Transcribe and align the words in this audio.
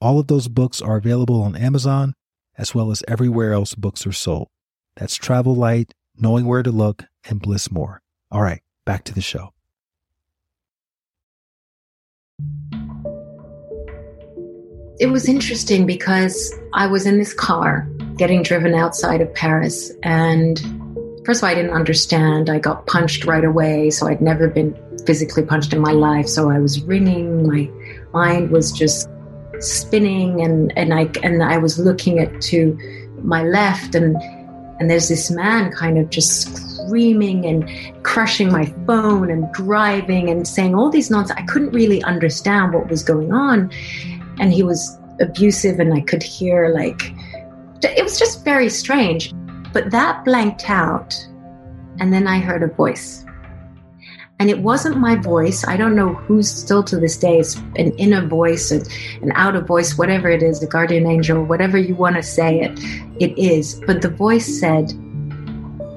All 0.00 0.18
of 0.18 0.26
those 0.26 0.48
books 0.48 0.82
are 0.82 0.96
available 0.96 1.42
on 1.42 1.56
Amazon 1.56 2.14
as 2.58 2.74
well 2.74 2.90
as 2.90 3.02
everywhere 3.08 3.52
else 3.52 3.74
books 3.74 4.06
are 4.06 4.12
sold. 4.12 4.48
That's 4.96 5.16
Travel 5.16 5.54
Light, 5.54 5.92
Knowing 6.18 6.46
Where 6.46 6.62
to 6.62 6.70
Look, 6.70 7.04
and 7.28 7.40
Bliss 7.40 7.70
More. 7.70 8.02
All 8.30 8.42
right, 8.42 8.62
back 8.84 9.04
to 9.04 9.14
the 9.14 9.20
show. 9.20 9.52
It 14.98 15.10
was 15.10 15.28
interesting 15.28 15.86
because 15.86 16.54
I 16.72 16.86
was 16.86 17.06
in 17.06 17.18
this 17.18 17.34
car 17.34 17.88
getting 18.16 18.42
driven 18.42 18.74
outside 18.74 19.20
of 19.20 19.32
Paris 19.34 19.92
and 20.02 20.58
first 21.26 21.40
of 21.40 21.44
all, 21.44 21.50
I 21.50 21.54
didn't 21.54 21.72
understand. 21.72 22.48
I 22.48 22.58
got 22.58 22.86
punched 22.86 23.24
right 23.24 23.44
away, 23.44 23.90
so 23.90 24.06
I'd 24.06 24.22
never 24.22 24.48
been 24.48 24.74
physically 25.06 25.42
punched 25.42 25.72
in 25.72 25.80
my 25.80 25.92
life. 25.92 26.28
So 26.28 26.50
I 26.50 26.58
was 26.58 26.80
ringing. 26.82 27.46
My 27.46 27.70
mind 28.12 28.50
was 28.50 28.72
just 28.72 29.08
spinning, 29.60 30.40
and 30.42 30.72
and 30.76 30.94
I 30.94 31.10
and 31.22 31.42
I 31.42 31.58
was 31.58 31.78
looking 31.78 32.18
at 32.18 32.40
to 32.42 32.78
my 33.22 33.42
left, 33.44 33.94
and 33.94 34.16
and 34.78 34.90
there's 34.90 35.08
this 35.08 35.30
man 35.30 35.72
kind 35.72 35.98
of 35.98 36.10
just 36.10 36.56
screaming 36.56 37.46
and 37.46 37.68
crushing 38.04 38.52
my 38.52 38.66
phone 38.86 39.30
and 39.30 39.50
driving 39.52 40.28
and 40.30 40.46
saying 40.46 40.74
all 40.74 40.90
these 40.90 41.10
nonsense. 41.10 41.38
I 41.38 41.44
couldn't 41.44 41.72
really 41.72 42.02
understand 42.04 42.74
what 42.74 42.88
was 42.88 43.02
going 43.02 43.32
on, 43.32 43.70
and 44.38 44.52
he 44.52 44.62
was 44.62 44.98
abusive, 45.20 45.80
and 45.80 45.94
I 45.94 46.00
could 46.00 46.22
hear 46.22 46.68
like 46.68 47.12
it 47.82 48.02
was 48.02 48.18
just 48.18 48.44
very 48.44 48.68
strange. 48.68 49.32
But 49.72 49.90
that 49.90 50.24
blanked 50.24 50.70
out, 50.70 51.14
and 52.00 52.12
then 52.12 52.26
I 52.26 52.38
heard 52.38 52.62
a 52.62 52.68
voice. 52.68 53.25
And 54.38 54.50
it 54.50 54.58
wasn't 54.58 54.98
my 54.98 55.16
voice. 55.16 55.66
I 55.66 55.78
don't 55.78 55.96
know 55.96 56.12
who's 56.12 56.50
still 56.50 56.82
to 56.84 57.00
this 57.00 57.16
day. 57.16 57.38
It's 57.38 57.56
an 57.76 57.92
inner 57.96 58.26
voice, 58.26 58.70
an 58.70 59.32
outer 59.34 59.62
voice, 59.62 59.96
whatever 59.96 60.28
it 60.28 60.42
is, 60.42 60.62
a 60.62 60.66
guardian 60.66 61.06
angel, 61.06 61.42
whatever 61.42 61.78
you 61.78 61.94
want 61.94 62.16
to 62.16 62.22
say 62.22 62.60
it, 62.60 62.78
it 63.18 63.38
is. 63.38 63.80
But 63.86 64.02
the 64.02 64.10
voice 64.10 64.60
said, 64.60 64.92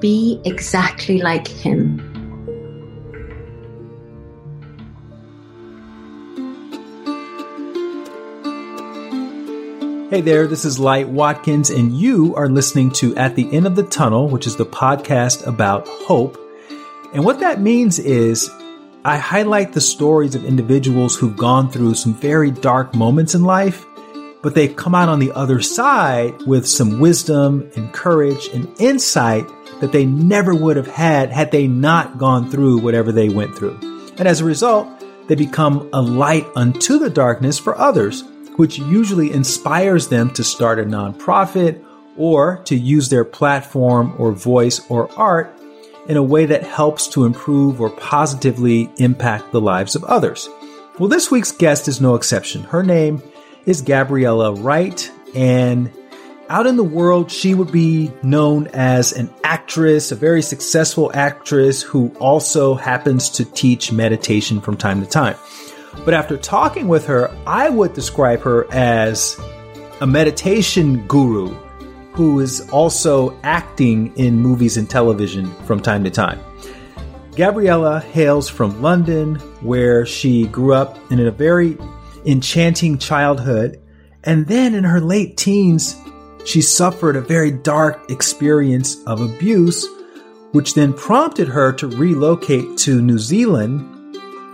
Be 0.00 0.40
exactly 0.46 1.18
like 1.18 1.46
him. 1.46 2.06
Hey 10.08 10.22
there, 10.22 10.46
this 10.46 10.64
is 10.64 10.80
Light 10.80 11.08
Watkins, 11.08 11.68
and 11.68 11.96
you 11.96 12.34
are 12.34 12.48
listening 12.48 12.90
to 12.92 13.14
At 13.16 13.36
the 13.36 13.54
End 13.54 13.66
of 13.66 13.76
the 13.76 13.84
Tunnel, 13.84 14.28
which 14.28 14.46
is 14.46 14.56
the 14.56 14.66
podcast 14.66 15.46
about 15.46 15.86
hope. 15.86 16.49
And 17.12 17.24
what 17.24 17.40
that 17.40 17.60
means 17.60 17.98
is 17.98 18.50
I 19.04 19.16
highlight 19.16 19.72
the 19.72 19.80
stories 19.80 20.34
of 20.34 20.44
individuals 20.44 21.16
who've 21.16 21.36
gone 21.36 21.70
through 21.70 21.94
some 21.94 22.14
very 22.14 22.50
dark 22.50 22.94
moments 22.94 23.34
in 23.34 23.42
life, 23.42 23.84
but 24.42 24.54
they've 24.54 24.76
come 24.76 24.94
out 24.94 25.08
on 25.08 25.18
the 25.18 25.32
other 25.32 25.60
side 25.60 26.40
with 26.46 26.66
some 26.66 27.00
wisdom 27.00 27.70
and 27.76 27.92
courage 27.92 28.48
and 28.54 28.68
insight 28.80 29.46
that 29.80 29.92
they 29.92 30.04
never 30.06 30.54
would 30.54 30.76
have 30.76 30.86
had 30.86 31.30
had 31.30 31.50
they 31.50 31.66
not 31.66 32.18
gone 32.18 32.50
through 32.50 32.78
whatever 32.78 33.10
they 33.10 33.28
went 33.28 33.56
through. 33.56 33.78
And 34.18 34.28
as 34.28 34.40
a 34.40 34.44
result, 34.44 34.88
they 35.28 35.34
become 35.34 35.88
a 35.92 36.00
light 36.00 36.46
unto 36.54 36.98
the 36.98 37.10
darkness 37.10 37.58
for 37.58 37.76
others 37.78 38.22
which 38.56 38.78
usually 38.78 39.32
inspires 39.32 40.08
them 40.08 40.30
to 40.30 40.44
start 40.44 40.78
a 40.78 40.84
nonprofit 40.84 41.82
or 42.18 42.58
to 42.64 42.76
use 42.76 43.08
their 43.08 43.24
platform 43.24 44.14
or 44.18 44.32
voice 44.32 44.82
or 44.90 45.10
art 45.18 45.59
in 46.10 46.16
a 46.16 46.22
way 46.22 46.44
that 46.44 46.64
helps 46.64 47.06
to 47.06 47.24
improve 47.24 47.80
or 47.80 47.88
positively 47.88 48.90
impact 48.96 49.52
the 49.52 49.60
lives 49.60 49.94
of 49.94 50.02
others. 50.02 50.48
Well, 50.98 51.08
this 51.08 51.30
week's 51.30 51.52
guest 51.52 51.86
is 51.86 52.00
no 52.00 52.16
exception. 52.16 52.64
Her 52.64 52.82
name 52.82 53.22
is 53.64 53.80
Gabriella 53.80 54.52
Wright, 54.52 55.08
and 55.36 55.88
out 56.48 56.66
in 56.66 56.76
the 56.76 56.82
world, 56.82 57.30
she 57.30 57.54
would 57.54 57.70
be 57.70 58.10
known 58.24 58.66
as 58.72 59.12
an 59.12 59.30
actress, 59.44 60.10
a 60.10 60.16
very 60.16 60.42
successful 60.42 61.12
actress 61.14 61.80
who 61.80 62.08
also 62.18 62.74
happens 62.74 63.30
to 63.30 63.44
teach 63.44 63.92
meditation 63.92 64.60
from 64.60 64.76
time 64.76 65.00
to 65.00 65.08
time. 65.08 65.36
But 66.04 66.14
after 66.14 66.36
talking 66.36 66.88
with 66.88 67.06
her, 67.06 67.32
I 67.46 67.70
would 67.70 67.94
describe 67.94 68.40
her 68.40 68.66
as 68.72 69.40
a 70.00 70.08
meditation 70.08 71.06
guru 71.06 71.56
who 72.12 72.40
is 72.40 72.68
also 72.70 73.38
acting 73.42 74.16
in 74.16 74.38
movies 74.38 74.76
and 74.76 74.88
television 74.88 75.52
from 75.64 75.80
time 75.80 76.04
to 76.04 76.10
time. 76.10 76.40
Gabriella 77.36 78.00
hails 78.00 78.48
from 78.48 78.82
London, 78.82 79.36
where 79.62 80.04
she 80.04 80.46
grew 80.48 80.74
up 80.74 80.98
in 81.10 81.20
a 81.20 81.30
very 81.30 81.78
enchanting 82.26 82.98
childhood. 82.98 83.80
And 84.24 84.46
then 84.46 84.74
in 84.74 84.84
her 84.84 85.00
late 85.00 85.36
teens, 85.36 85.96
she 86.44 86.60
suffered 86.60 87.16
a 87.16 87.20
very 87.20 87.50
dark 87.50 88.10
experience 88.10 89.02
of 89.04 89.20
abuse, 89.20 89.86
which 90.52 90.74
then 90.74 90.92
prompted 90.92 91.48
her 91.48 91.72
to 91.74 91.86
relocate 91.86 92.76
to 92.78 93.00
New 93.00 93.18
Zealand 93.18 93.96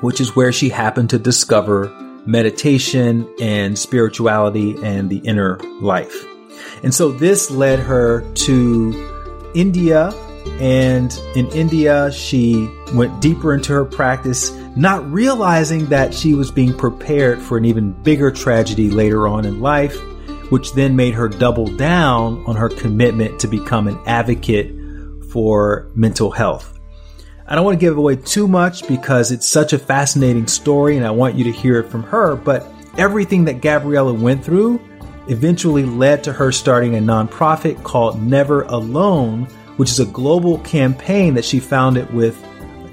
which 0.01 0.21
is 0.21 0.37
where 0.37 0.53
she 0.53 0.69
happened 0.69 1.11
to 1.11 1.19
discover 1.19 1.89
meditation 2.27 3.29
and 3.41 3.79
spirituality 3.79 4.77
and 4.83 5.11
the 5.11 5.19
inner 5.19 5.59
life. 5.81 6.25
And 6.83 6.95
so 6.95 7.11
this 7.11 7.51
led 7.51 7.79
her 7.81 8.23
to 8.35 9.51
India. 9.55 10.11
And 10.61 11.13
in 11.35 11.49
India, 11.49 12.13
she 12.13 12.71
went 12.95 13.21
deeper 13.21 13.53
into 13.53 13.73
her 13.73 13.85
practice, 13.85 14.53
not 14.77 15.11
realizing 15.11 15.87
that 15.87 16.15
she 16.15 16.35
was 16.35 16.51
being 16.51 16.73
prepared 16.73 17.41
for 17.41 17.59
an 17.59 17.65
even 17.65 17.93
bigger 18.03 18.31
tragedy 18.31 18.91
later 18.91 19.27
on 19.27 19.45
in 19.45 19.61
life, 19.61 20.01
which 20.51 20.73
then 20.75 20.95
made 20.95 21.15
her 21.15 21.29
double 21.29 21.67
down 21.67 22.45
on 22.47 22.55
her 22.57 22.69
commitment 22.69 23.41
to 23.41 23.49
become 23.49 23.89
an 23.89 23.99
advocate 24.07 24.73
for 25.31 25.91
mental 25.95 26.31
health. 26.31 26.79
I 27.49 27.55
don't 27.55 27.65
want 27.65 27.79
to 27.79 27.85
give 27.85 27.97
away 27.97 28.17
too 28.17 28.49
much 28.49 28.89
because 28.89 29.31
it's 29.31 29.49
such 29.49 29.73
a 29.73 29.79
fascinating 29.79 30.49
story 30.49 30.97
and 30.97 31.07
I 31.07 31.11
want 31.11 31.37
you 31.37 31.45
to 31.45 31.53
hear 31.53 31.79
it 31.79 31.89
from 31.89 32.03
her. 32.05 32.35
But 32.35 32.67
everything 32.99 33.45
that 33.45 33.61
Gabriella 33.61 34.13
went 34.13 34.45
through 34.45 34.81
eventually 35.29 35.85
led 35.85 36.25
to 36.25 36.33
her 36.33 36.53
starting 36.53 36.95
a 36.95 37.01
nonprofit 37.01 37.83
called 37.83 38.23
Never 38.23 38.63
Alone, 38.63 39.45
which 39.77 39.91
is 39.91 40.01
a 40.01 40.07
global 40.07 40.59
campaign 40.61 41.35
that 41.35 41.45
she 41.45 41.61
founded 41.61 42.13
with 42.13 42.41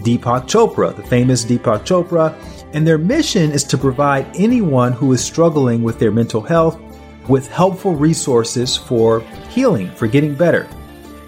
Deepak 0.04 0.48
Chopra, 0.48 0.96
the 0.96 1.04
famous 1.04 1.46
Deepak 1.46 1.86
Chopra. 1.86 2.36
And 2.74 2.88
their 2.88 2.98
mission 2.98 3.52
is 3.52 3.64
to 3.66 3.78
provide 3.78 4.28
anyone 4.36 4.94
who 4.94 5.14
is 5.14 5.24
struggling 5.24 5.84
with 5.84 6.00
their 6.00 6.12
mental 6.12 6.42
health 6.42 6.80
with 7.28 7.50
helpful 7.50 7.96
resources 7.96 8.76
for 8.76 9.22
healing, 9.50 9.90
for 9.92 10.08
getting 10.08 10.36
better. 10.36 10.68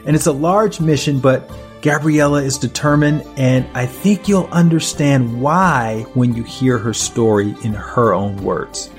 And 0.05 0.15
it's 0.15 0.25
a 0.25 0.31
large 0.31 0.79
mission, 0.79 1.19
but 1.19 1.49
Gabriella 1.81 2.41
is 2.41 2.57
determined, 2.57 3.23
and 3.37 3.65
I 3.73 3.85
think 3.85 4.27
you'll 4.27 4.49
understand 4.51 5.39
why 5.41 6.05
when 6.13 6.33
you 6.33 6.43
hear 6.43 6.77
her 6.77 6.93
story 6.93 7.55
in 7.63 7.73
her 7.73 8.13
own 8.13 8.37
words. 8.37 8.89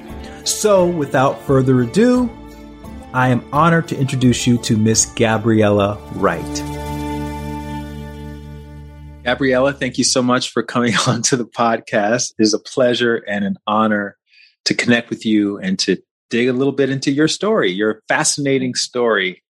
So, 0.47 0.87
without 0.87 1.43
further 1.43 1.83
ado, 1.83 2.31
I 3.13 3.29
am 3.31 3.45
honored 3.53 3.89
to 3.89 3.99
introduce 3.99 4.47
you 4.47 4.59
to 4.59 4.77
Miss 4.77 5.07
Gabriella 5.07 5.99
Wright. 6.15 6.43
Gabriella, 9.25 9.73
thank 9.73 9.99
you 9.99 10.05
so 10.05 10.23
much 10.23 10.51
for 10.51 10.63
coming 10.63 10.95
on 11.07 11.23
to 11.23 11.37
the 11.37 11.45
podcast. 11.45 12.33
It 12.39 12.43
is 12.45 12.55
a 12.55 12.61
pleasure 12.61 13.17
and 13.17 13.45
an 13.45 13.57
honor 13.67 14.17
to 14.67 14.75
connect 14.75 15.11
with 15.11 15.27
you 15.27 15.59
and 15.59 15.79
to 15.81 15.99
dig 16.31 16.49
a 16.49 16.53
little 16.53 16.73
bit 16.73 16.91
into 16.91 17.11
your 17.11 17.29
story, 17.29 17.73
your 17.73 18.03
fascinating 18.09 18.75
story 18.75 19.43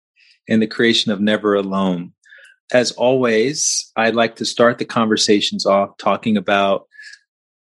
in 0.47 0.61
the 0.61 0.67
creation 0.67 1.13
of 1.13 1.21
Never 1.21 1.55
Alone 1.55 2.15
as 2.73 2.93
always, 2.93 3.93
I'd 3.97 4.15
like 4.15 4.37
to 4.37 4.45
start 4.45 4.79
the 4.79 4.85
conversations 4.85 5.67
off 5.67 5.97
talking 5.99 6.37
about 6.37 6.87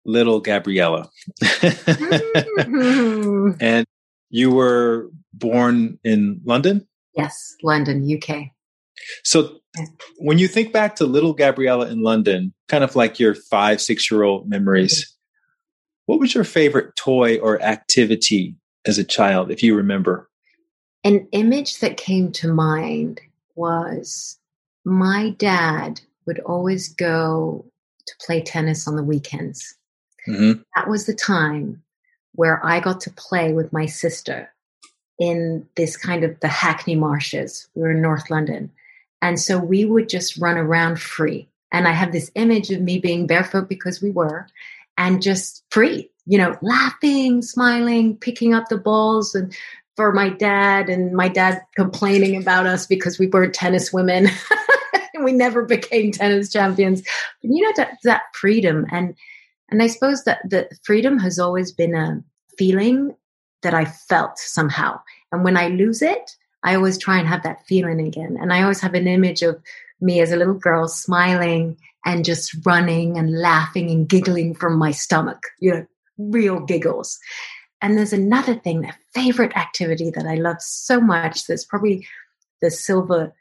little 0.05 0.39
Gabriella. 0.39 1.09
mm-hmm. 1.41 3.51
and 3.59 3.85
you 4.29 4.51
were 4.51 5.09
born 5.33 5.99
in 6.03 6.41
London? 6.45 6.87
Yes, 7.15 7.55
London, 7.63 8.07
UK. 8.11 8.51
So 9.23 9.59
when 10.17 10.37
you 10.37 10.47
think 10.47 10.73
back 10.73 10.95
to 10.97 11.05
little 11.05 11.33
Gabriella 11.33 11.89
in 11.89 12.01
London, 12.01 12.53
kind 12.67 12.83
of 12.83 12.95
like 12.95 13.19
your 13.19 13.35
five, 13.35 13.81
six 13.81 14.09
year 14.09 14.23
old 14.23 14.49
memories, 14.49 15.03
mm-hmm. 15.03 16.03
what 16.05 16.19
was 16.19 16.33
your 16.33 16.43
favorite 16.43 16.95
toy 16.95 17.37
or 17.39 17.61
activity 17.61 18.55
as 18.85 18.97
a 18.97 19.03
child, 19.03 19.51
if 19.51 19.63
you 19.63 19.75
remember? 19.75 20.29
An 21.03 21.27
image 21.31 21.79
that 21.79 21.97
came 21.97 22.31
to 22.33 22.53
mind 22.53 23.21
was 23.55 24.37
my 24.85 25.31
dad 25.37 26.01
would 26.25 26.39
always 26.41 26.93
go 26.93 27.65
to 28.05 28.13
play 28.25 28.41
tennis 28.41 28.87
on 28.87 28.95
the 28.95 29.03
weekends. 29.03 29.75
Mm-hmm. 30.29 30.61
That 30.75 30.89
was 30.89 31.05
the 31.05 31.13
time 31.13 31.83
where 32.35 32.63
I 32.65 32.79
got 32.79 33.01
to 33.01 33.11
play 33.11 33.53
with 33.53 33.73
my 33.73 33.85
sister 33.85 34.51
in 35.19 35.67
this 35.75 35.97
kind 35.97 36.23
of 36.23 36.39
the 36.39 36.47
Hackney 36.47 36.95
Marshes. 36.95 37.67
We 37.75 37.81
were 37.81 37.91
in 37.91 38.01
North 38.01 38.29
London. 38.29 38.71
And 39.21 39.39
so 39.39 39.59
we 39.59 39.83
would 39.83 40.07
just 40.07 40.37
run 40.37 40.57
around 40.57 41.01
free. 41.01 41.47
And 41.71 41.87
I 41.87 41.91
have 41.91 42.11
this 42.11 42.31
image 42.35 42.71
of 42.71 42.81
me 42.81 42.99
being 42.99 43.27
barefoot 43.27 43.67
because 43.67 44.01
we 44.01 44.11
were 44.11 44.47
and 44.97 45.21
just 45.21 45.63
free, 45.69 46.09
you 46.25 46.37
know, 46.37 46.57
laughing, 46.61 47.41
smiling, 47.41 48.17
picking 48.17 48.53
up 48.53 48.69
the 48.69 48.77
balls 48.77 49.35
and 49.35 49.55
for 49.95 50.13
my 50.13 50.29
dad 50.29 50.89
and 50.89 51.13
my 51.13 51.27
dad 51.27 51.61
complaining 51.75 52.37
about 52.37 52.65
us 52.65 52.87
because 52.87 53.19
we 53.19 53.27
weren't 53.27 53.53
tennis 53.53 53.91
women. 53.91 54.29
we 55.23 55.33
never 55.33 55.63
became 55.63 56.11
tennis 56.11 56.51
champions. 56.51 57.01
But 57.41 57.51
you 57.51 57.63
know 57.63 57.73
that, 57.75 57.97
that 58.05 58.21
freedom 58.33 58.85
and 58.91 59.15
and 59.71 59.81
I 59.81 59.87
suppose 59.87 60.23
that 60.23 60.41
the 60.49 60.69
freedom 60.83 61.19
has 61.19 61.39
always 61.39 61.71
been 61.71 61.95
a 61.95 62.23
feeling 62.57 63.15
that 63.61 63.73
I 63.73 63.85
felt 63.85 64.37
somehow. 64.37 64.99
And 65.31 65.43
when 65.43 65.57
I 65.57 65.67
lose 65.67 66.01
it, 66.01 66.35
I 66.63 66.75
always 66.75 66.97
try 66.97 67.17
and 67.17 67.27
have 67.27 67.43
that 67.43 67.65
feeling 67.67 67.99
again. 68.01 68.37
And 68.39 68.51
I 68.51 68.61
always 68.61 68.81
have 68.81 68.93
an 68.93 69.07
image 69.07 69.41
of 69.41 69.61
me 70.01 70.21
as 70.21 70.31
a 70.31 70.37
little 70.37 70.53
girl 70.53 70.87
smiling 70.87 71.77
and 72.05 72.25
just 72.25 72.55
running 72.65 73.17
and 73.17 73.39
laughing 73.39 73.89
and 73.89 74.07
giggling 74.07 74.55
from 74.55 74.77
my 74.77 74.91
stomach, 74.91 75.41
you 75.59 75.71
know, 75.71 75.85
real 76.17 76.59
giggles. 76.59 77.19
And 77.81 77.97
there's 77.97 78.13
another 78.13 78.55
thing, 78.55 78.85
a 78.85 78.97
favorite 79.13 79.55
activity 79.55 80.09
that 80.11 80.25
I 80.25 80.35
love 80.35 80.61
so 80.61 80.99
much 80.99 81.47
that's 81.47 81.65
probably 81.65 82.05
the 82.61 82.71
silver 82.71 83.33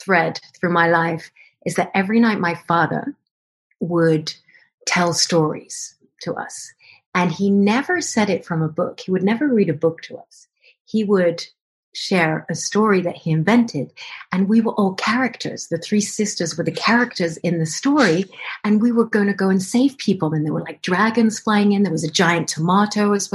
thread 0.00 0.40
through 0.58 0.72
my 0.72 0.88
life 0.88 1.30
is 1.64 1.74
that 1.74 1.90
every 1.94 2.20
night 2.20 2.38
my 2.38 2.54
father 2.68 3.14
would 3.80 4.34
tell 4.86 5.12
stories 5.12 5.96
to 6.22 6.32
us. 6.34 6.72
And 7.14 7.30
he 7.30 7.50
never 7.50 8.00
said 8.00 8.30
it 8.30 8.44
from 8.44 8.62
a 8.62 8.68
book. 8.68 9.00
He 9.00 9.10
would 9.10 9.22
never 9.22 9.48
read 9.48 9.68
a 9.68 9.74
book 9.74 10.02
to 10.02 10.16
us. 10.16 10.48
He 10.84 11.04
would 11.04 11.46
share 11.96 12.46
a 12.50 12.54
story 12.54 13.00
that 13.00 13.16
he 13.16 13.30
invented. 13.30 13.92
And 14.30 14.48
we 14.48 14.60
were 14.60 14.72
all 14.72 14.94
characters. 14.94 15.68
The 15.68 15.78
three 15.78 16.00
sisters 16.00 16.56
were 16.56 16.64
the 16.64 16.70
characters 16.70 17.38
in 17.38 17.58
the 17.58 17.66
story. 17.66 18.26
And 18.64 18.82
we 18.82 18.92
were 18.92 19.06
going 19.06 19.28
to 19.28 19.34
go 19.34 19.48
and 19.48 19.62
save 19.62 19.96
people. 19.96 20.34
And 20.34 20.44
there 20.44 20.52
were 20.52 20.60
like 20.60 20.82
dragons 20.82 21.38
flying 21.38 21.72
in. 21.72 21.82
There 21.82 21.92
was 21.92 22.04
a 22.04 22.10
giant 22.10 22.48
tomato 22.48 23.10
was 23.10 23.28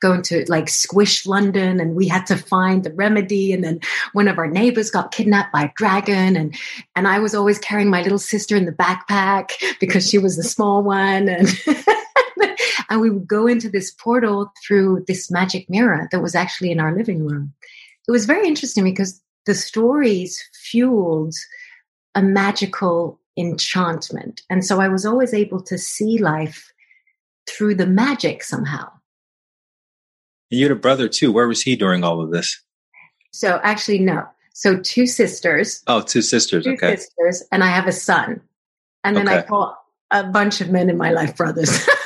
going 0.00 0.22
to 0.22 0.44
like 0.48 0.68
squish 0.68 1.26
London. 1.26 1.80
And 1.80 1.96
we 1.96 2.06
had 2.06 2.26
to 2.26 2.36
find 2.36 2.84
the 2.84 2.92
remedy. 2.92 3.52
And 3.52 3.64
then 3.64 3.80
one 4.12 4.28
of 4.28 4.38
our 4.38 4.48
neighbors 4.48 4.90
got 4.90 5.12
kidnapped 5.12 5.52
by 5.52 5.64
a 5.64 5.72
dragon. 5.74 6.36
And, 6.36 6.54
and 6.94 7.08
I 7.08 7.18
was 7.18 7.34
always 7.34 7.58
carrying 7.58 7.90
my 7.90 8.02
little 8.02 8.18
sister 8.18 8.56
in 8.56 8.64
the 8.64 8.72
backpack 8.72 9.50
because 9.80 10.08
she 10.08 10.18
was 10.18 10.36
the 10.36 10.44
small 10.44 10.82
one. 10.82 11.28
And 11.28 11.48
and 12.88 13.00
we 13.00 13.10
would 13.10 13.26
go 13.26 13.46
into 13.46 13.68
this 13.68 13.90
portal 13.90 14.52
through 14.64 15.04
this 15.08 15.30
magic 15.30 15.68
mirror 15.68 16.08
that 16.12 16.22
was 16.22 16.34
actually 16.34 16.70
in 16.70 16.80
our 16.80 16.94
living 16.94 17.26
room 17.26 17.52
it 18.06 18.10
was 18.10 18.26
very 18.26 18.46
interesting 18.46 18.84
because 18.84 19.20
the 19.46 19.54
stories 19.54 20.42
fueled 20.52 21.34
a 22.14 22.22
magical 22.22 23.20
enchantment. 23.36 24.42
And 24.48 24.64
so 24.64 24.80
I 24.80 24.88
was 24.88 25.04
always 25.04 25.34
able 25.34 25.62
to 25.62 25.76
see 25.78 26.18
life 26.18 26.72
through 27.48 27.74
the 27.74 27.86
magic 27.86 28.42
somehow. 28.42 28.90
You 30.50 30.64
had 30.64 30.72
a 30.72 30.76
brother 30.76 31.08
too. 31.08 31.32
Where 31.32 31.48
was 31.48 31.62
he 31.62 31.76
during 31.76 32.04
all 32.04 32.20
of 32.20 32.30
this? 32.30 32.62
So 33.32 33.60
actually, 33.62 33.98
no. 33.98 34.24
So 34.52 34.78
two 34.78 35.06
sisters. 35.06 35.82
Oh, 35.86 36.00
two 36.00 36.22
sisters. 36.22 36.64
Two 36.64 36.74
okay. 36.74 36.96
sisters, 36.96 37.42
and 37.50 37.64
I 37.64 37.68
have 37.68 37.88
a 37.88 37.92
son. 37.92 38.40
And 39.02 39.16
then 39.16 39.28
okay. 39.28 39.38
I 39.38 39.42
call 39.42 39.76
a 40.10 40.22
bunch 40.24 40.60
of 40.60 40.70
men 40.70 40.88
in 40.88 40.96
my 40.96 41.10
life 41.10 41.36
brothers. 41.36 41.86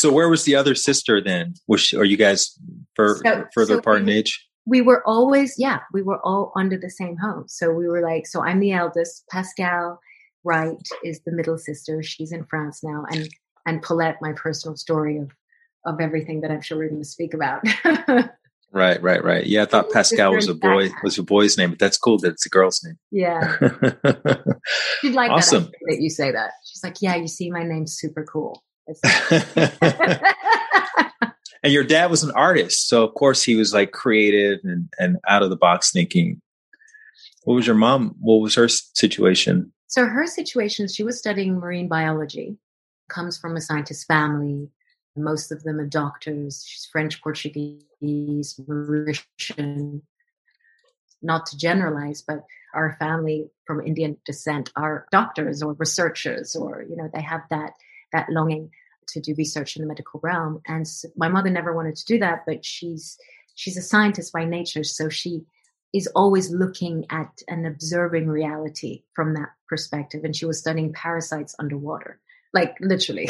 so 0.00 0.10
where 0.10 0.30
was 0.30 0.44
the 0.44 0.54
other 0.54 0.74
sister 0.74 1.20
then? 1.22 1.54
Was 1.68 1.82
she, 1.82 1.96
are 1.96 2.04
you 2.04 2.16
guys 2.16 2.58
for, 2.94 3.20
so, 3.22 3.44
further 3.54 3.74
so 3.74 3.78
apart 3.78 4.00
in 4.00 4.08
age? 4.08 4.46
We 4.66 4.80
were 4.80 5.06
always, 5.06 5.56
yeah, 5.58 5.80
we 5.92 6.00
were 6.00 6.20
all 6.24 6.52
under 6.56 6.78
the 6.78 6.88
same 6.88 7.18
home. 7.18 7.44
So 7.48 7.70
we 7.70 7.86
were 7.86 8.00
like, 8.00 8.26
so 8.26 8.42
I'm 8.42 8.60
the 8.60 8.72
eldest. 8.72 9.24
Pascal 9.30 10.00
Wright 10.42 10.88
is 11.04 11.20
the 11.26 11.32
middle 11.32 11.58
sister. 11.58 12.02
She's 12.02 12.32
in 12.32 12.44
France 12.44 12.82
now, 12.82 13.04
and 13.10 13.28
and 13.66 13.82
Paulette, 13.82 14.16
my 14.22 14.32
personal 14.32 14.74
story 14.74 15.18
of 15.18 15.30
of 15.84 16.00
everything 16.00 16.40
that 16.40 16.50
I'm 16.50 16.62
sure 16.62 16.78
we're 16.78 16.88
going 16.88 17.02
to 17.02 17.08
speak 17.08 17.34
about. 17.34 17.62
right, 18.72 19.02
right, 19.02 19.22
right. 19.22 19.46
Yeah, 19.46 19.62
I 19.62 19.66
thought 19.66 19.90
Pascal 19.90 20.34
was 20.34 20.48
a 20.48 20.54
boy 20.54 20.88
was 21.02 21.18
a 21.18 21.22
boy's 21.22 21.58
name, 21.58 21.70
but 21.70 21.78
that's 21.78 21.98
cool 21.98 22.18
that 22.18 22.32
it's 22.32 22.46
a 22.46 22.48
girl's 22.48 22.82
name. 22.82 22.98
Yeah, 23.10 23.56
she'd 25.00 25.14
like 25.14 25.30
awesome. 25.30 25.64
that, 25.64 25.72
that 25.88 26.00
you 26.00 26.08
say 26.08 26.32
that. 26.32 26.52
She's 26.64 26.82
like, 26.82 26.96
yeah, 27.02 27.16
you 27.16 27.28
see, 27.28 27.50
my 27.50 27.62
name's 27.62 27.98
super 27.98 28.24
cool. 28.24 28.62
and 31.62 31.72
your 31.72 31.84
dad 31.84 32.10
was 32.10 32.22
an 32.22 32.30
artist, 32.32 32.88
so 32.88 33.04
of 33.04 33.14
course 33.14 33.42
he 33.42 33.56
was 33.56 33.74
like 33.74 33.92
creative 33.92 34.60
and, 34.64 34.88
and 34.98 35.18
out 35.28 35.42
of 35.42 35.50
the 35.50 35.56
box 35.56 35.92
thinking. 35.92 36.40
What 37.44 37.54
was 37.54 37.66
your 37.66 37.76
mom? 37.76 38.14
What 38.20 38.36
was 38.36 38.54
her 38.54 38.68
situation? 38.68 39.72
So 39.86 40.06
her 40.06 40.26
situation, 40.26 40.88
she 40.88 41.02
was 41.02 41.18
studying 41.18 41.58
marine 41.58 41.88
biology, 41.88 42.58
comes 43.08 43.38
from 43.38 43.56
a 43.56 43.60
scientist 43.60 44.06
family. 44.06 44.68
Most 45.16 45.50
of 45.50 45.64
them 45.64 45.80
are 45.80 45.86
doctors. 45.86 46.64
She's 46.66 46.88
French, 46.92 47.20
Portuguese, 47.22 47.84
Mauritian. 48.02 50.02
Not 51.22 51.46
to 51.46 51.56
generalize, 51.56 52.22
but 52.22 52.44
our 52.72 52.96
family 52.98 53.50
from 53.66 53.84
Indian 53.84 54.16
descent 54.24 54.70
are 54.76 55.06
doctors 55.10 55.62
or 55.62 55.72
researchers, 55.74 56.54
or 56.54 56.84
you 56.88 56.96
know, 56.96 57.10
they 57.12 57.20
have 57.20 57.42
that 57.50 57.72
that 58.12 58.30
longing 58.30 58.70
to 59.08 59.20
do 59.20 59.34
research 59.36 59.76
in 59.76 59.82
the 59.82 59.88
medical 59.88 60.20
realm. 60.22 60.60
And 60.66 60.86
my 61.16 61.28
mother 61.28 61.50
never 61.50 61.74
wanted 61.74 61.96
to 61.96 62.04
do 62.04 62.18
that, 62.18 62.44
but 62.46 62.64
she's 62.64 63.18
she's 63.54 63.76
a 63.76 63.82
scientist 63.82 64.32
by 64.32 64.44
nature, 64.44 64.84
so 64.84 65.08
she 65.08 65.44
is 65.92 66.06
always 66.14 66.50
looking 66.50 67.04
at 67.10 67.42
and 67.48 67.66
observing 67.66 68.28
reality 68.28 69.02
from 69.14 69.34
that 69.34 69.50
perspective. 69.68 70.22
And 70.24 70.34
she 70.36 70.46
was 70.46 70.58
studying 70.58 70.92
parasites 70.92 71.56
underwater, 71.58 72.20
like 72.54 72.76
literally. 72.80 73.28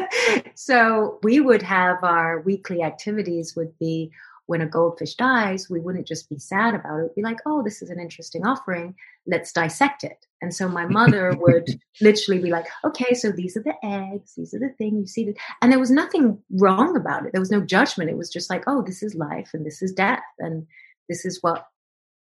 so 0.54 1.18
we 1.22 1.40
would 1.40 1.62
have 1.62 2.02
our 2.02 2.40
weekly 2.40 2.82
activities 2.82 3.54
would 3.56 3.78
be 3.78 4.10
when 4.48 4.62
a 4.62 4.66
goldfish 4.66 5.14
dies, 5.14 5.68
we 5.68 5.78
wouldn't 5.78 6.06
just 6.06 6.30
be 6.30 6.38
sad 6.38 6.74
about 6.74 7.00
it. 7.00 7.02
We'd 7.02 7.16
be 7.16 7.22
like, 7.22 7.36
oh, 7.44 7.62
this 7.62 7.82
is 7.82 7.90
an 7.90 8.00
interesting 8.00 8.46
offering. 8.46 8.94
Let's 9.26 9.52
dissect 9.52 10.04
it. 10.04 10.26
And 10.40 10.54
so 10.54 10.68
my 10.68 10.86
mother 10.88 11.34
would 11.38 11.68
literally 12.00 12.40
be 12.40 12.50
like, 12.50 12.66
okay, 12.84 13.14
so 13.14 13.30
these 13.30 13.56
are 13.56 13.62
the 13.62 13.74
eggs. 13.82 14.34
These 14.36 14.54
are 14.54 14.58
the 14.58 14.74
thing 14.78 14.98
you 14.98 15.06
see. 15.06 15.34
And 15.62 15.72
there 15.72 15.78
was 15.78 15.90
nothing 15.90 16.38
wrong 16.50 16.96
about 16.96 17.26
it. 17.26 17.32
There 17.32 17.40
was 17.40 17.50
no 17.50 17.60
judgment. 17.60 18.10
It 18.10 18.16
was 18.16 18.30
just 18.30 18.50
like, 18.50 18.64
oh, 18.66 18.82
this 18.82 19.02
is 19.02 19.14
life 19.14 19.50
and 19.52 19.64
this 19.64 19.82
is 19.82 19.92
death. 19.92 20.22
And 20.38 20.66
this 21.08 21.24
is 21.24 21.38
what, 21.42 21.66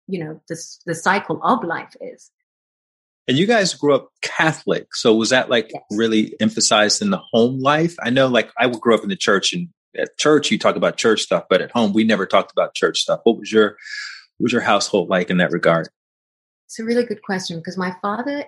you 0.07 0.23
know, 0.23 0.41
this, 0.49 0.81
the 0.87 0.95
cycle 0.95 1.41
of 1.43 1.65
life 1.65 1.97
is. 2.01 2.31
And 3.27 3.39
you 3.39 3.47
guys 3.47 3.73
grew 3.73 3.95
up 3.95 4.11
Catholic. 4.21 4.95
So 4.95 5.15
was 5.15 5.31
that 5.31 5.49
like 5.49 5.71
yes. 5.73 5.83
really 5.91 6.35
emphasized 6.41 7.01
in 7.01 7.11
the 7.11 7.23
home 7.33 7.59
life? 7.59 7.97
I 8.03 8.11
know 8.11 8.29
like 8.29 8.51
I 8.59 8.69
grew 8.69 8.95
up 8.95 9.03
in 9.03 9.09
the 9.09 9.17
church 9.17 9.55
and 9.55 9.69
at 9.97 10.17
church 10.19 10.51
you 10.51 10.59
talk 10.59 10.77
about 10.77 10.97
church 10.97 11.23
stuff, 11.23 11.45
but 11.49 11.63
at 11.63 11.71
home 11.71 11.93
we 11.95 12.05
never 12.05 12.27
talked 12.27 12.53
about 12.53 12.75
church 12.75 12.99
stuff. 12.99 13.21
What 13.25 13.39
was 13.39 13.51
your 13.51 13.77
what 14.37 14.45
was 14.45 14.53
your 14.53 14.61
household 14.61 15.09
like 15.09 15.31
in 15.31 15.39
that 15.39 15.53
regard? 15.53 15.89
It's 16.67 16.79
a 16.79 16.85
really 16.85 17.05
good 17.05 17.23
question 17.23 17.59
because 17.59 17.77
my 17.77 17.95
father 18.03 18.45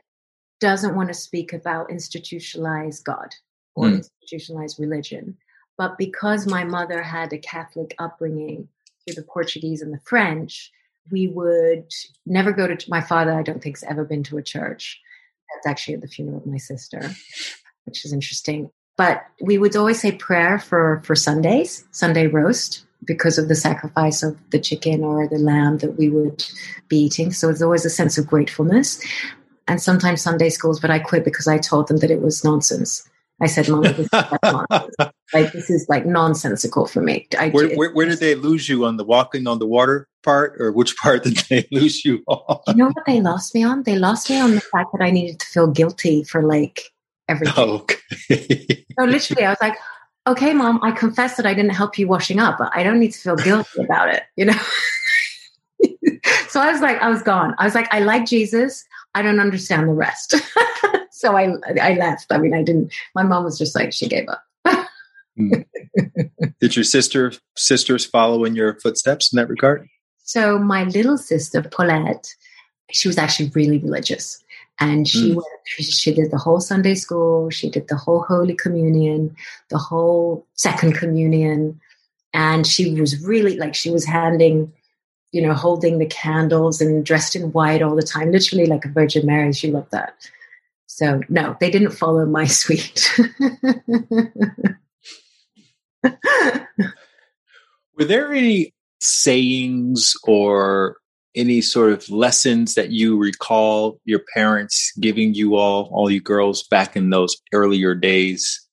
doesn't 0.61 0.95
want 0.95 1.09
to 1.09 1.15
speak 1.15 1.53
about 1.53 1.91
institutionalized 1.91 3.05
God 3.05 3.35
or 3.75 3.87
mm. 3.87 3.97
institutionalized 3.97 4.81
religion. 4.81 5.37
But 5.77 5.99
because 5.99 6.47
my 6.47 6.65
mother 6.65 7.03
had 7.03 7.33
a 7.33 7.39
Catholic 7.39 7.95
upbringing 7.99 8.69
through 9.05 9.15
the 9.15 9.23
Portuguese 9.23 9.83
and 9.83 9.93
the 9.93 10.01
French, 10.05 10.73
we 11.11 11.29
would 11.29 11.93
never 12.25 12.53
go 12.53 12.67
to 12.67 12.91
my 12.91 13.01
father. 13.01 13.33
I 13.33 13.43
don't 13.43 13.63
think 13.63 13.77
has 13.77 13.89
ever 13.89 14.05
been 14.05 14.23
to 14.25 14.39
a 14.39 14.43
church. 14.43 15.01
That's 15.55 15.67
actually 15.67 15.95
at 15.95 16.01
the 16.01 16.09
funeral 16.09 16.39
of 16.39 16.47
my 16.47 16.57
sister, 16.57 17.11
which 17.85 18.05
is 18.05 18.13
interesting. 18.13 18.71
But 18.97 19.25
we 19.41 19.59
would 19.59 19.77
always 19.77 20.01
say 20.01 20.13
prayer 20.13 20.59
for, 20.59 21.03
for 21.05 21.15
Sundays, 21.15 21.85
Sunday 21.91 22.27
roast, 22.27 22.86
because 23.05 23.39
of 23.39 23.49
the 23.49 23.55
sacrifice 23.55 24.23
of 24.23 24.37
the 24.51 24.59
chicken 24.59 25.05
or 25.05 25.29
the 25.29 25.39
lamb 25.39 25.79
that 25.79 25.99
we 25.99 26.09
would 26.09 26.45
be 26.89 26.97
eating. 26.99 27.33
So 27.33 27.49
it's 27.49 27.63
always 27.63 27.85
a 27.85 27.91
sense 27.91 28.19
of 28.19 28.27
gratefulness. 28.27 29.05
And 29.69 29.81
sometimes 29.81 30.23
Sunday 30.23 30.49
schools, 30.49 30.81
but 30.81 30.91
I 30.91 30.99
quit 30.99 31.25
because 31.25 31.49
I 31.49 31.59
told 31.59 31.89
them 31.89 31.99
that 31.99 32.11
it 32.11 32.23
was 32.23 32.45
nonsense. 32.45 33.09
I 33.41 33.47
said, 33.47 33.69
Mom, 33.69 33.83
this 33.83 33.99
is 33.99 34.09
like 34.13 35.53
this 35.53 35.69
is 35.69 35.87
like 35.89 36.07
nonsensical 36.07 36.87
for 36.87 37.03
me. 37.03 37.27
I, 37.39 37.51
where, 37.51 37.75
where, 37.77 37.93
where, 37.93 38.07
did 38.07 38.21
they 38.21 38.35
lose 38.35 38.69
you 38.69 38.87
on 38.87 38.97
the 38.97 39.05
walking 39.05 39.47
on 39.47 39.59
the 39.59 39.67
water 39.67 40.09
part, 40.23 40.61
or 40.61 40.73
which 40.73 40.97
part 40.97 41.23
did 41.25 41.37
they 41.51 41.69
lose 41.71 42.05
you 42.05 42.23
on? 42.29 42.61
You 42.69 42.75
know 42.75 42.87
what 42.87 43.05
they 43.07 43.21
lost 43.21 43.55
me 43.55 43.63
on? 43.63 43.83
They 43.83 43.99
lost 43.99 44.31
me 44.31 44.41
on 44.41 44.55
the 44.55 44.61
fact 44.61 44.89
that 44.93 45.05
I 45.05 45.11
needed 45.11 45.39
to 45.41 45.47
feel 45.47 45.67
guilty 45.67 46.25
for 46.25 46.43
like 46.43 46.91
everything. 47.29 47.55
Oh, 47.59 47.75
okay. 48.31 48.87
so 48.99 49.05
literally, 49.05 49.45
I 49.45 49.51
was 49.51 49.59
like, 49.61 49.77
okay, 50.27 50.53
mom, 50.53 50.81
I 50.83 50.91
confess 50.91 51.37
that 51.37 51.47
I 51.47 51.55
didn't 51.55 51.75
help 51.75 51.99
you 51.99 52.09
washing 52.09 52.39
up, 52.39 52.59
but 52.59 52.71
I 52.75 52.83
don't 52.83 52.99
need 52.99 53.13
to 53.13 53.19
feel 53.19 53.37
guilty 53.37 53.81
about 53.85 54.09
it, 54.09 54.25
you 54.37 54.47
know? 54.47 54.59
so 56.49 56.61
I 56.61 56.73
was 56.73 56.81
like, 56.81 57.01
I 57.01 57.09
was 57.09 57.23
gone. 57.23 57.55
I 57.59 57.65
was 57.65 57.75
like, 57.75 57.93
I 57.93 58.01
like 58.01 58.27
Jesus. 58.27 58.85
I 59.15 59.23
don't 59.23 59.41
understand 59.41 59.89
the 59.89 59.93
rest. 59.93 60.35
so 61.11 61.37
I, 61.37 61.55
I 61.81 61.95
left. 61.95 62.27
I 62.31 62.39
mean, 62.39 62.55
I 62.55 62.63
didn't, 62.63 62.93
my 63.15 63.23
mom 63.23 63.45
was 63.45 63.59
just 63.59 63.75
like, 63.75 63.93
she 63.93 64.09
gave 64.09 64.29
up. 64.29 64.43
Hmm. 65.37 65.53
Did 66.61 66.77
your 66.77 66.85
sister 66.85 67.33
sisters 67.57 68.07
follow 68.07 68.45
in 68.45 68.57
your 68.57 68.81
footsteps 68.81 69.33
in 69.33 69.37
that 69.37 69.49
regard? 69.49 69.87
So 70.25 70.59
my 70.59 70.85
little 70.85 71.19
sister 71.19 71.63
Paulette, 71.63 72.35
she 72.91 73.07
was 73.07 73.19
actually 73.19 73.51
really 73.55 73.79
religious, 73.79 74.43
and 74.79 75.09
she 75.09 75.33
mm. 75.33 75.37
went, 75.37 75.47
she 75.81 76.13
did 76.13 76.31
the 76.31 76.39
whole 76.39 76.61
Sunday 76.61 76.95
school, 76.95 77.51
she 77.51 77.71
did 77.71 77.89
the 77.89 77.97
whole 77.97 78.23
Holy 78.23 78.55
Communion, 78.55 79.35
the 79.71 79.79
whole 79.79 80.47
Second 80.55 80.95
Communion, 80.95 81.81
and 82.35 82.67
she 82.67 83.01
was 83.01 83.21
really 83.23 83.57
like 83.57 83.75
she 83.75 83.91
was 83.91 84.05
handing, 84.05 84.73
you 85.33 85.41
know, 85.41 85.55
holding 85.55 85.99
the 85.99 86.07
candles 86.07 86.81
and 86.81 87.05
dressed 87.05 87.35
in 87.35 87.53
white 87.53 87.83
all 87.83 87.97
the 87.97 88.03
time, 88.03 88.31
literally 88.31 88.67
like 88.67 88.85
a 88.85 88.91
Virgin 88.91 89.25
Mary. 89.25 89.53
She 89.53 89.71
loved 89.71 89.91
that. 89.93 90.15
So 90.87 91.21
no, 91.29 91.57
they 91.61 91.71
didn't 91.71 91.93
follow 91.93 92.27
my 92.27 92.45
suite. 92.47 93.19
Were 96.03 98.05
there 98.05 98.33
any 98.33 98.75
sayings 99.01 100.15
or 100.25 100.97
any 101.37 101.61
sort 101.61 101.93
of 101.93 102.09
lessons 102.09 102.75
that 102.75 102.91
you 102.91 103.17
recall 103.17 104.01
your 104.05 104.21
parents 104.35 104.93
giving 104.99 105.35
you 105.35 105.57
all, 105.57 105.91
all 105.93 106.11
you 106.11 106.21
girls 106.21 106.63
back 106.65 106.97
in 106.97 107.11
those 107.11 107.37
earlier 107.53 107.95
days? 107.95 108.67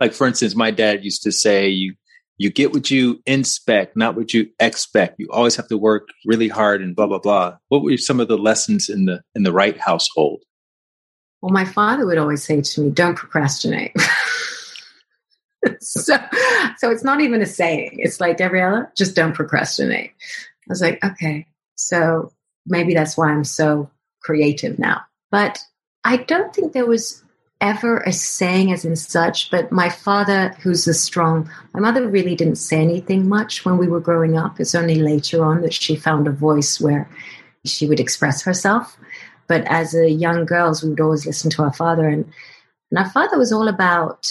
Like, 0.00 0.12
for 0.12 0.26
instance, 0.26 0.54
my 0.54 0.70
dad 0.70 1.04
used 1.04 1.22
to 1.24 1.32
say, 1.32 1.68
you, 1.68 1.94
you 2.38 2.50
get 2.50 2.72
what 2.72 2.90
you 2.90 3.20
inspect, 3.26 3.96
not 3.96 4.16
what 4.16 4.32
you 4.32 4.48
expect. 4.58 5.18
You 5.18 5.28
always 5.30 5.56
have 5.56 5.68
to 5.68 5.78
work 5.78 6.08
really 6.24 6.48
hard 6.48 6.82
and 6.82 6.96
blah, 6.96 7.06
blah, 7.06 7.18
blah. 7.18 7.56
What 7.68 7.82
were 7.82 7.96
some 7.96 8.20
of 8.20 8.28
the 8.28 8.38
lessons 8.38 8.88
in 8.88 9.04
the, 9.04 9.22
in 9.34 9.42
the 9.42 9.52
Wright 9.52 9.78
household? 9.78 10.42
Well, 11.42 11.52
my 11.52 11.64
father 11.64 12.06
would 12.06 12.18
always 12.18 12.42
say 12.42 12.60
to 12.60 12.80
me, 12.80 12.90
don't 12.90 13.16
procrastinate. 13.16 13.94
so, 15.80 16.16
so 16.78 16.90
it's 16.90 17.04
not 17.04 17.20
even 17.20 17.42
a 17.42 17.46
saying. 17.46 17.98
It's 17.98 18.20
like, 18.20 18.38
Gabriella, 18.38 18.88
just 18.96 19.14
don't 19.14 19.34
procrastinate. 19.34 20.10
I 20.10 20.66
was 20.68 20.80
like, 20.80 21.04
okay. 21.04 21.46
So 21.76 22.32
maybe 22.66 22.94
that's 22.94 23.16
why 23.16 23.30
I'm 23.30 23.44
so 23.44 23.90
creative 24.22 24.78
now. 24.78 25.02
But 25.30 25.58
I 26.04 26.18
don't 26.18 26.54
think 26.54 26.72
there 26.72 26.86
was 26.86 27.22
ever 27.60 27.98
a 28.00 28.12
saying 28.12 28.72
as 28.72 28.84
in 28.84 28.96
such, 28.96 29.50
but 29.50 29.72
my 29.72 29.88
father, 29.88 30.50
who's 30.60 30.86
a 30.86 30.94
strong, 30.94 31.50
my 31.72 31.80
mother 31.80 32.06
really 32.08 32.34
didn't 32.34 32.56
say 32.56 32.80
anything 32.80 33.28
much 33.28 33.64
when 33.64 33.78
we 33.78 33.88
were 33.88 34.00
growing 34.00 34.36
up. 34.36 34.60
It's 34.60 34.74
only 34.74 34.96
later 34.96 35.44
on 35.44 35.62
that 35.62 35.72
she 35.72 35.96
found 35.96 36.26
a 36.26 36.32
voice 36.32 36.80
where 36.80 37.08
she 37.64 37.86
would 37.86 38.00
express 38.00 38.42
herself. 38.42 38.96
But 39.46 39.64
as 39.66 39.94
a 39.94 40.10
young 40.10 40.44
girls, 40.44 40.82
we 40.82 40.90
would 40.90 41.00
always 41.00 41.26
listen 41.26 41.50
to 41.52 41.62
our 41.62 41.72
father. 41.72 42.08
And, 42.08 42.30
and 42.90 42.98
our 42.98 43.10
father 43.10 43.38
was 43.38 43.52
all 43.52 43.68
about 43.68 44.26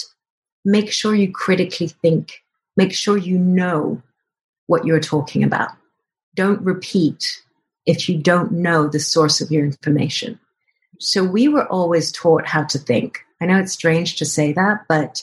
make 0.64 0.92
sure 0.92 1.14
you 1.14 1.30
critically 1.30 1.88
think, 1.88 2.42
make 2.76 2.92
sure 2.92 3.16
you 3.16 3.38
know 3.38 4.00
what 4.66 4.84
you're 4.84 5.00
talking 5.00 5.42
about. 5.42 5.70
Don't 6.34 6.60
repeat 6.62 7.42
if 7.86 8.08
you 8.08 8.18
don't 8.18 8.52
know 8.52 8.88
the 8.88 9.00
source 9.00 9.40
of 9.40 9.50
your 9.50 9.64
information. 9.64 10.38
So 11.00 11.22
we 11.24 11.48
were 11.48 11.66
always 11.66 12.12
taught 12.12 12.46
how 12.46 12.64
to 12.64 12.78
think. 12.78 13.20
I 13.40 13.46
know 13.46 13.58
it's 13.58 13.72
strange 13.72 14.16
to 14.16 14.24
say 14.24 14.52
that, 14.52 14.84
but, 14.88 15.22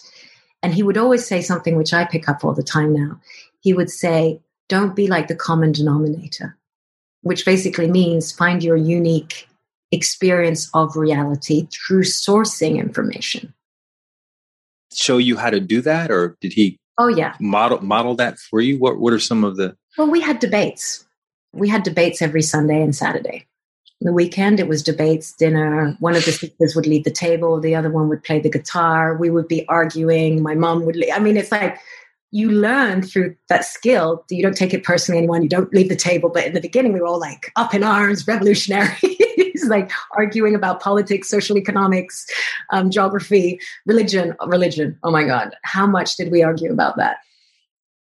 and 0.61 0.73
he 0.73 0.83
would 0.83 0.97
always 0.97 1.25
say 1.25 1.41
something 1.41 1.75
which 1.75 1.93
I 1.93 2.05
pick 2.05 2.29
up 2.29 2.43
all 2.43 2.53
the 2.53 2.63
time 2.63 2.93
now. 2.93 3.19
He 3.61 3.73
would 3.73 3.89
say, 3.89 4.39
don't 4.69 4.95
be 4.95 5.07
like 5.07 5.27
the 5.27 5.35
common 5.35 5.71
denominator, 5.71 6.57
which 7.21 7.45
basically 7.45 7.89
means 7.89 8.31
find 8.31 8.63
your 8.63 8.77
unique 8.77 9.47
experience 9.91 10.69
of 10.73 10.95
reality 10.95 11.67
through 11.71 12.03
sourcing 12.03 12.77
information 12.77 13.53
show 14.93 15.17
you 15.17 15.37
how 15.37 15.49
to 15.49 15.59
do 15.59 15.81
that, 15.81 16.11
or 16.11 16.37
did 16.41 16.53
he? 16.53 16.79
Oh 16.97 17.07
yeah, 17.07 17.35
model 17.39 17.81
model 17.81 18.15
that 18.15 18.37
for 18.37 18.61
you. 18.61 18.77
What 18.77 18.99
What 18.99 19.13
are 19.13 19.19
some 19.19 19.43
of 19.43 19.57
the? 19.57 19.75
Well, 19.97 20.09
we 20.09 20.21
had 20.21 20.39
debates. 20.39 21.05
We 21.53 21.67
had 21.67 21.83
debates 21.83 22.21
every 22.21 22.41
Sunday 22.41 22.81
and 22.81 22.95
Saturday. 22.95 23.47
The 23.99 24.13
weekend, 24.13 24.59
it 24.59 24.67
was 24.67 24.81
debates, 24.81 25.33
dinner. 25.33 25.95
One 25.99 26.15
of 26.15 26.25
the 26.25 26.31
sisters 26.31 26.75
would 26.75 26.87
lead 26.87 27.03
the 27.03 27.11
table, 27.11 27.59
the 27.59 27.75
other 27.75 27.91
one 27.91 28.09
would 28.09 28.23
play 28.23 28.39
the 28.39 28.49
guitar. 28.49 29.15
We 29.15 29.29
would 29.29 29.47
be 29.47 29.67
arguing. 29.67 30.41
My 30.41 30.55
mom 30.55 30.85
would. 30.85 30.97
I 31.11 31.19
mean, 31.19 31.37
it's 31.37 31.51
like 31.51 31.77
you 32.31 32.49
learn 32.49 33.03
through 33.03 33.35
that 33.49 33.65
skill. 33.65 34.25
You 34.29 34.41
don't 34.41 34.57
take 34.57 34.73
it 34.73 34.83
personally, 34.83 35.19
anyone. 35.19 35.43
You 35.43 35.49
don't 35.49 35.71
leave 35.73 35.89
the 35.89 35.95
table. 35.95 36.29
But 36.29 36.45
in 36.45 36.53
the 36.53 36.61
beginning, 36.61 36.93
we 36.93 37.01
were 37.01 37.07
all 37.07 37.19
like 37.19 37.51
up 37.55 37.75
in 37.75 37.83
arms, 37.83 38.27
revolutionary. 38.27 38.97
like 39.67 39.91
arguing 40.17 40.55
about 40.55 40.81
politics, 40.81 41.29
social 41.29 41.57
economics, 41.57 42.25
um, 42.71 42.89
geography, 42.89 43.59
religion. 43.85 44.35
Religion. 44.45 44.97
Oh 45.03 45.11
my 45.11 45.23
God, 45.23 45.55
how 45.63 45.85
much 45.85 46.15
did 46.15 46.31
we 46.31 46.41
argue 46.41 46.71
about 46.71 46.97
that? 46.97 47.17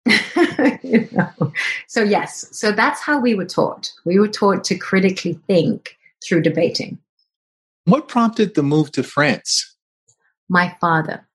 you 0.84 1.08
know? 1.12 1.54
So 1.88 2.04
yes, 2.04 2.48
so 2.52 2.72
that's 2.72 3.02
how 3.02 3.20
we 3.20 3.36
were 3.36 3.46
taught. 3.46 3.92
We 4.06 4.20
were 4.20 4.28
taught 4.28 4.64
to 4.66 4.78
critically 4.78 5.40
think 5.48 5.98
through 6.24 6.42
debating. 6.42 7.00
What 7.86 8.08
prompted 8.08 8.56
the 8.56 8.64
move 8.64 8.92
to 8.94 9.04
France? 9.04 9.76
My 10.50 10.76
father. 10.80 11.28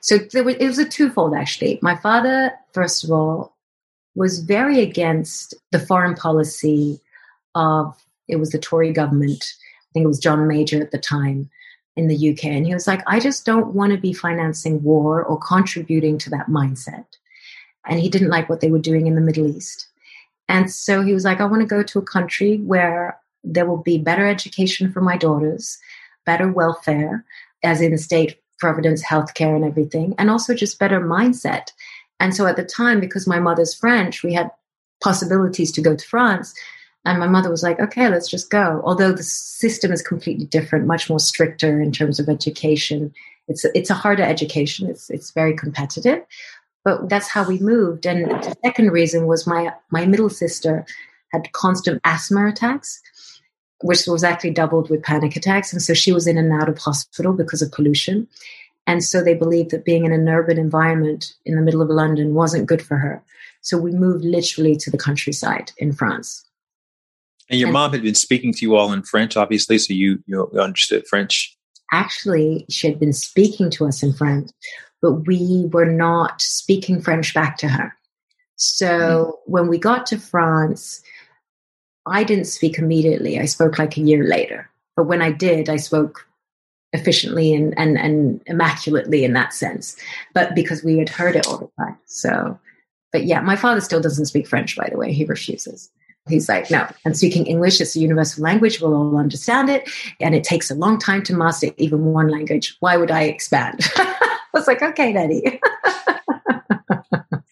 So 0.00 0.18
there 0.18 0.44
was, 0.44 0.56
it 0.56 0.66
was 0.66 0.78
a 0.78 0.88
twofold 0.88 1.34
actually. 1.34 1.78
My 1.82 1.96
father, 1.96 2.52
first 2.72 3.04
of 3.04 3.10
all, 3.10 3.56
was 4.14 4.40
very 4.40 4.80
against 4.80 5.54
the 5.70 5.78
foreign 5.78 6.14
policy 6.14 7.00
of 7.54 7.96
it 8.26 8.36
was 8.36 8.50
the 8.50 8.58
Tory 8.58 8.92
government. 8.92 9.44
I 9.44 9.88
think 9.92 10.04
it 10.04 10.08
was 10.08 10.18
John 10.18 10.46
Major 10.46 10.82
at 10.82 10.90
the 10.90 10.98
time 10.98 11.48
in 11.96 12.08
the 12.08 12.30
UK. 12.30 12.44
And 12.44 12.66
he 12.66 12.74
was 12.74 12.86
like, 12.86 13.02
I 13.06 13.18
just 13.20 13.44
don't 13.44 13.74
want 13.74 13.92
to 13.92 13.98
be 13.98 14.12
financing 14.12 14.82
war 14.82 15.24
or 15.24 15.38
contributing 15.38 16.18
to 16.18 16.30
that 16.30 16.46
mindset. 16.46 17.06
And 17.88 17.98
he 18.00 18.08
didn't 18.08 18.30
like 18.30 18.48
what 18.48 18.60
they 18.60 18.70
were 18.70 18.78
doing 18.78 19.06
in 19.06 19.14
the 19.14 19.20
Middle 19.20 19.48
East. 19.48 19.88
And 20.48 20.70
so 20.70 21.02
he 21.02 21.12
was 21.12 21.24
like, 21.24 21.40
I 21.40 21.44
want 21.46 21.62
to 21.62 21.66
go 21.66 21.82
to 21.82 21.98
a 21.98 22.02
country 22.02 22.58
where 22.58 23.18
there 23.44 23.66
will 23.66 23.82
be 23.82 23.98
better 23.98 24.26
education 24.26 24.92
for 24.92 25.00
my 25.00 25.16
daughters, 25.16 25.78
better 26.24 26.50
welfare, 26.50 27.24
as 27.62 27.80
in 27.80 27.96
state 27.98 28.40
providence, 28.58 29.04
healthcare, 29.04 29.54
and 29.54 29.64
everything, 29.64 30.14
and 30.18 30.30
also 30.30 30.54
just 30.54 30.78
better 30.78 31.00
mindset. 31.00 31.68
And 32.20 32.34
so 32.34 32.46
at 32.46 32.56
the 32.56 32.64
time, 32.64 33.00
because 33.00 33.26
my 33.26 33.38
mother's 33.38 33.74
French, 33.74 34.22
we 34.22 34.34
had 34.34 34.50
possibilities 35.00 35.70
to 35.72 35.80
go 35.80 35.94
to 35.94 36.06
France. 36.06 36.54
And 37.04 37.20
my 37.20 37.28
mother 37.28 37.50
was 37.50 37.62
like, 37.62 37.78
okay, 37.80 38.08
let's 38.08 38.28
just 38.28 38.50
go. 38.50 38.82
Although 38.84 39.12
the 39.12 39.22
system 39.22 39.92
is 39.92 40.02
completely 40.02 40.46
different, 40.46 40.86
much 40.86 41.08
more 41.08 41.20
stricter 41.20 41.80
in 41.80 41.92
terms 41.92 42.18
of 42.18 42.28
education. 42.28 43.14
It's, 43.46 43.64
it's 43.66 43.90
a 43.90 43.94
harder 43.94 44.24
education. 44.24 44.90
It's, 44.90 45.08
it's 45.08 45.30
very 45.30 45.56
competitive, 45.56 46.22
but 46.88 47.10
that's 47.10 47.28
how 47.28 47.46
we 47.46 47.58
moved. 47.58 48.06
And 48.06 48.30
the 48.30 48.56
second 48.64 48.92
reason 48.92 49.26
was 49.26 49.46
my, 49.46 49.74
my 49.90 50.06
middle 50.06 50.30
sister 50.30 50.86
had 51.32 51.52
constant 51.52 52.00
asthma 52.04 52.46
attacks, 52.46 53.02
which 53.82 54.06
was 54.06 54.24
actually 54.24 54.52
doubled 54.52 54.88
with 54.88 55.02
panic 55.02 55.36
attacks. 55.36 55.70
And 55.70 55.82
so 55.82 55.92
she 55.92 56.12
was 56.12 56.26
in 56.26 56.38
and 56.38 56.50
out 56.50 56.70
of 56.70 56.78
hospital 56.78 57.34
because 57.34 57.60
of 57.60 57.72
pollution. 57.72 58.26
And 58.86 59.04
so 59.04 59.22
they 59.22 59.34
believed 59.34 59.70
that 59.72 59.84
being 59.84 60.06
in 60.06 60.12
an 60.12 60.26
urban 60.30 60.56
environment 60.56 61.34
in 61.44 61.56
the 61.56 61.60
middle 61.60 61.82
of 61.82 61.90
London 61.90 62.32
wasn't 62.32 62.66
good 62.66 62.80
for 62.80 62.96
her. 62.96 63.22
So 63.60 63.76
we 63.76 63.90
moved 63.90 64.24
literally 64.24 64.74
to 64.76 64.90
the 64.90 64.96
countryside 64.96 65.72
in 65.76 65.92
France. 65.92 66.46
And 67.50 67.60
your 67.60 67.68
and 67.68 67.74
mom 67.74 67.92
had 67.92 68.02
been 68.02 68.14
speaking 68.14 68.54
to 68.54 68.60
you 68.62 68.76
all 68.76 68.94
in 68.94 69.02
French, 69.02 69.36
obviously, 69.36 69.76
so 69.76 69.92
you 69.92 70.22
you 70.26 70.50
understood 70.58 71.06
French. 71.06 71.54
Actually, 71.92 72.64
she 72.70 72.86
had 72.86 72.98
been 72.98 73.12
speaking 73.12 73.70
to 73.70 73.86
us 73.86 74.02
in 74.02 74.12
French, 74.12 74.50
but 75.00 75.26
we 75.26 75.68
were 75.72 75.86
not 75.86 76.40
speaking 76.40 77.00
French 77.00 77.34
back 77.34 77.56
to 77.58 77.68
her. 77.68 77.94
So 78.56 78.86
mm 78.88 79.32
when 79.46 79.68
we 79.68 79.78
got 79.78 80.04
to 80.04 80.18
France, 80.18 81.00
I 82.04 82.22
didn't 82.22 82.44
speak 82.44 82.76
immediately. 82.78 83.40
I 83.40 83.46
spoke 83.46 83.78
like 83.78 83.96
a 83.96 84.02
year 84.02 84.24
later. 84.24 84.68
But 84.94 85.04
when 85.04 85.22
I 85.22 85.32
did, 85.32 85.70
I 85.70 85.76
spoke 85.76 86.28
efficiently 86.92 87.54
and, 87.54 87.72
and, 87.78 87.98
and 87.98 88.42
immaculately 88.46 89.24
in 89.24 89.32
that 89.34 89.54
sense. 89.54 89.96
But 90.34 90.54
because 90.54 90.84
we 90.84 90.98
had 90.98 91.08
heard 91.08 91.34
it 91.34 91.46
all 91.46 91.58
the 91.58 91.70
time. 91.82 91.96
So, 92.04 92.58
but 93.12 93.24
yeah, 93.24 93.40
my 93.40 93.56
father 93.56 93.80
still 93.80 94.02
doesn't 94.02 94.26
speak 94.26 94.46
French, 94.46 94.76
by 94.76 94.88
the 94.90 94.98
way. 94.98 95.12
He 95.12 95.24
refuses. 95.24 95.90
He's 96.28 96.48
like, 96.48 96.70
no, 96.70 96.86
I'm 97.06 97.14
speaking 97.14 97.46
English. 97.46 97.80
It's 97.80 97.96
a 97.96 98.00
universal 98.00 98.44
language. 98.44 98.80
We'll 98.80 98.94
all 98.94 99.16
understand 99.16 99.70
it. 99.70 99.88
And 100.20 100.34
it 100.34 100.44
takes 100.44 100.70
a 100.70 100.74
long 100.74 100.98
time 100.98 101.22
to 101.24 101.34
master 101.34 101.68
even 101.78 102.04
one 102.06 102.28
language. 102.28 102.76
Why 102.80 102.96
would 102.96 103.10
I 103.10 103.22
expand? 103.22 103.80
I 104.54 104.58
was 104.58 104.66
like, 104.66 104.82
okay, 104.82 105.12
Daddy. 105.12 105.60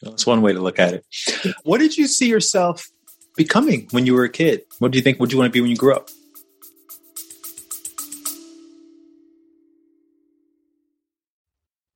That's 0.03 0.27
one 0.27 0.41
way 0.41 0.53
to 0.53 0.61
look 0.61 0.79
at 0.79 0.95
it. 0.95 1.07
What 1.65 1.79
did 1.79 1.97
you 1.97 2.07
see 2.07 2.29
yourself 2.29 2.89
becoming 3.37 3.89
when 3.91 4.07
you 4.07 4.15
were 4.15 4.25
a 4.25 4.31
kid? 4.31 4.63
What 4.79 4.93
do 4.93 4.99
you 4.99 5.03
think? 5.03 5.21
What 5.21 5.29
do 5.29 5.35
you 5.35 5.39
want 5.41 5.53
to 5.53 5.53
be 5.53 5.61
when 5.61 5.71
you 5.71 5.77
grew 5.77 5.95
up? 5.95 6.09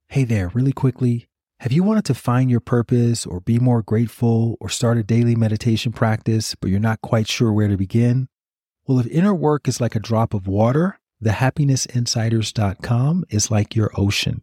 Hey 0.08 0.24
there, 0.24 0.48
really 0.48 0.72
quickly. 0.72 1.28
Have 1.60 1.72
you 1.72 1.82
wanted 1.82 2.04
to 2.06 2.14
find 2.14 2.50
your 2.50 2.60
purpose 2.60 3.24
or 3.24 3.40
be 3.40 3.58
more 3.58 3.82
grateful 3.82 4.56
or 4.60 4.68
start 4.68 4.98
a 4.98 5.02
daily 5.02 5.36
meditation 5.36 5.92
practice, 5.92 6.54
but 6.54 6.70
you're 6.70 6.80
not 6.80 7.00
quite 7.00 7.28
sure 7.28 7.52
where 7.52 7.68
to 7.68 7.76
begin? 7.76 8.28
Well, 8.86 8.98
if 8.98 9.06
inner 9.06 9.34
work 9.34 9.68
is 9.68 9.80
like 9.80 9.94
a 9.94 10.00
drop 10.00 10.34
of 10.34 10.48
water, 10.48 10.98
the 11.20 11.30
thehappinessinsiders.com 11.30 13.24
is 13.30 13.50
like 13.50 13.76
your 13.76 13.90
ocean. 13.96 14.42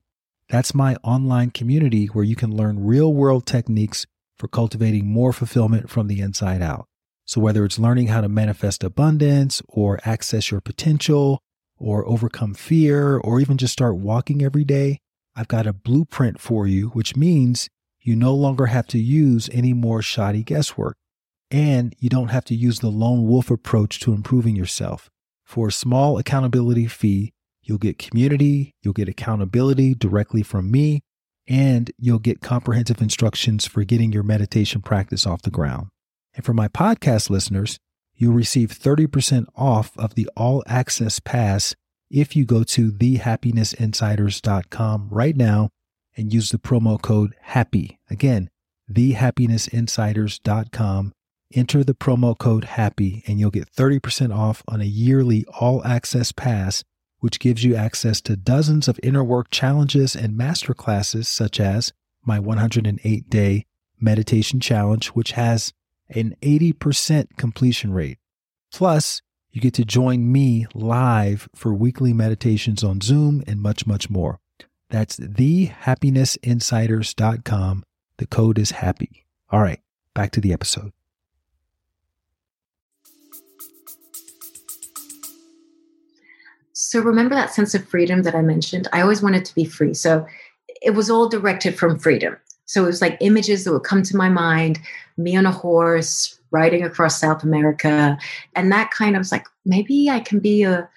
That's 0.50 0.74
my 0.74 0.96
online 1.04 1.52
community 1.52 2.06
where 2.08 2.24
you 2.24 2.36
can 2.36 2.56
learn 2.56 2.86
real 2.86 3.14
world 3.14 3.46
techniques 3.46 4.06
for 4.38 4.48
cultivating 4.48 5.06
more 5.06 5.34
fulfillment 5.34 5.90
from 5.90 6.08
the 6.08 6.22
inside 6.22 6.62
out. 6.62 6.88
So, 7.26 7.42
whether 7.42 7.66
it's 7.66 7.78
learning 7.78 8.08
how 8.08 8.22
to 8.22 8.30
manifest 8.30 8.84
abundance 8.84 9.62
or 9.68 10.00
access 10.06 10.50
your 10.50 10.62
potential 10.62 11.42
or 11.78 12.08
overcome 12.08 12.54
fear 12.54 13.18
or 13.18 13.42
even 13.42 13.58
just 13.58 13.74
start 13.74 13.98
walking 13.98 14.42
every 14.42 14.64
day, 14.64 15.00
I've 15.36 15.50
got 15.50 15.68
a 15.68 15.74
blueprint 15.74 16.40
for 16.40 16.66
you, 16.66 16.88
which 16.90 17.18
means 17.18 17.68
you 18.00 18.16
no 18.16 18.34
longer 18.34 18.68
have 18.68 18.88
to 18.88 19.00
use 19.00 19.50
any 19.52 19.74
more 19.74 20.02
shoddy 20.02 20.44
guesswork. 20.44 20.96
And 21.52 21.94
you 22.00 22.10
don't 22.10 22.30
have 22.30 22.46
to 22.46 22.56
use 22.56 22.80
the 22.80 22.90
lone 22.90 23.28
wolf 23.28 23.52
approach 23.52 24.00
to 24.02 24.14
improving 24.14 24.56
yourself. 24.56 25.10
For 25.44 25.68
a 25.68 25.74
small 25.74 26.18
accountability 26.18 26.88
fee, 26.88 27.34
you'll 27.68 27.78
get 27.78 27.98
community, 27.98 28.74
you'll 28.82 28.94
get 28.94 29.10
accountability 29.10 29.94
directly 29.94 30.44
from 30.44 30.72
me, 30.72 31.02
and 31.48 31.92
you'll 31.98 32.20
get 32.20 32.42
comprehensive 32.42 33.02
instructions 33.02 33.66
for 33.66 33.84
getting 33.84 34.12
your 34.12 34.24
meditation 34.24 34.82
practice 34.82 35.26
off 35.26 35.42
the 35.42 35.52
ground. 35.52 35.88
And 36.36 36.46
for 36.46 36.54
my 36.54 36.68
podcast 36.68 37.30
listeners, 37.30 37.78
you'll 38.16 38.34
receive 38.34 38.70
30% 38.70 39.46
off 39.56 39.98
of 39.98 40.16
the 40.16 40.30
all 40.36 40.64
access 40.68 41.20
pass 41.20 41.76
if 42.10 42.36
you 42.36 42.46
go 42.46 42.64
to 42.64 42.92
thehappinessinsiders.com 42.92 45.10
right 45.10 45.36
now 45.36 45.70
and 46.16 46.34
use 46.34 46.50
the 46.50 46.58
promo 46.58 47.00
code 47.02 47.36
HAPPY. 47.50 48.00
Again, 48.10 48.50
thehappinessinsiders.com. 48.92 51.14
Enter 51.54 51.82
the 51.84 51.94
promo 51.94 52.36
code 52.38 52.66
HAPPY 52.66 53.24
and 53.28 53.40
you'll 53.40 53.52
get 53.52 53.72
30% 53.72 54.36
off 54.36 54.64
on 54.68 54.82
a 54.82 54.86
yearly 54.86 55.46
all 55.60 55.86
access 55.86 56.34
pass, 56.34 56.84
which 57.28 57.42
gives 57.42 57.66
you 57.66 57.76
access 57.76 58.22
to 58.22 58.38
dozens 58.38 58.88
of 58.88 58.98
inner 59.04 59.22
work 59.22 59.52
challenges 59.52 60.16
and 60.16 60.40
masterclasses, 60.40 61.26
such 61.26 61.60
as 61.60 61.92
my 62.24 62.40
108 62.40 63.30
day 63.30 63.66
meditation 64.00 64.62
challenge, 64.62 65.08
which 65.08 65.34
has 65.34 65.74
an 66.08 66.38
80% 66.42 67.36
completion 67.36 67.92
rate. 67.92 68.18
Plus, 68.72 69.22
you 69.52 69.60
get 69.60 69.74
to 69.74 69.84
join 69.84 70.32
me 70.32 70.68
live 70.74 71.50
for 71.54 71.74
weekly 71.74 72.14
meditations 72.14 72.82
on 72.82 73.02
Zoom 73.02 73.44
and 73.46 73.62
much, 73.62 73.86
much 73.86 74.10
more. 74.10 74.40
That's 74.90 75.18
thehappinessinsiders.com. 75.18 77.84
The 78.20 78.28
code 78.28 78.58
is 78.58 78.72
happy. 78.72 79.26
All 79.50 79.60
right, 79.60 79.82
back 80.14 80.32
to 80.32 80.40
the 80.40 80.54
episode. 80.54 80.94
So, 86.80 87.00
remember 87.00 87.34
that 87.34 87.56
sense 87.56 87.74
of 87.74 87.90
freedom 87.90 88.22
that 88.22 88.36
I 88.36 88.44
mentioned? 88.44 88.88
I 88.94 89.02
always 89.02 89.24
wanted 89.24 89.46
to 89.46 89.56
be 89.56 89.66
free. 89.66 89.96
So, 89.96 90.28
it 90.84 90.92
was 90.92 91.10
all 91.10 91.28
directed 91.28 91.76
from 91.76 91.98
freedom. 91.98 92.38
So, 92.66 92.84
it 92.84 92.86
was 92.86 93.02
like 93.02 93.18
images 93.20 93.64
that 93.64 93.74
would 93.74 93.84
come 93.84 94.04
to 94.04 94.16
my 94.16 94.30
mind 94.30 94.80
me 95.18 95.36
on 95.36 95.48
a 95.48 95.52
horse, 95.52 96.40
riding 96.52 96.84
across 96.84 97.20
South 97.20 97.42
America. 97.42 98.16
And 98.56 98.72
that 98.72 98.92
kind 98.92 99.16
of 99.16 99.22
was 99.22 99.32
like, 99.32 99.48
maybe 99.66 100.12
I 100.12 100.20
can 100.20 100.38
be 100.38 100.62
a 100.62 100.88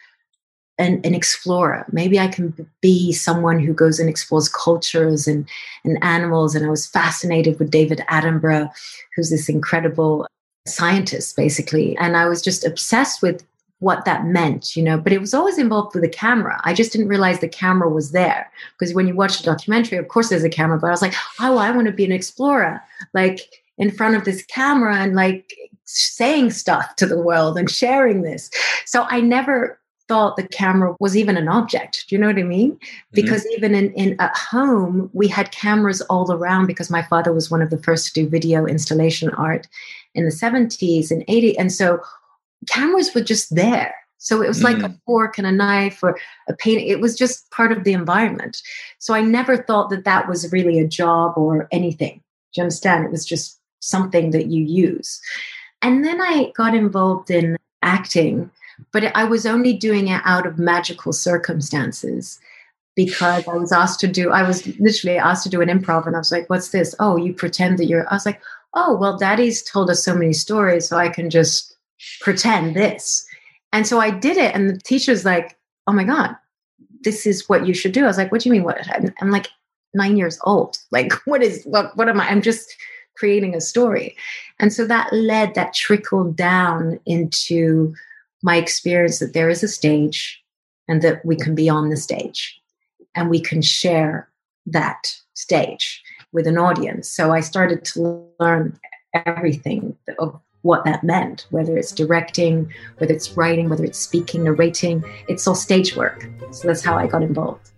an, 0.77 1.01
an, 1.03 1.15
explorer. 1.15 1.87
Maybe 1.93 2.19
I 2.19 2.29
can 2.29 2.55
be 2.83 3.13
someone 3.13 3.59
who 3.59 3.73
goes 3.73 4.01
and 4.01 4.09
explores 4.09 4.49
cultures 4.51 5.27
and, 5.27 5.49
and 5.85 5.99
animals. 6.03 6.55
And 6.55 6.65
I 6.65 6.71
was 6.71 6.87
fascinated 6.87 7.59
with 7.59 7.71
David 7.71 8.03
Attenborough, 8.11 8.71
who's 9.15 9.29
this 9.29 9.49
incredible 9.49 10.27
scientist, 10.67 11.37
basically. 11.37 11.97
And 11.99 12.17
I 12.17 12.27
was 12.27 12.41
just 12.41 12.67
obsessed 12.67 13.21
with 13.21 13.45
what 13.81 14.05
that 14.05 14.27
meant, 14.27 14.77
you 14.77 14.83
know, 14.83 14.99
but 14.99 15.13
it 15.13 15.21
was 15.21 15.35
always 15.35 15.59
involved 15.59 15.95
with 15.95 16.03
the 16.03 16.09
camera. 16.09 16.61
I 16.65 16.73
just 16.73 16.93
didn't 16.93 17.09
realize 17.09 17.41
the 17.41 17.49
camera 17.49 17.89
was 17.89 18.13
there 18.13 18.51
because 18.79 18.95
when 18.95 19.09
you 19.09 19.15
watch 19.15 19.39
the 19.39 19.45
documentary, 19.45 19.99
of 19.99 20.09
course 20.09 20.29
there's 20.29 20.45
a 20.45 20.51
camera, 20.51 20.79
but 20.79 20.87
I 20.87 20.91
was 20.91 21.03
like, 21.03 21.15
oh, 21.41 21.59
I 21.59 21.71
want 21.71 21.87
to 21.87 21.93
be 21.93 22.05
an 22.05 22.13
explorer. 22.13 22.81
Like 23.15 23.41
in 23.79 23.91
front 23.91 24.15
of 24.15 24.25
this 24.25 24.45
camera 24.45 24.97
and 24.97 25.15
like 25.15 25.55
saying 25.85 26.51
stuff 26.51 26.95
to 26.97 27.07
the 27.07 27.21
world 27.21 27.57
and 27.57 27.71
sharing 27.71 28.23
this. 28.23 28.51
So 28.85 29.07
I 29.09 29.21
never 29.21 29.81
thought 30.07 30.37
the 30.37 30.47
camera 30.49 30.95
was 31.01 31.17
even 31.17 31.37
an 31.37 31.49
object. 31.49 32.05
Do 32.09 32.15
you 32.15 32.21
know 32.21 32.27
what 32.27 32.39
I 32.39 32.43
mean? 32.43 32.73
Mm-hmm. 32.73 32.87
Because 33.13 33.43
mm-hmm. 33.43 33.55
even 33.57 33.75
in, 33.75 33.93
in 33.95 34.21
at 34.21 34.37
home, 34.37 35.09
we 35.13 35.29
had 35.29 35.53
cameras 35.53 36.01
all 36.03 36.31
around 36.31 36.67
because 36.67 36.91
my 36.91 37.03
father 37.03 37.33
was 37.33 37.51
one 37.51 37.63
of 37.63 37.71
the 37.71 37.79
first 37.79 38.09
to 38.09 38.13
do 38.13 38.29
video 38.29 38.67
installation 38.67 39.31
art 39.31 39.67
in 40.15 40.25
the 40.25 40.31
70s 40.33 41.11
and 41.11 41.25
80s. 41.27 41.55
And 41.59 41.73
so 41.73 42.03
cameras 42.69 43.15
were 43.15 43.23
just 43.23 43.55
there. 43.55 43.95
So 44.19 44.43
it 44.43 44.49
was 44.49 44.63
like 44.63 44.77
mm. 44.77 44.85
a 44.85 45.01
fork 45.07 45.39
and 45.39 45.47
a 45.47 45.53
knife 45.53 46.03
or 46.03 46.19
a 46.47 46.55
painting. 46.55 46.87
It 46.87 47.01
was 47.01 47.17
just 47.17 47.51
part 47.51 47.73
of 47.73 47.85
the 47.85 47.95
environment. 47.95 48.61
So 48.99 49.15
I 49.15 49.23
never 49.23 49.57
thought 49.57 49.89
that 49.91 50.05
that 50.05 50.29
was 50.29 50.53
really 50.53 50.79
a 50.79 50.87
job 50.87 51.39
or 51.39 51.67
anything. 51.73 52.17
Do 52.53 52.61
you 52.61 52.63
understand? 52.65 53.07
It 53.07 53.11
was 53.11 53.25
just 53.25 53.59
something 53.81 54.31
that 54.33 54.47
you 54.47 54.63
use. 54.63 55.21
And 55.81 56.05
then 56.05 56.21
I 56.21 56.53
got 56.55 56.75
involved 56.75 57.31
in 57.31 57.57
acting, 57.81 58.51
but 58.93 59.17
I 59.17 59.25
was 59.25 59.47
only 59.47 59.73
doing 59.73 60.09
it 60.09 60.21
out 60.27 60.47
of 60.47 60.59
magical 60.59 61.15
circumstances 61.15 62.39
because 62.95 63.49
I 63.49 63.57
was 63.57 63.73
asked 63.73 64.01
to 64.01 64.09
do, 64.09 64.31
I 64.31 64.43
was 64.43 64.67
literally 64.79 65.17
asked 65.17 65.45
to 65.45 65.49
do 65.49 65.63
an 65.63 65.69
improv 65.69 66.07
and 66.07 66.15
I 66.15 66.19
was 66.19 66.33
like, 66.33 66.51
what's 66.51 66.71
this? 66.71 66.95
Oh, 66.99 67.17
you 67.17 67.33
pretend 67.33 67.79
that 67.79 67.87
you're, 67.87 68.07
I 68.11 68.15
was 68.15 68.27
like, 68.27 68.43
oh, 68.75 68.97
well, 68.97 69.17
daddy's 69.17 69.63
told 69.63 69.89
us 69.89 70.05
so 70.05 70.15
many 70.15 70.35
stories, 70.35 70.89
so 70.89 70.99
I 70.99 71.09
can 71.09 71.31
just 71.31 71.70
pretend 72.21 72.75
this. 72.75 73.27
And 73.73 73.87
so 73.87 74.01
I 74.01 74.11
did 74.11 74.37
it. 74.37 74.55
And 74.55 74.71
the 74.71 74.79
teacher's 74.79 75.25
like, 75.25 75.57
oh 75.87 75.93
my 75.93 76.05
God, 76.05 76.37
this 77.03 77.27
is 77.27 77.49
what 77.49 77.67
you 77.67 77.75
should 77.75 77.93
do. 77.93 78.05
I 78.05 78.09
was 78.09 78.19
like, 78.19 78.33
what 78.33 78.41
do 78.41 78.49
you 78.49 78.53
mean? 78.53 78.65
What? 78.65 78.87
I'm 79.21 79.31
like 79.31 79.49
nine 79.95 80.17
years 80.17 80.39
old. 80.45 80.79
Like, 80.93 81.13
what 81.25 81.43
is, 81.43 81.65
what, 81.65 81.97
what 81.97 82.09
am 82.09 82.21
I? 82.21 82.29
I'm 82.29 82.43
just, 82.43 82.77
creating 83.21 83.55
a 83.55 83.61
story. 83.61 84.17
And 84.59 84.73
so 84.73 84.87
that 84.87 85.13
led, 85.13 85.55
that 85.55 85.75
trickled 85.75 86.37
down 86.37 86.99
into 87.05 87.95
my 88.43 88.57
experience 88.57 89.19
that 89.19 89.35
there 89.35 89.51
is 89.51 89.63
a 89.63 89.69
stage 89.69 90.43
and 90.89 91.03
that 91.03 91.25
we 91.25 91.37
can 91.37 91.55
be 91.55 91.69
on 91.69 91.91
the 91.91 91.99
stage 91.99 92.59
and 93.15 93.29
we 93.29 93.39
can 93.39 93.61
share 93.61 94.29
that 94.65 95.15
stage 95.35 96.03
with 96.33 96.47
an 96.47 96.57
audience. 96.57 97.11
So 97.11 97.31
I 97.31 97.41
started 97.41 97.85
to 97.87 98.27
learn 98.41 98.79
everything 99.27 99.97
of 100.19 100.41
what 100.63 100.85
that 100.85 101.03
meant, 101.03 101.47
whether 101.51 101.77
it's 101.77 101.93
directing, 101.93 102.73
whether 102.99 103.13
it's 103.13 103.37
writing, 103.37 103.69
whether 103.69 103.85
it's 103.85 103.99
speaking, 103.99 104.45
narrating, 104.45 105.05
it's 105.29 105.47
all 105.47 105.55
stage 105.55 105.97
work. 105.97 106.29
So 106.53 106.69
that's 106.69 106.83
how 106.83 106.97
I 106.97 107.07
got 107.07 107.23
involved. 107.23 107.71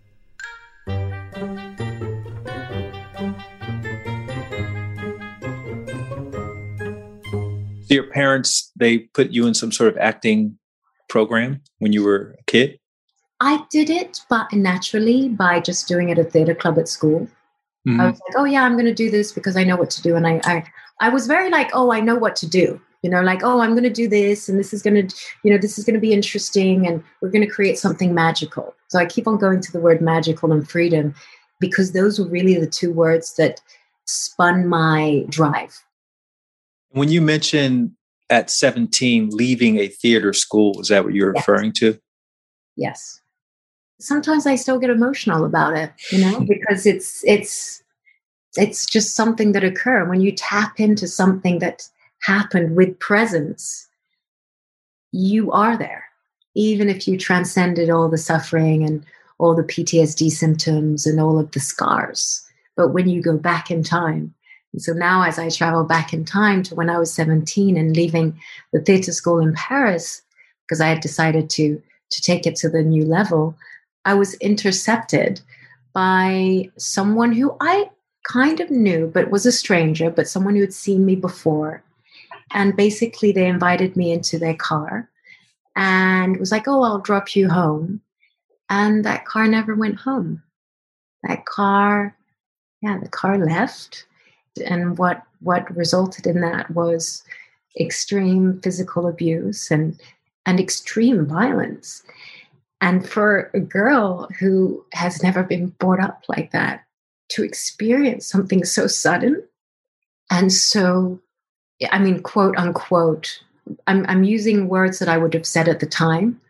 your 7.92 8.04
parents 8.04 8.72
they 8.74 8.98
put 8.98 9.30
you 9.30 9.46
in 9.46 9.54
some 9.54 9.70
sort 9.70 9.88
of 9.88 9.98
acting 9.98 10.58
program 11.08 11.60
when 11.78 11.92
you 11.92 12.02
were 12.02 12.34
a 12.38 12.44
kid? 12.44 12.78
I 13.40 13.64
did 13.70 13.90
it, 13.90 14.20
but 14.30 14.52
naturally 14.52 15.28
by 15.28 15.60
just 15.60 15.88
doing 15.88 16.08
it 16.08 16.18
at 16.18 16.26
a 16.26 16.30
theater 16.30 16.54
club 16.54 16.78
at 16.78 16.88
school. 16.88 17.28
Mm-hmm. 17.86 18.00
I 18.00 18.06
was 18.06 18.20
like, 18.26 18.34
oh 18.36 18.44
yeah, 18.44 18.62
I'm 18.62 18.74
going 18.74 18.86
to 18.86 18.94
do 18.94 19.10
this 19.10 19.32
because 19.32 19.56
I 19.56 19.64
know 19.64 19.76
what 19.76 19.90
to 19.90 20.02
do, 20.02 20.16
and 20.16 20.26
I, 20.26 20.40
I, 20.44 20.64
I 21.02 21.10
was 21.10 21.26
very 21.26 21.50
like, 21.50 21.70
oh, 21.74 21.92
I 21.92 22.00
know 22.00 22.16
what 22.16 22.36
to 22.36 22.46
do. 22.46 22.80
You 23.02 23.10
know, 23.10 23.20
like, 23.20 23.42
oh, 23.42 23.60
I'm 23.60 23.72
going 23.72 23.82
to 23.82 23.90
do 23.90 24.08
this, 24.08 24.48
and 24.48 24.58
this 24.58 24.72
is 24.72 24.80
going 24.80 25.08
to, 25.08 25.16
you 25.42 25.52
know, 25.52 25.58
this 25.58 25.76
is 25.76 25.84
going 25.84 25.94
to 25.94 26.00
be 26.00 26.12
interesting, 26.12 26.86
and 26.86 27.02
we're 27.20 27.30
going 27.30 27.44
to 27.44 27.52
create 27.52 27.76
something 27.76 28.14
magical. 28.14 28.74
So 28.88 28.98
I 28.98 29.06
keep 29.06 29.26
on 29.26 29.38
going 29.38 29.60
to 29.60 29.72
the 29.72 29.80
word 29.80 30.00
magical 30.00 30.52
and 30.52 30.68
freedom 30.68 31.14
because 31.58 31.92
those 31.92 32.20
were 32.20 32.28
really 32.28 32.58
the 32.58 32.66
two 32.66 32.92
words 32.92 33.34
that 33.34 33.60
spun 34.06 34.68
my 34.68 35.24
drive 35.28 35.82
when 36.92 37.10
you 37.10 37.20
mentioned 37.20 37.92
at 38.30 38.50
17 38.50 39.30
leaving 39.30 39.78
a 39.78 39.88
theater 39.88 40.32
school, 40.32 40.80
is 40.80 40.88
that 40.88 41.04
what 41.04 41.14
you're 41.14 41.34
yes. 41.34 41.46
referring 41.46 41.72
to? 41.72 41.98
Yes. 42.76 43.20
Sometimes 44.00 44.46
I 44.46 44.56
still 44.56 44.78
get 44.78 44.90
emotional 44.90 45.44
about 45.44 45.76
it, 45.76 45.92
you 46.10 46.18
know, 46.18 46.40
because 46.48 46.86
it's 46.86 47.22
it's 47.24 47.81
it's 48.56 48.86
just 48.86 49.14
something 49.14 49.52
that 49.52 49.64
occurred 49.64 50.08
when 50.08 50.20
you 50.20 50.32
tap 50.32 50.78
into 50.78 51.06
something 51.06 51.58
that 51.60 51.88
happened 52.22 52.76
with 52.76 52.98
presence. 52.98 53.88
You 55.12 55.52
are 55.52 55.76
there, 55.76 56.04
even 56.54 56.88
if 56.88 57.08
you 57.08 57.18
transcended 57.18 57.90
all 57.90 58.08
the 58.08 58.18
suffering 58.18 58.84
and 58.84 59.04
all 59.38 59.54
the 59.54 59.62
PTSD 59.62 60.30
symptoms 60.30 61.06
and 61.06 61.20
all 61.20 61.38
of 61.38 61.50
the 61.52 61.60
scars. 61.60 62.46
But 62.76 62.88
when 62.88 63.08
you 63.08 63.22
go 63.22 63.36
back 63.36 63.70
in 63.70 63.82
time, 63.82 64.34
and 64.72 64.82
so 64.82 64.92
now, 64.92 65.22
as 65.22 65.38
I 65.38 65.50
travel 65.50 65.84
back 65.84 66.12
in 66.12 66.24
time 66.24 66.62
to 66.64 66.74
when 66.74 66.88
I 66.88 66.98
was 66.98 67.12
17 67.12 67.76
and 67.76 67.94
leaving 67.94 68.38
the 68.72 68.80
theatre 68.80 69.12
school 69.12 69.38
in 69.38 69.52
Paris, 69.54 70.22
because 70.64 70.80
I 70.80 70.88
had 70.88 71.00
decided 71.00 71.50
to, 71.50 71.82
to 72.10 72.22
take 72.22 72.46
it 72.46 72.56
to 72.56 72.70
the 72.70 72.82
new 72.82 73.04
level, 73.04 73.54
I 74.04 74.14
was 74.14 74.34
intercepted 74.34 75.40
by 75.92 76.70
someone 76.78 77.32
who 77.32 77.54
I 77.60 77.90
kind 78.24 78.60
of 78.60 78.70
knew, 78.70 79.10
but 79.12 79.30
was 79.30 79.46
a 79.46 79.52
stranger, 79.52 80.10
but 80.10 80.28
someone 80.28 80.54
who 80.54 80.60
had 80.60 80.74
seen 80.74 81.04
me 81.04 81.16
before. 81.16 81.82
And 82.52 82.76
basically, 82.76 83.32
they 83.32 83.46
invited 83.46 83.96
me 83.96 84.12
into 84.12 84.38
their 84.38 84.54
car 84.54 85.08
and 85.76 86.36
was 86.36 86.52
like, 86.52 86.68
Oh, 86.68 86.82
I'll 86.82 86.98
drop 86.98 87.34
you 87.34 87.48
home. 87.48 88.00
And 88.68 89.04
that 89.04 89.24
car 89.24 89.46
never 89.48 89.74
went 89.74 89.96
home. 89.96 90.42
That 91.22 91.44
car, 91.46 92.16
yeah, 92.80 92.98
the 92.98 93.08
car 93.08 93.38
left. 93.38 94.06
And 94.66 94.98
what, 94.98 95.22
what 95.40 95.74
resulted 95.74 96.26
in 96.26 96.40
that 96.40 96.70
was 96.70 97.22
extreme 97.78 98.60
physical 98.60 99.06
abuse 99.06 99.70
and, 99.70 99.98
and 100.46 100.60
extreme 100.60 101.26
violence. 101.26 102.02
And 102.80 103.08
for 103.08 103.50
a 103.54 103.60
girl 103.60 104.28
who 104.38 104.84
has 104.92 105.22
never 105.22 105.42
been 105.42 105.68
brought 105.78 106.00
up 106.00 106.24
like 106.28 106.50
that, 106.50 106.84
to 107.32 107.44
experience 107.44 108.26
something 108.26 108.64
so 108.64 108.86
sudden 108.86 109.42
and 110.32 110.50
so, 110.50 111.20
I 111.90 111.98
mean, 111.98 112.22
quote 112.22 112.56
unquote, 112.56 113.38
I'm, 113.86 114.06
I'm 114.08 114.24
using 114.24 114.66
words 114.66 114.98
that 114.98 115.08
I 115.08 115.18
would 115.18 115.34
have 115.34 115.44
said 115.44 115.68
at 115.68 115.80
the 115.80 115.86
time, 115.86 116.40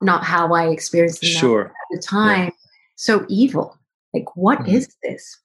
not 0.00 0.22
how 0.22 0.54
I 0.54 0.68
experienced 0.68 1.22
them 1.22 1.30
sure. 1.30 1.66
at 1.66 1.72
the 1.90 2.00
time. 2.00 2.44
Yeah. 2.44 2.50
So 2.94 3.26
evil. 3.28 3.76
Like, 4.14 4.36
what 4.36 4.60
mm-hmm. 4.60 4.76
is 4.76 4.94
this? 5.02 5.38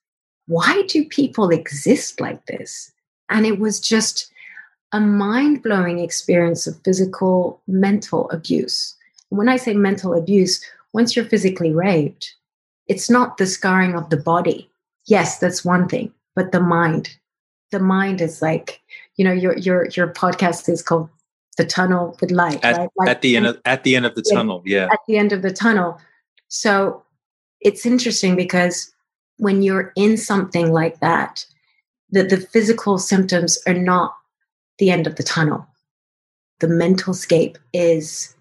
Why 0.45 0.83
do 0.87 1.05
people 1.05 1.49
exist 1.49 2.21
like 2.21 2.45
this? 2.45 2.91
And 3.29 3.47
it 3.47 3.57
was 3.57 3.79
just 3.79 4.31
a 4.91 4.99
mind 4.99 5.63
blowing 5.63 5.97
experience 5.97 6.67
of 6.67 6.79
physical, 6.83 7.61
mental 7.67 8.29
abuse. 8.29 8.95
When 9.29 9.49
I 9.49 9.57
say 9.57 9.73
mental 9.73 10.13
abuse, 10.13 10.63
once 10.93 11.15
you're 11.15 11.25
physically 11.25 11.73
raped, 11.73 12.35
it's 12.87 13.09
not 13.09 13.37
the 13.37 13.47
scarring 13.47 13.95
of 13.95 14.11
the 14.11 14.17
body. 14.17 14.69
Yes, 15.07 15.39
that's 15.39 15.65
one 15.65 15.87
thing, 15.87 16.13
but 16.35 16.51
the 16.51 16.59
mind, 16.59 17.17
the 17.71 17.79
mind 17.79 18.21
is 18.21 18.41
like, 18.41 18.81
you 19.15 19.25
know, 19.25 19.31
your 19.31 19.57
your 19.57 19.87
your 19.87 20.07
podcast 20.07 20.69
is 20.69 20.83
called 20.83 21.09
the 21.57 21.65
tunnel 21.65 22.15
with 22.21 22.31
light, 22.31 22.63
at, 22.63 22.77
right? 22.77 22.89
Like, 22.97 23.09
at 23.09 23.21
the 23.21 23.35
end 23.35 23.47
of 23.47 23.59
at 23.65 23.83
the 23.83 23.95
end 23.95 24.05
of 24.05 24.15
the 24.15 24.21
tunnel, 24.21 24.61
yeah. 24.65 24.89
At 24.91 24.99
the 25.07 25.17
end 25.17 25.31
of 25.31 25.41
the 25.41 25.51
tunnel. 25.51 25.99
So 26.49 27.03
it's 27.61 27.85
interesting 27.85 28.35
because 28.35 28.93
when 29.37 29.61
you're 29.61 29.91
in 29.95 30.17
something 30.17 30.71
like 30.71 30.99
that, 30.99 31.45
that 32.11 32.29
the 32.29 32.37
physical 32.37 32.97
symptoms 32.97 33.57
are 33.67 33.73
not 33.73 34.15
the 34.77 34.91
end 34.91 35.07
of 35.07 35.15
the 35.15 35.23
tunnel. 35.23 35.65
The 36.59 36.67
mental 36.67 37.13
scape 37.13 37.57
is 37.73 38.35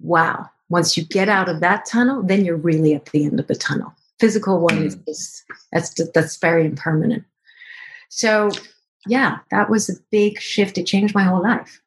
wow. 0.00 0.48
Once 0.68 0.96
you 0.96 1.04
get 1.04 1.28
out 1.28 1.48
of 1.48 1.60
that 1.60 1.84
tunnel, 1.84 2.22
then 2.22 2.44
you're 2.44 2.56
really 2.56 2.94
at 2.94 3.06
the 3.06 3.24
end 3.24 3.40
of 3.40 3.46
the 3.48 3.56
tunnel. 3.56 3.92
Physical 4.20 4.60
one 4.60 4.84
is, 4.84 4.96
mm. 4.96 5.02
is 5.08 5.42
that's 5.72 5.94
that's 6.12 6.36
very 6.36 6.66
impermanent. 6.66 7.24
So 8.10 8.50
yeah, 9.06 9.38
that 9.50 9.70
was 9.70 9.88
a 9.88 9.94
big 10.10 10.40
shift. 10.40 10.76
It 10.76 10.86
changed 10.86 11.14
my 11.14 11.24
whole 11.24 11.42
life. 11.42 11.80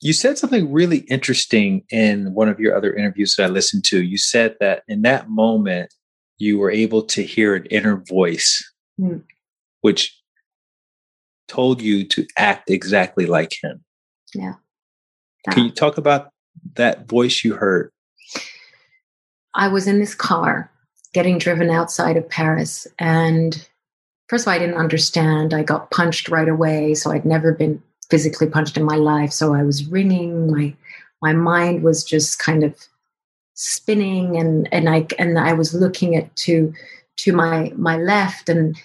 You 0.00 0.12
said 0.12 0.38
something 0.38 0.72
really 0.72 0.98
interesting 1.08 1.84
in 1.90 2.34
one 2.34 2.48
of 2.48 2.60
your 2.60 2.76
other 2.76 2.92
interviews 2.92 3.36
that 3.36 3.44
I 3.44 3.48
listened 3.48 3.84
to. 3.86 4.02
You 4.02 4.18
said 4.18 4.56
that 4.60 4.82
in 4.88 5.02
that 5.02 5.28
moment, 5.28 5.92
you 6.36 6.58
were 6.58 6.70
able 6.70 7.02
to 7.02 7.22
hear 7.22 7.54
an 7.54 7.66
inner 7.66 7.96
voice, 7.96 8.62
mm. 9.00 9.22
which 9.80 10.16
told 11.48 11.80
you 11.80 12.04
to 12.06 12.26
act 12.36 12.70
exactly 12.70 13.26
like 13.26 13.52
him. 13.62 13.84
Yeah. 14.34 14.54
Can 15.50 15.64
you 15.64 15.70
talk 15.70 15.98
about 15.98 16.30
that 16.74 17.08
voice 17.08 17.42
you 17.42 17.54
heard? 17.54 17.90
I 19.54 19.68
was 19.68 19.86
in 19.86 19.98
this 19.98 20.14
car 20.14 20.70
getting 21.12 21.38
driven 21.38 21.70
outside 21.70 22.16
of 22.16 22.28
Paris. 22.28 22.86
And 22.98 23.66
first 24.28 24.44
of 24.44 24.48
all, 24.48 24.54
I 24.54 24.58
didn't 24.58 24.76
understand. 24.76 25.54
I 25.54 25.62
got 25.62 25.90
punched 25.90 26.28
right 26.28 26.48
away. 26.48 26.94
So 26.94 27.10
I'd 27.10 27.24
never 27.24 27.52
been 27.52 27.82
physically 28.10 28.46
punched 28.46 28.76
in 28.76 28.84
my 28.84 28.96
life. 28.96 29.32
So 29.32 29.54
I 29.54 29.62
was 29.62 29.86
ringing. 29.86 30.50
My 30.50 30.74
my 31.20 31.32
mind 31.32 31.82
was 31.82 32.04
just 32.04 32.38
kind 32.38 32.62
of 32.62 32.74
spinning 33.54 34.36
and 34.36 34.68
and 34.72 34.88
I 34.88 35.06
and 35.18 35.38
I 35.38 35.52
was 35.52 35.74
looking 35.74 36.14
at 36.14 36.34
to 36.36 36.72
to 37.18 37.32
my 37.32 37.72
my 37.76 37.96
left 37.96 38.48
and 38.48 38.76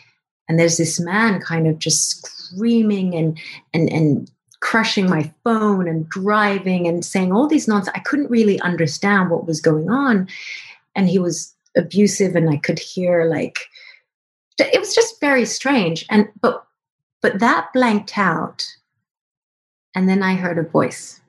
and 0.49 0.59
there's 0.59 0.77
this 0.77 0.99
man 0.99 1.39
kind 1.39 1.67
of 1.67 1.77
just 1.77 2.25
screaming 2.25 3.13
and 3.13 3.39
and 3.73 3.91
and 3.91 4.31
crushing 4.63 5.09
my 5.09 5.31
phone 5.43 5.89
and 5.89 6.07
driving 6.07 6.88
and 6.88 7.03
saying 7.03 7.33
all 7.33 7.47
these 7.47 7.67
nonsense. 7.67 7.95
I 7.95 7.99
couldn't 7.99 8.31
really 8.31 8.59
understand 8.62 9.29
what 9.29 9.45
was 9.45 9.59
going 9.59 9.89
on. 9.89 10.29
And 10.95 11.09
he 11.09 11.19
was 11.19 11.53
abusive 11.75 12.36
and 12.36 12.49
I 12.49 12.57
could 12.57 12.79
hear 12.79 13.25
like 13.25 13.59
it 14.59 14.79
was 14.79 14.93
just 14.93 15.19
very 15.19 15.45
strange. 15.45 16.05
And 16.09 16.27
but 16.41 16.65
but 17.21 17.39
that 17.39 17.71
blanked 17.73 18.17
out 18.17 18.65
and 19.95 20.09
then 20.09 20.23
I 20.23 20.36
heard 20.36 20.57
a 20.57 20.63
voice. 20.63 21.21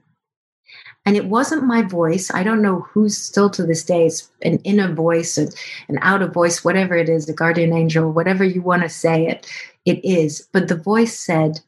And 1.07 1.16
it 1.16 1.26
wasn't 1.26 1.66
my 1.66 1.83
voice. 1.83 2.30
I 2.33 2.42
don't 2.42 2.62
know 2.62 2.80
who's 2.80 3.18
still 3.18 3.50
to 3.50 3.62
this 3.62 3.85
day. 3.85 4.07
It's 4.07 4.30
an 4.40 4.59
inner 4.64 4.92
voice, 4.92 5.37
an, 5.37 5.48
an 5.88 5.98
outer 6.00 6.26
voice, 6.26 6.64
whatever 6.64 6.96
it 6.96 7.11
is, 7.11 7.28
a 7.28 7.35
guardian 7.35 7.74
angel, 7.74 8.11
whatever 8.11 8.42
you 8.42 8.62
want 8.62 8.83
to 8.83 8.88
say 8.88 9.26
it, 9.26 9.46
it 9.85 10.02
is. 10.02 10.48
But 10.52 10.68
the 10.68 10.76
voice 10.76 11.18
said, 11.18 11.61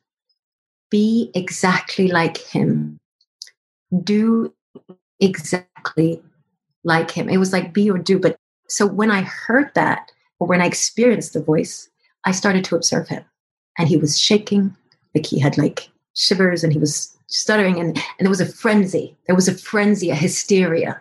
Be 0.90 1.30
exactly 1.34 2.08
like 2.08 2.38
him. 2.38 2.98
Do 4.02 4.54
exactly 5.20 6.22
like 6.82 7.10
him. 7.10 7.28
It 7.28 7.36
was 7.36 7.52
like 7.52 7.74
be 7.74 7.90
or 7.90 7.98
do. 7.98 8.18
But 8.18 8.38
so 8.68 8.86
when 8.86 9.10
I 9.10 9.22
heard 9.22 9.70
that, 9.74 10.10
or 10.38 10.46
when 10.46 10.60
I 10.60 10.66
experienced 10.66 11.32
the 11.32 11.42
voice, 11.42 11.88
I 12.24 12.32
started 12.32 12.64
to 12.64 12.76
observe 12.76 13.08
him. 13.08 13.24
And 13.78 13.88
he 13.88 13.96
was 13.96 14.18
shaking, 14.18 14.74
like 15.14 15.26
he 15.26 15.38
had 15.38 15.56
like 15.56 15.88
shivers 16.14 16.64
and 16.64 16.72
he 16.72 16.78
was 16.78 17.16
stuttering 17.28 17.78
and, 17.78 17.96
and 17.96 18.20
there 18.20 18.30
was 18.30 18.40
a 18.40 18.46
frenzy. 18.46 19.16
There 19.26 19.34
was 19.34 19.48
a 19.48 19.54
frenzy, 19.54 20.10
a 20.10 20.14
hysteria. 20.14 21.00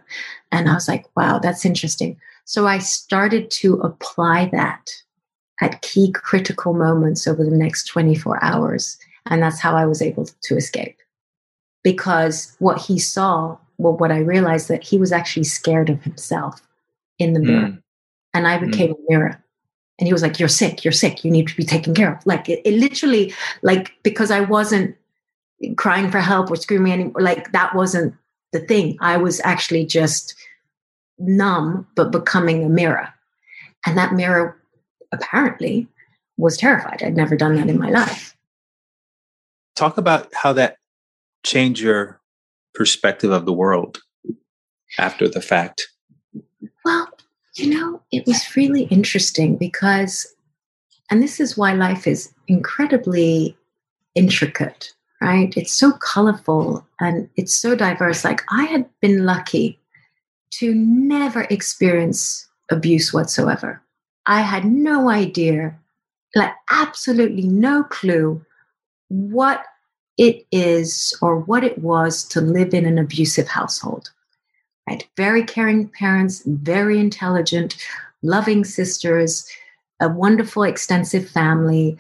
And 0.52 0.70
I 0.70 0.74
was 0.74 0.88
like, 0.88 1.06
wow, 1.16 1.40
that's 1.40 1.66
interesting. 1.66 2.20
So 2.46 2.68
I 2.68 2.78
started 2.78 3.50
to 3.52 3.76
apply 3.82 4.50
that 4.52 4.92
at 5.62 5.82
key 5.82 6.12
critical 6.12 6.74
moments 6.74 7.28
over 7.28 7.44
the 7.44 7.56
next 7.56 7.86
24 7.86 8.44
hours. 8.44 8.98
And 9.26 9.42
that's 9.42 9.60
how 9.60 9.76
I 9.76 9.86
was 9.86 10.02
able 10.02 10.26
to 10.26 10.56
escape. 10.56 10.98
Because 11.84 12.56
what 12.60 12.80
he 12.80 13.00
saw, 13.00 13.58
well, 13.78 13.98
what 13.98 14.12
I 14.12 14.20
realized 14.20 14.68
that 14.70 14.84
he 14.84 14.98
was 14.98 15.12
actually 15.12 15.44
scared 15.44 15.90
of 15.90 16.04
himself 16.04 16.62
in 17.20 17.34
the 17.34 17.40
mirror. 17.40 17.68
Mm. 17.68 17.82
And 18.34 18.48
I 18.48 18.58
became 18.58 18.94
mm. 18.94 19.00
a 19.00 19.06
mirror. 19.08 19.44
And 19.98 20.08
he 20.08 20.14
was 20.14 20.22
like, 20.22 20.40
You're 20.40 20.50
sick, 20.50 20.84
you're 20.84 20.92
sick, 20.92 21.24
you 21.24 21.32
need 21.32 21.48
to 21.48 21.56
be 21.56 21.64
taken 21.64 21.94
care 21.94 22.16
of. 22.16 22.26
Like 22.26 22.50
it, 22.50 22.62
it 22.66 22.74
literally, 22.74 23.34
like, 23.62 23.94
because 24.04 24.32
I 24.32 24.42
wasn't 24.42 24.96
crying 25.78 26.12
for 26.12 26.20
help 26.20 26.52
or 26.52 26.56
screaming 26.56 26.94
anymore. 26.94 27.22
Like 27.22 27.52
that 27.54 27.76
wasn't 27.76 28.14
the 28.52 28.60
thing. 28.60 28.98
I 29.00 29.18
was 29.18 29.42
actually 29.44 29.86
just 29.86 30.36
numb, 31.18 31.88
but 31.96 32.12
becoming 32.12 32.64
a 32.64 32.70
mirror. 32.70 33.14
And 33.86 33.98
that 33.98 34.14
mirror 34.14 34.60
apparently 35.12 35.88
was 36.38 36.58
terrified. 36.58 37.02
I'd 37.04 37.16
never 37.16 37.36
done 37.36 37.56
that 37.56 37.70
in 37.70 37.80
my 37.80 37.90
life. 37.90 38.36
Talk 39.76 39.98
about 39.98 40.34
how 40.34 40.54
that 40.54 40.78
changed 41.44 41.82
your 41.82 42.20
perspective 42.74 43.32
of 43.32 43.46
the 43.46 43.54
world 43.54 44.00
after 44.98 45.28
the 45.28 45.42
fact. 45.42 45.88
Well, 46.86 47.10
you 47.56 47.70
know, 47.70 48.02
it 48.12 48.26
was 48.26 48.56
really 48.56 48.84
interesting 48.84 49.58
because, 49.58 50.34
and 51.12 51.22
this 51.22 51.42
is 51.42 51.58
why 51.58 51.74
life 51.74 52.08
is 52.08 52.34
incredibly 52.48 53.58
intricate 54.14 54.94
right? 55.22 55.56
It's 55.56 55.74
so 55.74 55.94
colorful 55.94 56.86
and 57.00 57.30
it's 57.36 57.56
so 57.56 57.76
diverse. 57.76 58.24
Like 58.24 58.44
I 58.50 58.66
had 58.66 58.88
been 59.02 59.26
lucky 59.26 59.80
to 60.52 60.74
never 60.74 61.42
experience 61.50 62.48
abuse 62.70 63.14
whatsoever. 63.14 63.82
I 64.28 64.42
had 64.42 64.66
no 64.66 65.10
idea, 65.10 65.76
like 66.36 66.54
absolutely 66.70 67.44
no 67.44 67.84
clue 67.84 68.44
what 69.10 69.64
it 70.18 70.46
is 70.52 71.18
or 71.22 71.40
what 71.40 71.64
it 71.64 71.78
was 71.80 72.24
to 72.26 72.42
live 72.42 72.74
in 72.74 72.86
an 72.86 72.98
abusive 72.98 73.48
household. 73.48 74.12
Right? 74.88 75.08
Very 75.18 75.44
caring 75.44 75.90
parents, 75.90 76.44
very 76.46 77.00
intelligent, 77.00 77.76
loving 78.22 78.64
sisters, 78.64 79.48
a 80.00 80.10
wonderful 80.10 80.64
extensive 80.64 81.28
family, 81.30 81.98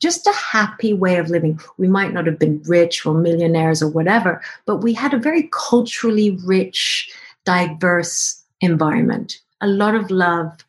just 0.00 0.26
a 0.26 0.32
happy 0.32 0.92
way 0.92 1.16
of 1.16 1.30
living. 1.30 1.58
We 1.78 1.88
might 1.88 2.12
not 2.12 2.26
have 2.26 2.38
been 2.38 2.62
rich 2.66 3.06
or 3.06 3.14
millionaires 3.14 3.82
or 3.82 3.88
whatever, 3.88 4.42
but 4.66 4.76
we 4.76 4.92
had 4.92 5.14
a 5.14 5.18
very 5.18 5.48
culturally 5.52 6.38
rich, 6.44 7.10
diverse 7.44 8.42
environment, 8.60 9.40
a 9.60 9.66
lot 9.66 9.94
of 9.94 10.10
love 10.10 10.64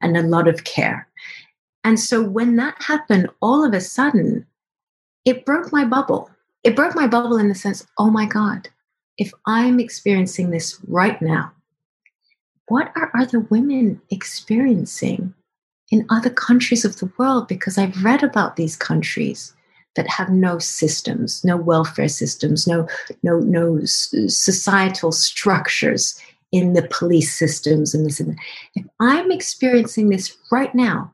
and 0.00 0.16
a 0.16 0.22
lot 0.22 0.48
of 0.48 0.64
care. 0.64 1.06
And 1.84 1.98
so 1.98 2.22
when 2.22 2.56
that 2.56 2.82
happened, 2.82 3.28
all 3.40 3.64
of 3.64 3.72
a 3.72 3.80
sudden, 3.80 4.46
it 5.24 5.46
broke 5.46 5.72
my 5.72 5.84
bubble. 5.84 6.30
It 6.62 6.76
broke 6.76 6.94
my 6.94 7.06
bubble 7.06 7.36
in 7.36 7.48
the 7.48 7.54
sense, 7.54 7.86
oh 7.96 8.10
my 8.10 8.26
God, 8.26 8.68
if 9.20 9.32
I'm 9.46 9.78
experiencing 9.78 10.50
this 10.50 10.80
right 10.88 11.20
now, 11.20 11.52
what 12.68 12.90
are 12.96 13.12
other 13.14 13.40
women 13.40 14.00
experiencing 14.10 15.34
in 15.90 16.06
other 16.08 16.30
countries 16.30 16.86
of 16.86 16.96
the 16.96 17.12
world 17.18 17.46
because 17.46 17.76
I've 17.76 18.02
read 18.02 18.22
about 18.22 18.56
these 18.56 18.76
countries 18.76 19.54
that 19.94 20.06
have 20.08 20.30
no 20.30 20.58
systems, 20.58 21.44
no 21.44 21.56
welfare 21.56 22.08
systems, 22.08 22.66
no 22.66 22.88
no 23.22 23.40
no 23.40 23.80
societal 23.84 25.12
structures 25.12 26.18
in 26.50 26.72
the 26.72 26.88
police 26.88 27.36
systems 27.36 27.94
and 27.94 28.06
this 28.06 28.20
and 28.20 28.30
that. 28.30 28.38
If 28.74 28.86
I'm 29.00 29.30
experiencing 29.30 30.08
this 30.08 30.34
right 30.50 30.74
now, 30.74 31.12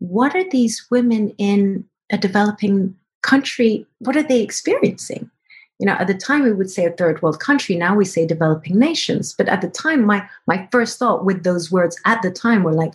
what 0.00 0.34
are 0.34 0.50
these 0.50 0.84
women 0.90 1.30
in 1.38 1.84
a 2.10 2.18
developing 2.18 2.96
country? 3.22 3.86
What 3.98 4.16
are 4.16 4.22
they 4.24 4.40
experiencing? 4.40 5.30
You 5.78 5.86
know, 5.86 5.94
at 5.94 6.06
the 6.06 6.14
time 6.14 6.44
we 6.44 6.52
would 6.52 6.70
say 6.70 6.84
a 6.84 6.92
third 6.92 7.20
world 7.20 7.40
country. 7.40 7.74
Now 7.76 7.96
we 7.96 8.04
say 8.04 8.26
developing 8.26 8.78
nations. 8.78 9.34
But 9.36 9.48
at 9.48 9.60
the 9.60 9.68
time, 9.68 10.04
my 10.04 10.28
my 10.46 10.68
first 10.70 10.98
thought 10.98 11.24
with 11.24 11.42
those 11.42 11.72
words 11.72 12.00
at 12.04 12.22
the 12.22 12.30
time 12.30 12.62
were 12.62 12.72
like, 12.72 12.92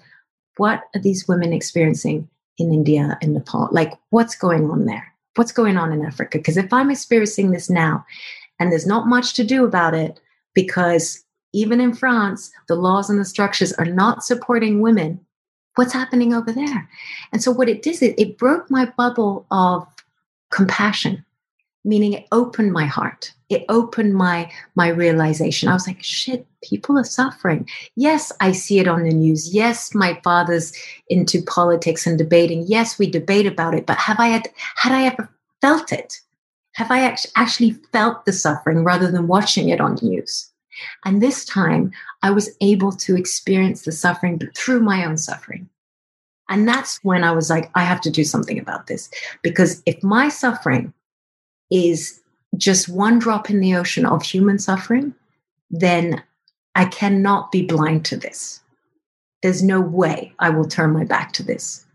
what 0.58 0.84
are 0.96 1.02
these 1.02 1.28
women 1.28 1.54
experiencing 1.54 2.30
in 2.58 2.74
India 2.74 3.18
and 3.22 3.34
Nepal? 3.34 3.70
Like, 3.72 3.94
what's 4.10 4.36
going 4.36 4.70
on 4.70 4.86
there? 4.86 5.13
What's 5.36 5.52
going 5.52 5.78
on 5.78 5.92
in 5.92 6.06
Africa? 6.06 6.38
Because 6.38 6.58
if 6.58 6.72
I'm 6.74 6.92
experiencing 6.92 7.52
this 7.52 7.70
now, 7.70 8.06
and 8.60 8.72
there's 8.72 8.88
not 8.88 9.08
much 9.08 9.34
to 9.36 9.44
do 9.44 9.63
about 9.63 9.94
it, 9.94 10.20
because 10.54 11.24
even 11.54 11.80
in 11.80 11.94
France, 11.94 12.52
the 12.68 12.76
laws 12.76 13.10
and 13.10 13.20
the 13.20 13.26
structures 13.26 13.74
are 13.74 13.86
not 13.86 14.24
supporting 14.24 14.82
women. 14.82 15.20
What's 15.76 15.94
happening 15.94 16.34
over 16.34 16.52
there? 16.52 16.89
And 17.32 17.42
so, 17.42 17.52
what 17.52 17.70
it 17.70 17.82
did 17.82 17.92
is 17.92 18.02
it 18.02 18.38
broke 18.38 18.70
my 18.70 18.86
bubble 18.86 19.46
of 19.50 19.88
compassion 20.52 21.24
meaning 21.84 22.13
it 22.13 22.28
opened 22.32 22.74
my 22.74 22.86
heart. 22.86 23.34
It 23.50 23.65
opened 23.70 24.13
my 24.15 24.52
my 24.76 24.89
realization. 24.89 25.70
I 25.70 25.74
was 25.74 25.88
like 25.88 26.04
shit 26.04 26.46
people 26.62 26.98
are 26.98 27.04
suffering. 27.04 27.68
Yes 27.96 28.32
i 28.42 28.52
see 28.52 28.80
it 28.80 28.88
on 28.88 29.04
the 29.04 29.13
news. 29.13 29.54
Yes 29.54 29.96
my 29.96 30.20
father's 30.24 30.74
into 31.08 31.42
politics 31.42 32.06
and 32.06 32.18
debating. 32.18 32.65
Yes 32.68 33.00
we 33.00 33.10
debate 33.10 33.46
about 33.46 33.76
it 33.76 33.86
but 33.86 33.98
have 33.98 34.20
i 34.20 34.28
had 34.28 34.48
had 34.76 34.92
i 34.92 35.04
ever 35.04 35.30
felt 35.62 35.92
it? 35.92 36.20
Have 36.74 36.92
i 36.92 37.15
actually 37.36 37.72
felt 37.92 38.26
the 38.26 38.34
suffering 38.34 38.84
rather 38.84 39.10
than 39.10 39.28
watching 39.28 39.70
it 39.70 39.82
on 39.82 39.98
news? 40.02 40.52
And 41.06 41.22
this 41.22 41.44
time 41.46 41.92
i 42.22 42.30
was 42.30 42.56
able 42.62 42.92
to 42.92 43.18
experience 43.18 43.82
the 43.84 43.92
suffering 43.92 44.38
but 44.38 44.56
through 44.56 44.82
my 44.82 45.06
own 45.06 45.18
suffering. 45.18 45.70
And 46.50 46.68
that's 46.68 47.00
when 47.04 47.24
i 47.24 47.32
was 47.32 47.50
like 47.50 47.72
i 47.74 47.84
have 47.84 48.02
to 48.02 48.12
do 48.12 48.24
something 48.24 48.60
about 48.60 48.88
this. 48.88 49.10
Because 49.42 49.82
if 49.88 50.04
my 50.04 50.30
suffering 50.30 50.94
is 51.72 52.22
just 52.58 52.90
one 52.90 53.20
drop 53.20 53.50
in 53.50 53.60
the 53.60 53.76
ocean 53.76 54.06
of 54.06 54.24
human 54.24 54.60
suffering, 54.60 55.14
then 55.70 56.22
I 56.76 56.86
cannot 56.86 57.52
be 57.52 57.66
blind 57.66 58.06
to 58.06 58.18
this. 58.18 58.62
There's 59.42 59.64
no 59.64 59.80
way 59.80 60.34
I 60.40 60.50
will 60.50 60.68
turn 60.68 60.92
my 60.92 61.06
back 61.06 61.32
to 61.34 61.44
this. 61.44 61.86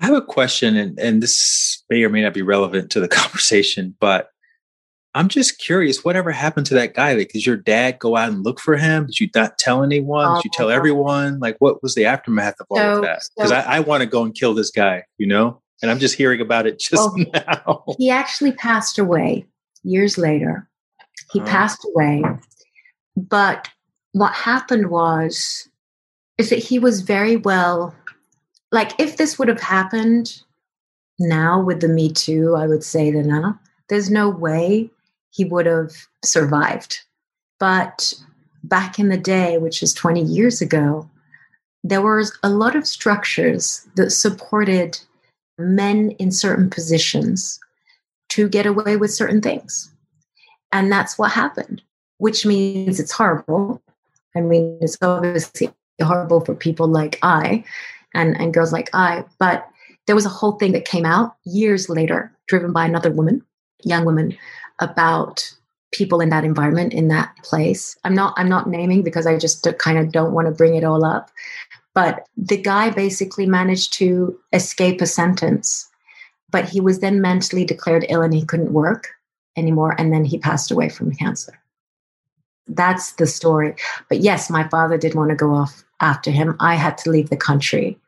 I 0.00 0.06
have 0.06 0.14
a 0.14 0.22
question, 0.22 0.76
and, 0.76 0.98
and 0.98 1.22
this 1.22 1.82
may 1.90 2.02
or 2.02 2.08
may 2.08 2.22
not 2.22 2.34
be 2.34 2.42
relevant 2.42 2.90
to 2.92 3.00
the 3.00 3.08
conversation, 3.08 3.96
but 4.00 4.30
I'm 5.14 5.28
just 5.28 5.58
curious, 5.58 6.04
whatever 6.04 6.30
happened 6.30 6.66
to 6.66 6.74
that 6.74 6.92
guy? 6.92 7.14
Like, 7.14 7.30
did 7.30 7.46
your 7.46 7.56
dad 7.56 7.98
go 7.98 8.16
out 8.16 8.28
and 8.28 8.44
look 8.44 8.60
for 8.60 8.76
him? 8.76 9.06
Did 9.06 9.18
you 9.18 9.30
not 9.34 9.58
tell 9.58 9.82
anyone? 9.82 10.34
Did 10.34 10.44
you 10.44 10.50
tell 10.52 10.66
oh. 10.66 10.70
everyone? 10.70 11.38
Like, 11.40 11.56
what 11.58 11.82
was 11.82 11.94
the 11.94 12.04
aftermath 12.04 12.56
of 12.60 12.66
all 12.68 12.76
so, 12.76 12.96
of 12.96 13.02
that? 13.02 13.22
Because 13.34 13.50
so, 13.50 13.56
I, 13.56 13.76
I 13.76 13.80
want 13.80 14.02
to 14.02 14.06
go 14.06 14.24
and 14.24 14.34
kill 14.34 14.52
this 14.52 14.70
guy, 14.70 15.04
you 15.16 15.26
know? 15.26 15.62
And 15.82 15.90
I'm 15.90 15.98
just 15.98 16.16
hearing 16.16 16.40
about 16.40 16.66
it 16.66 16.78
just 16.78 16.94
well, 16.94 17.16
now. 17.34 17.84
He 17.98 18.10
actually 18.10 18.52
passed 18.52 18.98
away 18.98 19.46
years 19.82 20.16
later. 20.18 20.68
He 21.32 21.40
oh. 21.40 21.44
passed 21.44 21.86
away. 21.94 22.24
But 23.16 23.68
what 24.12 24.32
happened 24.32 24.90
was 24.90 25.68
is 26.38 26.50
that 26.50 26.58
he 26.58 26.78
was 26.78 27.00
very 27.00 27.36
well 27.36 27.94
like 28.72 28.92
if 28.98 29.16
this 29.16 29.38
would 29.38 29.48
have 29.48 29.60
happened 29.60 30.42
now 31.18 31.60
with 31.60 31.80
the 31.80 31.88
Me 31.88 32.12
Too, 32.12 32.54
I 32.56 32.66
would 32.66 32.84
say 32.84 33.10
that 33.10 33.24
now, 33.24 33.58
there's 33.88 34.10
no 34.10 34.28
way 34.28 34.90
he 35.30 35.44
would 35.44 35.66
have 35.66 35.92
survived. 36.24 37.00
But 37.58 38.12
back 38.64 38.98
in 38.98 39.08
the 39.08 39.16
day, 39.16 39.58
which 39.58 39.82
is 39.82 39.94
20 39.94 40.22
years 40.22 40.60
ago, 40.60 41.08
there 41.84 42.02
was 42.02 42.36
a 42.42 42.50
lot 42.50 42.74
of 42.74 42.86
structures 42.86 43.86
that 43.94 44.10
supported 44.10 44.98
men 45.58 46.10
in 46.12 46.30
certain 46.30 46.70
positions 46.70 47.58
to 48.30 48.48
get 48.48 48.66
away 48.66 48.96
with 48.96 49.12
certain 49.12 49.40
things. 49.40 49.92
And 50.72 50.90
that's 50.90 51.18
what 51.18 51.30
happened, 51.32 51.82
which 52.18 52.44
means 52.44 53.00
it's 53.00 53.12
horrible. 53.12 53.82
I 54.34 54.40
mean, 54.40 54.78
it's 54.80 54.98
obviously 55.00 55.70
horrible 56.02 56.40
for 56.40 56.54
people 56.54 56.88
like 56.88 57.18
I 57.22 57.64
and, 58.14 58.38
and 58.40 58.52
girls 58.52 58.72
like 58.72 58.90
I, 58.92 59.24
but 59.38 59.66
there 60.06 60.14
was 60.14 60.26
a 60.26 60.30
whole 60.30 60.52
thing 60.52 60.72
that 60.72 60.84
came 60.84 61.04
out 61.04 61.36
years 61.44 61.88
later, 61.88 62.32
driven 62.46 62.72
by 62.72 62.84
another 62.84 63.10
woman, 63.10 63.42
young 63.84 64.04
woman, 64.04 64.36
about 64.80 65.50
people 65.92 66.20
in 66.20 66.28
that 66.28 66.44
environment 66.44 66.92
in 66.92 67.08
that 67.08 67.34
place. 67.42 67.96
I'm 68.04 68.14
not 68.14 68.34
I'm 68.36 68.48
not 68.48 68.68
naming 68.68 69.02
because 69.02 69.26
I 69.26 69.38
just 69.38 69.66
kind 69.78 69.98
of 69.98 70.12
don't 70.12 70.32
want 70.32 70.46
to 70.46 70.52
bring 70.52 70.74
it 70.74 70.84
all 70.84 71.04
up. 71.04 71.30
But 71.96 72.26
the 72.36 72.58
guy 72.58 72.90
basically 72.90 73.46
managed 73.46 73.94
to 73.94 74.38
escape 74.52 75.00
a 75.00 75.06
sentence, 75.06 75.88
but 76.50 76.68
he 76.68 76.78
was 76.78 77.00
then 77.00 77.22
mentally 77.22 77.64
declared 77.64 78.04
ill 78.10 78.20
and 78.20 78.34
he 78.34 78.44
couldn't 78.44 78.74
work 78.74 79.08
anymore. 79.56 79.96
And 79.98 80.12
then 80.12 80.26
he 80.26 80.36
passed 80.36 80.70
away 80.70 80.90
from 80.90 81.14
cancer. 81.14 81.58
That's 82.68 83.12
the 83.12 83.26
story. 83.26 83.74
But 84.10 84.20
yes, 84.20 84.50
my 84.50 84.68
father 84.68 84.98
did 84.98 85.14
want 85.14 85.30
to 85.30 85.36
go 85.36 85.54
off 85.54 85.84
after 86.02 86.30
him. 86.30 86.54
I 86.60 86.74
had 86.74 86.98
to 86.98 87.10
leave 87.10 87.30
the 87.30 87.36
country. 87.50 87.98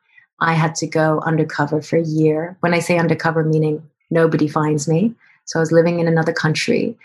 I 0.40 0.52
had 0.52 0.74
to 0.76 0.86
go 0.86 1.20
undercover 1.20 1.80
for 1.80 1.96
a 1.96 2.02
year. 2.02 2.58
When 2.60 2.74
I 2.74 2.80
say 2.80 2.98
undercover, 2.98 3.42
meaning 3.42 3.82
nobody 4.10 4.48
finds 4.48 4.86
me. 4.86 5.14
So 5.46 5.58
I 5.58 5.62
was 5.62 5.72
living 5.72 5.98
in 5.98 6.08
another 6.08 6.34
country. 6.34 6.98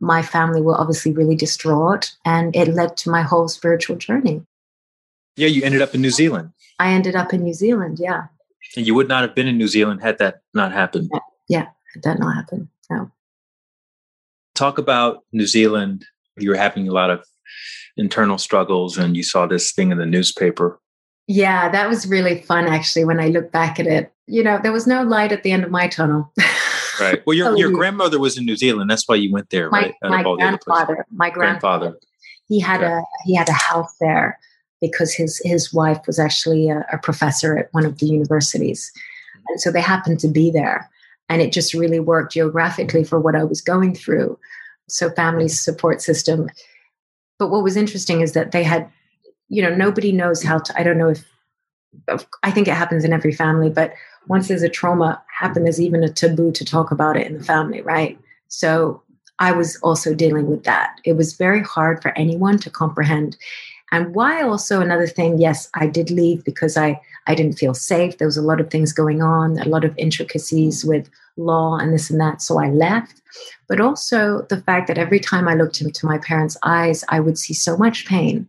My 0.00 0.22
family 0.22 0.62
were 0.62 0.80
obviously 0.80 1.12
really 1.12 1.36
distraught, 1.36 2.10
and 2.24 2.56
it 2.56 2.68
led 2.68 2.96
to 2.96 3.10
my 3.10 3.20
whole 3.20 3.48
spiritual 3.48 3.96
journey. 3.96 4.46
Yeah, 5.36 5.48
you 5.48 5.62
ended 5.62 5.82
up 5.82 5.94
in 5.94 6.02
New 6.02 6.10
Zealand. 6.10 6.52
I 6.78 6.92
ended 6.92 7.16
up 7.16 7.32
in 7.32 7.42
New 7.42 7.54
Zealand, 7.54 7.98
yeah. 8.00 8.24
And 8.76 8.86
you 8.86 8.94
would 8.94 9.08
not 9.08 9.22
have 9.22 9.34
been 9.34 9.46
in 9.46 9.58
New 9.58 9.68
Zealand 9.68 10.02
had 10.02 10.18
that 10.18 10.42
not 10.54 10.72
happened. 10.72 11.10
Yeah, 11.12 11.20
yeah 11.48 11.66
had 11.94 12.02
that 12.02 12.18
not 12.18 12.34
happened. 12.34 12.68
No. 12.90 13.10
Talk 14.54 14.78
about 14.78 15.24
New 15.32 15.46
Zealand. 15.46 16.04
You 16.38 16.50
were 16.50 16.56
having 16.56 16.88
a 16.88 16.92
lot 16.92 17.10
of 17.10 17.24
internal 17.96 18.38
struggles 18.38 18.96
and 18.96 19.16
you 19.16 19.22
saw 19.22 19.46
this 19.46 19.72
thing 19.72 19.90
in 19.90 19.98
the 19.98 20.06
newspaper. 20.06 20.80
Yeah, 21.26 21.68
that 21.70 21.88
was 21.88 22.06
really 22.06 22.40
fun 22.40 22.66
actually 22.66 23.04
when 23.04 23.20
I 23.20 23.28
look 23.28 23.52
back 23.52 23.78
at 23.78 23.86
it. 23.86 24.12
You 24.26 24.42
know, 24.42 24.58
there 24.62 24.72
was 24.72 24.86
no 24.86 25.02
light 25.02 25.32
at 25.32 25.42
the 25.42 25.52
end 25.52 25.64
of 25.64 25.70
my 25.70 25.88
tunnel. 25.88 26.32
right. 27.00 27.22
Well, 27.26 27.36
your, 27.36 27.56
your 27.56 27.70
grandmother 27.70 28.18
was 28.18 28.36
in 28.36 28.44
New 28.44 28.56
Zealand. 28.56 28.90
That's 28.90 29.08
why 29.08 29.16
you 29.16 29.32
went 29.32 29.50
there, 29.50 29.70
my, 29.70 29.80
right? 29.80 29.94
my 30.02 30.22
grandfather, 30.22 31.06
my 31.10 31.30
grandfather, 31.30 31.90
grandfather. 31.90 32.00
He 32.48 32.60
had 32.60 32.82
a 32.82 33.02
he 33.24 33.34
had 33.34 33.48
a 33.48 33.52
house 33.52 33.94
there 34.00 34.38
because 34.82 35.14
his 35.14 35.40
his 35.44 35.72
wife 35.72 36.06
was 36.06 36.18
actually 36.18 36.68
a, 36.68 36.84
a 36.92 36.98
professor 36.98 37.56
at 37.56 37.72
one 37.72 37.86
of 37.86 37.98
the 37.98 38.06
universities, 38.06 38.92
and 39.48 39.58
so 39.58 39.72
they 39.72 39.80
happened 39.80 40.20
to 40.20 40.28
be 40.28 40.50
there, 40.50 40.90
and 41.30 41.40
it 41.40 41.52
just 41.52 41.72
really 41.72 42.00
worked 42.00 42.34
geographically 42.34 43.04
for 43.04 43.18
what 43.18 43.34
I 43.34 43.44
was 43.44 43.62
going 43.62 43.94
through. 43.94 44.38
So 44.88 45.08
family 45.10 45.48
support 45.48 46.02
system. 46.02 46.50
But 47.38 47.48
what 47.48 47.62
was 47.62 47.76
interesting 47.76 48.20
is 48.20 48.32
that 48.32 48.52
they 48.52 48.62
had, 48.62 48.90
you 49.48 49.62
know, 49.62 49.74
nobody 49.74 50.12
knows 50.12 50.42
how 50.42 50.58
to. 50.58 50.78
I 50.78 50.82
don't 50.82 50.98
know 50.98 51.08
if 51.08 51.24
I 52.42 52.50
think 52.50 52.68
it 52.68 52.74
happens 52.74 53.04
in 53.04 53.12
every 53.12 53.32
family, 53.32 53.70
but 53.70 53.94
once 54.28 54.48
there's 54.48 54.62
a 54.62 54.68
trauma 54.68 55.22
happen, 55.38 55.64
there's 55.64 55.80
even 55.80 56.02
a 56.02 56.12
taboo 56.12 56.52
to 56.52 56.64
talk 56.64 56.90
about 56.90 57.16
it 57.16 57.26
in 57.26 57.38
the 57.38 57.44
family, 57.44 57.80
right? 57.82 58.18
So 58.48 59.02
I 59.38 59.52
was 59.52 59.76
also 59.82 60.14
dealing 60.14 60.46
with 60.46 60.64
that. 60.64 61.00
It 61.04 61.14
was 61.14 61.34
very 61.34 61.62
hard 61.62 62.00
for 62.02 62.16
anyone 62.16 62.58
to 62.58 62.70
comprehend. 62.70 63.36
And 63.92 64.14
why 64.14 64.42
also 64.42 64.80
another 64.80 65.06
thing, 65.06 65.38
yes, 65.38 65.68
I 65.74 65.86
did 65.86 66.10
leave 66.10 66.42
because 66.44 66.78
I, 66.78 66.98
I 67.26 67.34
didn't 67.34 67.58
feel 67.58 67.74
safe. 67.74 68.16
There 68.16 68.26
was 68.26 68.38
a 68.38 68.42
lot 68.42 68.58
of 68.58 68.70
things 68.70 68.90
going 68.90 69.20
on, 69.20 69.58
a 69.58 69.68
lot 69.68 69.84
of 69.84 69.96
intricacies 69.98 70.82
with 70.82 71.10
law 71.36 71.76
and 71.76 71.92
this 71.92 72.08
and 72.08 72.18
that. 72.18 72.40
So 72.40 72.58
I 72.58 72.70
left. 72.70 73.20
But 73.68 73.82
also 73.82 74.46
the 74.48 74.62
fact 74.62 74.88
that 74.88 74.96
every 74.96 75.20
time 75.20 75.46
I 75.46 75.54
looked 75.54 75.82
into 75.82 76.06
my 76.06 76.16
parents' 76.16 76.56
eyes, 76.62 77.04
I 77.10 77.20
would 77.20 77.36
see 77.38 77.52
so 77.52 77.76
much 77.76 78.06
pain 78.06 78.48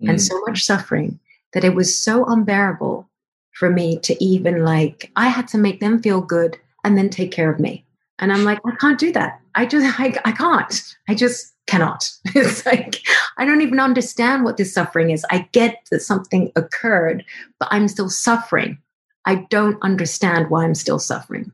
mm. 0.00 0.08
and 0.08 0.22
so 0.22 0.40
much 0.46 0.64
suffering 0.64 1.18
that 1.52 1.64
it 1.64 1.74
was 1.74 2.00
so 2.00 2.24
unbearable 2.24 3.08
for 3.54 3.70
me 3.70 3.98
to 4.00 4.24
even 4.24 4.64
like, 4.64 5.10
I 5.16 5.28
had 5.28 5.48
to 5.48 5.58
make 5.58 5.80
them 5.80 6.00
feel 6.00 6.20
good 6.20 6.58
and 6.84 6.96
then 6.96 7.10
take 7.10 7.32
care 7.32 7.50
of 7.50 7.58
me. 7.58 7.84
And 8.20 8.32
I'm 8.32 8.44
like, 8.44 8.60
I 8.64 8.76
can't 8.76 9.00
do 9.00 9.10
that. 9.12 9.40
I 9.56 9.66
just, 9.66 9.84
I, 10.00 10.16
I 10.24 10.30
can't. 10.30 10.96
I 11.08 11.14
just 11.16 11.55
cannot. 11.66 12.10
It's 12.34 12.66
like, 12.66 13.02
I 13.38 13.44
don't 13.44 13.60
even 13.60 13.80
understand 13.80 14.44
what 14.44 14.56
this 14.56 14.72
suffering 14.72 15.10
is. 15.10 15.24
I 15.30 15.48
get 15.52 15.86
that 15.90 16.00
something 16.00 16.52
occurred, 16.56 17.24
but 17.58 17.68
I'm 17.70 17.88
still 17.88 18.10
suffering. 18.10 18.78
I 19.24 19.46
don't 19.50 19.82
understand 19.82 20.50
why 20.50 20.64
I'm 20.64 20.74
still 20.74 20.98
suffering. 20.98 21.50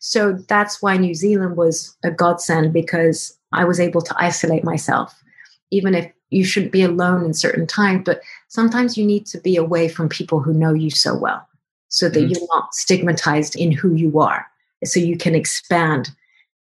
So 0.00 0.32
that's 0.48 0.82
why 0.82 0.96
New 0.96 1.14
Zealand 1.14 1.56
was 1.56 1.96
a 2.02 2.10
godsend 2.10 2.72
because 2.72 3.38
I 3.52 3.64
was 3.64 3.78
able 3.78 4.02
to 4.02 4.14
isolate 4.18 4.64
myself, 4.64 5.22
even 5.70 5.94
if 5.94 6.10
you 6.30 6.44
shouldn't 6.44 6.72
be 6.72 6.82
alone 6.82 7.24
in 7.24 7.34
certain 7.34 7.66
times, 7.66 8.02
but 8.04 8.22
sometimes 8.48 8.96
you 8.96 9.06
need 9.06 9.26
to 9.26 9.38
be 9.38 9.56
away 9.56 9.86
from 9.88 10.08
people 10.08 10.40
who 10.40 10.52
know 10.52 10.72
you 10.72 10.90
so 10.90 11.14
well. 11.16 11.46
so 11.88 12.08
that 12.08 12.18
mm-hmm. 12.18 12.30
you're 12.30 12.48
not 12.54 12.74
stigmatized 12.74 13.54
in 13.54 13.70
who 13.70 13.94
you 13.94 14.18
are, 14.18 14.46
so 14.82 14.98
you 14.98 15.16
can 15.16 15.34
expand 15.34 16.10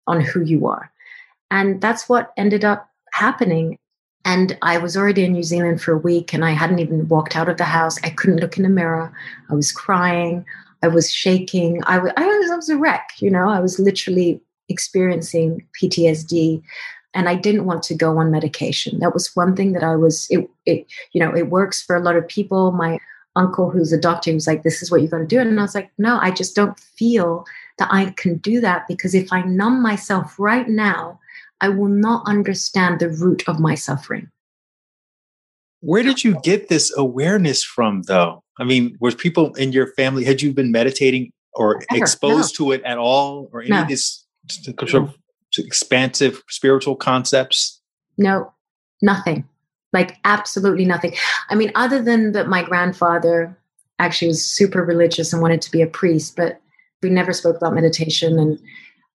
on 0.08 0.20
who 0.20 0.42
you 0.42 0.66
are. 0.66 0.90
And 1.52 1.80
that's 1.80 2.08
what 2.08 2.32
ended 2.36 2.64
up 2.64 2.89
happening. 3.12 3.78
And 4.24 4.56
I 4.62 4.78
was 4.78 4.96
already 4.96 5.24
in 5.24 5.32
New 5.32 5.42
Zealand 5.42 5.80
for 5.80 5.92
a 5.92 5.98
week 5.98 6.34
and 6.34 6.44
I 6.44 6.50
hadn't 6.50 6.78
even 6.78 7.08
walked 7.08 7.36
out 7.36 7.48
of 7.48 7.56
the 7.56 7.64
house. 7.64 7.98
I 8.04 8.10
couldn't 8.10 8.40
look 8.40 8.56
in 8.56 8.64
the 8.64 8.68
mirror. 8.68 9.12
I 9.48 9.54
was 9.54 9.72
crying. 9.72 10.44
I 10.82 10.88
was 10.88 11.12
shaking. 11.12 11.82
I 11.84 11.98
was, 11.98 12.12
I 12.16 12.26
was, 12.26 12.50
I 12.50 12.56
was 12.56 12.68
a 12.68 12.76
wreck, 12.76 13.10
you 13.18 13.30
know, 13.30 13.48
I 13.48 13.60
was 13.60 13.78
literally 13.78 14.40
experiencing 14.68 15.66
PTSD 15.80 16.62
and 17.12 17.28
I 17.28 17.34
didn't 17.34 17.66
want 17.66 17.82
to 17.84 17.94
go 17.94 18.18
on 18.18 18.30
medication. 18.30 18.98
That 19.00 19.14
was 19.14 19.34
one 19.34 19.56
thing 19.56 19.72
that 19.72 19.82
I 19.82 19.96
was, 19.96 20.26
it, 20.30 20.48
it, 20.64 20.86
you 21.12 21.20
know, 21.20 21.34
it 21.34 21.50
works 21.50 21.82
for 21.82 21.96
a 21.96 22.02
lot 22.02 22.16
of 22.16 22.28
people. 22.28 22.72
My 22.72 22.98
uncle, 23.36 23.70
who's 23.70 23.92
a 23.92 24.00
doctor, 24.00 24.32
was 24.32 24.46
like, 24.46 24.62
this 24.62 24.80
is 24.80 24.90
what 24.90 25.02
you 25.02 25.08
got 25.08 25.18
to 25.18 25.26
do. 25.26 25.40
And 25.40 25.58
I 25.58 25.62
was 25.62 25.74
like, 25.74 25.90
no, 25.98 26.18
I 26.20 26.30
just 26.30 26.54
don't 26.54 26.78
feel 26.78 27.44
that 27.78 27.88
I 27.90 28.14
can 28.16 28.36
do 28.38 28.60
that 28.60 28.86
because 28.88 29.14
if 29.14 29.32
I 29.32 29.42
numb 29.42 29.82
myself 29.82 30.38
right 30.38 30.68
now, 30.68 31.19
I 31.60 31.68
will 31.68 31.88
not 31.88 32.26
understand 32.26 33.00
the 33.00 33.08
root 33.08 33.48
of 33.48 33.60
my 33.60 33.74
suffering. 33.74 34.30
Where 35.80 36.02
did 36.02 36.24
you 36.24 36.38
get 36.42 36.68
this 36.68 36.92
awareness 36.96 37.64
from, 37.64 38.02
though? 38.02 38.42
I 38.58 38.64
mean, 38.64 38.96
was 39.00 39.14
people 39.14 39.54
in 39.54 39.72
your 39.72 39.88
family, 39.94 40.24
had 40.24 40.42
you 40.42 40.52
been 40.52 40.70
meditating 40.70 41.32
or 41.54 41.82
Never, 41.90 42.02
exposed 42.02 42.60
no. 42.60 42.66
to 42.66 42.72
it 42.72 42.82
at 42.84 42.98
all, 42.98 43.48
or 43.52 43.62
any 43.62 43.70
no. 43.70 43.82
of 43.82 43.88
these 43.88 44.24
sort 44.48 44.94
of 44.94 45.14
expansive 45.58 46.42
spiritual 46.48 46.96
concepts? 46.96 47.80
No, 48.18 48.52
nothing. 49.00 49.48
Like, 49.92 50.18
absolutely 50.24 50.84
nothing. 50.84 51.14
I 51.48 51.54
mean, 51.54 51.72
other 51.74 52.02
than 52.02 52.32
that, 52.32 52.46
my 52.46 52.62
grandfather 52.62 53.56
actually 53.98 54.28
was 54.28 54.44
super 54.44 54.84
religious 54.84 55.32
and 55.32 55.42
wanted 55.42 55.62
to 55.62 55.70
be 55.70 55.82
a 55.82 55.86
priest, 55.86 56.36
but 56.36 56.60
we 57.02 57.10
never 57.10 57.32
spoke 57.32 57.56
about 57.56 57.74
meditation 57.74 58.38
and 58.38 58.58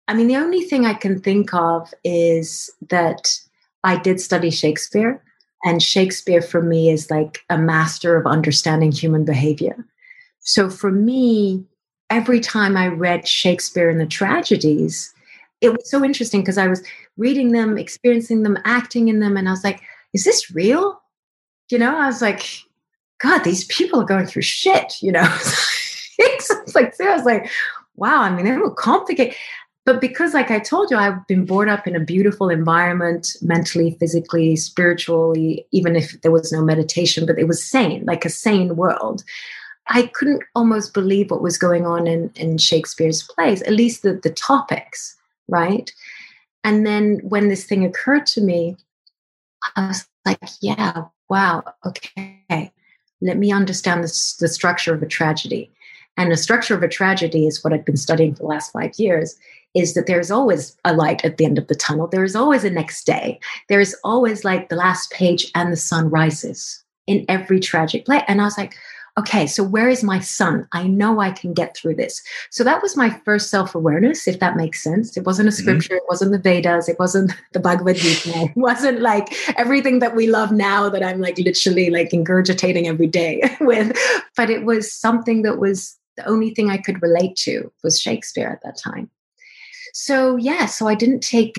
I 0.07 0.13
mean, 0.13 0.27
the 0.27 0.37
only 0.37 0.61
thing 0.61 0.85
I 0.85 0.93
can 0.93 1.19
think 1.19 1.53
of 1.53 1.93
is 2.03 2.69
that 2.89 3.39
I 3.83 3.97
did 3.97 4.19
study 4.19 4.49
Shakespeare, 4.49 5.23
and 5.63 5.81
Shakespeare 5.81 6.41
for 6.41 6.61
me 6.61 6.89
is 6.89 7.09
like 7.09 7.39
a 7.49 7.57
master 7.57 8.17
of 8.17 8.27
understanding 8.27 8.91
human 8.91 9.23
behavior. 9.23 9.85
So 10.39 10.69
for 10.69 10.91
me, 10.91 11.63
every 12.09 12.39
time 12.39 12.75
I 12.75 12.87
read 12.87 13.27
Shakespeare 13.27 13.89
and 13.89 13.99
the 13.99 14.05
tragedies, 14.05 15.13
it 15.61 15.71
was 15.71 15.89
so 15.89 16.03
interesting 16.03 16.41
because 16.41 16.57
I 16.57 16.67
was 16.67 16.83
reading 17.17 17.53
them, 17.53 17.77
experiencing 17.77 18.43
them, 18.43 18.57
acting 18.65 19.07
in 19.07 19.21
them, 19.21 19.37
and 19.37 19.47
I 19.47 19.51
was 19.51 19.63
like, 19.63 19.81
is 20.13 20.25
this 20.25 20.51
real? 20.51 21.01
You 21.69 21.79
know, 21.79 21.97
I 21.97 22.07
was 22.07 22.21
like, 22.21 22.45
God, 23.19 23.43
these 23.43 23.63
people 23.65 24.01
are 24.01 24.05
going 24.05 24.25
through 24.25 24.41
shit, 24.41 25.01
you 25.01 25.13
know. 25.13 25.23
it's 26.19 26.75
like, 26.75 26.99
I 26.99 27.15
was 27.15 27.25
like, 27.25 27.49
wow, 27.95 28.21
I 28.21 28.35
mean, 28.35 28.45
they 28.45 28.57
were 28.57 28.69
complicated. 28.69 29.35
But 29.85 29.99
because, 29.99 30.33
like 30.33 30.49
I 30.49 30.59
told 30.59 30.91
you, 30.91 30.97
I've 30.97 31.27
been 31.27 31.45
brought 31.45 31.67
up 31.67 31.87
in 31.87 31.95
a 31.95 31.99
beautiful 31.99 32.49
environment, 32.49 33.35
mentally, 33.41 33.91
physically, 33.99 34.55
spiritually, 34.55 35.67
even 35.71 35.95
if 35.95 36.21
there 36.21 36.31
was 36.31 36.53
no 36.53 36.63
meditation, 36.63 37.25
but 37.25 37.37
it 37.37 37.47
was 37.47 37.63
sane, 37.63 38.05
like 38.05 38.23
a 38.23 38.29
sane 38.29 38.77
world. 38.77 39.23
I 39.89 40.03
couldn't 40.13 40.43
almost 40.55 40.93
believe 40.93 41.29
what 41.29 41.41
was 41.41 41.57
going 41.57 41.85
on 41.85 42.07
in, 42.07 42.31
in 42.35 42.57
Shakespeare's 42.57 43.23
plays, 43.23 43.61
at 43.63 43.73
least 43.73 44.03
the, 44.03 44.13
the 44.13 44.29
topics, 44.29 45.17
right? 45.49 45.91
And 46.63 46.85
then 46.87 47.19
when 47.23 47.49
this 47.49 47.65
thing 47.65 47.83
occurred 47.83 48.25
to 48.27 48.41
me, 48.41 48.77
I 49.75 49.87
was 49.87 50.07
like, 50.25 50.39
yeah, 50.61 51.03
wow, 51.29 51.63
okay, 51.85 52.71
let 53.21 53.37
me 53.37 53.51
understand 53.51 54.05
the, 54.05 54.35
the 54.39 54.47
structure 54.47 54.93
of 54.93 55.03
a 55.03 55.07
tragedy. 55.07 55.69
And 56.15 56.31
the 56.31 56.37
structure 56.37 56.75
of 56.75 56.83
a 56.83 56.87
tragedy 56.87 57.47
is 57.47 57.61
what 57.63 57.73
I've 57.73 57.85
been 57.85 57.97
studying 57.97 58.35
for 58.35 58.43
the 58.43 58.47
last 58.47 58.71
five 58.71 58.93
years 58.97 59.35
is 59.73 59.93
that 59.93 60.07
there's 60.07 60.31
always 60.31 60.77
a 60.85 60.93
light 60.93 61.23
at 61.25 61.37
the 61.37 61.45
end 61.45 61.57
of 61.57 61.67
the 61.67 61.75
tunnel. 61.75 62.07
There 62.07 62.23
is 62.23 62.35
always 62.35 62.63
a 62.63 62.69
next 62.69 63.05
day. 63.05 63.39
There 63.69 63.79
is 63.79 63.95
always 64.03 64.43
like 64.43 64.69
the 64.69 64.75
last 64.75 65.11
page 65.11 65.51
and 65.55 65.71
the 65.71 65.77
sun 65.77 66.09
rises 66.09 66.83
in 67.07 67.25
every 67.27 67.59
tragic 67.59 68.05
play. 68.05 68.23
And 68.27 68.41
I 68.41 68.45
was 68.45 68.57
like, 68.57 68.75
okay, 69.17 69.45
so 69.45 69.63
where 69.63 69.89
is 69.89 70.03
my 70.03 70.19
sun? 70.19 70.67
I 70.71 70.87
know 70.87 71.19
I 71.19 71.31
can 71.31 71.53
get 71.53 71.75
through 71.75 71.95
this. 71.95 72.21
So 72.49 72.63
that 72.63 72.81
was 72.81 72.97
my 72.97 73.09
first 73.25 73.49
self 73.49 73.75
awareness, 73.75 74.27
if 74.27 74.39
that 74.39 74.55
makes 74.55 74.81
sense. 74.81 75.15
It 75.15 75.25
wasn't 75.25 75.49
a 75.49 75.51
mm-hmm. 75.51 75.61
scripture, 75.61 75.95
mm-hmm. 75.95 75.97
it 75.97 76.09
wasn't 76.09 76.31
the 76.31 76.39
Vedas, 76.39 76.89
it 76.89 76.97
wasn't 76.99 77.33
the 77.53 77.59
Bhagavad 77.59 77.97
Gita, 77.97 78.31
it 78.35 78.55
wasn't 78.55 79.01
like 79.01 79.33
everything 79.57 79.99
that 79.99 80.15
we 80.15 80.27
love 80.27 80.51
now 80.51 80.89
that 80.89 81.03
I'm 81.03 81.21
like 81.21 81.37
literally 81.37 81.89
like 81.89 82.09
ingurgitating 82.11 82.85
every 82.85 83.07
day 83.07 83.41
with. 83.61 83.97
But 84.35 84.49
it 84.49 84.65
was 84.65 84.91
something 84.91 85.43
that 85.43 85.59
was 85.59 85.97
the 86.17 86.25
only 86.27 86.53
thing 86.53 86.69
I 86.69 86.77
could 86.77 87.01
relate 87.01 87.35
to 87.37 87.71
was 87.83 87.99
Shakespeare 87.99 88.47
at 88.47 88.61
that 88.63 88.77
time. 88.77 89.09
So, 89.93 90.35
yeah, 90.35 90.65
so 90.65 90.87
I 90.87 90.95
didn't 90.95 91.21
take 91.21 91.55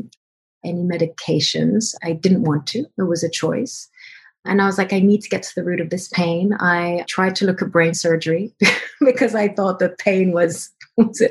any 0.65 0.83
medications. 0.83 1.95
I 2.03 2.13
didn't 2.13 2.43
want 2.43 2.67
to, 2.69 2.81
it 2.99 3.03
was 3.03 3.23
a 3.23 3.31
choice. 3.31 3.89
And 4.45 4.61
I 4.61 4.67
was 4.67 4.77
like, 4.77 4.93
I 4.93 5.01
need 5.01 5.23
to 5.23 5.29
get 5.29 5.43
to 5.45 5.55
the 5.55 5.65
root 5.65 5.81
of 5.81 5.89
this 5.89 6.09
pain. 6.09 6.53
I 6.61 7.05
tried 7.09 7.37
to 7.37 7.47
look 7.47 7.63
at 7.63 7.71
brain 7.71 7.95
surgery 7.95 8.53
because 9.01 9.35
I 9.35 9.49
thought 9.49 9.79
the 9.79 9.91
pain 9.91 10.33
was, 10.33 10.71
was 10.97 11.23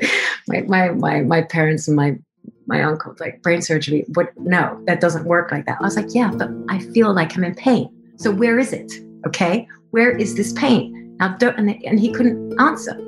my, 0.48 0.62
my, 0.62 0.90
my, 0.90 1.20
my 1.20 1.42
parents 1.42 1.86
and 1.86 1.96
my 1.96 2.18
my 2.66 2.82
uncle 2.82 3.14
like 3.20 3.42
brain 3.42 3.60
surgery 3.60 4.04
what 4.14 4.30
no 4.38 4.82
that 4.86 4.98
doesn't 5.00 5.26
work 5.26 5.52
like 5.52 5.66
that. 5.66 5.76
I 5.80 5.84
was 5.84 5.96
like 5.96 6.14
yeah 6.14 6.30
but 6.30 6.48
i 6.70 6.78
feel 6.78 7.12
like 7.12 7.36
i'm 7.36 7.44
in 7.44 7.54
pain. 7.54 7.90
So 8.16 8.30
where 8.30 8.58
is 8.58 8.72
it? 8.72 8.90
Okay? 9.26 9.68
Where 9.90 10.16
is 10.16 10.34
this 10.34 10.52
pain? 10.54 11.16
Now 11.20 11.36
and, 11.40 11.70
and 11.84 12.00
he 12.00 12.10
couldn't 12.10 12.58
answer 12.58 12.98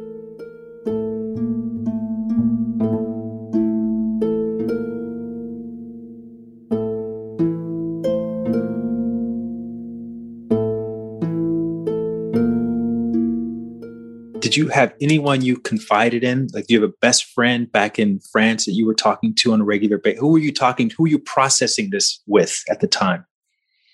you 14.57 14.69
have 14.69 14.95
anyone 15.01 15.43
you 15.43 15.57
confided 15.57 16.25
in? 16.25 16.49
Like, 16.53 16.67
do 16.67 16.75
you 16.75 16.81
have 16.81 16.91
a 16.91 16.95
best 17.01 17.25
friend 17.25 17.71
back 17.71 17.99
in 17.99 18.21
France 18.21 18.67
that 18.67 18.73
you 18.73 18.87
were 18.87 18.95
talking 18.95 19.35
to 19.37 19.53
on 19.53 19.61
a 19.61 19.65
regular 19.65 19.99
basis? 19.99 20.21
Who 20.21 20.29
were 20.29 20.39
you 20.39 20.53
talking? 20.53 20.89
To? 20.89 20.97
Who 20.97 21.03
were 21.05 21.09
you 21.09 21.19
processing 21.19 21.91
this 21.91 22.21
with 22.27 22.65
at 22.71 22.81
the 22.81 22.87
time? 22.87 23.27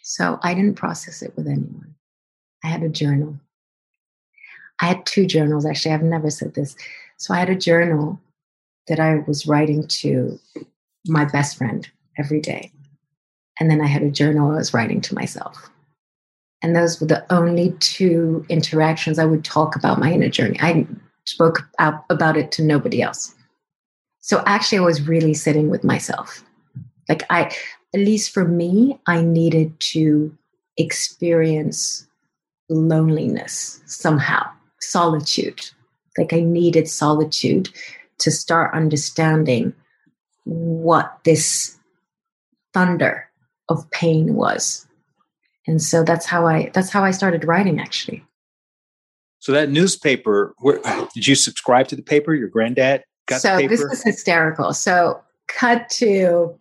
So 0.03 0.38
I 0.42 0.55
didn't 0.55 0.75
process 0.75 1.22
it 1.22 1.33
with 1.37 1.46
anyone. 1.46 1.94
I 2.64 2.68
had 2.68 2.83
a 2.83 2.88
journal. 2.88 3.38
I 4.81 4.87
had 4.87 5.07
two 5.07 5.27
journals 5.27 5.64
actually. 5.64 5.92
I've 5.92 6.03
never 6.03 6.31
said 6.31 6.55
this. 6.55 6.77
So 7.18 7.35
I 7.35 7.38
had 7.38 7.51
a 7.51 7.57
journal 7.57 8.20
that 8.88 8.98
I 8.98 9.22
was 9.27 9.46
writing 9.46 9.87
to 9.87 10.38
my 11.07 11.25
best 11.25 11.57
friend 11.57 11.88
every 12.18 12.40
day. 12.40 12.72
And 13.61 13.70
then 13.70 13.81
I 13.81 13.87
had 13.87 14.03
a 14.03 14.11
journal 14.11 14.51
I 14.51 14.57
was 14.57 14.75
writing 14.75 15.01
to 15.03 15.14
myself. 15.14 15.70
And 16.62 16.77
those 16.77 17.01
were 17.01 17.07
the 17.07 17.25
only 17.33 17.72
two 17.81 18.46
interactions 18.48 19.18
I 19.18 19.25
would 19.25 19.44
talk 19.44 19.75
about 19.75 19.98
my 19.98 20.12
inner 20.12 20.29
journey. 20.29 20.59
I 20.61 20.87
spoke 21.25 21.68
out 21.79 22.05
about 22.09 22.37
it 22.37 22.53
to 22.53 22.62
nobody 22.62 23.03
else. 23.03 23.35
So 24.20 24.42
actually, 24.46 24.79
I 24.79 24.83
was 24.83 25.07
really 25.07 25.35
sitting 25.35 25.68
with 25.68 25.83
myself. 25.83 26.44
Like, 27.09 27.25
I, 27.31 27.53
at 27.92 28.01
least 28.01 28.33
for 28.33 28.44
me, 28.44 29.01
I 29.07 29.22
needed 29.22 29.79
to 29.81 30.37
experience 30.77 32.07
loneliness 32.68 33.83
somehow, 33.87 34.48
solitude. 34.81 35.68
Like, 36.16 36.33
I 36.33 36.40
needed 36.40 36.88
solitude 36.88 37.68
to 38.18 38.31
start 38.31 38.72
understanding 38.72 39.75
what 40.44 41.18
this 41.25 41.77
thunder 42.72 43.29
of 43.68 43.90
pain 43.90 44.35
was 44.35 44.87
and 45.66 45.81
so 45.81 46.03
that's 46.03 46.27
how 46.27 46.46
i 46.46 46.70
that's 46.75 46.90
how 46.90 47.05
i 47.05 47.11
started 47.11 47.44
writing 47.44 47.81
actually. 47.81 48.25
So 49.39 49.51
that 49.53 49.70
newspaper 49.70 50.55
where, 50.59 50.80
did 51.14 51.26
you 51.26 51.34
subscribe 51.34 51.89
to 51.89 51.97
the 51.97 52.03
paper? 52.03 52.34
Your 52.34 52.49
granddad 52.49 53.05
got 53.26 53.41
so 53.41 53.57
the 53.57 53.62
paper? 53.62 53.76
So 53.76 53.89
this 53.89 53.99
is 53.99 54.05
hysterical. 54.05 54.72
So 54.72 55.20
cut 55.49 55.89
to 55.91 56.57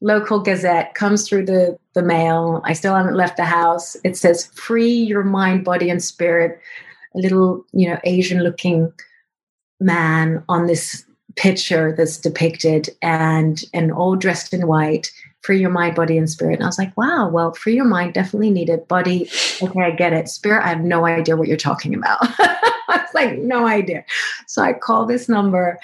local 0.00 0.38
gazette 0.38 0.94
comes 0.94 1.28
through 1.28 1.46
the 1.46 1.78
the 1.94 2.02
mail. 2.02 2.62
I 2.64 2.72
still 2.72 2.94
haven't 2.94 3.16
left 3.16 3.36
the 3.36 3.44
house. 3.44 3.96
It 4.04 4.16
says 4.16 4.46
free 4.54 4.92
your 4.92 5.24
mind 5.24 5.64
body 5.64 5.90
and 5.90 6.02
spirit. 6.02 6.60
A 7.14 7.18
little 7.18 7.64
you 7.72 7.88
know 7.88 7.98
asian 8.04 8.44
looking 8.44 8.92
man 9.80 10.44
on 10.48 10.66
this 10.66 11.04
picture 11.36 11.94
that's 11.96 12.16
depicted 12.16 12.90
and 13.00 13.62
and 13.72 13.92
all 13.92 14.14
dressed 14.16 14.52
in 14.52 14.66
white 14.66 15.10
free 15.42 15.60
your 15.60 15.70
mind, 15.70 15.94
body, 15.94 16.18
and 16.18 16.28
spirit. 16.28 16.54
And 16.54 16.64
I 16.64 16.66
was 16.66 16.78
like, 16.78 16.96
wow, 16.96 17.28
well, 17.28 17.54
free 17.54 17.74
your 17.74 17.84
mind 17.84 18.14
definitely 18.14 18.50
needed. 18.50 18.88
Body, 18.88 19.28
okay, 19.62 19.82
I 19.82 19.90
get 19.92 20.12
it. 20.12 20.28
Spirit, 20.28 20.64
I 20.64 20.68
have 20.68 20.80
no 20.80 21.06
idea 21.06 21.36
what 21.36 21.48
you're 21.48 21.56
talking 21.56 21.94
about. 21.94 22.18
I 22.22 23.02
was 23.02 23.14
like, 23.14 23.38
no 23.38 23.66
idea. 23.66 24.04
So 24.46 24.62
I 24.62 24.72
call 24.72 25.06
this 25.06 25.28
number 25.28 25.78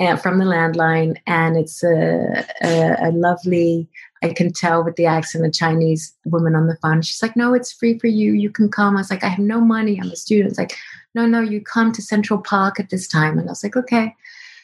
and, 0.00 0.20
from 0.20 0.38
the 0.38 0.44
landline, 0.44 1.16
and 1.26 1.56
it's 1.56 1.82
a, 1.82 2.46
a, 2.62 3.08
a 3.08 3.10
lovely, 3.12 3.88
I 4.22 4.32
can 4.32 4.52
tell 4.52 4.82
with 4.82 4.96
the 4.96 5.06
accent, 5.06 5.44
a 5.44 5.50
Chinese 5.50 6.14
woman 6.24 6.54
on 6.54 6.66
the 6.66 6.78
phone. 6.80 7.02
She's 7.02 7.22
like, 7.22 7.36
no, 7.36 7.54
it's 7.54 7.72
free 7.72 7.98
for 7.98 8.06
you. 8.06 8.32
You 8.32 8.50
can 8.50 8.70
come. 8.70 8.96
I 8.96 9.00
was 9.00 9.10
like, 9.10 9.24
I 9.24 9.28
have 9.28 9.38
no 9.38 9.60
money. 9.60 10.00
I'm 10.00 10.10
a 10.10 10.16
student. 10.16 10.50
It's 10.50 10.58
like, 10.58 10.76
no, 11.14 11.26
no, 11.26 11.40
you 11.40 11.60
come 11.60 11.92
to 11.92 12.02
Central 12.02 12.40
Park 12.40 12.80
at 12.80 12.90
this 12.90 13.06
time. 13.06 13.38
And 13.38 13.48
I 13.48 13.52
was 13.52 13.62
like, 13.62 13.76
okay. 13.76 14.14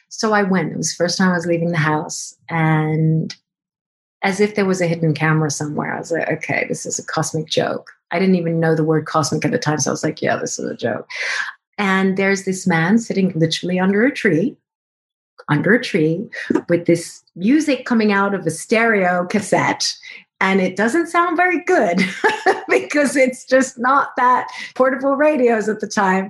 So 0.09 0.33
I 0.33 0.43
went. 0.43 0.71
It 0.73 0.77
was 0.77 0.91
the 0.91 1.03
first 1.03 1.17
time 1.17 1.29
I 1.29 1.35
was 1.35 1.45
leaving 1.45 1.71
the 1.71 1.77
house. 1.77 2.35
And 2.49 3.33
as 4.23 4.39
if 4.39 4.55
there 4.55 4.65
was 4.65 4.81
a 4.81 4.87
hidden 4.87 5.13
camera 5.13 5.49
somewhere, 5.49 5.93
I 5.93 5.99
was 5.99 6.11
like, 6.11 6.29
okay, 6.29 6.65
this 6.67 6.85
is 6.85 6.99
a 6.99 7.05
cosmic 7.05 7.47
joke. 7.47 7.91
I 8.11 8.19
didn't 8.19 8.35
even 8.35 8.59
know 8.59 8.75
the 8.75 8.83
word 8.83 9.05
cosmic 9.05 9.45
at 9.45 9.51
the 9.51 9.57
time. 9.57 9.79
So 9.79 9.89
I 9.89 9.93
was 9.93 10.03
like, 10.03 10.21
yeah, 10.21 10.37
this 10.37 10.59
is 10.59 10.69
a 10.69 10.75
joke. 10.75 11.07
And 11.77 12.17
there's 12.17 12.43
this 12.43 12.67
man 12.67 12.99
sitting 12.99 13.31
literally 13.35 13.79
under 13.79 14.05
a 14.05 14.11
tree, 14.11 14.55
under 15.49 15.73
a 15.73 15.83
tree, 15.83 16.29
with 16.69 16.85
this 16.85 17.23
music 17.35 17.85
coming 17.85 18.11
out 18.11 18.35
of 18.35 18.45
a 18.45 18.51
stereo 18.51 19.25
cassette 19.25 19.95
and 20.41 20.59
it 20.59 20.75
doesn't 20.75 21.07
sound 21.07 21.37
very 21.37 21.63
good 21.63 22.03
because 22.69 23.15
it's 23.15 23.45
just 23.45 23.79
not 23.79 24.09
that 24.17 24.47
portable 24.75 25.15
radios 25.15 25.69
at 25.69 25.79
the 25.79 25.87
time 25.87 26.29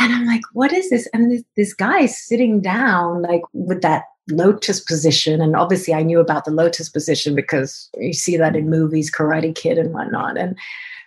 and 0.00 0.12
i'm 0.12 0.26
like 0.26 0.40
what 0.54 0.72
is 0.72 0.90
this 0.90 1.06
and 1.12 1.44
this, 1.56 1.74
guy 1.74 2.06
sitting 2.06 2.60
down 2.60 3.22
like 3.22 3.42
with 3.52 3.82
that 3.82 4.04
lotus 4.30 4.80
position. 4.80 5.40
And 5.40 5.56
obviously 5.56 5.94
i 5.94 6.02
knew 6.02 6.20
about 6.20 6.44
the 6.44 6.50
lotus 6.50 6.88
position 6.88 7.34
because 7.34 7.88
you 7.96 8.12
see 8.12 8.36
that 8.36 8.56
in 8.56 8.62
mm-hmm. 8.62 8.70
movies 8.70 9.10
karate 9.10 9.54
kid 9.54 9.78
and 9.78 9.92
whatnot. 9.92 10.36
And 10.38 10.56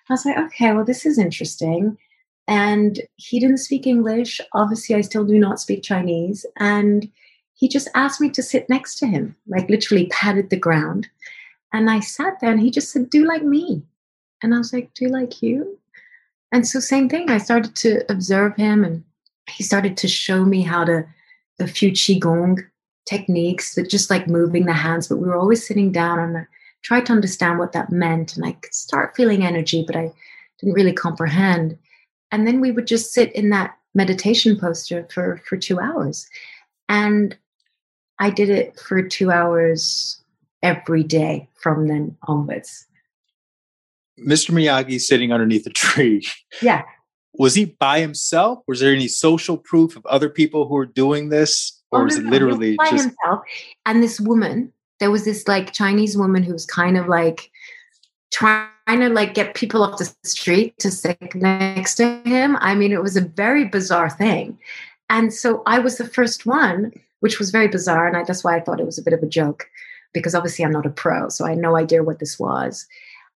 i 0.10 0.14
was 0.14 0.26
like 0.26 0.38
okay 0.38 0.74
well 0.74 0.86
this 0.86 1.06
is 1.06 1.18
interesting. 1.18 1.98
And 2.48 3.02
he 3.16 3.40
didn't 3.40 3.58
speak 3.58 3.88
english. 3.88 4.40
Obviously 4.54 4.96
i 4.96 5.02
still 5.02 5.26
do 5.26 5.40
not 5.40 5.60
speak 5.60 5.84
chinese. 5.84 6.46
And 6.58 7.10
he 7.54 7.70
just 7.70 7.88
asked 7.96 8.20
me 8.20 8.30
to 8.32 8.44
sit 8.44 8.70
next 8.70 9.00
to 9.00 9.08
him 9.08 9.36
like 9.48 9.70
literally 9.70 10.08
patted 10.08 10.50
the 10.50 10.58
ground. 10.58 11.08
And 11.74 11.90
I 11.90 12.00
sat 12.00 12.40
there 12.40 12.52
and 12.52 12.60
he 12.60 12.72
just 12.72 12.92
said, 12.92 13.10
Do 13.10 13.26
like 13.26 13.44
me. 13.44 13.84
And 14.42 14.54
I 14.54 14.58
was 14.58 14.72
like, 14.72 14.94
Do 14.94 15.08
like 15.08 15.42
you? 15.42 15.78
And 16.52 16.68
so, 16.68 16.80
same 16.80 17.10
thing, 17.10 17.30
I 17.30 17.38
started 17.38 17.76
to 17.78 18.10
observe 18.10 18.56
him 18.56 18.84
and 18.84 19.04
he 19.50 19.64
started 19.64 19.98
to 19.98 20.08
show 20.08 20.46
me 20.46 20.62
how 20.62 20.86
to, 20.86 21.06
a 21.60 21.68
few 21.68 21.92
Qigong 21.92 22.66
techniques 23.06 23.76
that 23.76 23.90
just 23.90 24.10
like 24.10 24.28
moving 24.28 24.66
the 24.66 24.74
hands, 24.74 25.08
but 25.08 25.18
we 25.18 25.28
were 25.28 25.38
always 25.38 25.66
sitting 25.66 25.92
down 25.92 26.20
and 26.20 26.38
I 26.38 26.48
tried 26.82 27.06
to 27.08 27.14
understand 27.14 27.60
what 27.60 27.72
that 27.74 27.92
meant. 27.92 28.36
And 28.36 28.46
I 28.46 28.54
could 28.54 28.74
start 28.74 29.16
feeling 29.16 29.44
energy, 29.44 29.84
but 29.86 29.96
I 29.96 30.12
didn't 30.60 30.76
really 30.76 30.94
comprehend. 30.94 31.78
And 32.32 32.48
then 32.48 32.62
we 32.62 32.72
would 32.72 32.88
just 32.88 33.14
sit 33.14 33.34
in 33.34 33.50
that 33.50 33.78
meditation 33.94 34.58
posture 34.58 35.08
for, 35.12 35.42
for 35.48 35.58
two 35.58 35.80
hours. 35.80 36.28
And 36.90 37.38
I 38.20 38.30
did 38.30 38.50
it 38.50 38.80
for 38.80 39.02
two 39.02 39.32
hours 39.32 40.22
every 40.64 41.04
day 41.04 41.48
from 41.62 41.88
then 41.88 42.18
onwards. 42.24 42.86
Mr. 44.20 44.52
Miyagi 44.52 45.00
sitting 45.00 45.32
underneath 45.32 45.66
a 45.66 45.70
tree. 45.72 46.26
Yeah. 46.62 46.84
Was 47.38 47.56
he 47.56 47.66
by 47.66 48.00
himself? 48.00 48.60
Was 48.68 48.80
there 48.80 48.94
any 48.94 49.10
social 49.10 49.58
proof 49.58 49.98
of 49.98 50.06
other 50.06 50.30
people 50.30 50.68
who 50.68 50.76
were 50.76 50.86
doing 50.86 51.30
this? 51.30 51.75
Oh, 51.92 51.98
or 51.98 52.02
oh, 52.02 52.06
was 52.06 52.18
no, 52.18 52.28
it 52.28 52.30
literally 52.32 52.76
by 52.76 52.90
just 52.90 53.06
himself? 53.06 53.42
And 53.86 54.02
this 54.02 54.20
woman, 54.20 54.72
there 55.00 55.12
was 55.12 55.26
this 55.26 55.48
like 55.48 55.74
Chinese 55.74 56.18
woman 56.18 56.44
who 56.44 56.54
was 56.54 56.66
kind 56.66 56.98
of 56.98 57.08
like 57.08 57.52
trying 58.32 58.70
to 58.88 59.10
like 59.10 59.34
get 59.34 59.56
people 59.56 59.84
off 59.84 59.98
the 59.98 60.14
street 60.24 60.78
to 60.80 60.92
sit 60.92 61.36
next 61.36 61.96
to 61.96 62.22
him. 62.26 62.58
I 62.60 62.76
mean, 62.76 62.92
it 62.92 63.02
was 63.02 63.16
a 63.16 63.22
very 63.22 63.66
bizarre 63.66 64.10
thing. 64.10 64.58
And 65.10 65.34
so 65.34 65.64
I 65.66 65.80
was 65.80 65.98
the 65.98 66.08
first 66.08 66.46
one, 66.46 66.92
which 67.20 67.40
was 67.40 67.52
very 67.52 67.68
bizarre. 67.68 68.08
And 68.08 68.18
I, 68.18 68.24
that's 68.24 68.44
why 68.44 68.56
I 68.56 68.60
thought 68.60 68.80
it 68.80 68.86
was 68.86 68.98
a 68.98 69.04
bit 69.04 69.14
of 69.14 69.24
a 69.24 69.28
joke 69.28 69.70
because 70.14 70.34
obviously 70.34 70.66
I'm 70.66 70.72
not 70.72 70.86
a 70.86 70.90
pro, 70.90 71.30
so 71.30 71.46
I 71.46 71.52
had 71.52 71.60
no 71.60 71.76
idea 71.76 72.04
what 72.04 72.20
this 72.20 72.40
was. 72.40 72.88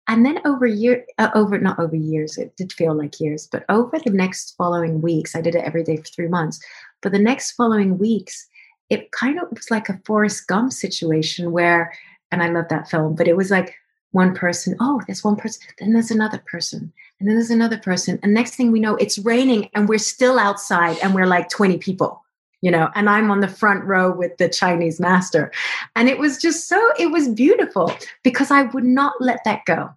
And 0.08 0.26
then 0.26 0.40
over 0.44 0.66
year, 0.66 1.04
uh, 1.18 1.30
over 1.34 1.58
not 1.58 1.78
over 1.78 1.94
years, 1.94 2.36
it 2.36 2.56
did 2.56 2.72
feel 2.72 2.94
like 2.94 3.20
years, 3.20 3.46
but 3.46 3.64
over 3.68 3.98
the 3.98 4.10
next 4.10 4.56
following 4.56 5.00
weeks, 5.00 5.36
I 5.36 5.40
did 5.40 5.54
it 5.54 5.64
every 5.64 5.84
day 5.84 5.96
for 5.96 6.04
three 6.04 6.28
months. 6.28 6.60
But 7.00 7.12
the 7.12 7.18
next 7.18 7.52
following 7.52 7.98
weeks, 7.98 8.48
it 8.88 9.12
kind 9.12 9.38
of 9.40 9.48
was 9.50 9.70
like 9.70 9.88
a 9.88 10.00
Forrest 10.04 10.48
Gump 10.48 10.72
situation 10.72 11.52
where, 11.52 11.92
and 12.32 12.42
I 12.42 12.48
love 12.48 12.68
that 12.70 12.90
film, 12.90 13.14
but 13.14 13.28
it 13.28 13.36
was 13.36 13.50
like 13.50 13.74
one 14.10 14.34
person, 14.34 14.76
oh, 14.80 15.00
there's 15.06 15.22
one 15.22 15.36
person, 15.36 15.62
then 15.78 15.92
there's 15.92 16.10
another 16.10 16.42
person, 16.50 16.92
and 17.20 17.28
then 17.28 17.36
there's 17.36 17.50
another 17.50 17.78
person. 17.78 18.18
And 18.22 18.34
next 18.34 18.56
thing 18.56 18.72
we 18.72 18.80
know, 18.80 18.96
it's 18.96 19.18
raining 19.18 19.70
and 19.74 19.88
we're 19.88 19.98
still 19.98 20.38
outside 20.38 20.98
and 21.02 21.14
we're 21.14 21.26
like 21.26 21.48
20 21.48 21.78
people 21.78 22.24
you 22.62 22.70
know, 22.70 22.90
and 22.94 23.08
I'm 23.08 23.30
on 23.30 23.40
the 23.40 23.48
front 23.48 23.84
row 23.84 24.12
with 24.12 24.36
the 24.36 24.48
Chinese 24.48 25.00
master. 25.00 25.50
And 25.96 26.08
it 26.08 26.18
was 26.18 26.38
just 26.38 26.68
so, 26.68 26.92
it 26.98 27.10
was 27.10 27.28
beautiful 27.28 27.92
because 28.22 28.50
I 28.50 28.62
would 28.62 28.84
not 28.84 29.14
let 29.20 29.40
that 29.44 29.64
go. 29.64 29.90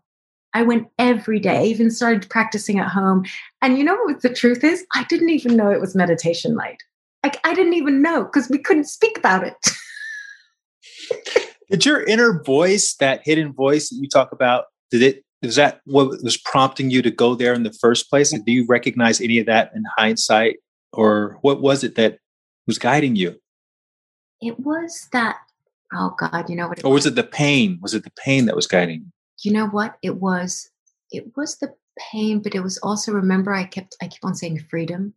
I 0.53 0.64
went 0.64 0.88
every 0.99 1.39
day, 1.39 1.66
even 1.66 1.89
started 1.89 2.30
practicing 2.30 2.80
at 2.80 2.88
home. 2.88 3.26
And 3.61 3.78
you 3.78 3.84
know 3.84 3.97
what 4.03 4.22
the 4.22 4.34
truth 4.34 4.64
is? 4.64 4.86
I 4.93 5.03
didn't 5.05 5.30
even 5.30 5.55
know 5.57 5.72
it 5.72 5.82
was 5.82 5.95
meditation 5.95 6.55
light. 6.55 6.84
Like 7.24 7.39
I 7.43 7.53
didn't 7.53 7.74
even 7.74 8.01
know 8.01 8.24
because 8.24 8.49
we 8.49 8.59
couldn't 8.59 8.86
speak 8.86 9.18
about 9.18 9.45
it. 9.45 9.55
did 11.72 11.86
your 11.86 12.03
inner 12.03 12.41
voice, 12.43 12.95
that 12.95 13.22
hidden 13.24 13.51
voice 13.53 13.89
that 13.89 13.97
you 13.99 14.07
talk 14.07 14.32
about, 14.32 14.66
did 14.91 15.01
it 15.01 15.24
is 15.41 15.55
that 15.55 15.82
what 15.86 16.24
was 16.24 16.38
prompting 16.38 16.89
you 16.89 17.01
to 17.01 17.11
go 17.11 17.36
there 17.36 17.53
in 17.53 17.64
the 17.64 17.74
first 17.74 18.09
place? 18.09 18.32
do 18.32 18.51
you 18.51 18.66
recognize 18.66 19.20
any 19.20 19.39
of 19.39 19.45
that 19.45 19.72
in 19.76 19.84
hindsight? 19.97 20.57
Or 20.93 21.38
what 21.41 21.61
was 21.61 21.84
it 21.84 21.95
that 21.95 22.20
who's 22.66 22.78
guiding 22.78 23.16
you? 23.16 23.39
It 24.41 24.59
was 24.59 25.07
that, 25.11 25.38
oh 25.93 26.16
God, 26.18 26.49
you 26.49 26.55
know 26.55 26.68
what? 26.68 26.84
or 26.84 26.91
was, 26.91 27.05
was 27.05 27.11
it 27.11 27.16
the 27.16 27.24
pain? 27.24 27.80
Was 27.82 27.93
it 27.93 28.03
the 28.03 28.11
pain 28.24 28.45
that 28.45 28.55
was 28.55 28.68
guiding 28.68 29.01
you? 29.01 29.11
You 29.43 29.53
know 29.53 29.68
what? 29.68 29.97
It 30.01 30.18
was, 30.18 30.70
it 31.11 31.36
was 31.36 31.57
the 31.57 31.74
pain, 32.11 32.39
but 32.39 32.55
it 32.55 32.61
was 32.61 32.78
also, 32.80 33.11
remember, 33.11 33.53
I 33.53 33.66
kept, 33.66 33.95
I 34.01 34.07
keep 34.07 34.24
on 34.24 34.36
saying 34.36 34.66
freedom. 34.70 35.14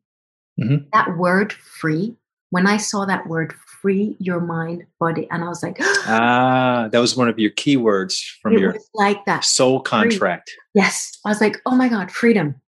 Mm-hmm. 0.60 0.88
That 0.92 1.16
word 1.16 1.52
free, 1.52 2.16
when 2.50 2.66
I 2.66 2.76
saw 2.76 3.04
that 3.04 3.26
word 3.26 3.52
free 3.82 4.16
your 4.18 4.40
mind, 4.40 4.84
body, 4.98 5.28
and 5.30 5.44
I 5.44 5.48
was 5.48 5.62
like, 5.62 5.76
ah, 5.80 6.88
that 6.90 6.98
was 6.98 7.16
one 7.16 7.28
of 7.28 7.38
your 7.38 7.50
keywords 7.50 8.18
from 8.40 8.54
it 8.54 8.60
your 8.60 8.76
like 8.94 9.24
that 9.26 9.44
soul 9.44 9.80
contract. 9.80 10.50
Free. 10.50 10.82
Yes. 10.82 11.18
I 11.24 11.28
was 11.28 11.40
like, 11.40 11.60
oh 11.66 11.76
my 11.76 11.88
God, 11.88 12.10
freedom, 12.10 12.60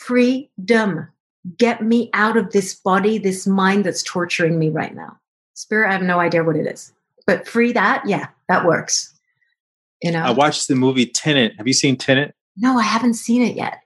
freedom 0.00 1.08
get 1.56 1.82
me 1.82 2.10
out 2.12 2.36
of 2.36 2.52
this 2.52 2.74
body, 2.74 3.18
this 3.18 3.46
mind 3.46 3.84
that's 3.84 4.02
torturing 4.02 4.58
me 4.58 4.68
right 4.68 4.94
now. 4.94 5.18
Spirit, 5.54 5.88
I 5.88 5.92
have 5.92 6.02
no 6.02 6.18
idea 6.18 6.44
what 6.44 6.56
it 6.56 6.66
is. 6.66 6.92
But 7.26 7.46
free 7.46 7.72
that, 7.72 8.02
yeah, 8.06 8.28
that 8.48 8.64
works. 8.64 9.14
You 10.02 10.10
know. 10.12 10.22
I 10.22 10.30
watched 10.30 10.68
the 10.68 10.74
movie 10.74 11.06
Tenet. 11.06 11.52
Have 11.58 11.66
you 11.66 11.74
seen 11.74 11.96
Tenet? 11.96 12.34
No, 12.56 12.78
I 12.78 12.82
haven't 12.82 13.14
seen 13.14 13.42
it 13.42 13.56
yet. 13.56 13.80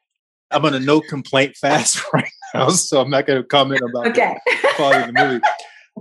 I'm 0.50 0.64
on 0.64 0.74
a 0.74 0.80
no 0.80 1.00
complaint 1.00 1.56
fast 1.56 2.00
right 2.12 2.30
now, 2.54 2.68
so 2.68 3.00
I'm 3.00 3.10
not 3.10 3.26
going 3.26 3.42
to 3.42 3.46
comment 3.46 3.80
about 3.80 4.08
okay. 4.08 4.38
the 4.46 4.68
quality 4.76 5.00
of 5.08 5.14
the 5.14 5.24
movie. 5.24 5.44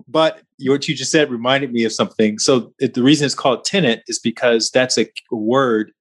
But 0.08 0.42
what 0.66 0.88
you 0.88 0.96
just 0.96 1.12
said 1.12 1.32
reminded 1.32 1.72
me 1.72 1.84
of 1.84 1.94
something. 1.94 2.40
So 2.40 2.74
the 2.80 3.04
reason 3.04 3.26
it's 3.26 3.36
called 3.36 3.66
Tenet 3.66 4.04
is 4.08 4.20
because 4.20 4.70
that's 4.72 4.98
a 4.98 5.08
word 5.32 5.92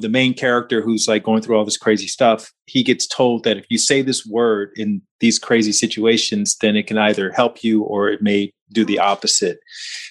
the 0.00 0.08
main 0.08 0.34
character 0.34 0.80
who's 0.80 1.06
like 1.06 1.22
going 1.22 1.42
through 1.42 1.56
all 1.56 1.64
this 1.64 1.76
crazy 1.76 2.06
stuff, 2.06 2.52
he 2.66 2.82
gets 2.82 3.06
told 3.06 3.44
that 3.44 3.56
if 3.56 3.66
you 3.68 3.78
say 3.78 4.02
this 4.02 4.26
word 4.26 4.70
in 4.76 5.02
these 5.20 5.38
crazy 5.38 5.72
situations, 5.72 6.56
then 6.60 6.76
it 6.76 6.86
can 6.86 6.98
either 6.98 7.30
help 7.30 7.62
you 7.62 7.82
or 7.82 8.08
it 8.08 8.22
may 8.22 8.50
do 8.72 8.84
the 8.84 8.98
opposite. 8.98 9.58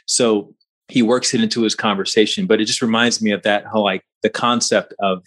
So 0.06 0.54
he 0.88 1.02
works 1.02 1.34
it 1.34 1.42
into 1.42 1.62
his 1.62 1.76
conversation. 1.76 2.46
But 2.46 2.62
it 2.62 2.66
just 2.66 2.82
reminds 2.82 3.22
me 3.22 3.32
of 3.32 3.44
that 3.44 3.66
whole 3.66 3.84
like 3.84 4.04
the 4.22 4.30
concept 4.30 4.94
of 5.00 5.24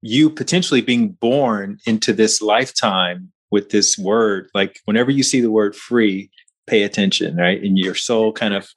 you 0.00 0.30
potentially 0.30 0.80
being 0.80 1.10
born 1.10 1.78
into 1.86 2.12
this 2.12 2.40
lifetime 2.40 3.30
with 3.50 3.70
this 3.70 3.98
word. 3.98 4.48
Like 4.54 4.80
whenever 4.84 5.10
you 5.10 5.22
see 5.22 5.40
the 5.40 5.50
word 5.50 5.74
free, 5.74 6.30
pay 6.66 6.82
attention, 6.82 7.36
right? 7.36 7.60
And 7.62 7.78
your 7.78 7.94
soul 7.94 8.32
kind 8.32 8.54
of 8.54 8.68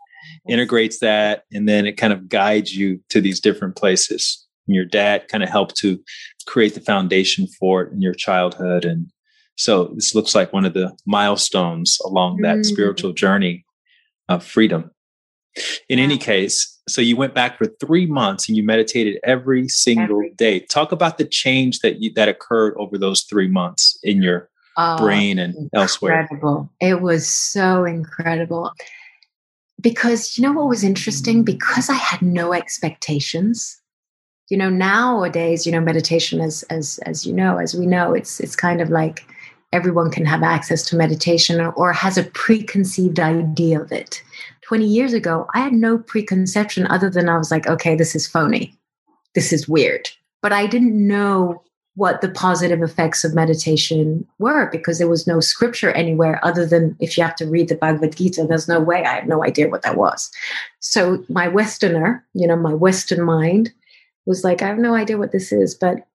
integrates 0.48 1.00
that 1.00 1.44
and 1.52 1.68
then 1.68 1.86
it 1.86 1.94
kind 1.94 2.14
of 2.14 2.30
guides 2.30 2.76
you 2.76 3.02
to 3.10 3.22
these 3.22 3.40
different 3.40 3.76
places 3.76 4.41
and 4.68 4.76
your 4.76 4.86
dad 4.86 5.28
kind 5.28 5.44
of 5.44 5.50
helped 5.50 5.76
to 5.78 6.00
create 6.46 6.74
the 6.74 6.82
foundation 6.82 7.48
for 7.60 7.84
it 7.84 7.94
in 7.94 8.02
your 8.02 8.14
childhood. 8.14 8.86
And 8.86 9.08
so 9.58 9.92
this 9.96 10.16
looks 10.16 10.34
like 10.34 10.54
one 10.54 10.66
of 10.66 10.74
the 10.74 10.96
milestones 11.06 12.00
along 12.06 12.38
that 12.38 12.58
mm-hmm. 12.58 12.64
spiritual 12.64 13.14
journey 13.14 13.66
of 14.30 14.44
freedom. 14.44 14.92
In 15.90 15.98
yeah. 15.98 16.06
any 16.06 16.18
case, 16.18 16.80
so 16.88 17.02
you 17.02 17.16
went 17.16 17.36
back 17.36 17.58
for 17.58 17.66
three 17.66 18.06
months 18.06 18.48
and 18.48 18.58
you 18.58 18.64
meditated 18.64 19.20
every 19.24 19.68
single 19.68 20.18
every. 20.18 20.34
day. 20.36 20.62
Talk 20.62 20.92
about 20.92 21.18
the 21.18 21.26
change 21.26 21.80
that 21.80 22.02
you, 22.02 22.14
that 22.14 22.30
occurred 22.30 22.74
over 22.78 22.98
those 22.98 23.24
three 23.24 23.50
months 23.50 24.00
in 24.04 24.22
your 24.22 24.50
oh, 24.78 24.98
brain 24.98 25.40
and 25.40 25.54
incredible. 25.56 25.70
elsewhere. 25.74 26.70
It 26.80 27.02
was 27.02 27.28
so 27.28 27.84
incredible 27.84 28.72
because 29.82 30.38
you 30.38 30.44
know 30.44 30.54
what 30.54 30.70
was 30.70 30.84
interesting 30.84 31.44
because 31.44 31.90
I 31.90 31.96
had 31.96 32.22
no 32.22 32.54
expectations 32.54 33.81
you 34.52 34.58
know 34.58 34.70
nowadays 34.70 35.66
you 35.66 35.72
know 35.72 35.80
meditation 35.80 36.42
as 36.42 36.64
as 36.64 37.00
as 37.06 37.26
you 37.26 37.34
know 37.34 37.58
as 37.58 37.74
we 37.74 37.88
know 37.88 38.14
it's 38.14 38.40
it's 38.42 38.56
kind 38.56 38.82
of 38.82 38.90
like 38.90 39.26
everyone 39.72 40.12
can 40.12 40.26
have 40.26 40.44
access 40.44 40.84
to 40.84 40.98
meditation 40.98 41.62
or, 41.62 41.72
or 41.72 41.94
has 41.94 42.18
a 42.18 42.26
preconceived 42.26 43.20
idea 43.20 43.80
of 43.80 43.92
it 43.92 44.22
20 44.64 44.86
years 44.86 45.14
ago 45.14 45.48
i 45.56 45.60
had 45.60 45.74
no 45.74 45.98
preconception 45.98 46.86
other 46.88 47.10
than 47.10 47.30
i 47.30 47.38
was 47.38 47.50
like 47.50 47.66
okay 47.66 47.96
this 47.96 48.14
is 48.14 48.28
phony 48.28 48.78
this 49.36 49.54
is 49.54 49.70
weird 49.70 50.10
but 50.42 50.52
i 50.52 50.68
didn't 50.68 51.08
know 51.08 51.64
what 51.96 52.22
the 52.22 52.30
positive 52.30 52.82
effects 52.82 53.24
of 53.24 53.34
meditation 53.34 54.26
were 54.40 54.70
because 54.72 54.98
there 54.98 55.10
was 55.10 55.28
no 55.28 55.40
scripture 55.40 55.92
anywhere 55.92 56.44
other 56.44 56.66
than 56.66 56.96
if 57.00 57.18
you 57.18 57.24
have 57.24 57.36
to 57.36 57.46
read 57.46 57.68
the 57.68 57.76
Bhagavad 57.76 58.16
Gita, 58.16 58.46
there's 58.48 58.70
no 58.70 58.80
way. 58.80 59.04
I 59.04 59.16
had 59.16 59.28
no 59.28 59.44
idea 59.44 59.68
what 59.68 59.82
that 59.82 59.98
was. 59.98 60.32
So 60.80 61.22
my 61.28 61.50
Westerner, 61.50 62.26
you 62.34 62.48
know, 62.48 62.56
my 62.56 62.74
Western 62.74 63.26
mind 63.26 63.74
was 64.26 64.44
like, 64.44 64.62
I 64.62 64.68
have 64.68 64.78
no 64.78 64.96
idea 64.96 65.18
what 65.18 65.32
this 65.32 65.52
is. 65.52 65.76
But 65.76 66.08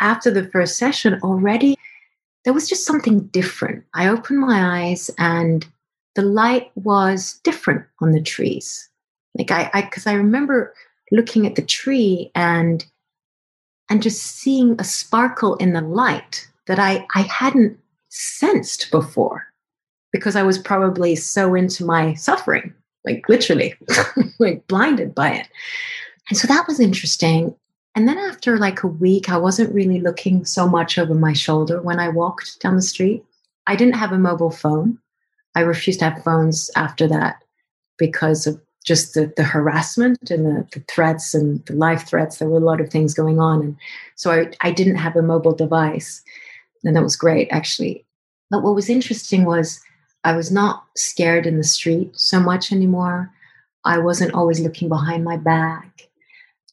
after 0.00 0.30
the 0.30 0.48
first 0.48 0.78
session, 0.78 1.20
already 1.22 1.76
there 2.44 2.52
was 2.52 2.68
just 2.68 2.86
something 2.86 3.26
different. 3.26 3.84
I 3.94 4.08
opened 4.08 4.38
my 4.38 4.86
eyes 4.86 5.10
and 5.18 5.66
the 6.14 6.22
light 6.22 6.70
was 6.76 7.40
different 7.44 7.84
on 8.00 8.12
the 8.12 8.22
trees. 8.22 8.88
Like 9.36 9.50
I, 9.50 9.70
I, 9.74 9.82
because 9.82 10.06
I 10.06 10.14
remember 10.14 10.72
looking 11.10 11.46
at 11.46 11.54
the 11.54 11.62
tree 11.62 12.30
and 12.34 12.84
and 13.90 14.02
just 14.02 14.22
seeing 14.22 14.76
a 14.78 14.84
sparkle 14.84 15.56
in 15.56 15.72
the 15.72 15.80
light 15.80 16.48
that 16.66 16.78
I, 16.78 17.06
I 17.14 17.22
hadn't 17.22 17.78
sensed 18.10 18.90
before 18.90 19.46
because 20.12 20.36
I 20.36 20.42
was 20.42 20.58
probably 20.58 21.16
so 21.16 21.54
into 21.54 21.84
my 21.84 22.14
suffering, 22.14 22.74
like 23.04 23.28
literally, 23.28 23.74
like 24.38 24.66
blinded 24.66 25.14
by 25.14 25.32
it. 25.32 25.48
And 26.28 26.38
so 26.38 26.46
that 26.48 26.66
was 26.66 26.80
interesting. 26.80 27.54
And 27.94 28.06
then 28.06 28.18
after 28.18 28.58
like 28.58 28.82
a 28.82 28.88
week, 28.88 29.28
I 29.28 29.38
wasn't 29.38 29.74
really 29.74 30.00
looking 30.00 30.44
so 30.44 30.68
much 30.68 30.98
over 30.98 31.14
my 31.14 31.32
shoulder 31.32 31.80
when 31.80 31.98
I 31.98 32.08
walked 32.08 32.60
down 32.60 32.76
the 32.76 32.82
street. 32.82 33.24
I 33.66 33.76
didn't 33.76 33.96
have 33.96 34.12
a 34.12 34.18
mobile 34.18 34.50
phone. 34.50 34.98
I 35.54 35.60
refused 35.60 36.00
to 36.00 36.10
have 36.10 36.22
phones 36.22 36.70
after 36.76 37.08
that 37.08 37.42
because 37.98 38.46
of 38.46 38.60
just 38.84 39.14
the, 39.14 39.32
the 39.36 39.42
harassment 39.42 40.30
and 40.30 40.46
the, 40.46 40.66
the, 40.72 40.80
threats 40.88 41.34
and 41.34 41.64
the 41.66 41.74
life 41.74 42.06
threats. 42.06 42.38
There 42.38 42.48
were 42.48 42.58
a 42.58 42.60
lot 42.60 42.80
of 42.80 42.88
things 42.88 43.12
going 43.12 43.38
on. 43.38 43.60
And 43.60 43.76
so 44.14 44.30
I, 44.30 44.50
I 44.60 44.70
didn't 44.70 44.96
have 44.96 45.16
a 45.16 45.22
mobile 45.22 45.54
device. 45.54 46.22
And 46.84 46.94
that 46.94 47.02
was 47.02 47.16
great, 47.16 47.48
actually. 47.50 48.04
But 48.50 48.62
what 48.62 48.74
was 48.74 48.88
interesting 48.88 49.44
was 49.44 49.80
I 50.24 50.36
was 50.36 50.50
not 50.50 50.84
scared 50.96 51.46
in 51.46 51.58
the 51.58 51.64
street 51.64 52.12
so 52.14 52.40
much 52.40 52.72
anymore. 52.72 53.30
I 53.84 53.98
wasn't 53.98 54.34
always 54.34 54.60
looking 54.60 54.88
behind 54.88 55.24
my 55.24 55.36
back. 55.36 55.97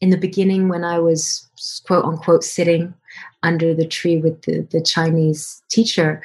In 0.01 0.09
the 0.09 0.17
beginning, 0.17 0.67
when 0.69 0.83
I 0.83 0.99
was 0.99 1.49
quote 1.85 2.05
unquote 2.05 2.43
sitting 2.43 2.93
under 3.43 3.73
the 3.73 3.87
tree 3.87 4.17
with 4.17 4.41
the, 4.43 4.67
the 4.71 4.81
Chinese 4.81 5.63
teacher, 5.69 6.21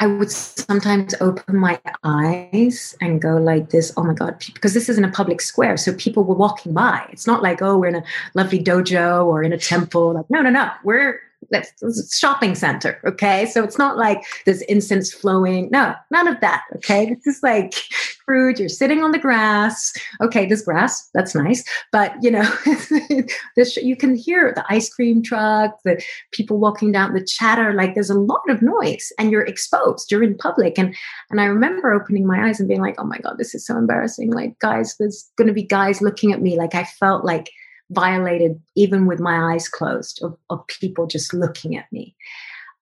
I 0.00 0.06
would 0.06 0.30
sometimes 0.30 1.14
open 1.20 1.56
my 1.56 1.80
eyes 2.04 2.96
and 3.00 3.20
go 3.20 3.36
like 3.36 3.70
this, 3.70 3.92
oh 3.96 4.04
my 4.04 4.14
God, 4.14 4.36
because 4.54 4.72
this 4.72 4.88
isn't 4.88 5.04
a 5.04 5.10
public 5.10 5.40
square. 5.40 5.76
So 5.76 5.92
people 5.94 6.22
were 6.22 6.36
walking 6.36 6.72
by. 6.72 7.04
It's 7.10 7.26
not 7.26 7.42
like, 7.42 7.60
oh, 7.62 7.76
we're 7.76 7.88
in 7.88 7.96
a 7.96 8.04
lovely 8.34 8.62
dojo 8.62 9.26
or 9.26 9.42
in 9.42 9.52
a 9.52 9.58
temple. 9.58 10.14
Like, 10.14 10.30
no, 10.30 10.40
no, 10.40 10.50
no. 10.50 10.70
We're 10.84 11.20
that's, 11.50 12.16
shopping 12.16 12.54
center. 12.54 13.00
Okay. 13.04 13.46
So 13.46 13.64
it's 13.64 13.78
not 13.78 13.96
like 13.96 14.22
there's 14.44 14.62
incense 14.62 15.12
flowing. 15.12 15.68
No, 15.70 15.94
none 16.12 16.28
of 16.28 16.40
that. 16.40 16.64
Okay. 16.76 17.06
This 17.06 17.36
is 17.36 17.42
like 17.42 17.74
crude. 18.28 18.58
You're 18.58 18.68
sitting 18.68 19.02
on 19.02 19.12
the 19.12 19.18
grass. 19.18 19.92
Okay. 20.20 20.44
This 20.44 20.60
grass, 20.60 21.08
that's 21.14 21.34
nice. 21.34 21.64
But 21.92 22.12
you 22.22 22.30
know, 22.30 22.44
this, 23.56 23.76
you 23.78 23.96
can 23.96 24.14
hear 24.14 24.52
the 24.54 24.64
ice 24.68 24.92
cream 24.92 25.22
truck, 25.22 25.78
the 25.84 26.02
people 26.32 26.58
walking 26.58 26.92
down 26.92 27.14
the 27.14 27.24
chatter. 27.24 27.72
Like 27.72 27.94
there's 27.94 28.10
a 28.10 28.18
lot 28.18 28.42
of 28.50 28.60
noise 28.60 29.10
and 29.18 29.32
you're 29.32 29.46
exposed. 29.46 30.12
You're 30.12 30.22
in 30.22 30.36
public. 30.36 30.78
And, 30.78 30.94
and 31.30 31.40
I 31.40 31.46
remember 31.46 31.90
opening 31.92 32.26
my 32.26 32.46
eyes 32.46 32.60
and 32.60 32.68
being 32.68 32.82
like, 32.82 32.96
oh 32.98 33.04
my 33.04 33.18
God, 33.18 33.38
this 33.38 33.54
is 33.54 33.66
so 33.66 33.78
embarrassing. 33.78 34.30
Like 34.30 34.58
guys, 34.58 34.94
there's 34.98 35.30
going 35.36 35.48
to 35.48 35.54
be 35.54 35.62
guys 35.62 36.02
looking 36.02 36.32
at 36.32 36.42
me. 36.42 36.58
Like 36.58 36.74
I 36.74 36.84
felt 36.84 37.24
like 37.24 37.50
violated 37.90 38.60
even 38.76 39.06
with 39.06 39.20
my 39.20 39.54
eyes 39.54 39.70
closed 39.70 40.22
of, 40.22 40.36
of 40.50 40.66
people 40.66 41.06
just 41.06 41.32
looking 41.32 41.74
at 41.74 41.90
me 41.90 42.14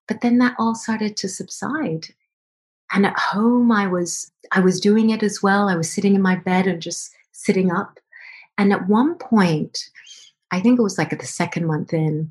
but 0.08 0.20
then 0.20 0.38
that 0.38 0.56
all 0.58 0.74
started 0.74 1.16
to 1.16 1.28
subside 1.28 2.08
and 2.92 3.06
at 3.06 3.18
home 3.18 3.70
i 3.72 3.86
was 3.86 4.30
i 4.52 4.60
was 4.60 4.80
doing 4.80 5.10
it 5.10 5.22
as 5.22 5.42
well. 5.42 5.68
I 5.68 5.76
was 5.76 5.90
sitting 5.90 6.14
in 6.14 6.22
my 6.22 6.36
bed 6.36 6.66
and 6.66 6.80
just 6.80 7.14
sitting 7.32 7.70
up. 7.70 7.98
And 8.58 8.72
at 8.72 8.88
one 8.88 9.16
point 9.16 9.90
i 10.50 10.60
think 10.60 10.78
it 10.78 10.82
was 10.82 10.98
like 10.98 11.12
at 11.12 11.20
the 11.20 11.26
second 11.26 11.66
month 11.66 11.92
in 11.92 12.30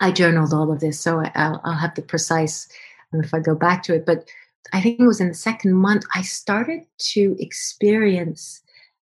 i 0.00 0.10
journaled 0.10 0.52
all 0.52 0.72
of 0.72 0.80
this 0.80 0.98
so 0.98 1.22
i'll, 1.34 1.60
I'll 1.64 1.74
have 1.74 1.94
the 1.94 2.02
precise 2.02 2.68
if 3.12 3.34
i 3.34 3.38
go 3.40 3.54
back 3.54 3.82
to 3.84 3.94
it 3.94 4.06
but 4.06 4.28
i 4.72 4.80
think 4.80 4.98
it 4.98 5.06
was 5.06 5.20
in 5.20 5.28
the 5.28 5.34
second 5.34 5.74
month 5.74 6.04
i 6.14 6.22
started 6.22 6.84
to 7.12 7.36
experience 7.38 8.62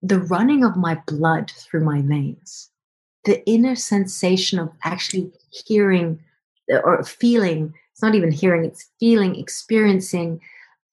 the 0.01 0.19
running 0.19 0.63
of 0.63 0.75
my 0.75 1.01
blood 1.07 1.51
through 1.51 1.83
my 1.83 2.01
veins. 2.01 2.69
The 3.25 3.45
inner 3.49 3.75
sensation 3.75 4.59
of 4.59 4.71
actually 4.83 5.31
hearing 5.49 6.19
or 6.69 7.03
feeling 7.03 7.73
it's 7.91 8.01
not 8.01 8.13
even 8.13 8.31
hearing 8.31 8.65
it's 8.65 8.89
feeling 8.99 9.35
experiencing 9.35 10.41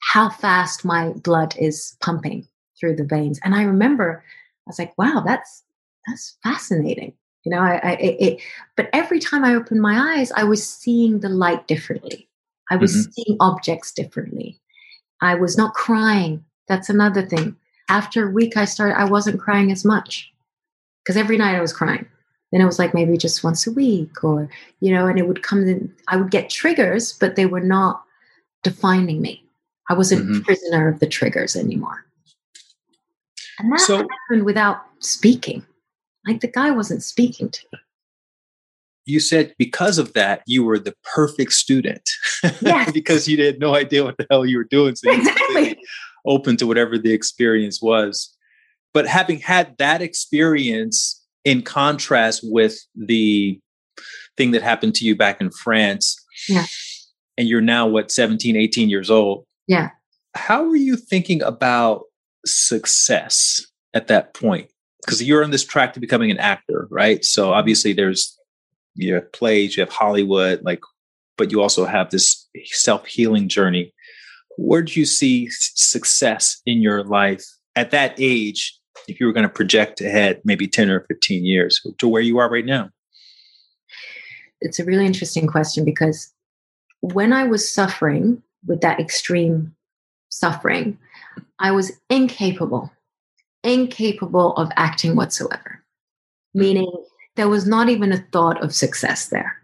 how 0.05 0.29
fast 0.29 0.85
my 0.85 1.11
blood 1.11 1.57
is 1.59 1.97
pumping 2.01 2.47
through 2.79 2.97
the 2.97 3.05
veins. 3.05 3.41
And 3.45 3.55
i 3.55 3.63
remember 3.63 4.23
i 4.67 4.71
was 4.71 4.79
like 4.79 4.97
wow 4.99 5.23
that's 5.25 5.63
that's 6.07 6.37
fascinating. 6.43 7.15
You 7.45 7.51
know 7.51 7.61
i, 7.61 7.81
I 7.83 7.93
it, 8.01 8.43
but 8.77 8.89
every 8.93 9.19
time 9.19 9.45
i 9.45 9.55
opened 9.55 9.81
my 9.81 10.17
eyes 10.17 10.33
i 10.33 10.45
was 10.45 10.67
seeing 10.67 11.21
the 11.21 11.29
light 11.29 11.67
differently. 11.67 12.29
I 12.71 12.77
was 12.77 12.93
mm-hmm. 12.93 13.11
seeing 13.11 13.37
objects 13.41 13.93
differently. 13.93 14.59
I 15.21 15.35
was 15.35 15.59
not 15.59 15.75
crying. 15.75 16.43
That's 16.67 16.89
another 16.89 17.21
thing. 17.27 17.57
After 17.89 18.29
a 18.29 18.33
week 18.33 18.57
i 18.57 18.65
started 18.65 18.99
i 18.99 19.05
wasn't 19.05 19.41
crying 19.41 19.73
as 19.73 19.85
much 19.85 20.33
because 21.03 21.17
every 21.17 21.39
night 21.39 21.57
i 21.57 21.61
was 21.61 21.73
crying. 21.73 22.07
Then 22.53 22.61
it 22.61 22.67
was 22.67 22.79
like 22.79 22.95
maybe 22.95 23.17
just 23.17 23.43
once 23.43 23.67
a 23.67 23.73
week 23.73 24.23
or 24.23 24.49
you 24.81 24.95
know 24.95 25.07
and 25.07 25.19
it 25.19 25.27
would 25.27 25.43
come 25.43 25.67
in 25.67 25.93
i 26.09 26.17
would 26.17 26.31
get 26.31 26.51
triggers 26.51 27.13
but 27.13 27.35
they 27.35 27.47
were 27.47 27.61
not 27.61 28.05
defining 28.63 29.21
me 29.21 29.44
i 29.89 29.95
wasn't 29.95 30.23
mm-hmm. 30.23 30.41
prisoner 30.43 30.89
of 30.89 31.01
the 31.01 31.07
triggers 31.07 31.57
anymore 31.57 32.05
and 33.59 33.73
that 33.73 33.81
so, 33.81 33.97
happened 33.97 34.45
without 34.45 34.79
speaking 34.99 35.65
like 36.27 36.41
the 36.41 36.49
guy 36.49 36.71
wasn't 36.71 37.03
speaking 37.03 37.49
to 37.51 37.61
me 37.73 37.79
you 39.07 39.21
said 39.21 39.55
because 39.59 39.99
of 39.99 40.13
that 40.15 40.43
you 40.47 40.65
were 40.65 40.79
the 40.79 40.95
perfect 41.15 41.53
student 41.53 42.09
yes. 42.61 42.91
because 42.95 43.29
you 43.29 43.43
had 43.45 43.59
no 43.59 43.75
idea 43.75 44.03
what 44.03 44.17
the 44.17 44.27
hell 44.31 44.47
you 44.47 44.57
were 44.57 44.65
doing 44.65 44.95
so 44.97 45.11
exactly. 45.11 45.79
open 46.27 46.57
to 46.57 46.67
whatever 46.67 46.97
the 46.99 47.13
experience 47.13 47.83
was 47.83 48.35
but 48.95 49.07
having 49.07 49.41
had 49.41 49.77
that 49.79 50.01
experience 50.01 51.21
in 51.45 51.63
contrast 51.63 52.41
with 52.45 52.79
the 52.95 53.61
thing 54.37 54.53
that 54.53 54.63
happened 54.63 54.95
to 54.97 55.05
you 55.05 55.15
back 55.15 55.41
in 55.41 55.51
France. 55.51 56.17
Yeah. 56.49 56.65
And 57.37 57.49
you're 57.49 57.61
now 57.61 57.87
what 57.87 58.11
17, 58.11 58.57
18 58.57 58.89
years 58.89 59.11
old. 59.11 59.45
Yeah. 59.67 59.91
How 60.35 60.65
were 60.65 60.77
you 60.77 60.97
thinking 60.97 61.43
about 61.43 62.03
success 62.45 63.65
at 63.95 64.09
that 64.09 64.35
point? 64.35 64.69
Because 65.05 65.23
you're 65.23 65.45
on 65.45 65.51
this 65.51 65.65
track 65.65 65.93
to 65.95 66.01
becoming 66.01 66.31
an 66.31 66.39
actor, 66.39 66.89
right? 66.91 67.25
So 67.25 67.53
obviously 67.53 67.93
there's 67.93 68.39
you 68.95 69.15
have 69.15 69.33
plays, 69.33 69.77
you 69.77 69.83
have 69.83 69.93
Hollywood, 69.93 70.63
like, 70.63 70.81
but 71.37 71.51
you 71.51 71.61
also 71.61 71.85
have 71.85 72.11
this 72.11 72.49
self-healing 72.65 73.49
journey. 73.49 73.93
Where 74.57 74.83
do 74.83 74.99
you 74.99 75.05
see 75.05 75.49
success 75.51 76.61
in 76.65 76.81
your 76.81 77.03
life 77.03 77.45
at 77.75 77.91
that 77.91 78.15
age 78.19 78.79
if 79.09 79.19
you 79.19 79.27
were 79.27 79.33
going 79.33 79.47
to 79.47 79.53
project 79.53 80.01
ahead 80.01 80.41
maybe 80.45 80.69
10 80.69 80.91
or 80.91 81.01
15 81.09 81.45
years 81.45 81.81
to 81.99 82.09
where 82.09 82.23
you 82.23 82.39
are 82.39 82.49
right 82.49 82.65
now? 82.65 82.91
It's 84.61 84.79
a 84.79 84.85
really 84.85 85.07
interesting 85.07 85.47
question 85.47 85.85
because 85.85 86.33
when 87.01 87.33
I 87.33 87.45
was 87.45 87.69
suffering 87.69 88.43
with 88.67 88.81
that 88.81 89.01
extreme 89.01 89.75
suffering, 90.29 90.99
I 91.59 91.71
was 91.71 91.93
incapable, 92.11 92.93
incapable 93.63 94.57
of 94.57 94.71
acting 94.77 95.17
whatsoever, 95.17 95.83
meaning 96.53 96.91
there 97.37 97.49
was 97.49 97.67
not 97.67 97.89
even 97.89 98.13
a 98.13 98.25
thought 98.33 98.63
of 98.63 98.75
success 98.75 99.29
there. 99.29 99.57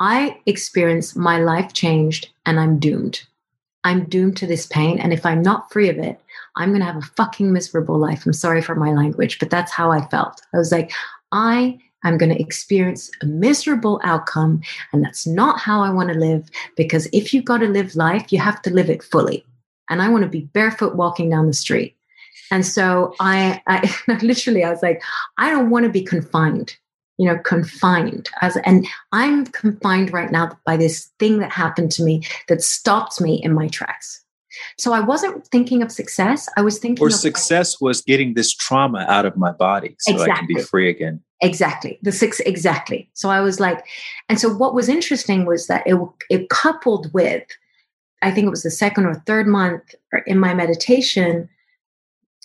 I 0.00 0.40
experienced 0.46 1.16
my 1.16 1.38
life 1.38 1.72
changed 1.72 2.30
and 2.46 2.58
I'm 2.58 2.78
doomed. 2.78 3.22
I'm 3.84 4.04
doomed 4.04 4.36
to 4.38 4.46
this 4.46 4.66
pain. 4.66 4.98
And 4.98 5.12
if 5.12 5.26
I'm 5.26 5.42
not 5.42 5.72
free 5.72 5.88
of 5.88 5.98
it, 5.98 6.20
I'm 6.56 6.70
going 6.70 6.80
to 6.80 6.86
have 6.86 6.96
a 6.96 7.02
fucking 7.16 7.52
miserable 7.52 7.98
life. 7.98 8.24
I'm 8.24 8.32
sorry 8.32 8.62
for 8.62 8.74
my 8.74 8.92
language, 8.92 9.38
but 9.38 9.50
that's 9.50 9.72
how 9.72 9.90
I 9.90 10.06
felt. 10.08 10.40
I 10.54 10.58
was 10.58 10.70
like, 10.70 10.92
I 11.32 11.78
am 12.08 12.18
going 12.18 12.32
to 12.32 12.40
experience 12.40 13.10
a 13.20 13.26
miserable 13.26 14.00
outcome. 14.04 14.62
And 14.92 15.04
that's 15.04 15.26
not 15.26 15.60
how 15.60 15.82
I 15.82 15.90
want 15.90 16.10
to 16.10 16.18
live 16.18 16.48
because 16.76 17.08
if 17.12 17.32
you've 17.32 17.44
got 17.44 17.58
to 17.58 17.68
live 17.68 17.96
life, 17.96 18.32
you 18.32 18.38
have 18.38 18.62
to 18.62 18.70
live 18.70 18.90
it 18.90 19.02
fully. 19.02 19.44
And 19.88 20.02
I 20.02 20.08
want 20.08 20.24
to 20.24 20.30
be 20.30 20.42
barefoot 20.52 20.96
walking 20.96 21.30
down 21.30 21.46
the 21.46 21.52
street. 21.52 21.96
And 22.50 22.66
so 22.66 23.14
I, 23.20 23.60
I 23.66 23.92
literally, 24.22 24.64
I 24.64 24.70
was 24.70 24.82
like, 24.82 25.02
I 25.38 25.50
don't 25.50 25.70
want 25.70 25.84
to 25.84 25.90
be 25.90 26.02
confined 26.02 26.76
you 27.18 27.26
know 27.26 27.38
confined 27.38 28.30
as 28.40 28.56
and 28.64 28.88
i'm 29.12 29.44
confined 29.46 30.12
right 30.12 30.32
now 30.32 30.50
by 30.64 30.76
this 30.78 31.10
thing 31.18 31.38
that 31.38 31.52
happened 31.52 31.92
to 31.92 32.02
me 32.02 32.22
that 32.48 32.62
stopped 32.62 33.20
me 33.20 33.34
in 33.42 33.52
my 33.52 33.68
tracks 33.68 34.21
so 34.78 34.92
i 34.92 35.00
wasn't 35.00 35.46
thinking 35.48 35.82
of 35.82 35.90
success 35.90 36.48
i 36.56 36.62
was 36.62 36.78
thinking 36.78 37.04
or 37.04 37.10
success 37.10 37.80
was 37.80 38.02
getting 38.02 38.34
this 38.34 38.52
trauma 38.54 39.04
out 39.08 39.26
of 39.26 39.36
my 39.36 39.52
body 39.52 39.96
so 39.98 40.12
exactly. 40.12 40.32
i 40.32 40.36
can 40.36 40.46
be 40.46 40.62
free 40.62 40.88
again 40.88 41.20
Exactly. 41.42 41.98
The 42.02 42.12
six, 42.12 42.38
exactly. 42.40 43.10
So 43.14 43.28
I 43.28 43.40
was 43.40 43.58
like, 43.58 43.84
and 44.28 44.38
so 44.38 44.48
what 44.48 44.74
was 44.74 44.88
interesting 44.88 45.44
was 45.44 45.66
that 45.66 45.82
it, 45.86 45.98
it 46.30 46.48
coupled 46.50 47.12
with, 47.12 47.42
I 48.22 48.30
think 48.30 48.46
it 48.46 48.50
was 48.50 48.62
the 48.62 48.70
second 48.70 49.06
or 49.06 49.16
third 49.26 49.48
month 49.48 49.92
in 50.24 50.38
my 50.38 50.54
meditation, 50.54 51.48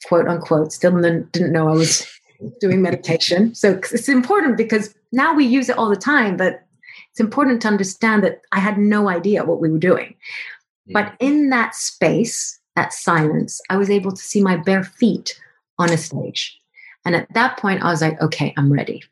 quote 0.05 0.27
unquote, 0.27 0.73
still 0.73 0.99
didn't 0.99 1.53
know 1.53 1.69
I 1.69 1.73
was 1.73 2.07
doing 2.59 2.81
meditation. 2.81 3.53
So 3.53 3.79
it's 3.91 4.09
important 4.09 4.57
because 4.57 4.95
now 5.11 5.35
we 5.35 5.45
use 5.45 5.69
it 5.69 5.77
all 5.77 5.89
the 5.89 5.95
time, 5.95 6.35
but 6.35 6.63
it's 7.11 7.19
important 7.19 7.61
to 7.61 7.67
understand 7.67 8.23
that 8.23 8.41
I 8.51 8.59
had 8.59 8.79
no 8.79 9.09
idea 9.09 9.45
what 9.45 9.61
we 9.61 9.69
were 9.69 9.77
doing. 9.77 10.15
But 10.93 11.13
in 11.19 11.49
that 11.49 11.75
space, 11.75 12.59
that 12.75 12.93
silence, 12.93 13.59
I 13.69 13.77
was 13.77 13.89
able 13.89 14.11
to 14.11 14.21
see 14.21 14.41
my 14.41 14.55
bare 14.55 14.83
feet 14.83 15.39
on 15.79 15.91
a 15.91 15.97
stage. 15.97 16.57
And 17.05 17.15
at 17.15 17.31
that 17.33 17.57
point, 17.57 17.83
I 17.83 17.89
was 17.89 18.01
like, 18.01 18.21
okay, 18.21 18.53
I'm 18.57 18.71
ready. 18.71 19.03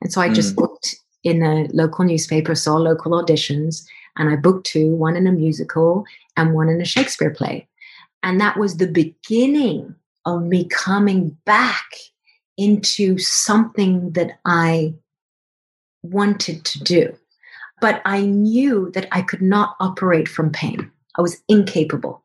And 0.00 0.12
so 0.12 0.20
I 0.20 0.28
just 0.28 0.54
mm. 0.54 0.58
booked 0.58 0.96
in 1.24 1.42
a 1.42 1.66
local 1.72 2.04
newspaper, 2.04 2.54
saw 2.54 2.76
local 2.76 3.12
auditions, 3.12 3.84
and 4.16 4.30
I 4.30 4.36
booked 4.36 4.66
two 4.66 4.94
one 4.94 5.16
in 5.16 5.26
a 5.26 5.32
musical 5.32 6.04
and 6.36 6.54
one 6.54 6.68
in 6.68 6.80
a 6.80 6.84
Shakespeare 6.84 7.30
play. 7.30 7.68
And 8.22 8.40
that 8.40 8.56
was 8.56 8.76
the 8.76 8.86
beginning 8.86 9.94
of 10.24 10.42
me 10.42 10.64
coming 10.64 11.36
back 11.44 11.86
into 12.56 13.18
something 13.18 14.10
that 14.12 14.38
I 14.44 14.94
wanted 16.02 16.64
to 16.64 16.82
do. 16.82 17.16
But 17.80 18.02
I 18.04 18.22
knew 18.22 18.90
that 18.92 19.06
I 19.12 19.22
could 19.22 19.42
not 19.42 19.76
operate 19.78 20.28
from 20.28 20.50
pain. 20.50 20.90
I 21.18 21.22
was 21.22 21.42
incapable. 21.48 22.22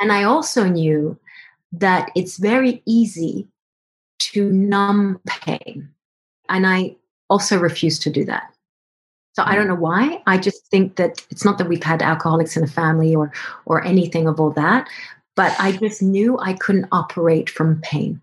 And 0.00 0.10
I 0.10 0.24
also 0.24 0.64
knew 0.64 1.18
that 1.72 2.10
it's 2.16 2.38
very 2.38 2.82
easy 2.86 3.46
to 4.18 4.50
numb 4.50 5.20
pain. 5.26 5.88
And 6.48 6.66
I 6.66 6.96
also 7.28 7.58
refuse 7.58 7.98
to 8.00 8.10
do 8.10 8.24
that. 8.24 8.52
So 9.34 9.42
I 9.46 9.54
don't 9.54 9.68
know 9.68 9.74
why. 9.74 10.22
I 10.26 10.38
just 10.38 10.66
think 10.66 10.96
that 10.96 11.24
it's 11.30 11.44
not 11.44 11.58
that 11.58 11.68
we've 11.68 11.82
had 11.82 12.02
alcoholics 12.02 12.56
in 12.56 12.62
the 12.62 12.70
family 12.70 13.14
or 13.14 13.32
or 13.64 13.82
anything 13.84 14.28
of 14.28 14.38
all 14.38 14.50
that, 14.50 14.88
but 15.36 15.54
I 15.58 15.72
just 15.72 16.02
knew 16.02 16.38
I 16.38 16.52
couldn't 16.52 16.88
operate 16.92 17.48
from 17.48 17.80
pain. 17.80 18.20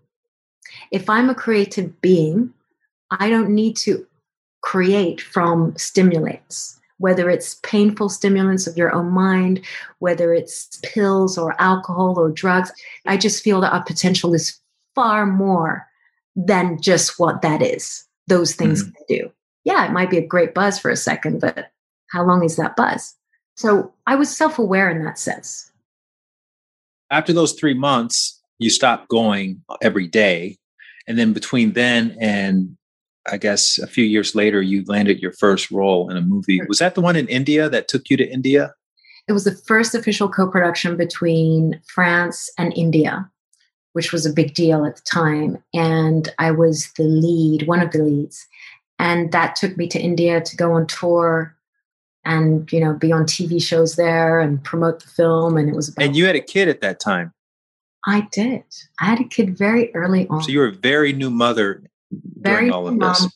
If 0.92 1.10
I'm 1.10 1.28
a 1.28 1.34
creative 1.34 2.00
being, 2.00 2.52
I 3.10 3.28
don't 3.28 3.50
need 3.50 3.76
to 3.78 4.06
create 4.62 5.20
from 5.20 5.76
stimulants 5.76 6.79
whether 7.00 7.30
it's 7.30 7.54
painful 7.62 8.10
stimulants 8.10 8.66
of 8.66 8.76
your 8.76 8.94
own 8.94 9.10
mind, 9.10 9.64
whether 10.00 10.34
it's 10.34 10.78
pills 10.84 11.38
or 11.38 11.60
alcohol 11.60 12.18
or 12.18 12.30
drugs. 12.30 12.70
I 13.06 13.16
just 13.16 13.42
feel 13.42 13.62
that 13.62 13.72
our 13.72 13.82
potential 13.82 14.34
is 14.34 14.60
far 14.94 15.24
more 15.24 15.86
than 16.36 16.80
just 16.80 17.18
what 17.18 17.40
that 17.40 17.62
is, 17.62 18.04
those 18.26 18.54
things 18.54 18.82
mm-hmm. 18.82 18.92
can 18.92 19.04
do. 19.08 19.32
Yeah, 19.64 19.86
it 19.86 19.92
might 19.92 20.10
be 20.10 20.18
a 20.18 20.26
great 20.26 20.52
buzz 20.52 20.78
for 20.78 20.90
a 20.90 20.96
second, 20.96 21.40
but 21.40 21.70
how 22.10 22.22
long 22.22 22.44
is 22.44 22.56
that 22.56 22.76
buzz? 22.76 23.14
So 23.56 23.94
I 24.06 24.14
was 24.14 24.34
self 24.34 24.58
aware 24.58 24.90
in 24.90 25.02
that 25.04 25.18
sense. 25.18 25.72
After 27.10 27.32
those 27.32 27.54
three 27.54 27.74
months, 27.74 28.40
you 28.58 28.68
stopped 28.68 29.08
going 29.08 29.62
every 29.80 30.06
day. 30.06 30.58
And 31.08 31.18
then 31.18 31.32
between 31.32 31.72
then 31.72 32.16
and 32.20 32.76
I 33.26 33.36
guess 33.36 33.78
a 33.78 33.86
few 33.86 34.04
years 34.04 34.34
later, 34.34 34.62
you 34.62 34.84
landed 34.86 35.20
your 35.20 35.32
first 35.32 35.70
role 35.70 36.10
in 36.10 36.16
a 36.16 36.22
movie. 36.22 36.60
Was 36.68 36.78
that 36.78 36.94
the 36.94 37.00
one 37.00 37.16
in 37.16 37.28
India 37.28 37.68
that 37.68 37.88
took 37.88 38.08
you 38.08 38.16
to 38.16 38.28
India? 38.28 38.74
It 39.28 39.32
was 39.32 39.44
the 39.44 39.54
first 39.54 39.94
official 39.94 40.28
co 40.28 40.48
production 40.48 40.96
between 40.96 41.80
France 41.86 42.50
and 42.58 42.72
India, 42.76 43.30
which 43.92 44.12
was 44.12 44.24
a 44.24 44.32
big 44.32 44.54
deal 44.54 44.84
at 44.84 44.96
the 44.96 45.02
time. 45.02 45.62
And 45.74 46.28
I 46.38 46.50
was 46.50 46.90
the 46.96 47.04
lead, 47.04 47.66
one 47.66 47.80
of 47.80 47.92
the 47.92 48.02
leads. 48.02 48.46
And 48.98 49.32
that 49.32 49.56
took 49.56 49.76
me 49.76 49.86
to 49.88 50.00
India 50.00 50.40
to 50.40 50.56
go 50.56 50.72
on 50.72 50.86
tour 50.86 51.54
and, 52.24 52.70
you 52.72 52.80
know, 52.80 52.94
be 52.94 53.12
on 53.12 53.24
TV 53.24 53.62
shows 53.62 53.96
there 53.96 54.40
and 54.40 54.62
promote 54.64 55.02
the 55.02 55.08
film. 55.08 55.56
And 55.56 55.68
it 55.68 55.76
was 55.76 55.88
about. 55.88 56.04
And 56.04 56.16
you 56.16 56.26
had 56.26 56.36
a 56.36 56.40
kid 56.40 56.68
at 56.68 56.80
that 56.80 57.00
time. 57.00 57.32
I 58.06 58.28
did. 58.32 58.64
I 59.00 59.06
had 59.06 59.20
a 59.20 59.24
kid 59.24 59.56
very 59.56 59.94
early 59.94 60.26
on. 60.28 60.42
So 60.42 60.50
you 60.50 60.60
were 60.60 60.68
a 60.68 60.72
very 60.72 61.12
new 61.12 61.30
mother 61.30 61.82
very 62.10 62.70
all 62.70 62.88
of 62.88 62.98
this. 62.98 63.28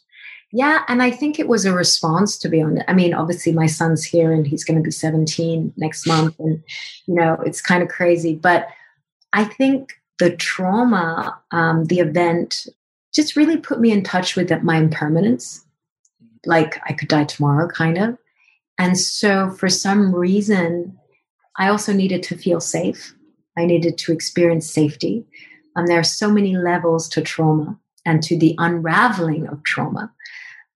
yeah, 0.52 0.82
and 0.88 1.02
I 1.02 1.10
think 1.10 1.38
it 1.38 1.48
was 1.48 1.64
a 1.64 1.72
response 1.72 2.38
to 2.38 2.48
be 2.48 2.62
on 2.62 2.82
I 2.88 2.92
mean, 2.92 3.14
obviously 3.14 3.52
my 3.52 3.66
son's 3.66 4.04
here 4.04 4.32
and 4.32 4.46
he's 4.46 4.64
going 4.64 4.78
to 4.78 4.82
be 4.82 4.90
17 4.90 5.72
next 5.76 6.06
month 6.06 6.38
and 6.38 6.62
you 7.06 7.14
know, 7.14 7.36
it's 7.44 7.60
kind 7.60 7.82
of 7.82 7.88
crazy, 7.88 8.34
but 8.34 8.68
I 9.32 9.44
think 9.44 9.94
the 10.18 10.36
trauma, 10.36 11.38
um, 11.50 11.86
the 11.86 11.98
event 11.98 12.66
just 13.14 13.36
really 13.36 13.56
put 13.56 13.80
me 13.80 13.90
in 13.90 14.02
touch 14.02 14.36
with 14.36 14.50
my 14.62 14.76
impermanence. 14.76 15.64
Like 16.46 16.80
I 16.86 16.92
could 16.92 17.08
die 17.08 17.24
tomorrow 17.24 17.68
kind 17.68 17.98
of. 17.98 18.18
And 18.78 18.98
so 18.98 19.50
for 19.50 19.68
some 19.68 20.14
reason, 20.14 20.98
I 21.56 21.68
also 21.68 21.92
needed 21.92 22.22
to 22.24 22.36
feel 22.36 22.60
safe. 22.60 23.14
I 23.56 23.66
needed 23.66 23.98
to 23.98 24.12
experience 24.12 24.68
safety. 24.68 25.24
Um, 25.76 25.86
there 25.86 25.98
are 25.98 26.04
so 26.04 26.30
many 26.30 26.56
levels 26.56 27.08
to 27.10 27.22
trauma 27.22 27.78
and 28.04 28.22
to 28.22 28.38
the 28.38 28.54
unraveling 28.58 29.46
of 29.48 29.62
trauma. 29.62 30.12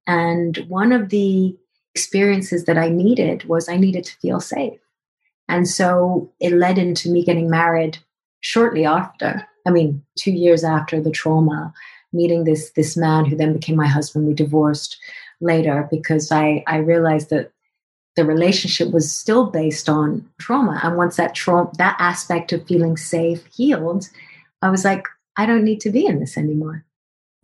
And 0.07 0.57
one 0.69 0.93
of 0.93 1.11
the 1.11 1.57
experiences 1.95 2.65
that 2.65 2.79
I 2.79 2.89
needed 2.89 3.45
was 3.45 3.69
I 3.69 3.77
needed 3.77 4.05
to 4.05 4.17
feel 4.19 4.41
safe. 4.41 4.79
And 5.49 5.69
so 5.69 6.31
it 6.41 6.53
led 6.53 6.79
into 6.79 7.11
me 7.11 7.25
getting 7.25 7.51
married 7.51 7.99
shortly 8.41 8.85
after. 8.85 9.47
I 9.67 9.71
mean, 9.71 10.03
two 10.19 10.33
years 10.33 10.65
after 10.65 11.01
the 11.01 11.11
trauma, 11.11 11.73
meeting 12.13 12.45
this 12.45 12.71
this 12.71 12.97
man 12.97 13.25
who 13.25 13.37
then 13.37 13.53
became 13.53 13.77
my 13.77 13.87
husband. 13.87 14.27
We 14.27 14.35
divorced 14.35 14.97
later 15.41 15.89
because 15.91 16.31
I 16.33 16.63
I 16.67 16.79
realized 16.79 17.31
that 17.31 17.53
the 18.17 18.25
relationship 18.25 18.91
was 18.93 19.13
still 19.13 19.47
based 19.47 19.89
on 19.89 20.29
trauma. 20.39 20.81
And 20.83 20.97
once 20.97 21.17
that 21.17 21.35
trauma 21.35 21.71
that 21.79 21.97
aspect 21.99 22.53
of 22.53 22.67
feeling 22.67 22.97
safe 22.97 23.45
healed, 23.47 24.09
I 24.63 24.71
was 24.71 24.85
like, 24.85 25.07
I 25.37 25.47
don't 25.47 25.65
need 25.65 25.81
to 25.83 25.91
be 25.91 26.07
in 26.07 26.21
this 26.21 26.37
anymore 26.37 26.85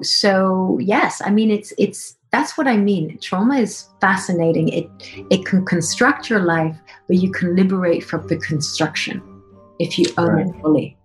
so 0.03 0.79
yes 0.81 1.23
i 1.25 1.31
mean 1.31 1.51
it's 1.51 1.73
it's 1.79 2.17
that's 2.35 2.59
what 2.59 2.67
i 2.67 2.77
mean. 2.77 3.17
Trauma 3.21 3.59
is 3.59 3.87
fascinating. 4.01 4.69
It 4.69 4.91
it 5.31 5.47
can 5.47 5.65
construct 5.65 6.29
your 6.29 6.41
life 6.41 6.77
but 7.07 7.19
you 7.19 7.31
can 7.31 7.55
liberate 7.55 8.03
from 8.03 8.27
the 8.27 8.37
construction 8.37 9.23
if 9.79 9.97
you 9.97 10.07
own 10.19 10.29
right. 10.31 10.47
it 10.49 10.61
fully. 10.61 10.97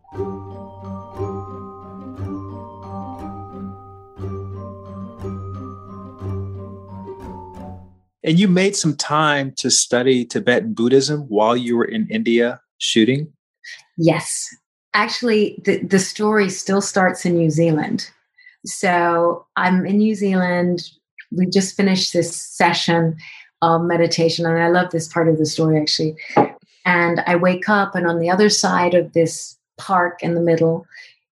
And 8.23 8.39
you 8.39 8.47
made 8.47 8.75
some 8.75 8.95
time 8.95 9.53
to 9.57 9.69
study 9.69 10.25
tibetan 10.25 10.73
buddhism 10.73 11.21
while 11.29 11.55
you 11.55 11.77
were 11.77 11.85
in 11.85 12.07
india 12.09 12.59
shooting? 12.79 13.31
Yes. 13.99 14.49
Actually 14.95 15.61
the, 15.63 15.77
the 15.83 15.99
story 15.99 16.49
still 16.49 16.81
starts 16.81 17.23
in 17.23 17.37
new 17.37 17.51
zealand 17.51 18.09
so 18.65 19.45
I'm 19.55 19.85
in 19.85 19.97
New 19.97 20.15
Zealand. 20.15 20.89
We 21.31 21.45
just 21.45 21.75
finished 21.75 22.13
this 22.13 22.35
session 22.35 23.17
of 23.61 23.81
meditation, 23.83 24.45
and 24.45 24.61
I 24.61 24.69
love 24.69 24.91
this 24.91 25.07
part 25.07 25.27
of 25.27 25.37
the 25.37 25.45
story 25.45 25.79
actually. 25.79 26.15
And 26.85 27.21
I 27.27 27.35
wake 27.35 27.69
up, 27.69 27.95
and 27.95 28.07
on 28.07 28.19
the 28.19 28.29
other 28.29 28.49
side 28.49 28.93
of 28.93 29.13
this 29.13 29.57
park 29.77 30.21
in 30.21 30.33
the 30.33 30.41
middle, 30.41 30.85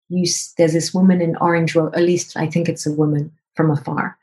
you 0.09 0.25
there's 0.57 0.73
this 0.73 0.93
woman 0.93 1.21
in 1.21 1.36
orange 1.38 1.75
robe. 1.75 1.95
At 1.95 2.03
least 2.03 2.38
I 2.38 2.47
think 2.47 2.69
it's 2.69 2.86
a 2.86 2.91
woman 2.91 3.32
from 3.55 3.71
afar, 3.71 4.17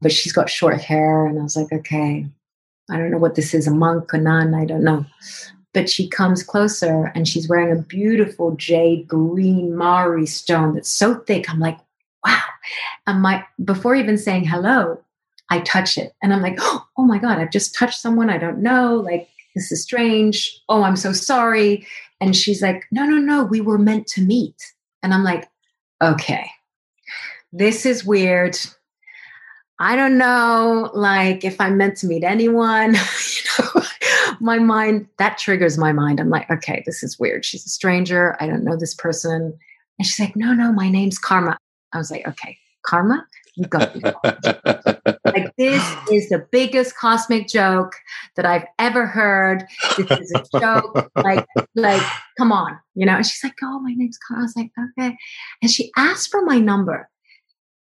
but 0.00 0.12
she's 0.12 0.32
got 0.32 0.50
short 0.50 0.80
hair, 0.80 1.26
and 1.26 1.38
I 1.38 1.42
was 1.42 1.56
like, 1.56 1.72
okay, 1.72 2.26
I 2.90 2.96
don't 2.96 3.10
know 3.10 3.18
what 3.18 3.34
this 3.34 3.54
is, 3.54 3.66
a 3.66 3.70
monk, 3.70 4.12
a 4.12 4.18
nun, 4.18 4.54
I 4.54 4.64
don't 4.64 4.84
know. 4.84 5.04
But 5.74 5.90
she 5.90 6.08
comes 6.08 6.42
closer 6.42 7.12
and 7.14 7.28
she's 7.28 7.48
wearing 7.48 7.70
a 7.70 7.82
beautiful 7.82 8.56
jade 8.56 9.06
green 9.06 9.76
Maori 9.76 10.26
stone 10.26 10.74
that's 10.74 10.90
so 10.90 11.16
thick. 11.16 11.50
I'm 11.50 11.60
like, 11.60 11.78
wow. 12.24 12.40
And 13.06 13.22
my 13.22 13.44
before 13.64 13.94
even 13.94 14.18
saying 14.18 14.44
hello, 14.44 15.00
I 15.50 15.60
touch 15.60 15.98
it 15.98 16.14
and 16.22 16.32
I'm 16.32 16.42
like, 16.42 16.58
oh 16.60 16.86
my 16.98 17.18
God, 17.18 17.38
I've 17.38 17.50
just 17.50 17.74
touched 17.74 18.00
someone 18.00 18.30
I 18.30 18.38
don't 18.38 18.58
know. 18.58 18.96
Like, 18.96 19.28
this 19.54 19.72
is 19.72 19.82
strange. 19.82 20.60
Oh, 20.68 20.82
I'm 20.82 20.96
so 20.96 21.12
sorry. 21.12 21.86
And 22.20 22.36
she's 22.36 22.62
like, 22.62 22.84
no, 22.90 23.04
no, 23.04 23.18
no, 23.18 23.44
we 23.44 23.60
were 23.60 23.78
meant 23.78 24.06
to 24.08 24.22
meet. 24.22 24.56
And 25.02 25.14
I'm 25.14 25.24
like, 25.24 25.48
okay, 26.02 26.50
this 27.52 27.86
is 27.86 28.04
weird. 28.04 28.58
I 29.80 29.94
don't 29.94 30.18
know, 30.18 30.90
like 30.92 31.44
if 31.44 31.60
I'm 31.60 31.76
meant 31.76 31.96
to 31.98 32.08
meet 32.08 32.24
anyone, 32.24 32.96
my 34.40 34.58
mind 34.58 35.06
that 35.18 35.38
triggers 35.38 35.78
my 35.78 35.92
mind. 35.92 36.20
I'm 36.20 36.30
like, 36.30 36.50
okay, 36.50 36.82
this 36.86 37.02
is 37.02 37.18
weird. 37.18 37.44
She's 37.44 37.66
a 37.66 37.70
stranger. 37.70 38.36
I 38.40 38.46
don't 38.46 38.64
know 38.64 38.76
this 38.76 38.94
person. 38.94 39.58
And 39.98 40.06
she's 40.06 40.20
like, 40.20 40.36
no, 40.36 40.52
no, 40.52 40.72
my 40.72 40.88
name's 40.88 41.18
Karma. 41.18 41.58
I 41.92 41.98
was 41.98 42.10
like, 42.10 42.26
okay, 42.26 42.58
karma, 42.84 43.26
you 43.56 43.66
got 43.66 43.94
like 45.24 45.52
this 45.58 45.82
is 46.10 46.28
the 46.28 46.46
biggest 46.52 46.96
cosmic 46.96 47.48
joke 47.48 47.92
that 48.36 48.46
I've 48.46 48.64
ever 48.78 49.06
heard. 49.06 49.64
This 49.96 50.10
is 50.10 50.32
a 50.32 50.58
joke. 50.60 51.10
like, 51.16 51.44
like, 51.74 52.02
come 52.38 52.52
on, 52.52 52.78
you 52.94 53.04
know. 53.04 53.16
And 53.16 53.26
she's 53.26 53.42
like, 53.42 53.56
oh, 53.62 53.80
my 53.80 53.92
name's 53.94 54.18
Karma. 54.18 54.42
I 54.42 54.44
was 54.44 54.56
like, 54.56 54.70
okay. 54.98 55.16
And 55.62 55.70
she 55.70 55.90
asked 55.96 56.30
for 56.30 56.44
my 56.44 56.58
number. 56.58 57.08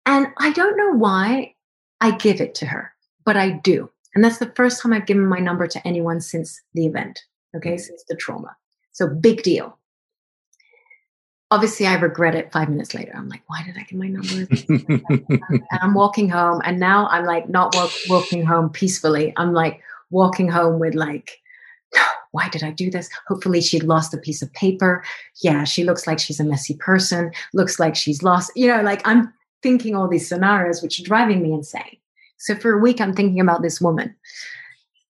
And 0.06 0.28
I 0.38 0.52
don't 0.52 0.76
know 0.76 0.92
why. 0.92 1.54
I 2.00 2.10
give 2.10 2.40
it 2.40 2.54
to 2.56 2.66
her, 2.66 2.92
but 3.24 3.36
I 3.36 3.50
do. 3.50 3.90
And 4.14 4.22
that's 4.22 4.38
the 4.38 4.52
first 4.54 4.82
time 4.82 4.92
I've 4.92 5.06
given 5.06 5.26
my 5.26 5.38
number 5.38 5.66
to 5.66 5.86
anyone 5.86 6.20
since 6.20 6.60
the 6.74 6.86
event, 6.86 7.22
okay, 7.56 7.70
mm-hmm. 7.70 7.78
since 7.78 8.04
the 8.08 8.16
trauma. 8.16 8.54
So 8.92 9.08
big 9.08 9.42
deal. 9.42 9.78
Obviously, 11.50 11.86
I 11.86 11.94
regret 11.94 12.34
it 12.34 12.52
five 12.52 12.68
minutes 12.68 12.94
later. 12.94 13.12
I'm 13.14 13.28
like, 13.28 13.42
why 13.46 13.62
did 13.64 13.76
I 13.76 13.82
give 13.82 13.98
my 13.98 14.08
number? 14.08 14.46
and 15.48 15.80
I'm 15.82 15.94
walking 15.94 16.28
home, 16.28 16.60
and 16.64 16.80
now 16.80 17.06
I'm 17.08 17.24
like, 17.24 17.48
not 17.48 17.74
walk, 17.74 17.90
walking 18.08 18.44
home 18.44 18.70
peacefully. 18.70 19.32
I'm 19.36 19.52
like 19.52 19.80
walking 20.10 20.48
home 20.48 20.80
with 20.80 20.94
like, 20.94 21.40
why 22.32 22.48
did 22.48 22.64
I 22.64 22.70
do 22.70 22.90
this? 22.90 23.08
Hopefully, 23.28 23.60
she'd 23.60 23.84
lost 23.84 24.14
a 24.14 24.18
piece 24.18 24.42
of 24.42 24.52
paper. 24.52 25.04
Yeah, 25.42 25.64
she 25.64 25.84
looks 25.84 26.06
like 26.06 26.18
she's 26.18 26.40
a 26.40 26.44
messy 26.44 26.74
person. 26.74 27.30
Looks 27.52 27.78
like 27.78 27.94
she's 27.94 28.22
lost. 28.22 28.50
You 28.56 28.68
know, 28.68 28.82
like 28.82 29.06
I'm 29.06 29.32
thinking 29.62 29.94
all 29.94 30.08
these 30.08 30.28
scenarios, 30.28 30.82
which 30.82 30.98
are 30.98 31.04
driving 31.04 31.42
me 31.42 31.52
insane. 31.52 31.96
So 32.38 32.54
for 32.54 32.72
a 32.72 32.78
week, 32.78 33.00
I'm 33.00 33.14
thinking 33.14 33.40
about 33.40 33.62
this 33.62 33.80
woman. 33.80 34.14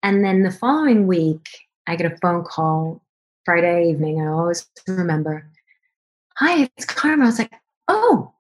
And 0.02 0.24
then 0.24 0.42
the 0.42 0.50
following 0.52 1.06
week, 1.06 1.48
I 1.86 1.96
get 1.96 2.10
a 2.12 2.16
phone 2.18 2.44
call 2.44 3.02
Friday 3.44 3.90
evening. 3.90 4.20
I 4.20 4.26
always 4.26 4.66
remember. 4.86 5.48
Hi, 6.38 6.68
it's 6.76 6.84
Karma. 6.84 7.24
I 7.24 7.26
was 7.26 7.38
like, 7.38 7.52
oh, 7.88 8.34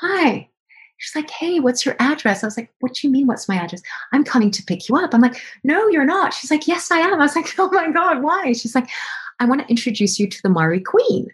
hi. 0.00 0.48
She's 0.96 1.14
like, 1.14 1.28
hey, 1.28 1.60
what's 1.60 1.84
your 1.84 1.94
address? 1.98 2.42
I 2.42 2.46
was 2.46 2.56
like, 2.56 2.72
what 2.80 2.94
do 2.94 3.06
you 3.06 3.12
mean, 3.12 3.26
what's 3.26 3.46
my 3.46 3.56
address? 3.56 3.82
I'm 4.12 4.24
coming 4.24 4.50
to 4.52 4.62
pick 4.64 4.88
you 4.88 4.96
up. 4.96 5.12
I'm 5.12 5.20
like, 5.20 5.36
no, 5.62 5.86
you're 5.88 6.06
not. 6.06 6.32
She's 6.32 6.50
like, 6.50 6.66
yes, 6.66 6.90
I 6.90 6.98
am. 6.98 7.20
I 7.20 7.24
was 7.24 7.36
like, 7.36 7.52
oh 7.58 7.70
my 7.70 7.90
God, 7.90 8.22
why? 8.22 8.52
She's 8.52 8.74
like, 8.74 8.88
I 9.38 9.44
want 9.44 9.60
to 9.60 9.68
introduce 9.68 10.18
you 10.18 10.26
to 10.26 10.42
the 10.42 10.48
Maori 10.48 10.80
queen, 10.80 11.28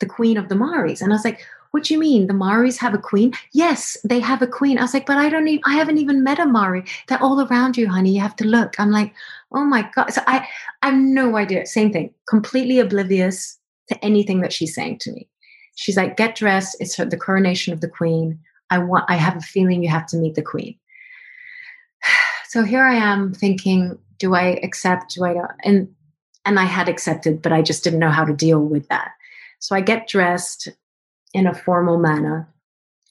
the 0.00 0.06
queen 0.06 0.36
of 0.36 0.48
the 0.48 0.56
Maoris. 0.56 1.00
And 1.00 1.12
I 1.12 1.14
was 1.14 1.24
like, 1.24 1.46
what 1.70 1.84
do 1.84 1.94
you 1.94 2.00
mean? 2.00 2.26
The 2.26 2.34
Maoris 2.34 2.78
have 2.78 2.94
a 2.94 2.98
queen? 2.98 3.32
Yes, 3.52 3.96
they 4.02 4.18
have 4.18 4.42
a 4.42 4.48
queen. 4.48 4.78
I 4.78 4.82
was 4.82 4.94
like, 4.94 5.06
but 5.06 5.16
I 5.16 5.28
don't 5.28 5.46
even, 5.46 5.62
I 5.64 5.74
haven't 5.74 5.98
even 5.98 6.24
met 6.24 6.40
a 6.40 6.46
Maori. 6.46 6.82
They're 7.06 7.22
all 7.22 7.40
around 7.46 7.76
you, 7.76 7.88
honey. 7.88 8.14
You 8.14 8.20
have 8.20 8.34
to 8.36 8.48
look. 8.48 8.74
I'm 8.80 8.90
like, 8.90 9.14
oh 9.52 9.64
my 9.64 9.88
God. 9.94 10.12
So 10.12 10.22
I, 10.26 10.44
I 10.82 10.86
have 10.86 10.98
no 10.98 11.36
idea. 11.36 11.66
Same 11.66 11.92
thing, 11.92 12.12
completely 12.28 12.80
oblivious 12.80 13.59
to 13.90 14.04
anything 14.04 14.40
that 14.40 14.52
she's 14.52 14.74
saying 14.74 14.98
to 15.00 15.12
me. 15.12 15.28
She's 15.76 15.96
like, 15.96 16.16
get 16.16 16.34
dressed. 16.34 16.76
It's 16.80 16.96
her, 16.96 17.04
the 17.04 17.16
coronation 17.16 17.72
of 17.72 17.80
the 17.80 17.88
queen. 17.88 18.38
I 18.70 18.78
want, 18.78 19.04
I 19.08 19.16
have 19.16 19.36
a 19.36 19.40
feeling 19.40 19.82
you 19.82 19.88
have 19.90 20.06
to 20.06 20.16
meet 20.16 20.34
the 20.34 20.42
queen. 20.42 20.78
So 22.48 22.64
here 22.64 22.82
I 22.82 22.96
am 22.96 23.32
thinking, 23.32 23.96
do 24.18 24.34
I 24.34 24.58
accept? 24.64 25.14
Do 25.14 25.24
I 25.24 25.34
don't? 25.34 25.52
And, 25.62 25.94
and 26.44 26.58
I 26.58 26.64
had 26.64 26.88
accepted, 26.88 27.40
but 27.40 27.52
I 27.52 27.62
just 27.62 27.84
didn't 27.84 28.00
know 28.00 28.10
how 28.10 28.24
to 28.24 28.34
deal 28.34 28.58
with 28.58 28.88
that. 28.88 29.12
So 29.60 29.76
I 29.76 29.80
get 29.80 30.08
dressed 30.08 30.66
in 31.32 31.46
a 31.46 31.54
formal 31.54 31.96
manner. 31.96 32.52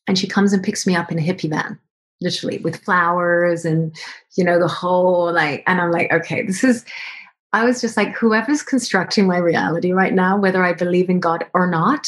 And 0.08 0.20
she 0.20 0.28
comes 0.28 0.52
and 0.52 0.62
picks 0.62 0.86
me 0.86 0.94
up 0.94 1.10
in 1.10 1.20
a 1.20 1.22
hippie 1.22 1.50
van, 1.50 1.80
literally 2.20 2.58
with 2.58 2.84
flowers 2.84 3.64
and, 3.64 3.96
you 4.36 4.44
know, 4.44 4.60
the 4.60 4.68
whole 4.68 5.32
like, 5.32 5.64
and 5.68 5.80
I'm 5.80 5.92
like, 5.92 6.12
okay, 6.12 6.46
this 6.46 6.62
is, 6.62 6.84
I 7.54 7.66
was 7.66 7.82
just 7.82 7.98
like, 7.98 8.16
whoever's 8.16 8.62
constructing 8.62 9.28
my 9.28 9.38
reality 9.38 9.92
right 9.92 10.14
now, 10.14 10.38
whether 10.38 10.64
I 10.64 10.74
believe 10.74 11.10
in 11.10 11.20
God 11.20 11.46
or 11.54 11.68
not, 11.68 12.08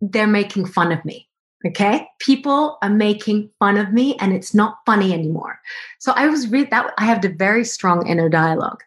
they're 0.00 0.26
making 0.26 0.66
fun 0.66 0.92
of 0.92 1.04
me. 1.04 1.28
Okay. 1.66 2.06
People 2.18 2.78
are 2.82 2.90
making 2.90 3.50
fun 3.58 3.78
of 3.78 3.92
me 3.92 4.16
and 4.20 4.34
it's 4.34 4.54
not 4.54 4.78
funny 4.84 5.14
anymore. 5.14 5.58
So 5.98 6.12
I 6.14 6.26
was 6.26 6.48
really 6.48 6.66
that 6.66 6.92
I 6.98 7.04
have 7.04 7.24
a 7.24 7.28
very 7.28 7.64
strong 7.64 8.06
inner 8.06 8.28
dialogue. 8.28 8.82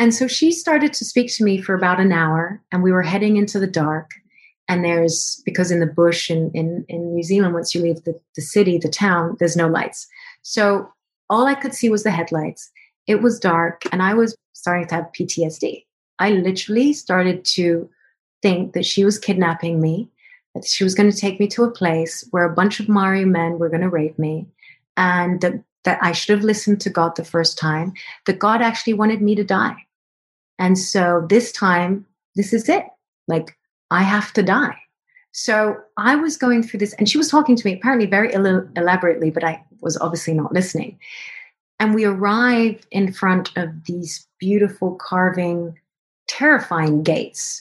And 0.00 0.12
so 0.12 0.26
she 0.26 0.50
started 0.50 0.92
to 0.94 1.04
speak 1.04 1.32
to 1.34 1.44
me 1.44 1.60
for 1.60 1.74
about 1.74 2.00
an 2.00 2.10
hour 2.10 2.60
and 2.72 2.82
we 2.82 2.90
were 2.90 3.02
heading 3.02 3.36
into 3.36 3.60
the 3.60 3.68
dark 3.68 4.10
and 4.68 4.84
there's 4.84 5.42
because 5.44 5.70
in 5.70 5.80
the 5.80 5.86
bush 5.86 6.30
in, 6.30 6.50
in, 6.54 6.84
in 6.88 7.14
new 7.14 7.22
zealand 7.22 7.54
once 7.54 7.74
you 7.74 7.82
leave 7.82 8.02
the, 8.04 8.18
the 8.34 8.42
city 8.42 8.78
the 8.78 8.88
town 8.88 9.36
there's 9.38 9.56
no 9.56 9.68
lights 9.68 10.06
so 10.42 10.90
all 11.28 11.46
i 11.46 11.54
could 11.54 11.74
see 11.74 11.88
was 11.88 12.02
the 12.02 12.10
headlights 12.10 12.70
it 13.06 13.22
was 13.22 13.38
dark 13.38 13.82
and 13.92 14.02
i 14.02 14.14
was 14.14 14.36
starting 14.52 14.86
to 14.86 14.94
have 14.94 15.12
ptsd 15.18 15.84
i 16.18 16.30
literally 16.30 16.92
started 16.92 17.44
to 17.44 17.88
think 18.42 18.72
that 18.72 18.86
she 18.86 19.04
was 19.04 19.18
kidnapping 19.18 19.80
me 19.80 20.08
that 20.54 20.64
she 20.64 20.84
was 20.84 20.94
going 20.94 21.10
to 21.10 21.16
take 21.16 21.40
me 21.40 21.48
to 21.48 21.64
a 21.64 21.70
place 21.70 22.26
where 22.30 22.44
a 22.44 22.54
bunch 22.54 22.80
of 22.80 22.88
maori 22.88 23.24
men 23.24 23.58
were 23.58 23.68
going 23.68 23.80
to 23.80 23.88
rape 23.88 24.18
me 24.18 24.46
and 24.96 25.40
that, 25.40 25.54
that 25.84 25.98
i 26.02 26.12
should 26.12 26.36
have 26.36 26.44
listened 26.44 26.80
to 26.80 26.90
god 26.90 27.14
the 27.16 27.24
first 27.24 27.58
time 27.58 27.92
that 28.26 28.38
god 28.38 28.62
actually 28.62 28.94
wanted 28.94 29.22
me 29.22 29.34
to 29.34 29.44
die 29.44 29.76
and 30.58 30.78
so 30.78 31.26
this 31.28 31.50
time 31.52 32.06
this 32.36 32.52
is 32.52 32.68
it 32.68 32.84
like 33.28 33.56
I 33.90 34.02
have 34.02 34.32
to 34.34 34.42
die. 34.42 34.76
So 35.32 35.76
I 35.96 36.16
was 36.16 36.36
going 36.36 36.62
through 36.62 36.80
this, 36.80 36.94
and 36.94 37.08
she 37.08 37.18
was 37.18 37.28
talking 37.28 37.56
to 37.56 37.66
me 37.66 37.74
apparently 37.74 38.06
very 38.06 38.32
elaborately, 38.32 39.30
but 39.30 39.44
I 39.44 39.64
was 39.80 39.96
obviously 39.98 40.34
not 40.34 40.52
listening. 40.52 40.98
And 41.84 41.94
we 41.94 42.06
arrived 42.06 42.86
in 42.90 43.12
front 43.12 43.54
of 43.58 43.84
these 43.84 44.26
beautiful 44.38 44.94
carving, 44.94 45.78
terrifying 46.28 47.02
gates. 47.02 47.60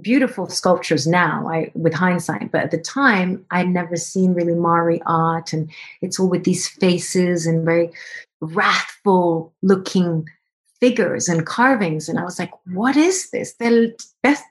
Beautiful 0.00 0.48
sculptures 0.48 1.06
now, 1.06 1.48
I 1.48 1.70
with 1.74 1.94
hindsight, 1.94 2.50
but 2.50 2.62
at 2.62 2.70
the 2.72 2.78
time 2.78 3.46
I'd 3.52 3.68
never 3.68 3.94
seen 3.94 4.34
really 4.34 4.56
Maori 4.56 5.00
art, 5.06 5.52
and 5.52 5.70
it's 6.00 6.18
all 6.18 6.28
with 6.28 6.42
these 6.42 6.66
faces 6.66 7.46
and 7.46 7.64
very 7.64 7.92
wrathful 8.40 9.54
looking 9.62 10.28
figures 10.80 11.28
and 11.28 11.46
carvings. 11.46 12.08
And 12.08 12.18
I 12.18 12.24
was 12.24 12.40
like, 12.40 12.50
what 12.66 12.96
is 12.96 13.30
this? 13.30 13.54
They're 13.60 13.92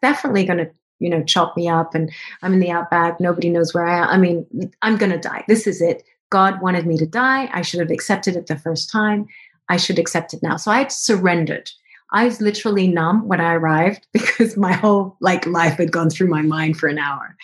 definitely 0.02 0.46
going 0.46 0.60
to 0.60 0.72
you 1.00 1.10
know, 1.10 1.24
chop 1.24 1.58
me 1.58 1.68
up 1.68 1.96
and 1.96 2.12
I'm 2.44 2.54
in 2.54 2.60
the 2.60 2.72
outback. 2.72 3.20
Nobody 3.20 3.50
knows 3.50 3.74
where 3.74 3.86
I 3.86 4.04
am. 4.04 4.08
I 4.08 4.18
mean, 4.18 4.72
I'm 4.84 4.96
going 4.98 5.12
to 5.12 5.18
die. 5.18 5.44
This 5.48 5.66
is 5.68 5.82
it. 5.82 6.04
God 6.32 6.62
wanted 6.62 6.88
me 6.88 6.98
to 6.98 7.06
die. 7.06 7.50
I 7.54 7.62
should 7.62 7.80
have 7.80 7.92
accepted 7.92 8.36
it 8.36 8.48
the 8.48 8.58
first 8.58 8.90
time. 8.90 9.28
I 9.70 9.78
should 9.78 10.00
accept 10.00 10.34
it 10.34 10.42
now. 10.42 10.58
So 10.58 10.72
I 10.72 10.80
had 10.80 10.92
surrendered. 10.92 11.70
I 12.12 12.26
was 12.26 12.42
literally 12.42 12.88
numb 12.88 13.28
when 13.28 13.40
I 13.40 13.54
arrived 13.54 14.08
because 14.14 14.58
my 14.58 14.74
whole 14.74 15.16
like 15.22 15.46
life 15.46 15.78
had 15.78 15.92
gone 15.92 16.10
through 16.10 16.28
my 16.28 16.42
mind 16.42 16.78
for 16.78 16.88
an 16.88 16.98
hour. 16.98 17.36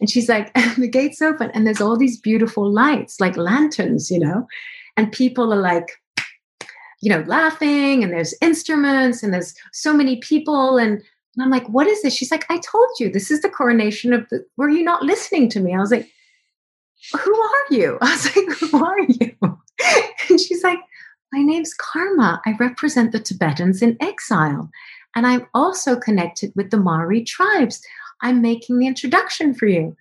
And 0.00 0.08
she's 0.08 0.28
like, 0.28 0.52
the 0.76 0.88
gate's 0.88 1.20
open 1.20 1.50
and 1.52 1.66
there's 1.66 1.80
all 1.80 1.96
these 1.96 2.20
beautiful 2.20 2.72
lights, 2.72 3.20
like 3.20 3.36
lanterns, 3.36 4.10
you 4.10 4.20
know, 4.20 4.46
and 4.96 5.12
people 5.12 5.52
are 5.52 5.60
like, 5.60 5.90
you 7.00 7.10
know, 7.10 7.22
laughing 7.26 8.02
and 8.02 8.12
there's 8.12 8.34
instruments 8.40 9.22
and 9.22 9.32
there's 9.32 9.54
so 9.72 9.92
many 9.92 10.16
people. 10.16 10.78
And 10.78 11.02
and 11.36 11.44
I'm 11.44 11.50
like, 11.50 11.68
what 11.68 11.86
is 11.86 12.02
this? 12.02 12.14
She's 12.14 12.32
like, 12.32 12.46
I 12.48 12.58
told 12.58 12.88
you, 12.98 13.12
this 13.12 13.30
is 13.30 13.42
the 13.42 13.48
coronation 13.48 14.12
of 14.12 14.28
the, 14.28 14.44
were 14.56 14.68
you 14.68 14.82
not 14.82 15.04
listening 15.04 15.48
to 15.50 15.60
me? 15.60 15.72
I 15.72 15.78
was 15.78 15.92
like, 15.92 16.10
who 17.12 17.40
are 17.40 17.64
you? 17.70 17.98
I 18.02 18.12
was 18.12 18.36
like, 18.36 18.58
who 18.58 18.84
are 18.84 19.00
you? 19.00 19.34
And 20.28 20.40
she's 20.40 20.62
like, 20.62 20.80
my 21.32 21.40
name's 21.40 21.72
Karma. 21.72 22.42
I 22.44 22.54
represent 22.58 23.12
the 23.12 23.20
Tibetans 23.20 23.80
in 23.80 23.96
exile. 24.00 24.70
And 25.14 25.26
I'm 25.26 25.46
also 25.54 25.96
connected 25.96 26.52
with 26.54 26.70
the 26.70 26.76
Maori 26.76 27.22
tribes. 27.22 27.80
I'm 28.22 28.42
making 28.42 28.78
the 28.78 28.86
introduction 28.86 29.54
for 29.54 29.66
you. 29.66 29.96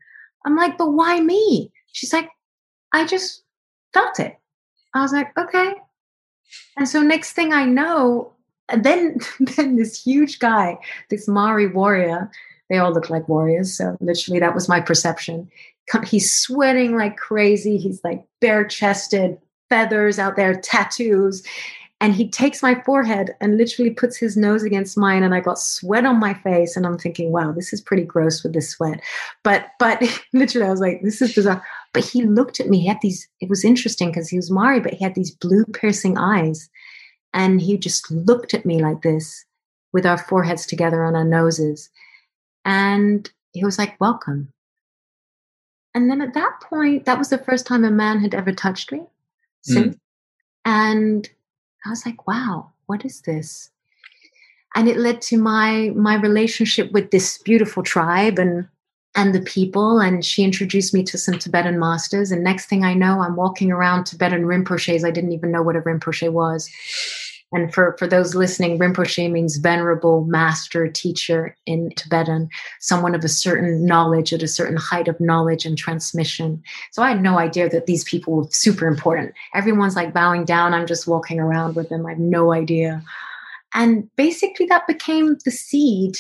I'm 0.46 0.56
like, 0.56 0.78
but 0.78 0.92
why 0.92 1.20
me? 1.20 1.72
She's 1.92 2.12
like, 2.12 2.30
I 2.94 3.06
just 3.06 3.44
felt 3.94 4.20
it. 4.20 4.38
I 4.94 5.02
was 5.02 5.14
like, 5.14 5.38
okay. 5.38 5.76
And 6.78 6.88
so 6.88 7.02
next 7.02 7.34
thing 7.34 7.54
I 7.54 7.66
know, 7.66 8.34
then 8.76 9.18
then 9.40 9.76
this 9.76 10.02
huge 10.02 10.40
guy, 10.40 10.78
this 11.10 11.28
Maori 11.28 11.68
warrior, 11.68 12.32
they 12.70 12.78
all 12.78 12.94
look 12.94 13.10
like 13.10 13.30
warriors. 13.30 13.78
So 13.78 13.98
literally 14.00 14.40
that 14.40 14.56
was 14.56 14.70
my 14.70 14.82
perception. 14.82 15.50
He's 16.06 16.34
sweating 16.34 16.98
like 16.98 17.18
crazy. 17.18 17.78
He's 17.78 18.02
like 18.04 18.24
bare 18.42 18.66
chested, 18.66 19.38
feathers 19.70 20.20
out 20.20 20.36
there, 20.36 20.56
tattoos. 20.56 21.44
And 22.00 22.14
he 22.14 22.30
takes 22.30 22.62
my 22.62 22.80
forehead 22.84 23.32
and 23.42 23.58
literally 23.58 23.90
puts 23.90 24.18
his 24.18 24.38
nose 24.38 24.62
against 24.62 25.00
mine, 25.00 25.24
and 25.24 25.34
I 25.34 25.40
got 25.40 25.58
sweat 25.58 26.06
on 26.06 26.20
my 26.20 26.36
face. 26.36 26.78
And 26.78 26.86
I'm 26.86 26.98
thinking, 26.98 27.32
wow, 27.32 27.52
this 27.52 27.74
is 27.74 27.82
pretty 27.82 28.04
gross 28.04 28.44
with 28.44 28.54
this 28.54 28.70
sweat. 28.70 29.02
But 29.44 29.70
but 29.80 30.04
literally, 30.34 30.68
I 30.68 30.72
was 30.72 30.80
like, 30.80 31.02
this 31.02 31.22
is 31.22 31.34
bizarre. 31.34 31.64
But 31.94 32.06
he 32.06 32.24
looked 32.24 32.60
at 32.60 32.68
me. 32.68 32.82
He 32.82 32.88
had 32.88 33.02
these. 33.02 33.28
It 33.42 33.50
was 33.50 33.66
interesting 33.66 34.10
because 34.10 34.30
he 34.30 34.38
was 34.38 34.52
Maori, 34.52 34.80
but 34.80 34.94
he 34.94 35.04
had 35.04 35.16
these 35.16 35.32
blue 35.32 35.66
piercing 35.66 36.18
eyes 36.18 36.70
and 37.34 37.62
he 37.62 37.78
just 37.78 38.10
looked 38.12 38.54
at 38.54 38.66
me 38.66 38.82
like 38.82 39.02
this 39.02 39.46
with 39.94 40.06
our 40.06 40.18
foreheads 40.18 40.66
together 40.66 41.04
on 41.04 41.16
our 41.16 41.24
noses. 41.24 41.90
And 42.66 43.30
he 43.54 43.64
was 43.64 43.78
like, 43.78 44.00
Welcome. 44.00 44.52
And 45.98 46.12
then 46.12 46.22
at 46.22 46.36
that 46.36 46.60
point, 46.62 47.06
that 47.06 47.18
was 47.18 47.30
the 47.30 47.40
first 47.40 47.66
time 47.66 47.84
a 47.84 47.90
man 47.90 48.20
had 48.20 48.36
ever 48.36 48.52
touched 48.52 48.92
me 48.92 49.02
since. 49.64 49.96
Mm. 49.96 50.00
And 50.64 51.30
I 51.84 51.90
was 51.90 52.06
like, 52.06 52.28
wow, 52.28 52.70
what 52.86 53.04
is 53.04 53.22
this? 53.22 53.72
And 54.76 54.88
it 54.88 54.98
led 54.98 55.24
to 55.24 55.40
my 55.40 55.92
my 55.96 56.14
relationship 56.14 56.92
with 56.92 57.10
this 57.10 57.40
beautiful 57.40 57.82
tribe 57.82 58.38
and 58.38 58.68
and 59.16 59.34
the 59.34 59.42
people. 59.42 60.00
And 60.00 60.24
she 60.24 60.44
introduced 60.44 60.94
me 60.94 61.02
to 61.02 61.18
some 61.18 61.40
Tibetan 61.40 61.80
masters. 61.80 62.32
And 62.32 62.44
next 62.44 62.68
thing 62.68 62.86
I 62.86 62.94
know, 62.94 63.22
I'm 63.22 63.36
walking 63.36 63.72
around 63.72 64.04
Tibetan 64.04 64.44
Rinpoches. 64.44 65.04
I 65.04 65.10
didn't 65.10 65.32
even 65.32 65.50
know 65.50 65.64
what 65.64 65.76
a 65.76 65.82
Rinpoche 65.82 66.32
was. 66.32 66.70
And 67.54 67.74
for, 67.74 67.96
for 67.98 68.08
those 68.08 68.36
listening, 68.36 68.78
Rinpoche 68.78 69.32
means 69.32 69.56
venerable 69.56 70.26
master 70.26 70.88
teacher 70.90 71.56
in 71.66 71.92
Tibetan, 71.96 72.50
someone 72.82 73.16
of 73.16 73.24
a 73.24 73.30
certain 73.30 73.86
knowledge 73.86 74.34
at 74.34 74.44
a 74.44 74.50
certain 74.50 74.76
height 74.76 75.08
of 75.08 75.20
knowledge 75.22 75.66
and 75.66 75.78
transmission. 75.78 76.62
So 76.92 77.02
I 77.02 77.10
had 77.10 77.22
no 77.22 77.40
idea 77.40 77.70
that 77.70 77.86
these 77.86 78.04
people 78.04 78.36
were 78.36 78.48
super 78.52 78.86
important. 78.86 79.34
Everyone's 79.56 79.96
like 79.96 80.14
bowing 80.14 80.44
down. 80.44 80.74
I'm 80.74 80.88
just 80.88 81.08
walking 81.08 81.40
around 81.40 81.76
with 81.76 81.88
them. 81.88 82.06
I 82.06 82.10
have 82.10 82.20
no 82.20 82.52
idea. 82.52 83.02
And 83.74 84.14
basically, 84.18 84.66
that 84.66 84.88
became 84.88 85.38
the 85.46 85.52
seed 85.52 86.18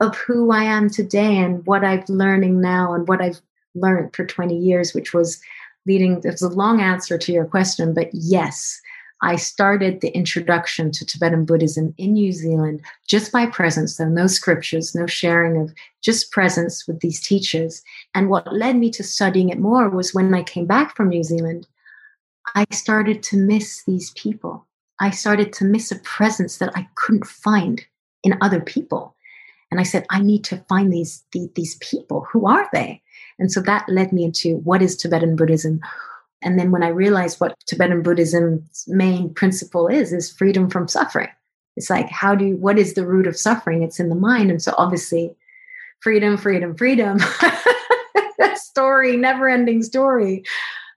of 0.00 0.16
who 0.16 0.52
I 0.52 0.64
am 0.64 0.88
today 0.88 1.36
and 1.38 1.64
what 1.66 1.84
I've 1.84 2.08
learning 2.08 2.60
now 2.60 2.94
and 2.94 3.06
what 3.06 3.20
I've 3.20 3.40
learned 3.74 4.14
for 4.16 4.24
20 4.24 4.56
years, 4.56 4.94
which 4.94 5.12
was 5.12 5.40
leading. 5.86 6.20
There's 6.20 6.42
a 6.42 6.48
long 6.48 6.80
answer 6.80 7.18
to 7.18 7.32
your 7.32 7.44
question, 7.44 7.92
but 7.92 8.08
yes, 8.12 8.80
I 9.22 9.36
started 9.36 10.00
the 10.00 10.08
introduction 10.08 10.90
to 10.90 11.06
Tibetan 11.06 11.44
Buddhism 11.44 11.94
in 11.96 12.14
New 12.14 12.32
Zealand 12.32 12.82
just 13.06 13.30
by 13.30 13.46
presence, 13.46 13.96
though 13.96 14.08
no 14.08 14.26
scriptures, 14.26 14.96
no 14.96 15.06
sharing 15.06 15.60
of 15.60 15.72
just 16.02 16.32
presence 16.32 16.88
with 16.88 17.00
these 17.00 17.20
teachers. 17.20 17.82
And 18.16 18.28
what 18.28 18.52
led 18.52 18.76
me 18.76 18.90
to 18.90 19.04
studying 19.04 19.48
it 19.48 19.60
more 19.60 19.88
was 19.88 20.12
when 20.12 20.34
I 20.34 20.42
came 20.42 20.66
back 20.66 20.96
from 20.96 21.08
New 21.08 21.22
Zealand, 21.22 21.68
I 22.56 22.66
started 22.72 23.22
to 23.24 23.36
miss 23.36 23.84
these 23.84 24.10
people. 24.10 24.66
I 24.98 25.10
started 25.10 25.52
to 25.54 25.64
miss 25.64 25.92
a 25.92 26.00
presence 26.00 26.58
that 26.58 26.76
I 26.76 26.88
couldn't 26.96 27.26
find 27.26 27.84
in 28.24 28.36
other 28.40 28.60
people. 28.60 29.14
And 29.70 29.78
I 29.78 29.84
said, 29.84 30.04
I 30.10 30.20
need 30.20 30.44
to 30.44 30.64
find 30.68 30.92
these, 30.92 31.24
these, 31.32 31.48
these 31.54 31.76
people. 31.76 32.26
Who 32.32 32.46
are 32.46 32.68
they? 32.72 33.00
And 33.38 33.50
so 33.50 33.60
that 33.62 33.88
led 33.88 34.12
me 34.12 34.24
into 34.24 34.56
what 34.58 34.82
is 34.82 34.96
Tibetan 34.96 35.36
Buddhism? 35.36 35.80
And 36.42 36.58
then 36.58 36.70
when 36.70 36.82
I 36.82 36.88
realized 36.88 37.40
what 37.40 37.56
Tibetan 37.66 38.02
Buddhism's 38.02 38.84
main 38.88 39.32
principle 39.32 39.88
is, 39.88 40.12
is 40.12 40.32
freedom 40.32 40.68
from 40.68 40.88
suffering. 40.88 41.28
It's 41.76 41.90
like, 41.90 42.08
how 42.08 42.34
do 42.34 42.46
you, 42.46 42.56
what 42.56 42.78
is 42.78 42.94
the 42.94 43.06
root 43.06 43.26
of 43.26 43.36
suffering? 43.36 43.82
It's 43.82 44.00
in 44.00 44.08
the 44.08 44.14
mind. 44.14 44.50
And 44.50 44.62
so 44.62 44.74
obviously, 44.76 45.34
freedom, 46.00 46.36
freedom, 46.36 46.76
freedom, 46.76 47.18
that 48.38 48.54
story, 48.56 49.16
never 49.16 49.48
ending 49.48 49.82
story, 49.82 50.42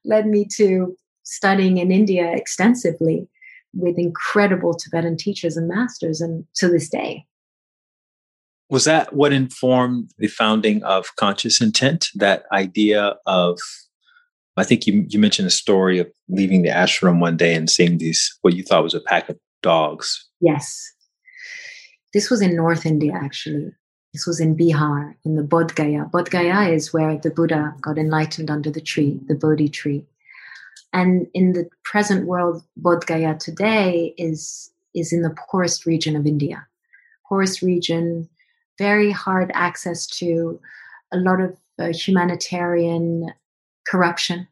led 0.04 0.28
me 0.28 0.46
to 0.56 0.96
studying 1.24 1.78
in 1.78 1.92
India 1.92 2.32
extensively 2.34 3.28
with 3.74 3.98
incredible 3.98 4.74
Tibetan 4.74 5.18
teachers 5.18 5.58
and 5.58 5.68
masters, 5.68 6.22
and 6.22 6.46
to 6.56 6.70
this 6.70 6.90
day. 6.90 7.26
Was 8.70 8.86
that 8.86 9.14
what 9.14 9.34
informed 9.34 10.12
the 10.18 10.28
founding 10.28 10.82
of 10.84 11.16
Conscious 11.18 11.62
Intent? 11.62 12.08
That 12.16 12.46
idea 12.52 13.16
of 13.26 13.60
I 14.58 14.64
think 14.64 14.88
you 14.88 15.06
you 15.10 15.20
mentioned 15.20 15.48
a 15.48 15.52
story 15.52 16.00
of 16.00 16.10
leaving 16.30 16.62
the 16.62 16.70
ashram 16.70 17.20
one 17.20 17.38
day 17.38 17.54
and 17.56 17.70
seeing 17.70 17.98
these 17.98 18.38
what 18.42 18.56
you 18.56 18.64
thought 18.64 18.84
was 18.84 18.94
a 18.94 19.02
pack 19.02 19.30
of 19.30 19.38
dogs. 19.62 20.26
Yes. 20.42 20.92
This 22.14 22.30
was 22.30 22.42
in 22.42 22.56
North 22.56 22.86
India 22.86 23.14
actually. 23.14 23.74
This 24.14 24.26
was 24.26 24.40
in 24.40 24.56
Bihar, 24.56 25.14
in 25.26 25.36
the 25.36 25.44
Bodh 25.44 25.76
Gaya. 25.76 26.06
Bodh 26.06 26.30
Gaya 26.30 26.72
is 26.72 26.94
where 26.94 27.18
the 27.18 27.30
Buddha 27.30 27.76
got 27.82 27.98
enlightened 27.98 28.50
under 28.50 28.72
the 28.72 28.80
tree, 28.80 29.20
the 29.28 29.36
Bodhi 29.36 29.68
tree. 29.68 30.06
And 30.94 31.28
in 31.34 31.52
the 31.52 31.68
present 31.84 32.26
world, 32.26 32.64
Bodh 32.82 33.06
Gaya 33.06 33.36
today 33.38 34.14
is, 34.18 34.72
is 34.94 35.12
in 35.12 35.22
the 35.22 35.36
poorest 35.52 35.86
region 35.86 36.16
of 36.16 36.26
India. 36.26 36.66
Poorest 37.28 37.62
region, 37.62 38.30
very 38.78 39.12
hard 39.12 39.52
access 39.54 40.08
to 40.20 40.62
a 41.12 41.18
lot 41.18 41.42
of 41.42 41.58
uh, 41.78 41.88
humanitarian 41.88 43.34
corruption. 43.86 44.48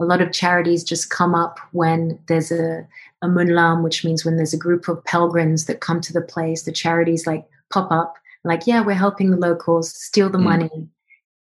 A 0.00 0.04
lot 0.04 0.20
of 0.20 0.32
charities 0.32 0.82
just 0.82 1.10
come 1.10 1.34
up 1.34 1.60
when 1.72 2.18
there's 2.26 2.50
a, 2.50 2.86
a 3.22 3.28
Monlam, 3.28 3.82
which 3.82 4.04
means 4.04 4.24
when 4.24 4.36
there's 4.36 4.54
a 4.54 4.58
group 4.58 4.88
of 4.88 5.04
pilgrims 5.04 5.66
that 5.66 5.80
come 5.80 6.00
to 6.00 6.12
the 6.12 6.20
place, 6.20 6.62
the 6.62 6.72
charities 6.72 7.26
like 7.26 7.46
pop 7.70 7.92
up, 7.92 8.16
like, 8.44 8.66
yeah, 8.66 8.82
we're 8.82 8.94
helping 8.94 9.30
the 9.30 9.36
locals 9.36 9.94
steal 9.94 10.28
the 10.28 10.38
mm. 10.38 10.44
money 10.44 10.88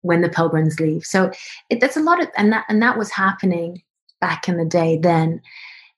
when 0.01 0.21
the 0.21 0.29
pilgrims 0.29 0.79
leave. 0.79 1.05
So 1.05 1.31
it, 1.69 1.79
that's 1.79 1.97
a 1.97 2.01
lot 2.01 2.21
of, 2.21 2.29
and 2.37 2.51
that, 2.51 2.65
and 2.69 2.81
that 2.81 2.97
was 2.97 3.11
happening 3.11 3.83
back 4.19 4.49
in 4.49 4.57
the 4.57 4.65
day 4.65 4.97
then. 4.97 5.41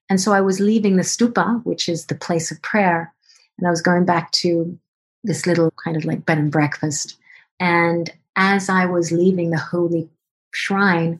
And 0.09 0.19
so 0.19 0.33
I 0.33 0.41
was 0.41 0.59
leaving 0.59 0.97
the 0.97 1.03
stupa, 1.03 1.63
which 1.65 1.87
is 1.87 2.07
the 2.07 2.15
place 2.15 2.51
of 2.51 2.61
prayer, 2.61 3.13
and 3.57 3.67
I 3.67 3.69
was 3.69 3.81
going 3.81 4.05
back 4.05 4.31
to 4.31 4.77
this 5.23 5.45
little 5.45 5.71
kind 5.83 5.95
of 5.95 6.03
like 6.03 6.25
bed 6.25 6.39
and 6.39 6.51
breakfast. 6.51 7.17
And 7.59 8.09
as 8.35 8.69
I 8.69 8.85
was 8.85 9.11
leaving 9.11 9.51
the 9.51 9.59
holy 9.59 10.09
shrine, 10.51 11.19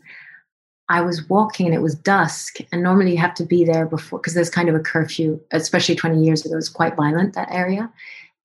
I 0.90 1.02
was 1.02 1.30
walking 1.30 1.68
and 1.68 1.76
it 1.76 1.82
was 1.82 1.96
dusk. 1.96 2.58
And 2.72 2.82
normally 2.82 3.12
you 3.12 3.18
have 3.18 3.36
to 3.36 3.46
be 3.46 3.64
there 3.64 3.86
before, 3.86 4.20
because 4.20 4.34
there's 4.34 4.50
kind 4.50 4.70
of 4.70 4.76
a 4.76 4.80
curfew, 4.80 5.40
especially 5.52 5.96
20 5.96 6.24
years 6.24 6.46
ago, 6.46 6.54
it 6.54 6.58
was 6.58 6.70
quite 6.70 6.96
violent, 6.96 7.36
that 7.36 7.52
area, 7.52 7.92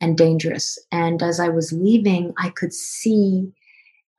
and 0.01 0.17
dangerous. 0.17 0.79
And 0.93 1.23
as 1.23 1.41
I 1.41 1.49
was 1.49 1.73
leaving, 1.73 2.35
I 2.39 2.51
could 2.51 2.75
see 2.75 3.51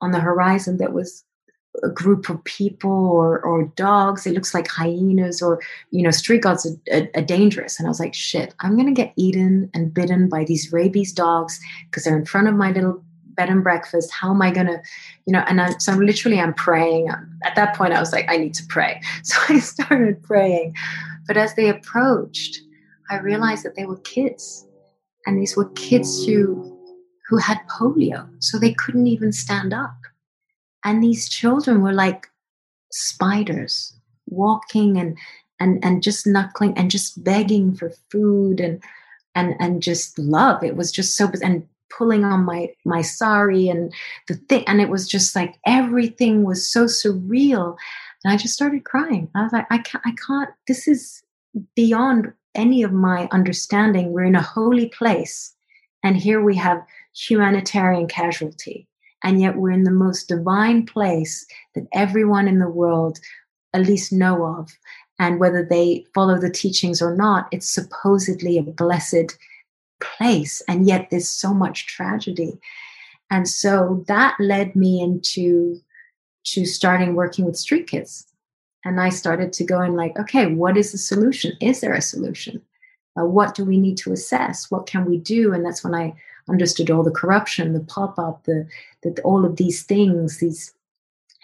on 0.02 0.12
the 0.12 0.20
horizon 0.20 0.78
that 0.78 0.94
was 0.94 1.24
a 1.84 1.90
group 1.90 2.30
of 2.30 2.44
people 2.46 2.92
or, 2.92 3.40
or 3.42 3.66
dogs. 3.76 4.26
It 4.26 4.34
looks 4.34 4.54
like 4.54 4.68
hyenas 4.68 5.42
or, 5.42 5.62
you 5.92 6.02
know, 6.02 6.12
street 6.12 6.42
gods 6.42 6.66
are, 6.66 6.98
are, 6.98 7.08
are 7.16 7.22
dangerous. 7.22 7.78
And 7.78 7.88
I 7.88 7.90
was 7.90 8.00
like, 8.00 8.14
shit, 8.14 8.56
I'm 8.62 8.76
going 8.76 8.88
to 8.88 9.02
get 9.02 9.14
eaten 9.18 9.70
and 9.74 9.94
bitten 9.94 10.30
by 10.30 10.46
these 10.46 10.72
rabies 10.74 11.14
dogs 11.14 11.60
because 11.90 12.04
they're 12.04 12.18
in 12.18 12.26
front 12.26 12.48
of 12.48 12.56
my 12.56 12.72
little 12.72 13.04
bed 13.36 13.50
and 13.50 13.64
breakfast 13.64 14.12
how 14.12 14.32
am 14.32 14.42
i 14.42 14.52
going 14.52 14.68
to 14.68 14.82
you 15.26 15.34
know 15.34 15.44
and 15.48 15.62
I, 15.62 15.72
so 15.78 15.92
i'm 15.92 16.00
literally 16.00 16.40
i'm 16.40 16.54
praying. 16.54 17.10
At 17.44 17.56
that 17.56 17.76
point 17.76 17.94
i 17.94 18.00
was 18.00 18.12
like 18.12 18.26
i 18.30 18.38
need 18.38 18.54
to 18.56 18.66
pray. 18.68 19.02
So 19.24 19.38
i 19.50 19.60
started 19.60 20.22
praying. 20.24 20.76
But 21.28 21.38
as 21.38 21.56
they 21.56 21.70
approached 21.70 22.62
i 23.10 23.18
realized 23.20 23.64
that 23.66 23.76
they 23.76 23.86
were 23.86 23.98
kids. 24.00 24.68
And 25.28 25.40
these 25.40 25.58
were 25.58 25.70
kids 25.70 26.26
who 26.26 26.72
who 27.28 27.38
had 27.38 27.60
polio. 27.68 28.30
So 28.40 28.60
they 28.60 28.74
couldn't 28.74 29.08
even 29.08 29.32
stand 29.32 29.74
up. 29.74 29.96
And 30.84 31.02
these 31.02 31.28
children 31.28 31.82
were 31.82 31.94
like 31.94 32.28
spiders 32.92 33.94
walking 34.28 34.98
and 34.98 35.18
and 35.60 35.84
and 35.84 36.04
just 36.04 36.28
knuckling 36.28 36.78
and 36.78 36.92
just 36.92 37.24
begging 37.24 37.74
for 37.74 37.92
food 38.12 38.60
and 38.60 38.84
and 39.34 39.56
and 39.60 39.82
just 39.82 40.18
love. 40.20 40.64
It 40.64 40.76
was 40.76 40.92
just 40.92 41.16
so 41.16 41.32
and 41.44 41.68
pulling 41.98 42.24
on 42.24 42.44
my 42.44 42.70
my 42.86 43.02
sari 43.02 43.68
and 43.70 43.94
the 44.28 44.36
thing 44.36 44.64
and 44.68 44.82
it 44.82 44.90
was 44.90 45.08
just 45.08 45.36
like 45.36 45.56
everything 45.66 46.44
was 46.44 46.70
so 46.72 46.86
surreal. 46.86 47.78
And 48.24 48.34
i 48.34 48.38
just 48.38 48.54
started 48.54 48.84
crying. 48.84 49.30
I 49.36 49.44
was 49.44 49.54
like 49.54 49.68
i 49.70 49.78
can't 49.78 50.04
i 50.06 50.14
can't 50.28 50.50
this 50.68 50.88
is 50.88 51.24
beyond 51.76 52.34
any 52.54 52.84
of 52.84 52.94
my 52.94 53.28
understanding. 53.32 54.12
We're 54.12 54.24
in 54.24 54.36
a 54.36 54.42
holy 54.42 54.90
place 54.90 55.54
and 56.04 56.16
here 56.18 56.42
we 56.42 56.56
have 56.58 56.86
humanitarian 57.16 58.08
casualty. 58.08 58.88
And 59.24 59.42
yet 59.42 59.56
we're 59.56 59.72
in 59.72 59.84
the 59.84 59.92
most 59.92 60.28
divine 60.28 60.86
place 60.86 61.46
that 61.74 61.88
everyone 61.94 62.48
in 62.48 62.60
the 62.60 62.70
world 62.70 63.20
at 63.74 63.82
least 63.82 64.14
know 64.14 64.46
of. 64.46 64.72
And 65.18 65.40
whether 65.40 65.64
they 65.64 66.06
follow 66.14 66.40
the 66.40 66.50
teachings 66.50 67.02
or 67.02 67.16
not 67.16 67.48
it's 67.52 67.74
supposedly 67.74 68.58
a 68.58 68.64
blessed 68.64 69.38
place 70.00 70.62
and 70.68 70.88
yet 70.88 71.10
there's 71.10 71.30
so 71.30 71.54
much 71.54 71.88
tragedy. 71.88 72.60
And 73.30 73.48
so 73.48 74.04
that 74.08 74.36
led 74.40 74.76
me 74.76 75.02
into 75.02 75.80
to 76.46 76.66
starting 76.66 77.16
working 77.16 77.46
with 77.46 77.58
street 77.58 77.88
kids. 77.88 78.28
And 78.84 79.02
i 79.02 79.10
started 79.10 79.52
to 79.54 79.64
go 79.64 79.82
and 79.82 79.96
like 79.96 80.18
okay 80.20 80.46
what 80.48 80.78
is 80.78 80.92
the 80.92 80.98
solution? 80.98 81.54
Is 81.60 81.82
there 81.82 81.94
a 81.94 82.02
solution? 82.02 82.62
Uh, 83.18 83.26
what 83.26 83.56
do 83.56 83.64
we 83.64 83.78
need 83.78 83.98
to 83.98 84.12
assess? 84.12 84.70
What 84.70 84.86
can 84.86 85.06
we 85.06 85.18
do? 85.18 85.54
And 85.54 85.66
that's 85.66 85.84
when 85.84 85.96
i 85.96 86.14
understood 86.48 86.92
all 86.92 87.04
the 87.04 87.12
corruption 87.12 87.74
the 87.74 87.80
pop-up 87.80 88.44
the, 88.44 88.68
the 89.02 89.20
all 89.24 89.46
of 89.46 89.56
these 89.56 89.82
things 89.84 90.38
these 90.38 90.74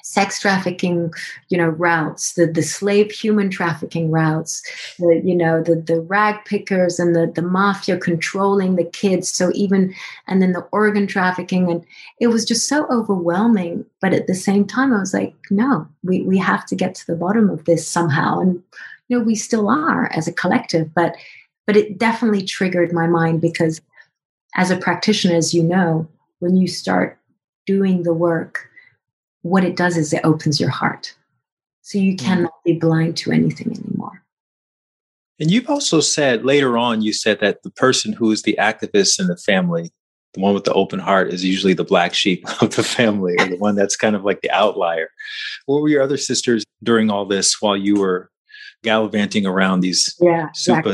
sex 0.03 0.39
trafficking 0.39 1.13
you 1.49 1.57
know 1.57 1.69
routes 1.69 2.33
the 2.33 2.45
the 2.45 2.63
slave 2.63 3.11
human 3.11 3.49
trafficking 3.49 4.11
routes 4.11 4.61
the 4.99 5.21
you 5.23 5.35
know 5.35 5.61
the 5.61 5.75
the 5.75 6.01
rag 6.01 6.43
pickers 6.45 6.99
and 6.99 7.15
the 7.15 7.31
the 7.33 7.41
mafia 7.41 7.97
controlling 7.97 8.75
the 8.75 8.83
kids. 8.85 9.31
So 9.31 9.51
even 9.53 9.93
and 10.27 10.41
then 10.41 10.53
the 10.53 10.67
organ 10.71 11.07
trafficking. 11.07 11.69
And 11.69 11.85
it 12.19 12.27
was 12.27 12.45
just 12.45 12.67
so 12.67 12.87
overwhelming. 12.89 13.85
But 13.99 14.13
at 14.13 14.27
the 14.27 14.35
same 14.35 14.65
time 14.65 14.93
i 14.93 14.99
was 14.99 15.13
like 15.13 15.33
no 15.49 15.87
we 16.03 16.23
we 16.23 16.37
have 16.37 16.65
to 16.67 16.75
get 16.75 16.95
to 16.95 17.07
the 17.07 17.15
bottom 17.15 17.49
of 17.49 17.65
this 17.65 17.87
somehow. 17.87 18.39
And 18.39 18.61
you 19.07 19.17
know 19.17 19.23
we 19.23 19.35
still 19.35 19.69
are 19.69 20.11
as 20.13 20.27
a 20.27 20.33
collective. 20.33 20.93
But 20.93 21.15
but 21.67 21.77
it 21.77 21.97
definitely 21.97 22.43
triggered 22.43 22.91
my 22.91 23.07
mind 23.07 23.41
because 23.41 23.81
as 24.55 24.71
a 24.71 24.77
practitioner 24.77 25.35
as 25.35 25.53
you 25.53 25.63
know 25.63 26.07
when 26.39 26.57
you 26.57 26.67
start 26.67 27.17
doing 27.65 28.03
the 28.03 28.13
work 28.13 28.69
what 29.41 29.63
it 29.63 29.75
does 29.75 29.97
is 29.97 30.13
it 30.13 30.21
opens 30.23 30.59
your 30.59 30.69
heart. 30.69 31.15
So 31.81 31.97
you 31.97 32.15
mm-hmm. 32.15 32.25
cannot 32.25 32.53
be 32.63 32.73
blind 32.73 33.17
to 33.17 33.31
anything 33.31 33.75
anymore. 33.77 34.23
And 35.39 35.49
you've 35.49 35.69
also 35.69 36.01
said 36.01 36.45
later 36.45 36.77
on, 36.77 37.01
you 37.01 37.13
said 37.13 37.39
that 37.39 37.63
the 37.63 37.71
person 37.71 38.13
who 38.13 38.31
is 38.31 38.43
the 38.43 38.55
activist 38.59 39.19
in 39.19 39.25
the 39.25 39.37
family, 39.37 39.89
the 40.33 40.41
one 40.41 40.53
with 40.53 40.65
the 40.65 40.73
open 40.73 40.99
heart, 40.99 41.33
is 41.33 41.43
usually 41.43 41.73
the 41.73 41.83
black 41.83 42.13
sheep 42.13 42.45
of 42.61 42.75
the 42.75 42.83
family, 42.83 43.35
or 43.39 43.47
the 43.47 43.57
one 43.57 43.75
that's 43.75 43.95
kind 43.95 44.15
of 44.15 44.23
like 44.23 44.41
the 44.41 44.51
outlier. 44.51 45.09
What 45.65 45.81
were 45.81 45.89
your 45.89 46.03
other 46.03 46.17
sisters 46.17 46.63
during 46.83 47.09
all 47.09 47.25
this 47.25 47.59
while 47.59 47.75
you 47.75 47.95
were 47.95 48.29
gallivanting 48.83 49.47
around 49.47 49.79
these 49.79 50.15
yeah? 50.21 50.49
Exactly. 50.49 50.93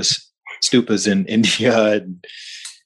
stupas 0.63 1.11
in 1.11 1.25
India 1.27 1.93
and, 1.95 2.25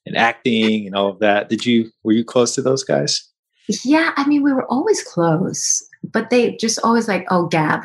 and 0.08 0.18
acting 0.18 0.88
and 0.88 0.96
all 0.96 1.10
of 1.10 1.20
that. 1.20 1.48
Did 1.48 1.64
you 1.66 1.92
were 2.04 2.12
you 2.14 2.26
close 2.26 2.56
to 2.56 2.64
those 2.64 2.84
guys? 2.84 3.31
Yeah, 3.68 4.12
I 4.18 4.28
mean, 4.28 4.44
we 4.44 4.54
were 4.54 4.66
always 4.66 5.04
close, 5.04 5.88
but 6.04 6.30
they 6.30 6.58
just 6.58 6.80
always 6.84 7.08
like, 7.08 7.26
oh, 7.30 7.48
Gab. 7.48 7.84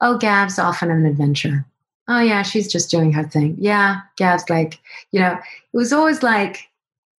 Oh, 0.00 0.18
Gab's 0.18 0.58
off 0.58 0.82
on 0.82 0.90
an 0.90 1.06
adventure. 1.06 1.66
Oh, 2.08 2.20
yeah, 2.20 2.42
she's 2.42 2.70
just 2.70 2.90
doing 2.90 3.12
her 3.12 3.24
thing. 3.24 3.56
Yeah, 3.58 4.00
Gab's 4.16 4.48
like, 4.50 4.78
you 5.10 5.20
know, 5.20 5.32
it 5.32 5.76
was 5.76 5.92
always 5.92 6.22
like, 6.22 6.68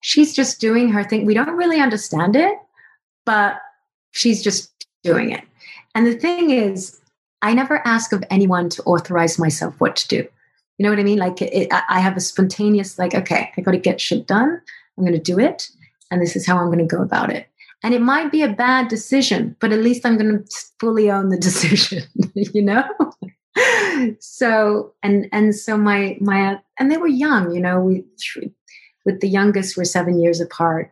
she's 0.02 0.36
just 0.36 0.62
doing 0.62 0.90
her 0.90 1.04
thing. 1.04 1.26
We 1.26 1.34
don't 1.34 1.58
really 1.58 1.80
understand 1.80 2.36
it, 2.36 2.58
but 3.26 3.60
she's 4.12 4.44
just 4.44 4.86
doing 5.04 5.32
it. 5.32 5.44
And 5.96 6.06
the 6.06 6.16
thing 6.16 6.52
is, 6.52 7.00
I 7.42 7.54
never 7.54 7.86
ask 7.88 8.14
of 8.14 8.24
anyone 8.30 8.70
to 8.70 8.84
authorize 8.84 9.40
myself 9.40 9.74
what 9.80 9.96
to 9.98 10.08
do. 10.08 10.28
You 10.78 10.84
know 10.84 10.90
what 10.90 11.00
I 11.00 11.04
mean? 11.04 11.20
Like, 11.20 11.42
it, 11.42 11.70
I 11.72 12.00
have 12.00 12.18
a 12.18 12.22
spontaneous, 12.22 13.00
like, 13.00 13.16
okay, 13.16 13.52
I 13.58 13.62
got 13.62 13.72
to 13.72 13.78
get 13.78 14.02
shit 14.02 14.28
done. 14.28 14.62
I'm 14.98 15.04
going 15.04 15.18
to 15.18 15.20
do 15.20 15.40
it. 15.40 15.70
And 16.12 16.22
this 16.22 16.36
is 16.36 16.46
how 16.46 16.58
I'm 16.58 16.68
going 16.68 16.80
to 16.80 16.86
go 16.86 17.02
about 17.02 17.32
it. 17.32 17.48
And 17.86 17.94
it 17.94 18.02
might 18.02 18.32
be 18.32 18.42
a 18.42 18.50
bad 18.50 18.88
decision, 18.88 19.56
but 19.60 19.72
at 19.72 19.78
least 19.78 20.08
I'm 20.08 20.18
going 20.18 20.40
to 20.40 20.56
fully 20.80 21.12
own 21.12 21.30
the 21.30 21.38
decision, 21.50 22.02
you 22.34 22.64
know? 22.64 22.84
so, 24.20 24.92
and, 25.04 25.30
and 25.32 25.56
so 25.56 25.78
my, 25.78 26.18
my, 26.20 26.60
and 26.80 26.92
they 26.92 26.98
were 26.98 27.06
young, 27.06 27.54
you 27.54 27.62
know, 27.62 27.80
we, 27.80 28.04
with 29.06 29.22
the 29.22 29.30
youngest, 29.30 29.78
we're 29.78 29.84
seven 29.84 30.20
years 30.20 30.42
apart 30.42 30.92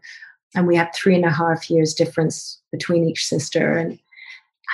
and 0.54 0.68
we 0.68 0.76
have 0.76 0.94
three 0.94 1.16
and 1.16 1.26
a 1.26 1.32
half 1.32 1.68
years 1.68 1.96
difference 1.96 2.62
between 2.72 3.06
each 3.06 3.26
sister. 3.26 3.76
And 3.76 3.98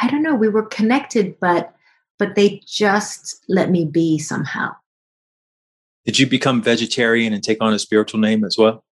I 0.02 0.10
don't 0.10 0.22
know, 0.22 0.36
we 0.36 0.50
were 0.50 0.66
connected, 0.66 1.40
but, 1.40 1.74
but 2.18 2.36
they 2.36 2.62
just 2.66 3.46
let 3.48 3.72
me 3.72 3.86
be 3.86 4.20
somehow. 4.20 4.72
Did 6.04 6.20
you 6.20 6.28
become 6.28 6.62
vegetarian 6.62 7.32
and 7.32 7.42
take 7.42 7.62
on 7.62 7.74
a 7.74 7.80
spiritual 7.80 8.20
name 8.20 8.44
as 8.44 8.58
well? 8.58 8.84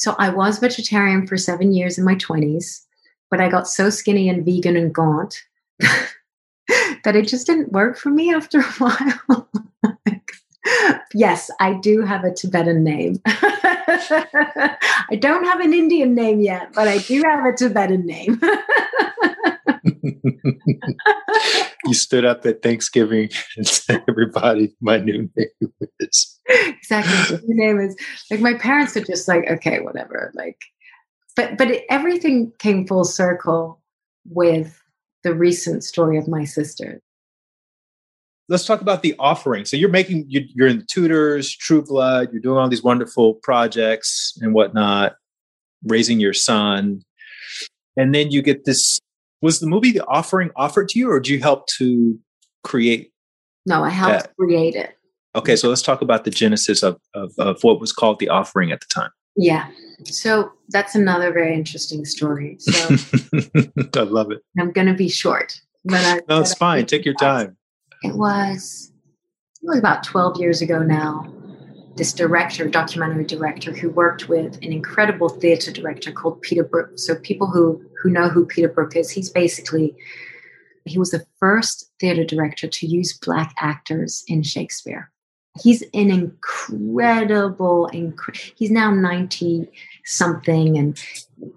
So 0.00 0.16
I 0.18 0.30
was 0.30 0.60
vegetarian 0.60 1.26
for 1.26 1.36
seven 1.36 1.74
years 1.74 1.98
in 1.98 2.06
my 2.06 2.14
20s, 2.14 2.86
but 3.30 3.38
I 3.38 3.50
got 3.50 3.68
so 3.68 3.90
skinny 3.90 4.30
and 4.30 4.46
vegan 4.46 4.74
and 4.74 4.94
gaunt 4.94 5.44
that 5.78 7.14
it 7.14 7.28
just 7.28 7.46
didn't 7.46 7.72
work 7.72 7.98
for 7.98 8.08
me 8.08 8.32
after 8.32 8.60
a 8.60 8.62
while. 8.78 9.50
yes, 11.12 11.50
I 11.60 11.74
do 11.74 12.00
have 12.00 12.24
a 12.24 12.32
Tibetan 12.32 12.82
name. 12.82 13.20
I 13.26 15.18
don't 15.18 15.44
have 15.44 15.60
an 15.60 15.74
Indian 15.74 16.14
name 16.14 16.40
yet, 16.40 16.72
but 16.72 16.88
I 16.88 16.96
do 16.96 17.22
have 17.26 17.44
a 17.44 17.54
Tibetan 17.54 18.06
name. 18.06 18.40
you 21.84 21.94
stood 21.94 22.24
up 22.24 22.44
at 22.46 22.62
Thanksgiving 22.62 23.30
and 23.56 23.66
said, 23.66 24.02
everybody, 24.08 24.74
my 24.80 24.98
new 24.98 25.28
name 25.36 25.72
is. 26.00 26.38
Exactly. 26.48 27.38
My 27.46 27.66
name 27.66 27.80
is 27.80 27.96
like 28.30 28.40
my 28.40 28.54
parents 28.54 28.96
are 28.96 29.04
just 29.04 29.28
like, 29.28 29.48
okay, 29.48 29.80
whatever. 29.80 30.32
Like, 30.34 30.58
but, 31.36 31.56
but 31.56 31.70
it, 31.70 31.84
everything 31.88 32.52
came 32.58 32.86
full 32.86 33.04
circle 33.04 33.80
with 34.28 34.80
the 35.22 35.34
recent 35.34 35.84
story 35.84 36.18
of 36.18 36.28
my 36.28 36.44
sister. 36.44 37.00
Let's 38.48 38.64
talk 38.64 38.80
about 38.80 39.02
the 39.02 39.14
offering. 39.18 39.64
So 39.64 39.76
you're 39.76 39.90
making, 39.90 40.24
you're 40.28 40.66
in 40.66 40.78
the 40.78 40.84
Tudors, 40.84 41.54
True 41.54 41.82
Blood, 41.82 42.30
you're 42.32 42.40
doing 42.42 42.58
all 42.58 42.68
these 42.68 42.82
wonderful 42.82 43.34
projects 43.34 44.36
and 44.40 44.52
whatnot, 44.52 45.14
raising 45.84 46.18
your 46.18 46.32
son. 46.32 47.02
And 47.96 48.12
then 48.12 48.32
you 48.32 48.42
get 48.42 48.64
this 48.64 48.98
was 49.42 49.60
the 49.60 49.66
movie 49.66 49.92
The 49.92 50.06
Offering 50.06 50.50
offered 50.56 50.88
to 50.90 50.98
you, 50.98 51.10
or 51.10 51.20
did 51.20 51.30
you 51.30 51.40
help 51.40 51.66
to 51.78 52.18
create? 52.64 53.12
No, 53.66 53.84
I 53.84 53.90
helped 53.90 54.24
that? 54.24 54.36
create 54.36 54.74
it. 54.74 54.96
Okay, 55.36 55.56
so 55.56 55.68
let's 55.68 55.82
talk 55.82 56.02
about 56.02 56.24
the 56.24 56.30
genesis 56.30 56.82
of, 56.82 56.98
of, 57.14 57.32
of 57.38 57.62
what 57.62 57.80
was 57.80 57.92
called 57.92 58.18
The 58.18 58.28
Offering 58.28 58.72
at 58.72 58.80
the 58.80 58.86
time. 58.86 59.10
Yeah. 59.36 59.68
So 60.04 60.52
that's 60.70 60.94
another 60.94 61.32
very 61.32 61.54
interesting 61.54 62.04
story. 62.04 62.56
So 62.58 62.96
I 63.96 64.02
love 64.02 64.30
it. 64.32 64.42
I'm 64.58 64.72
going 64.72 64.86
to 64.86 64.94
be 64.94 65.08
short, 65.08 65.60
but 65.84 66.04
I, 66.04 66.20
no, 66.28 66.40
it's 66.40 66.54
fine. 66.54 66.86
Take 66.86 67.04
your 67.04 67.14
time. 67.14 67.56
It 68.02 68.14
was 68.16 68.92
it 69.62 69.68
was 69.68 69.78
about 69.78 70.02
12 70.02 70.38
years 70.38 70.62
ago 70.62 70.82
now 70.82 71.32
this 72.00 72.14
director, 72.14 72.66
documentary 72.66 73.26
director, 73.26 73.72
who 73.72 73.90
worked 73.90 74.26
with 74.26 74.56
an 74.62 74.72
incredible 74.72 75.28
theater 75.28 75.70
director 75.70 76.10
called 76.10 76.40
Peter 76.40 76.64
Brook. 76.64 76.92
So 76.98 77.14
people 77.14 77.46
who 77.46 77.84
who 78.02 78.08
know 78.08 78.30
who 78.30 78.46
Peter 78.46 78.68
Brook 78.68 78.96
is, 78.96 79.10
he's 79.10 79.28
basically 79.28 79.94
he 80.86 80.98
was 80.98 81.10
the 81.10 81.26
first 81.38 81.90
theater 82.00 82.24
director 82.24 82.66
to 82.68 82.86
use 82.86 83.12
black 83.12 83.54
actors 83.58 84.24
in 84.28 84.42
Shakespeare. 84.42 85.10
He's 85.62 85.82
an 85.92 86.10
incredible, 86.10 87.90
inc- 87.92 88.52
he's 88.56 88.70
now 88.70 88.90
90 88.90 89.68
something, 90.06 90.78
and 90.78 90.98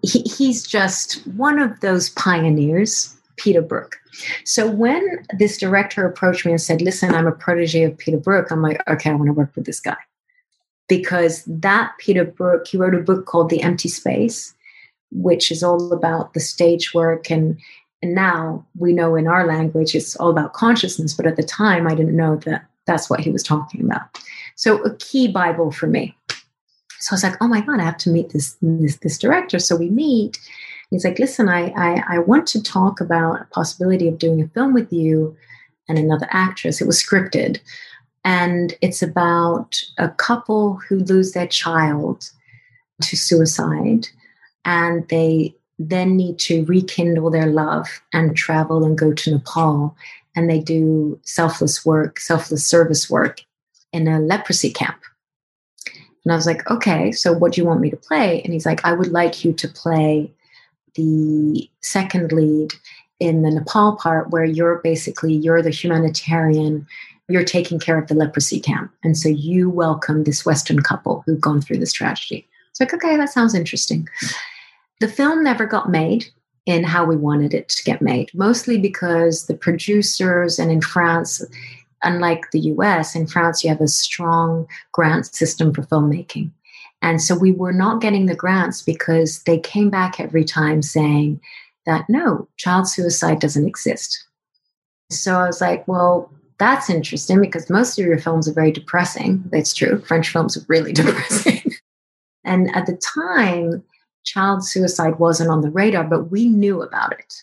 he, 0.01 0.23
he's 0.23 0.67
just 0.67 1.25
one 1.27 1.57
of 1.57 1.79
those 1.79 2.09
pioneers, 2.09 3.15
Peter 3.37 3.61
Brook. 3.61 3.95
So 4.43 4.69
when 4.69 5.25
this 5.37 5.57
director 5.57 6.05
approached 6.05 6.45
me 6.45 6.51
and 6.51 6.61
said, 6.61 6.81
Listen, 6.81 7.15
I'm 7.15 7.27
a 7.27 7.31
protege 7.31 7.83
of 7.83 7.97
Peter 7.97 8.17
Brook, 8.17 8.51
I'm 8.51 8.61
like, 8.61 8.85
okay, 8.89 9.09
I 9.09 9.13
want 9.13 9.27
to 9.27 9.33
work 9.33 9.55
with 9.55 9.65
this 9.65 9.79
guy 9.79 9.95
because 10.87 11.43
that 11.45 11.93
Peter 11.97 12.25
Brook, 12.25 12.67
he 12.67 12.77
wrote 12.77 12.95
a 12.95 12.99
book 12.99 13.25
called 13.25 13.49
The 13.49 13.61
Empty 13.61 13.89
Space, 13.89 14.53
which 15.11 15.51
is 15.51 15.63
all 15.63 15.93
about 15.93 16.33
the 16.33 16.39
stage 16.39 16.93
work 16.93 17.29
and 17.29 17.59
and 18.01 18.13
now 18.13 18.65
we 18.77 18.91
know 18.91 19.15
in 19.15 19.27
our 19.27 19.47
language 19.47 19.95
it's 19.95 20.17
all 20.17 20.29
about 20.29 20.51
consciousness, 20.51 21.13
but 21.13 21.25
at 21.25 21.37
the 21.37 21.43
time 21.43 21.87
I 21.87 21.95
didn't 21.95 22.17
know 22.17 22.35
that 22.37 22.65
that's 22.85 23.09
what 23.09 23.21
he 23.21 23.29
was 23.29 23.43
talking 23.43 23.81
about. 23.81 24.01
So 24.55 24.83
a 24.83 24.93
key 24.97 25.29
Bible 25.29 25.71
for 25.71 25.87
me. 25.87 26.13
So 26.99 27.13
I 27.13 27.15
was 27.15 27.23
like, 27.23 27.37
oh 27.39 27.47
my 27.47 27.61
God, 27.61 27.79
I 27.79 27.83
have 27.83 27.97
to 27.99 28.09
meet 28.09 28.31
this 28.31 28.57
this, 28.61 28.97
this 28.97 29.17
director. 29.17 29.57
So 29.57 29.77
we 29.77 29.89
meet. 29.89 30.37
He's 30.89 31.05
like, 31.05 31.17
listen, 31.17 31.47
I, 31.47 31.69
I 31.77 32.03
I 32.15 32.19
want 32.19 32.45
to 32.47 32.61
talk 32.61 32.99
about 32.99 33.41
a 33.41 33.45
possibility 33.45 34.09
of 34.09 34.19
doing 34.19 34.41
a 34.41 34.49
film 34.49 34.73
with 34.73 34.91
you 34.91 35.35
and 35.87 35.97
another 35.97 36.27
actress. 36.31 36.81
It 36.81 36.87
was 36.87 37.01
scripted. 37.01 37.59
And 38.25 38.73
it's 38.81 39.01
about 39.01 39.81
a 39.97 40.09
couple 40.09 40.75
who 40.75 40.99
lose 40.99 41.33
their 41.33 41.47
child 41.47 42.29
to 43.01 43.17
suicide 43.17 44.07
and 44.65 45.07
they 45.09 45.55
then 45.79 46.15
need 46.15 46.39
to 46.39 46.63
rekindle 46.65 47.29
their 47.29 47.47
love 47.47 48.01
and 48.13 48.37
travel 48.37 48.85
and 48.85 48.97
go 48.97 49.13
to 49.13 49.31
Nepal. 49.31 49.95
And 50.35 50.49
they 50.49 50.59
do 50.59 51.19
selfless 51.23 51.85
work, 51.85 52.19
selfless 52.19 52.65
service 52.65 53.09
work 53.09 53.41
in 53.91 54.07
a 54.07 54.19
leprosy 54.19 54.71
camp. 54.71 55.01
And 56.23 56.31
I 56.31 56.35
was 56.35 56.45
like, 56.45 56.69
okay, 56.69 57.11
so 57.11 57.33
what 57.33 57.53
do 57.53 57.61
you 57.61 57.67
want 57.67 57.81
me 57.81 57.89
to 57.89 57.97
play? 57.97 58.41
And 58.41 58.53
he's 58.53 58.65
like, 58.65 58.83
I 58.85 58.93
would 58.93 59.11
like 59.11 59.43
you 59.43 59.53
to 59.53 59.67
play 59.67 60.31
the 60.95 61.69
second 61.81 62.31
lead 62.31 62.73
in 63.19 63.41
the 63.41 63.51
Nepal 63.51 63.95
part 63.95 64.29
where 64.29 64.45
you're 64.45 64.79
basically 64.83 65.33
you're 65.33 65.61
the 65.61 65.69
humanitarian 65.69 66.87
you're 67.29 67.43
taking 67.43 67.79
care 67.79 67.97
of 67.97 68.07
the 68.07 68.15
leprosy 68.15 68.59
camp. 68.59 68.91
And 69.03 69.17
so 69.17 69.29
you 69.29 69.69
welcome 69.69 70.23
this 70.23 70.45
Western 70.45 70.81
couple 70.81 71.23
who've 71.25 71.39
gone 71.39 71.61
through 71.61 71.77
this 71.77 71.93
tragedy. 71.93 72.47
It's 72.71 72.79
like, 72.79 72.93
okay, 72.93 73.15
that 73.17 73.29
sounds 73.29 73.55
interesting. 73.55 74.07
The 74.99 75.07
film 75.07 75.43
never 75.43 75.65
got 75.65 75.89
made 75.89 76.25
in 76.65 76.83
how 76.83 77.05
we 77.05 77.15
wanted 77.15 77.53
it 77.53 77.69
to 77.69 77.83
get 77.83 78.01
made, 78.01 78.31
mostly 78.33 78.77
because 78.77 79.45
the 79.45 79.55
producers 79.55 80.59
and 80.59 80.71
in 80.71 80.81
France, 80.81 81.43
unlike 82.03 82.51
the 82.51 82.59
US, 82.59 83.15
in 83.15 83.27
France, 83.27 83.63
you 83.63 83.69
have 83.69 83.81
a 83.81 83.87
strong 83.87 84.67
grant 84.91 85.25
system 85.27 85.73
for 85.73 85.83
filmmaking. 85.83 86.51
And 87.01 87.21
so 87.21 87.35
we 87.35 87.51
were 87.51 87.73
not 87.73 88.01
getting 88.01 88.25
the 88.25 88.35
grants 88.35 88.81
because 88.81 89.43
they 89.43 89.59
came 89.59 89.89
back 89.89 90.19
every 90.19 90.45
time 90.45 90.81
saying 90.81 91.41
that 91.85 92.05
no, 92.09 92.47
child 92.57 92.87
suicide 92.87 93.39
doesn't 93.39 93.67
exist. 93.67 94.25
So 95.11 95.35
I 95.35 95.47
was 95.47 95.59
like, 95.59 95.85
well, 95.87 96.32
that's 96.59 96.89
interesting 96.89 97.41
because 97.41 97.69
most 97.69 97.97
of 97.97 98.05
your 98.05 98.19
films 98.19 98.47
are 98.47 98.53
very 98.53 98.71
depressing. 98.71 99.43
That's 99.51 99.73
true. 99.73 100.01
French 100.01 100.29
films 100.29 100.57
are 100.57 100.65
really 100.67 100.93
depressing. 100.93 101.71
and 102.43 102.73
at 102.75 102.85
the 102.85 102.97
time, 102.97 103.83
child 104.23 104.65
suicide 104.65 105.19
wasn't 105.19 105.49
on 105.49 105.61
the 105.61 105.71
radar, 105.71 106.03
but 106.03 106.31
we 106.31 106.47
knew 106.47 106.81
about 106.81 107.13
it. 107.13 107.33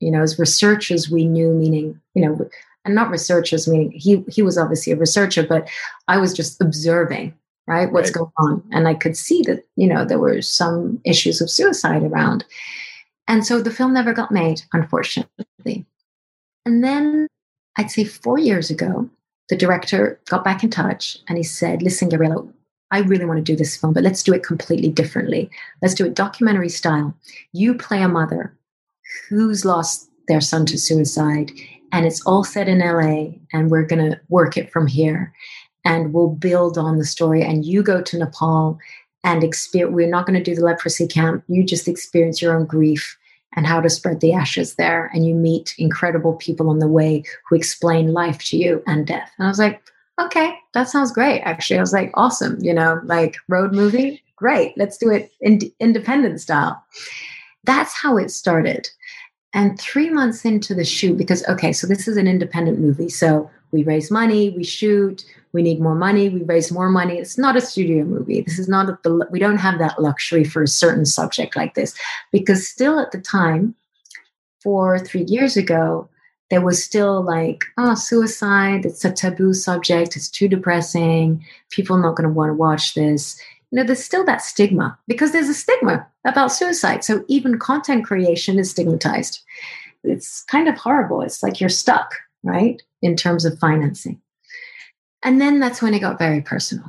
You 0.00 0.10
know, 0.10 0.22
as 0.22 0.38
researchers, 0.38 1.10
we 1.10 1.24
knew, 1.24 1.52
meaning, 1.52 2.00
you 2.14 2.26
know, 2.26 2.48
and 2.84 2.94
not 2.94 3.10
researchers, 3.10 3.66
meaning 3.66 3.92
he 3.92 4.22
he 4.28 4.42
was 4.42 4.58
obviously 4.58 4.92
a 4.92 4.96
researcher, 4.96 5.42
but 5.42 5.68
I 6.08 6.18
was 6.18 6.34
just 6.34 6.60
observing, 6.60 7.34
right, 7.66 7.90
what's 7.90 8.10
right. 8.10 8.14
going 8.14 8.32
on. 8.38 8.62
And 8.72 8.86
I 8.86 8.94
could 8.94 9.16
see 9.16 9.42
that, 9.42 9.64
you 9.76 9.86
know, 9.86 10.04
there 10.04 10.18
were 10.18 10.42
some 10.42 11.00
issues 11.04 11.40
of 11.40 11.50
suicide 11.50 12.02
around. 12.02 12.44
And 13.26 13.46
so 13.46 13.62
the 13.62 13.70
film 13.70 13.94
never 13.94 14.12
got 14.12 14.30
made, 14.30 14.62
unfortunately. 14.74 15.86
And 16.66 16.84
then 16.84 17.26
I'd 17.76 17.90
say 17.90 18.04
four 18.04 18.38
years 18.38 18.70
ago, 18.70 19.08
the 19.48 19.56
director 19.56 20.20
got 20.26 20.44
back 20.44 20.64
in 20.64 20.70
touch 20.70 21.18
and 21.28 21.36
he 21.36 21.44
said, 21.44 21.82
Listen, 21.82 22.08
Gabriella, 22.08 22.46
I 22.90 23.00
really 23.00 23.24
want 23.24 23.38
to 23.38 23.42
do 23.52 23.56
this 23.56 23.76
film, 23.76 23.92
but 23.92 24.04
let's 24.04 24.22
do 24.22 24.32
it 24.32 24.44
completely 24.44 24.88
differently. 24.88 25.50
Let's 25.82 25.94
do 25.94 26.06
it 26.06 26.14
documentary 26.14 26.68
style. 26.68 27.14
You 27.52 27.74
play 27.74 28.02
a 28.02 28.08
mother 28.08 28.56
who's 29.28 29.64
lost 29.64 30.08
their 30.28 30.40
son 30.40 30.64
to 30.66 30.78
suicide, 30.78 31.50
and 31.92 32.06
it's 32.06 32.24
all 32.24 32.44
set 32.44 32.68
in 32.68 32.78
LA, 32.78 33.32
and 33.52 33.70
we're 33.70 33.86
going 33.86 34.10
to 34.10 34.20
work 34.28 34.56
it 34.56 34.70
from 34.70 34.86
here. 34.86 35.32
and 35.84 36.14
we'll 36.14 36.30
build 36.30 36.78
on 36.78 36.96
the 36.98 37.04
story. 37.04 37.42
And 37.42 37.64
you 37.64 37.82
go 37.82 38.00
to 38.00 38.18
Nepal 38.18 38.78
and 39.22 39.44
experience, 39.44 39.94
we're 39.94 40.08
not 40.08 40.26
going 40.26 40.38
to 40.38 40.42
do 40.42 40.54
the 40.54 40.64
leprosy 40.64 41.06
camp. 41.06 41.44
You 41.46 41.62
just 41.62 41.88
experience 41.88 42.40
your 42.40 42.56
own 42.56 42.64
grief 42.64 43.18
and 43.56 43.66
how 43.66 43.80
to 43.80 43.90
spread 43.90 44.20
the 44.20 44.32
ashes 44.32 44.74
there. 44.74 45.10
And 45.14 45.26
you 45.26 45.34
meet 45.34 45.74
incredible 45.78 46.34
people 46.34 46.70
on 46.70 46.78
the 46.78 46.88
way 46.88 47.24
who 47.48 47.56
explain 47.56 48.12
life 48.12 48.38
to 48.44 48.56
you 48.56 48.82
and 48.86 49.06
death. 49.06 49.30
And 49.38 49.46
I 49.46 49.50
was 49.50 49.58
like, 49.58 49.80
okay, 50.20 50.54
that 50.74 50.88
sounds 50.88 51.12
great. 51.12 51.40
Actually, 51.42 51.78
I 51.78 51.82
was 51.82 51.92
like, 51.92 52.10
awesome, 52.14 52.58
you 52.60 52.72
know, 52.72 53.00
like 53.04 53.36
road 53.48 53.72
movie, 53.72 54.22
great. 54.36 54.72
Let's 54.76 54.96
do 54.96 55.10
it 55.10 55.32
in 55.40 55.60
independent 55.80 56.40
style. 56.40 56.82
That's 57.64 57.94
how 57.94 58.16
it 58.16 58.30
started. 58.30 58.88
And 59.52 59.78
three 59.80 60.10
months 60.10 60.44
into 60.44 60.74
the 60.74 60.84
shoot, 60.84 61.16
because, 61.16 61.44
okay, 61.48 61.72
so 61.72 61.86
this 61.86 62.08
is 62.08 62.16
an 62.16 62.26
independent 62.26 62.80
movie. 62.80 63.08
So 63.08 63.50
we 63.74 63.82
raise 63.82 64.10
money, 64.10 64.50
we 64.50 64.64
shoot, 64.64 65.24
we 65.52 65.62
need 65.62 65.80
more 65.80 65.94
money, 65.94 66.28
we 66.30 66.42
raise 66.44 66.72
more 66.72 66.88
money. 66.88 67.18
It's 67.18 67.36
not 67.36 67.56
a 67.56 67.60
studio 67.60 68.04
movie. 68.04 68.40
This 68.40 68.58
is 68.58 68.68
not, 68.68 68.88
a, 68.88 69.10
we 69.30 69.38
don't 69.38 69.58
have 69.58 69.78
that 69.80 70.00
luxury 70.00 70.44
for 70.44 70.62
a 70.62 70.68
certain 70.68 71.04
subject 71.04 71.56
like 71.56 71.74
this. 71.74 71.94
Because 72.32 72.66
still 72.66 72.98
at 72.98 73.12
the 73.12 73.20
time, 73.20 73.74
four, 74.62 74.98
three 74.98 75.24
years 75.24 75.56
ago, 75.56 76.08
there 76.50 76.62
was 76.62 76.82
still 76.82 77.22
like, 77.22 77.64
oh, 77.76 77.94
suicide, 77.94 78.86
it's 78.86 79.04
a 79.04 79.12
taboo 79.12 79.52
subject, 79.52 80.16
it's 80.16 80.28
too 80.28 80.48
depressing, 80.48 81.44
people 81.70 81.96
are 81.96 82.02
not 82.02 82.16
going 82.16 82.28
to 82.28 82.34
want 82.34 82.50
to 82.50 82.54
watch 82.54 82.94
this 82.94 83.38
you 83.74 83.80
know, 83.80 83.86
there's 83.86 84.04
still 84.04 84.24
that 84.24 84.40
stigma 84.40 84.96
because 85.08 85.32
there's 85.32 85.48
a 85.48 85.54
stigma 85.54 86.06
about 86.24 86.52
suicide. 86.52 87.02
So 87.02 87.24
even 87.26 87.58
content 87.58 88.04
creation 88.04 88.56
is 88.56 88.70
stigmatized. 88.70 89.42
It's 90.04 90.44
kind 90.44 90.68
of 90.68 90.76
horrible. 90.76 91.22
It's 91.22 91.42
like 91.42 91.60
you're 91.60 91.68
stuck, 91.68 92.14
right, 92.44 92.80
in 93.02 93.16
terms 93.16 93.44
of 93.44 93.58
financing. 93.58 94.20
And 95.24 95.40
then 95.40 95.58
that's 95.58 95.82
when 95.82 95.94
it 95.94 96.00
got 96.00 96.18
very 96.18 96.42
personal. 96.42 96.84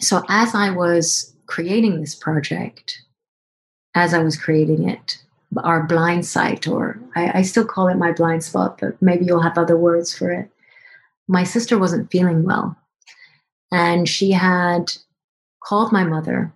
So 0.00 0.22
as 0.28 0.54
I 0.54 0.70
was 0.70 1.34
creating 1.46 2.00
this 2.00 2.14
project, 2.14 3.02
as 3.94 4.12
I 4.14 4.22
was 4.22 4.36
creating 4.36 4.88
it, 4.88 5.18
our 5.58 5.82
blind 5.84 6.26
sight, 6.26 6.68
or 6.68 7.00
I, 7.16 7.38
I 7.38 7.42
still 7.42 7.64
call 7.64 7.88
it 7.88 7.96
my 7.96 8.12
blind 8.12 8.44
spot, 8.44 8.78
but 8.80 9.00
maybe 9.00 9.24
you'll 9.24 9.42
have 9.42 9.58
other 9.58 9.76
words 9.76 10.16
for 10.16 10.30
it. 10.30 10.50
My 11.28 11.44
sister 11.44 11.78
wasn't 11.78 12.10
feeling 12.10 12.44
well. 12.44 12.76
And 13.72 14.08
she 14.08 14.32
had 14.32 14.92
called 15.62 15.92
my 15.92 16.04
mother 16.04 16.52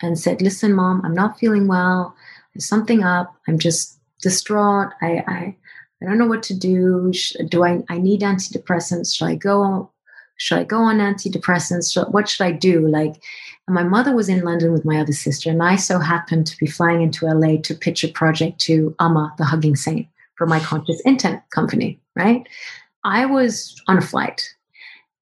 and 0.00 0.18
said, 0.18 0.42
Listen, 0.42 0.72
mom, 0.72 1.02
I'm 1.04 1.14
not 1.14 1.38
feeling 1.38 1.66
well. 1.66 2.14
There's 2.54 2.66
something 2.66 3.02
up. 3.02 3.34
I'm 3.48 3.58
just 3.58 3.98
distraught. 4.20 4.92
I, 5.00 5.24
I, 5.26 5.56
I 6.02 6.08
don't 6.08 6.18
know 6.18 6.26
what 6.26 6.42
to 6.44 6.54
do. 6.54 7.12
Do 7.48 7.64
I, 7.64 7.82
I 7.88 7.98
need 7.98 8.22
antidepressants? 8.22 9.14
Should 9.14 9.26
I 9.26 9.36
go? 9.36 9.90
Should 10.36 10.58
I 10.58 10.64
go 10.64 10.78
on 10.78 10.98
antidepressants? 10.98 12.10
What 12.10 12.28
should 12.28 12.44
I 12.44 12.52
do? 12.52 12.88
Like, 12.88 13.22
my 13.68 13.84
mother 13.84 14.14
was 14.14 14.28
in 14.28 14.42
London 14.42 14.72
with 14.72 14.84
my 14.84 14.98
other 14.98 15.12
sister, 15.12 15.50
and 15.50 15.62
I 15.62 15.76
so 15.76 15.98
happened 15.98 16.46
to 16.48 16.56
be 16.58 16.66
flying 16.66 17.02
into 17.02 17.26
LA 17.26 17.58
to 17.62 17.74
pitch 17.74 18.02
a 18.02 18.08
project 18.08 18.60
to 18.62 18.94
Amma, 18.98 19.32
the 19.38 19.44
Hugging 19.44 19.76
Saint, 19.76 20.08
for 20.34 20.46
my 20.46 20.58
conscious 20.60 21.00
intent 21.04 21.42
company. 21.50 22.00
Right? 22.16 22.46
I 23.04 23.26
was 23.26 23.80
on 23.86 23.98
a 23.98 24.02
flight, 24.02 24.42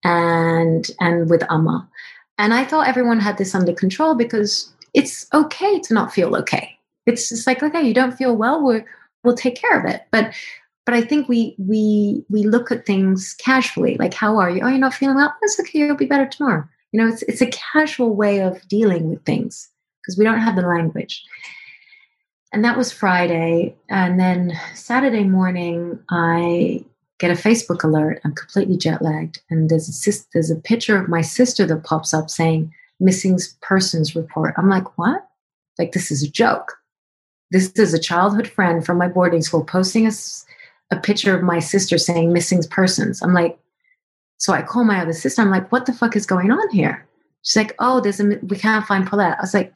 and 0.04 0.90
and 1.00 1.28
with 1.28 1.42
Amma, 1.50 1.88
and 2.38 2.54
I 2.54 2.64
thought 2.64 2.88
everyone 2.88 3.20
had 3.20 3.36
this 3.36 3.54
under 3.54 3.74
control 3.74 4.14
because 4.14 4.72
it's 4.94 5.26
okay 5.34 5.78
to 5.80 5.94
not 5.94 6.12
feel 6.12 6.34
okay. 6.36 6.78
It's 7.06 7.28
just 7.28 7.46
like, 7.46 7.62
okay, 7.62 7.82
you 7.82 7.94
don't 7.94 8.16
feel 8.16 8.36
well, 8.36 8.64
we 8.64 8.82
we'll 9.24 9.36
take 9.36 9.60
care 9.60 9.78
of 9.78 9.84
it. 9.84 10.02
But 10.10 10.34
but 10.86 10.94
I 10.94 11.02
think 11.02 11.28
we 11.28 11.54
we 11.58 12.24
we 12.30 12.44
look 12.44 12.70
at 12.70 12.86
things 12.86 13.34
casually, 13.38 13.96
like 13.98 14.14
how 14.14 14.38
are 14.38 14.50
you? 14.50 14.60
Oh, 14.62 14.68
you're 14.68 14.78
not 14.78 14.94
feeling 14.94 15.16
well? 15.16 15.34
That's 15.40 15.60
okay, 15.60 15.78
you'll 15.78 15.96
be 15.96 16.06
better 16.06 16.26
tomorrow. 16.26 16.64
You 16.92 17.00
know, 17.00 17.08
it's 17.08 17.22
it's 17.22 17.42
a 17.42 17.50
casual 17.72 18.14
way 18.14 18.40
of 18.40 18.66
dealing 18.68 19.10
with 19.10 19.24
things 19.24 19.68
because 20.00 20.18
we 20.18 20.24
don't 20.24 20.40
have 20.40 20.56
the 20.56 20.62
language. 20.62 21.22
And 22.52 22.64
that 22.64 22.76
was 22.76 22.90
Friday. 22.90 23.76
And 23.88 24.18
then 24.18 24.58
Saturday 24.74 25.22
morning, 25.22 26.00
I 26.10 26.84
get 27.20 27.30
a 27.30 27.34
Facebook 27.34 27.84
alert. 27.84 28.20
I'm 28.24 28.34
completely 28.34 28.76
jet 28.76 29.02
lagged, 29.02 29.40
and 29.50 29.70
there's 29.70 29.88
a 29.88 29.92
sis- 29.92 30.26
there's 30.32 30.50
a 30.50 30.56
picture 30.56 30.96
of 30.96 31.08
my 31.08 31.20
sister 31.20 31.66
that 31.66 31.84
pops 31.84 32.12
up 32.12 32.30
saying 32.30 32.72
missing 32.98 33.38
persons 33.62 34.16
report. 34.16 34.54
I'm 34.56 34.68
like, 34.68 34.98
what? 34.98 35.26
Like 35.78 35.92
this 35.92 36.10
is 36.10 36.22
a 36.22 36.30
joke. 36.30 36.72
This 37.50 37.70
is 37.72 37.94
a 37.94 37.98
childhood 37.98 38.48
friend 38.48 38.84
from 38.84 38.98
my 38.98 39.08
boarding 39.08 39.42
school 39.42 39.64
posting 39.64 40.06
a, 40.06 40.12
a 40.90 40.98
picture 40.98 41.36
of 41.36 41.42
my 41.42 41.58
sister 41.58 41.98
saying 41.98 42.32
missing 42.32 42.62
persons. 42.70 43.22
I'm 43.22 43.32
like, 43.32 43.58
so 44.38 44.52
I 44.52 44.62
call 44.62 44.84
my 44.84 45.00
other 45.00 45.12
sister. 45.12 45.42
I'm 45.42 45.50
like, 45.50 45.70
what 45.70 45.86
the 45.86 45.92
fuck 45.92 46.16
is 46.16 46.26
going 46.26 46.50
on 46.50 46.70
here? 46.70 47.06
She's 47.42 47.56
like, 47.56 47.74
oh, 47.78 48.00
there's 48.00 48.20
a 48.20 48.38
we 48.42 48.56
can't 48.56 48.86
find 48.86 49.06
Paulette. 49.06 49.38
I 49.38 49.42
was 49.42 49.54
like, 49.54 49.72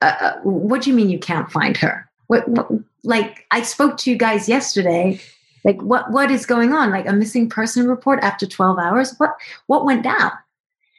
uh, 0.00 0.16
uh, 0.20 0.36
what 0.42 0.82
do 0.82 0.90
you 0.90 0.96
mean 0.96 1.10
you 1.10 1.18
can't 1.18 1.50
find 1.50 1.76
her? 1.76 2.08
What, 2.26 2.48
what, 2.48 2.70
like 3.04 3.46
I 3.50 3.62
spoke 3.62 3.96
to 3.98 4.10
you 4.10 4.16
guys 4.16 4.48
yesterday 4.48 5.20
like 5.64 5.80
what 5.80 6.10
what 6.10 6.30
is 6.30 6.46
going 6.46 6.72
on? 6.72 6.90
Like 6.90 7.06
a 7.06 7.12
missing 7.12 7.48
person 7.48 7.88
report 7.88 8.20
after 8.22 8.46
12 8.46 8.78
hours? 8.78 9.14
What 9.18 9.34
what 9.66 9.84
went 9.84 10.02
down? 10.02 10.32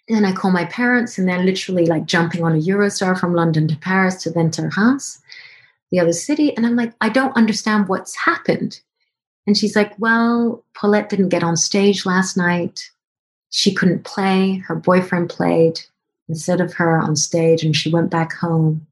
And 0.08 0.18
then 0.18 0.26
I 0.26 0.34
call 0.34 0.52
my 0.52 0.66
parents 0.66 1.18
and 1.18 1.28
they're 1.28 1.44
literally 1.44 1.86
like 1.86 2.06
jumping 2.06 2.44
on 2.44 2.54
a 2.54 2.62
Eurostar 2.62 3.18
from 3.18 3.34
London 3.34 3.68
to 3.70 3.76
Paris 3.78 4.22
to 4.24 4.32
then 4.32 4.52
to 4.52 4.70
Reims, 4.76 5.22
the 5.92 6.00
other 6.00 6.12
city. 6.12 6.56
And 6.56 6.66
I'm 6.66 6.76
like, 6.76 6.94
I 7.00 7.08
don't 7.08 7.36
understand 7.38 7.88
what's 7.88 8.16
happened. 8.16 8.82
And 9.46 9.58
she's 9.58 9.76
like, 9.76 9.94
Well, 10.00 10.64
Paulette 10.76 11.10
didn't 11.10 11.30
get 11.30 11.44
on 11.44 11.58
stage 11.58 12.06
last 12.06 12.38
night. 12.38 12.90
She 13.50 13.74
couldn't 13.74 14.04
play. 14.04 14.56
Her 14.68 14.76
boyfriend 14.76 15.30
played 15.30 15.80
instead 16.30 16.62
of 16.62 16.74
her 16.74 16.98
on 16.98 17.16
stage, 17.16 17.64
and 17.64 17.76
she 17.76 17.92
went 17.92 18.10
back 18.10 18.34
home. 18.34 18.86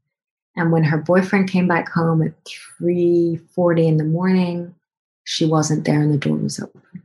And 0.56 0.72
when 0.72 0.84
her 0.84 0.98
boyfriend 0.98 1.50
came 1.50 1.68
back 1.68 1.90
home 1.90 2.22
at 2.22 2.34
3:40 2.80 3.88
in 3.88 3.98
the 3.98 4.04
morning, 4.04 4.76
she 5.24 5.46
wasn't 5.46 5.86
there 5.86 6.02
and 6.02 6.14
the 6.14 6.18
door 6.18 6.38
was 6.38 6.60
open. 6.60 7.04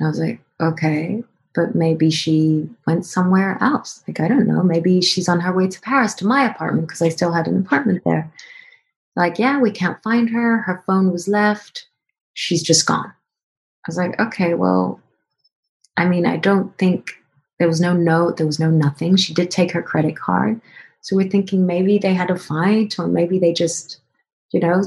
I 0.00 0.08
was 0.08 0.20
like, 0.20 0.40
okay, 0.60 1.24
but 1.54 1.74
maybe 1.74 2.10
she 2.10 2.68
went 2.86 3.06
somewhere 3.06 3.58
else. 3.60 4.02
Like, 4.06 4.20
I 4.20 4.28
don't 4.28 4.46
know. 4.46 4.62
Maybe 4.62 5.00
she's 5.00 5.28
on 5.28 5.40
her 5.40 5.52
way 5.52 5.68
to 5.68 5.80
Paris 5.80 6.14
to 6.14 6.26
my 6.26 6.44
apartment 6.44 6.86
because 6.86 7.02
I 7.02 7.08
still 7.08 7.32
had 7.32 7.48
an 7.48 7.58
apartment 7.58 8.02
there. 8.04 8.30
Like, 9.16 9.38
yeah, 9.38 9.58
we 9.58 9.70
can't 9.70 10.02
find 10.02 10.28
her. 10.30 10.58
Her 10.58 10.82
phone 10.86 11.10
was 11.10 11.26
left. 11.26 11.86
She's 12.36 12.62
just 12.62 12.84
gone. 12.84 13.08
I 13.08 13.88
was 13.88 13.96
like, 13.96 14.20
okay, 14.20 14.52
well, 14.52 15.00
I 15.96 16.04
mean, 16.04 16.26
I 16.26 16.36
don't 16.36 16.76
think 16.76 17.12
there 17.58 17.66
was 17.66 17.80
no 17.80 17.94
note, 17.94 18.36
there 18.36 18.46
was 18.46 18.60
no 18.60 18.70
nothing. 18.70 19.16
She 19.16 19.32
did 19.32 19.50
take 19.50 19.72
her 19.72 19.82
credit 19.82 20.16
card. 20.16 20.60
So 21.00 21.16
we're 21.16 21.30
thinking 21.30 21.64
maybe 21.64 21.96
they 21.96 22.12
had 22.12 22.30
a 22.30 22.38
fight 22.38 22.98
or 22.98 23.06
maybe 23.06 23.38
they 23.38 23.54
just, 23.54 24.00
you 24.52 24.60
know, 24.60 24.82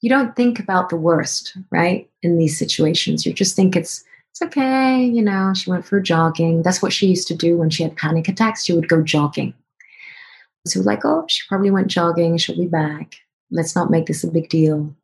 you 0.00 0.08
don't 0.08 0.36
think 0.36 0.60
about 0.60 0.88
the 0.88 0.96
worst, 0.96 1.56
right? 1.72 2.08
In 2.22 2.38
these 2.38 2.56
situations, 2.56 3.26
you 3.26 3.32
just 3.32 3.56
think 3.56 3.74
it's 3.74 4.04
it's 4.30 4.42
okay, 4.42 5.02
you 5.02 5.22
know, 5.22 5.54
she 5.54 5.68
went 5.68 5.86
for 5.86 5.98
jogging. 5.98 6.62
That's 6.62 6.82
what 6.82 6.92
she 6.92 7.08
used 7.08 7.26
to 7.28 7.34
do 7.34 7.56
when 7.56 7.70
she 7.70 7.82
had 7.82 7.96
panic 7.96 8.28
attacks. 8.28 8.64
She 8.64 8.74
would 8.74 8.88
go 8.88 9.02
jogging. 9.02 9.54
So 10.68 10.82
like, 10.82 11.04
oh, 11.04 11.24
she 11.26 11.42
probably 11.48 11.72
went 11.72 11.88
jogging, 11.88 12.36
she'll 12.36 12.56
be 12.56 12.68
back. 12.68 13.16
Let's 13.50 13.74
not 13.74 13.90
make 13.90 14.06
this 14.06 14.22
a 14.22 14.28
big 14.28 14.48
deal. 14.48 14.94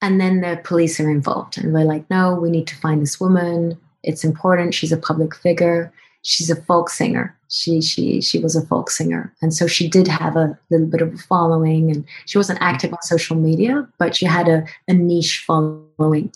And 0.00 0.20
then 0.20 0.40
the 0.40 0.60
police 0.62 1.00
are 1.00 1.10
involved 1.10 1.58
and 1.58 1.74
they're 1.74 1.84
like, 1.84 2.08
no, 2.08 2.34
we 2.34 2.50
need 2.50 2.66
to 2.68 2.76
find 2.76 3.02
this 3.02 3.18
woman. 3.18 3.78
It's 4.04 4.24
important. 4.24 4.74
She's 4.74 4.92
a 4.92 4.96
public 4.96 5.34
figure 5.34 5.92
she's 6.22 6.50
a 6.50 6.56
folk 6.62 6.90
singer. 6.90 7.34
She 7.48 7.80
she 7.80 8.20
she 8.20 8.38
was 8.38 8.54
a 8.54 8.66
folk 8.66 8.90
singer, 8.90 9.34
and 9.40 9.54
so 9.54 9.66
she 9.66 9.88
did 9.88 10.06
have 10.06 10.36
a 10.36 10.58
little 10.70 10.86
bit 10.86 11.00
of 11.00 11.14
a 11.14 11.18
following. 11.18 11.90
And 11.90 12.04
she 12.26 12.38
wasn't 12.38 12.60
active 12.60 12.92
on 12.92 13.02
social 13.02 13.36
media, 13.36 13.88
but 13.98 14.14
she 14.14 14.26
had 14.26 14.48
a, 14.48 14.64
a 14.86 14.92
niche 14.92 15.44
following. 15.46 16.30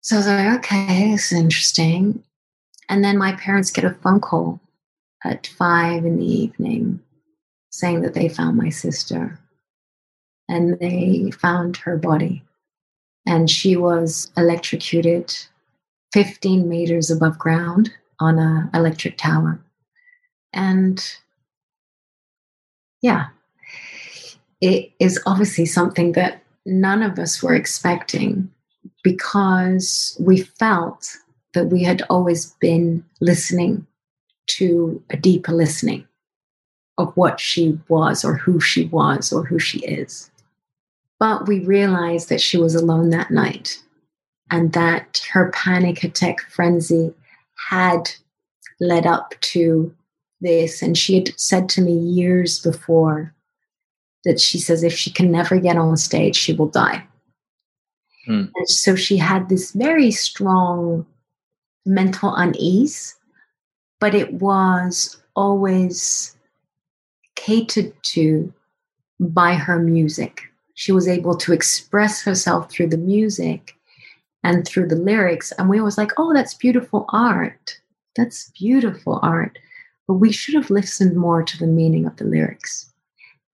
So 0.00 0.16
I 0.16 0.18
was 0.18 0.26
like, 0.26 0.58
okay, 0.58 1.12
this 1.12 1.32
is 1.32 1.38
interesting. 1.38 2.22
And 2.88 3.04
then 3.04 3.18
my 3.18 3.32
parents 3.32 3.70
get 3.70 3.84
a 3.84 3.94
phone 4.02 4.20
call 4.20 4.60
at 5.24 5.46
five 5.46 6.04
in 6.04 6.18
the 6.18 6.26
evening 6.26 7.00
saying 7.70 8.02
that 8.02 8.14
they 8.14 8.28
found 8.28 8.56
my 8.56 8.68
sister 8.68 9.38
and 10.48 10.78
they 10.78 11.30
found 11.30 11.76
her 11.78 11.96
body. 11.96 12.42
And 13.26 13.50
she 13.50 13.76
was 13.76 14.30
electrocuted 14.36 15.34
15 16.12 16.68
meters 16.68 17.10
above 17.10 17.38
ground 17.38 17.90
on 18.20 18.38
an 18.38 18.70
electric 18.74 19.16
tower. 19.16 19.60
And 20.52 21.02
yeah, 23.00 23.28
it 24.60 24.92
is 25.00 25.20
obviously 25.26 25.66
something 25.66 26.12
that 26.12 26.42
none 26.66 27.02
of 27.02 27.18
us 27.18 27.42
were 27.42 27.54
expecting 27.54 28.50
because 29.02 30.16
we 30.20 30.42
felt 30.42 31.16
that 31.54 31.66
we 31.66 31.82
had 31.82 32.02
always 32.08 32.52
been 32.60 33.04
listening 33.20 33.86
to 34.46 35.02
a 35.10 35.16
deeper 35.16 35.52
listening 35.52 36.06
of 36.98 37.16
what 37.16 37.40
she 37.40 37.78
was 37.88 38.24
or 38.24 38.36
who 38.36 38.60
she 38.60 38.84
was 38.86 39.32
or 39.32 39.44
who 39.44 39.58
she 39.58 39.80
is. 39.80 40.30
But 41.22 41.46
we 41.46 41.60
realized 41.60 42.30
that 42.30 42.40
she 42.40 42.58
was 42.58 42.74
alone 42.74 43.10
that 43.10 43.30
night 43.30 43.80
and 44.50 44.72
that 44.72 45.24
her 45.30 45.52
panic 45.52 46.02
attack 46.02 46.40
frenzy 46.40 47.14
had 47.70 48.10
led 48.80 49.06
up 49.06 49.34
to 49.52 49.94
this. 50.40 50.82
And 50.82 50.98
she 50.98 51.14
had 51.14 51.38
said 51.38 51.68
to 51.68 51.80
me 51.80 51.96
years 51.96 52.58
before 52.58 53.32
that 54.24 54.40
she 54.40 54.58
says 54.58 54.82
if 54.82 54.94
she 54.94 55.12
can 55.12 55.30
never 55.30 55.60
get 55.60 55.76
on 55.76 55.96
stage, 55.96 56.34
she 56.34 56.54
will 56.54 56.66
die. 56.66 57.06
Hmm. 58.26 58.46
And 58.56 58.68
so 58.68 58.96
she 58.96 59.16
had 59.16 59.48
this 59.48 59.70
very 59.70 60.10
strong 60.10 61.06
mental 61.86 62.34
unease, 62.34 63.14
but 64.00 64.12
it 64.12 64.34
was 64.34 65.22
always 65.36 66.36
catered 67.36 67.92
to 68.06 68.52
by 69.20 69.54
her 69.54 69.78
music. 69.78 70.51
She 70.82 70.90
was 70.90 71.06
able 71.06 71.36
to 71.36 71.52
express 71.52 72.24
herself 72.24 72.68
through 72.68 72.88
the 72.88 72.96
music 72.96 73.76
and 74.42 74.66
through 74.66 74.88
the 74.88 74.96
lyrics. 74.96 75.52
And 75.52 75.68
we 75.68 75.80
was 75.80 75.96
like, 75.96 76.10
oh, 76.16 76.34
that's 76.34 76.54
beautiful 76.54 77.04
art. 77.10 77.78
That's 78.16 78.50
beautiful 78.58 79.20
art. 79.22 79.60
But 80.08 80.14
we 80.14 80.32
should 80.32 80.54
have 80.54 80.70
listened 80.70 81.16
more 81.16 81.44
to 81.44 81.56
the 81.56 81.68
meaning 81.68 82.04
of 82.04 82.16
the 82.16 82.24
lyrics. 82.24 82.92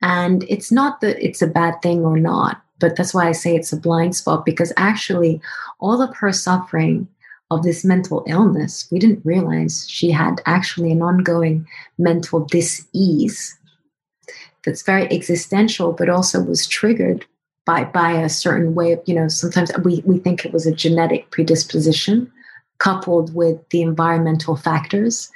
And 0.01 0.43
it's 0.49 0.73
not 0.73 1.03
that 1.03 1.23
it's 1.23 1.43
a 1.43 1.47
bad 1.47 1.83
thing 1.83 2.03
or 2.03 2.19
not, 2.19 2.63
but 2.79 2.97
that's 2.97 3.13
why 3.13 3.29
I 3.29 3.33
say 3.33 3.55
it's 3.55 3.75
a 3.75 3.77
blind 3.77 4.17
spot 4.17 4.47
because 4.47 4.73
actually, 4.79 5.39
all 5.81 6.01
of 6.01 6.17
her 6.17 6.33
suffering 6.33 7.07
of 7.51 7.63
this 7.63 7.85
mental 7.85 8.25
illness, 8.27 8.89
we 8.91 8.99
didn't 8.99 9.27
realize 9.27 9.87
she 9.87 10.11
had 10.11 10.41
actually 10.47 10.93
an 10.93 11.03
ongoing 11.03 11.67
mental 11.99 12.41
dis-ease 12.41 13.58
that's 14.65 14.83
very 14.83 15.05
existential, 15.13 15.93
but 15.93 16.09
also 16.09 16.43
was 16.43 16.67
triggered 16.67 17.25
by 17.65 17.85
by 17.85 18.13
a 18.13 18.29
certain 18.29 18.75
way 18.75 18.93
of, 18.93 19.01
you 19.07 19.15
know, 19.15 19.29
sometimes 19.29 19.71
we, 19.85 20.03
we 20.05 20.19
think 20.19 20.45
it 20.45 20.53
was 20.53 20.67
a 20.67 20.75
genetic 20.75 21.31
predisposition 21.31 22.31
coupled 22.79 23.35
with 23.35 23.59
the 23.71 23.83
environmental 23.83 24.57
factors. 24.57 25.31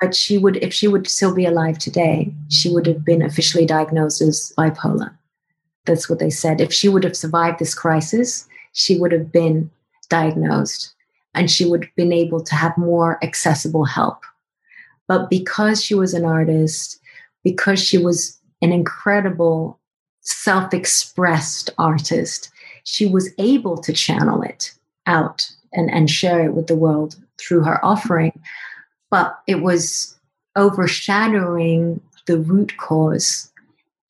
But 0.00 0.14
she 0.14 0.38
would, 0.38 0.56
if 0.56 0.74
she 0.74 0.88
would 0.88 1.06
still 1.06 1.34
be 1.34 1.46
alive 1.46 1.78
today, 1.78 2.32
she 2.48 2.70
would 2.70 2.86
have 2.86 3.04
been 3.04 3.22
officially 3.22 3.64
diagnosed 3.64 4.20
as 4.20 4.52
bipolar. 4.58 5.16
That's 5.86 6.08
what 6.08 6.18
they 6.18 6.30
said. 6.30 6.60
If 6.60 6.72
she 6.72 6.88
would 6.88 7.04
have 7.04 7.16
survived 7.16 7.58
this 7.58 7.74
crisis, 7.74 8.48
she 8.72 8.98
would 8.98 9.12
have 9.12 9.30
been 9.30 9.70
diagnosed 10.08 10.94
and 11.34 11.50
she 11.50 11.64
would 11.64 11.84
have 11.84 11.94
been 11.96 12.12
able 12.12 12.42
to 12.42 12.54
have 12.54 12.76
more 12.76 13.22
accessible 13.22 13.84
help. 13.84 14.22
But 15.06 15.30
because 15.30 15.84
she 15.84 15.94
was 15.94 16.14
an 16.14 16.24
artist, 16.24 16.98
because 17.42 17.82
she 17.82 17.98
was 17.98 18.40
an 18.64 18.72
incredible 18.72 19.78
self 20.22 20.72
expressed 20.72 21.68
artist, 21.76 22.50
she 22.84 23.06
was 23.06 23.30
able 23.38 23.76
to 23.78 23.92
channel 23.92 24.42
it 24.42 24.72
out 25.06 25.50
and, 25.72 25.90
and 25.90 26.10
share 26.10 26.42
it 26.44 26.54
with 26.54 26.66
the 26.66 26.74
world 26.74 27.16
through 27.38 27.62
her 27.62 27.84
offering. 27.84 28.32
But 29.10 29.38
it 29.46 29.56
was 29.56 30.16
overshadowing 30.56 32.00
the 32.26 32.38
root 32.38 32.76
cause, 32.78 33.52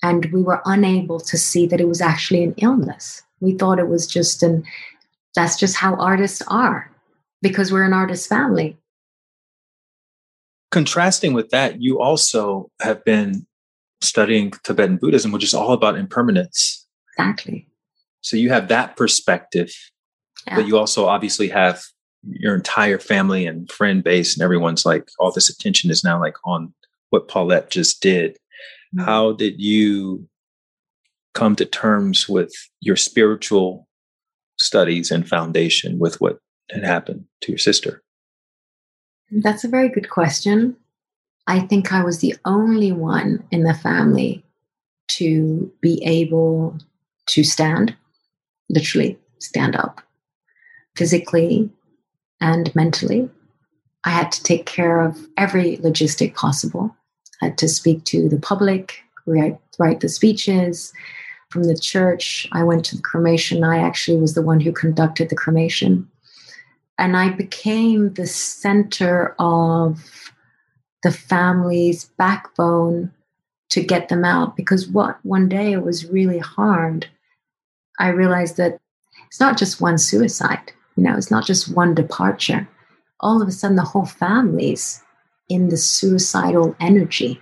and 0.02 0.26
we 0.26 0.40
were 0.42 0.62
unable 0.64 1.18
to 1.18 1.36
see 1.36 1.66
that 1.66 1.80
it 1.80 1.88
was 1.88 2.00
actually 2.00 2.44
an 2.44 2.54
illness. 2.58 3.22
We 3.40 3.54
thought 3.58 3.80
it 3.80 3.88
was 3.88 4.06
just 4.06 4.42
an, 4.44 4.64
that's 5.34 5.58
just 5.58 5.76
how 5.76 5.96
artists 5.96 6.42
are 6.46 6.90
because 7.42 7.72
we're 7.72 7.84
an 7.84 7.92
artist 7.92 8.28
family. 8.28 8.76
Contrasting 10.70 11.32
with 11.32 11.50
that, 11.50 11.82
you 11.82 12.00
also 12.00 12.70
have 12.80 13.04
been 13.04 13.46
studying 14.00 14.52
Tibetan 14.62 14.96
Buddhism, 14.96 15.32
which 15.32 15.44
is 15.44 15.54
all 15.54 15.72
about 15.72 15.96
impermanence. 15.96 16.86
Exactly. 17.16 17.68
So 18.20 18.36
you 18.36 18.50
have 18.50 18.68
that 18.68 18.96
perspective, 18.96 19.72
yeah. 20.46 20.56
but 20.56 20.66
you 20.66 20.78
also 20.78 21.06
obviously 21.06 21.48
have 21.48 21.82
your 22.22 22.54
entire 22.54 22.98
family 22.98 23.46
and 23.46 23.70
friend 23.70 24.02
base, 24.02 24.34
and 24.34 24.42
everyone's 24.42 24.86
like, 24.86 25.10
all 25.18 25.30
this 25.30 25.50
attention 25.50 25.90
is 25.90 26.02
now 26.02 26.18
like 26.18 26.36
on 26.44 26.72
what 27.10 27.28
Paulette 27.28 27.70
just 27.70 28.00
did. 28.00 28.32
Mm-hmm. 28.94 29.04
How 29.04 29.32
did 29.32 29.60
you 29.60 30.28
come 31.34 31.56
to 31.56 31.64
terms 31.64 32.28
with 32.28 32.52
your 32.80 32.96
spiritual 32.96 33.86
studies 34.56 35.10
and 35.10 35.28
foundation 35.28 35.98
with 35.98 36.20
what 36.20 36.38
had 36.70 36.84
happened 36.84 37.24
to 37.42 37.52
your 37.52 37.58
sister? 37.58 38.02
That's 39.30 39.64
a 39.64 39.68
very 39.68 39.88
good 39.88 40.10
question. 40.10 40.76
I 41.46 41.60
think 41.60 41.92
I 41.92 42.02
was 42.02 42.18
the 42.18 42.36
only 42.44 42.92
one 42.92 43.44
in 43.50 43.64
the 43.64 43.74
family 43.74 44.44
to 45.08 45.70
be 45.80 46.02
able 46.04 46.78
to 47.26 47.44
stand, 47.44 47.94
literally 48.70 49.18
stand 49.38 49.76
up, 49.76 50.00
physically 50.96 51.70
and 52.40 52.74
mentally. 52.74 53.28
I 54.04 54.10
had 54.10 54.32
to 54.32 54.42
take 54.42 54.66
care 54.66 55.00
of 55.00 55.18
every 55.36 55.78
logistic 55.78 56.34
possible. 56.34 56.94
I 57.42 57.46
had 57.46 57.58
to 57.58 57.68
speak 57.68 58.04
to 58.04 58.28
the 58.28 58.38
public, 58.38 59.02
write, 59.26 59.58
write 59.78 60.00
the 60.00 60.08
speeches. 60.08 60.92
From 61.50 61.64
the 61.64 61.78
church, 61.78 62.48
I 62.52 62.64
went 62.64 62.84
to 62.86 62.96
the 62.96 63.02
cremation. 63.02 63.64
I 63.64 63.78
actually 63.78 64.18
was 64.18 64.34
the 64.34 64.42
one 64.42 64.60
who 64.60 64.72
conducted 64.72 65.28
the 65.28 65.36
cremation 65.36 66.08
and 66.98 67.16
I 67.16 67.30
became 67.30 68.14
the 68.14 68.26
center 68.26 69.34
of 69.38 70.32
the 71.04 71.12
family's 71.12 72.06
backbone 72.18 73.12
to 73.70 73.80
get 73.80 74.08
them 74.08 74.24
out 74.24 74.56
because 74.56 74.88
what 74.88 75.18
one 75.22 75.48
day 75.48 75.76
was 75.76 76.10
really 76.10 76.38
hard. 76.38 77.06
I 78.00 78.08
realized 78.08 78.56
that 78.56 78.80
it's 79.28 79.38
not 79.38 79.56
just 79.56 79.80
one 79.80 79.98
suicide, 79.98 80.72
you 80.96 81.04
know, 81.04 81.16
it's 81.16 81.30
not 81.30 81.46
just 81.46 81.72
one 81.72 81.94
departure. 81.94 82.68
All 83.20 83.40
of 83.40 83.46
a 83.46 83.52
sudden, 83.52 83.76
the 83.76 83.82
whole 83.82 84.06
family's 84.06 85.00
in 85.48 85.68
the 85.68 85.76
suicidal 85.76 86.74
energy 86.80 87.40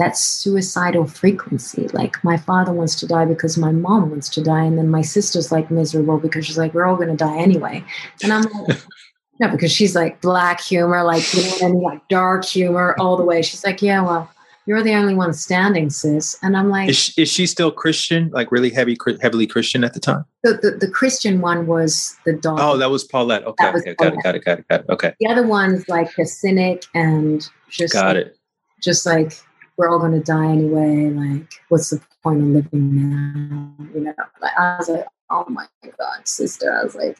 that 0.00 0.16
suicidal 0.16 1.06
frequency. 1.06 1.86
Like 1.88 2.24
my 2.24 2.38
father 2.38 2.72
wants 2.72 2.96
to 2.96 3.06
die 3.06 3.26
because 3.26 3.58
my 3.58 3.70
mom 3.70 4.10
wants 4.10 4.30
to 4.30 4.42
die, 4.42 4.64
and 4.64 4.78
then 4.78 4.88
my 4.88 5.02
sister's 5.02 5.52
like 5.52 5.70
miserable 5.70 6.18
because 6.18 6.46
she's 6.46 6.58
like, 6.58 6.72
we're 6.74 6.86
all 6.86 6.96
going 6.96 7.10
to 7.10 7.16
die 7.16 7.36
anyway. 7.36 7.84
And 8.22 8.32
I'm 8.32 8.44
like, 8.44 8.82
no, 9.40 9.48
because 9.48 9.72
she's 9.72 9.96
like 9.96 10.20
black 10.20 10.60
humor, 10.60 11.02
like 11.02 11.32
you 11.32 11.42
know, 11.42 11.56
and 11.62 11.80
like 11.80 12.06
dark 12.08 12.44
humor 12.44 12.94
all 12.98 13.16
the 13.16 13.24
way. 13.24 13.40
She's 13.40 13.64
like, 13.64 13.80
yeah, 13.80 14.02
well, 14.02 14.30
you're 14.66 14.82
the 14.82 14.94
only 14.94 15.14
one 15.14 15.32
standing, 15.32 15.88
sis. 15.88 16.38
And 16.42 16.56
I'm 16.56 16.68
like, 16.68 16.90
is 16.90 16.96
she, 16.96 17.22
is 17.22 17.32
she 17.32 17.46
still 17.46 17.72
Christian? 17.72 18.28
Like 18.34 18.52
really 18.52 18.68
heavy, 18.68 18.98
heavily 19.22 19.46
Christian 19.46 19.82
at 19.82 19.94
the 19.94 20.00
time? 20.00 20.26
The, 20.44 20.58
the, 20.62 20.86
the 20.86 20.90
Christian 20.90 21.40
one 21.40 21.66
was 21.66 22.16
the 22.26 22.34
dog. 22.34 22.58
Oh, 22.60 22.76
that 22.76 22.90
was 22.90 23.02
Paulette. 23.02 23.44
Okay, 23.44 23.70
was 23.70 23.80
okay 23.80 23.94
Paulette. 23.94 24.22
got 24.22 24.34
it, 24.34 24.44
got 24.44 24.58
it, 24.58 24.68
got 24.68 24.80
it, 24.80 24.86
got 24.86 24.90
it. 24.90 24.92
Okay. 24.92 25.14
The 25.20 25.28
other 25.28 25.46
one's 25.46 25.88
like 25.88 26.16
a 26.18 26.26
cynic 26.26 26.84
and 26.94 27.48
just 27.70 27.94
got 27.94 28.16
like, 28.16 28.26
it. 28.26 28.36
Just 28.82 29.06
like 29.06 29.32
we're 29.78 29.88
all 29.88 29.98
going 29.98 30.12
to 30.12 30.20
die 30.20 30.52
anyway. 30.52 31.08
Like, 31.10 31.50
what's 31.70 31.88
the 31.88 32.00
point 32.22 32.42
of 32.42 32.46
living 32.48 33.10
now? 33.10 33.72
You 33.94 34.00
know, 34.00 34.14
like, 34.42 34.52
I 34.58 34.76
was 34.76 34.90
like, 34.90 35.06
oh 35.30 35.46
my 35.48 35.66
God, 35.82 36.28
sister. 36.28 36.78
I 36.78 36.84
was 36.84 36.94
like, 36.94 37.16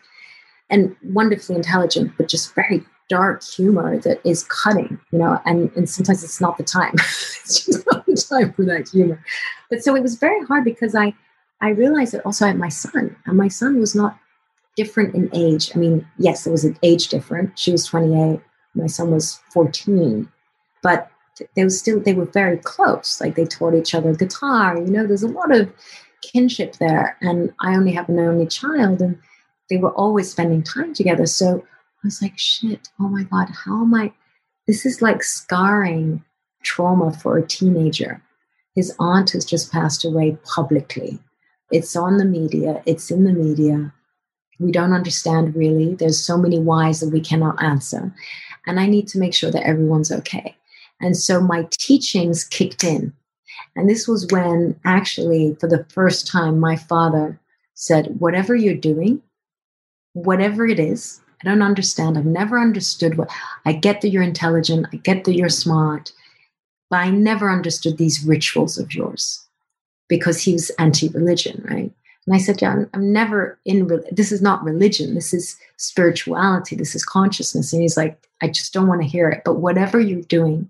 and 0.71 0.97
wonderfully 1.03 1.57
intelligent, 1.57 2.13
but 2.17 2.29
just 2.29 2.55
very 2.55 2.85
dark 3.09 3.43
humor 3.43 3.99
that 3.99 4.21
is 4.25 4.45
cutting, 4.45 4.99
you 5.11 5.19
know, 5.19 5.41
and, 5.45 5.71
and 5.77 5.91
sometimes 5.91 6.23
it's 6.23 6.41
not 6.41 6.57
the 6.57 6.65
time. 6.65 6.95
it's 6.95 7.67
just 7.67 7.85
not 7.91 8.07
the 8.07 8.15
time 8.15 8.53
for 8.53 8.65
that 8.65 8.89
humor. 8.89 9.23
But 9.69 9.83
so 9.83 9.97
it 9.97 10.03
was 10.03 10.15
very 10.17 10.45
hard 10.47 10.65
because 10.65 10.95
I, 10.95 11.13
I 11.61 11.71
realized 11.71 12.15
that 12.15 12.25
also 12.25 12.45
I 12.45 12.49
had 12.49 12.59
my 12.59 12.69
son, 12.69 13.17
and 13.27 13.37
my 13.37 13.49
son 13.49 13.81
was 13.81 13.95
not 13.95 14.17
different 14.77 15.15
in 15.15 15.29
age. 15.35 15.73
I 15.75 15.79
mean, 15.79 16.07
yes, 16.19 16.45
there 16.45 16.53
was 16.53 16.65
an 16.65 16.79
age 16.83 17.09
difference. 17.09 17.61
She 17.61 17.73
was 17.73 17.85
28, 17.87 18.41
my 18.75 18.87
son 18.87 19.11
was 19.11 19.41
14, 19.53 20.31
but 20.83 21.11
they 21.57 21.65
were 21.65 21.71
still 21.71 22.01
they 22.01 22.15
were 22.15 22.27
very 22.27 22.59
close. 22.59 23.21
Like 23.21 23.35
they 23.35 23.47
taught 23.47 23.75
each 23.75 23.95
other 23.95 24.15
guitar. 24.15 24.79
You 24.79 24.91
know, 24.91 25.07
there's 25.07 25.23
a 25.23 25.29
lot 25.29 25.55
of 25.55 25.73
kinship 26.23 26.77
there. 26.77 27.17
And 27.21 27.53
I 27.61 27.75
only 27.75 27.93
have 27.93 28.09
an 28.09 28.19
only 28.19 28.47
child, 28.47 29.01
and 29.01 29.19
they 29.71 29.79
were 29.79 29.93
always 29.93 30.31
spending 30.31 30.63
time 30.63 30.93
together. 30.93 31.25
So 31.25 31.65
I 32.03 32.07
was 32.07 32.21
like, 32.21 32.37
shit, 32.37 32.89
oh 32.99 33.09
my 33.09 33.23
God, 33.23 33.49
how 33.65 33.83
am 33.83 33.95
I? 33.95 34.13
This 34.67 34.85
is 34.85 35.01
like 35.01 35.23
scarring 35.23 36.23
trauma 36.63 37.13
for 37.13 37.39
a 37.39 37.47
teenager. 37.47 38.23
His 38.75 38.95
aunt 38.99 39.31
has 39.31 39.45
just 39.45 39.73
passed 39.73 40.05
away 40.05 40.37
publicly. 40.45 41.19
It's 41.71 41.97
on 41.97 42.19
the 42.19 42.25
media, 42.25 42.83
it's 42.85 43.11
in 43.11 43.25
the 43.25 43.33
media. 43.33 43.93
We 44.59 44.73
don't 44.73 44.93
understand 44.93 45.57
really. 45.57 45.95
There's 45.95 46.23
so 46.23 46.37
many 46.37 46.59
whys 46.59 47.01
that 47.01 47.13
we 47.13 47.21
cannot 47.21 47.63
answer. 47.63 48.15
And 48.67 48.79
I 48.79 48.87
need 48.87 49.09
to 49.09 49.19
make 49.19 49.33
sure 49.33 49.51
that 49.51 49.67
everyone's 49.67 50.13
okay. 50.13 50.57
And 51.01 51.17
so 51.17 51.41
my 51.41 51.67
teachings 51.71 52.45
kicked 52.45 52.85
in. 52.85 53.15
And 53.75 53.89
this 53.89 54.07
was 54.07 54.27
when 54.31 54.79
actually, 54.85 55.57
for 55.61 55.67
the 55.67 55.87
first 55.89 56.27
time, 56.27 56.61
my 56.61 56.77
father 56.77 57.41
said, 57.75 58.21
Whatever 58.21 58.55
you're 58.55 58.75
doing, 58.75 59.23
whatever 60.12 60.66
it 60.66 60.78
is, 60.78 61.20
I 61.43 61.49
don't 61.49 61.62
understand. 61.62 62.19
I've 62.19 62.27
never 62.27 62.59
understood 62.59 63.16
what 63.16 63.31
I 63.65 63.73
get 63.73 64.01
that 64.01 64.11
you're 64.11 64.23
intelligent, 64.23 64.87
I 64.93 64.97
get 64.97 65.24
that 65.24 65.35
you're 65.35 65.49
smart, 65.49 66.12
but 66.91 66.99
I 66.99 67.11
never 67.11 67.51
understood 67.51 67.97
these 67.97 68.24
rituals 68.24 68.78
of 68.78 68.95
yours 68.95 69.45
because 70.09 70.43
he 70.43 70.53
was 70.53 70.70
anti 70.78 71.09
religion, 71.09 71.65
right? 71.69 71.93
And 72.27 72.35
I 72.35 72.39
said, 72.39 72.61
yeah, 72.61 72.73
I'm, 72.73 72.91
I'm 72.93 73.12
never 73.12 73.59
in, 73.65 73.87
re- 73.87 74.09
this 74.12 74.31
is 74.31 74.43
not 74.43 74.62
religion. 74.62 75.15
This 75.15 75.32
is 75.32 75.57
spirituality. 75.78 76.77
This 76.77 76.95
is 76.95 77.05
consciousness. 77.05 77.73
And 77.73 77.81
he's 77.81 77.97
like, 77.97 78.28
I 78.43 78.49
just 78.49 78.73
don't 78.73 78.89
want 78.89 79.03
to 79.03 79.09
hear 79.09 79.31
it. 79.31 79.43
But 79.45 79.57
whatever 79.57 79.99
you're 79.99 80.23
doing, 80.23 80.69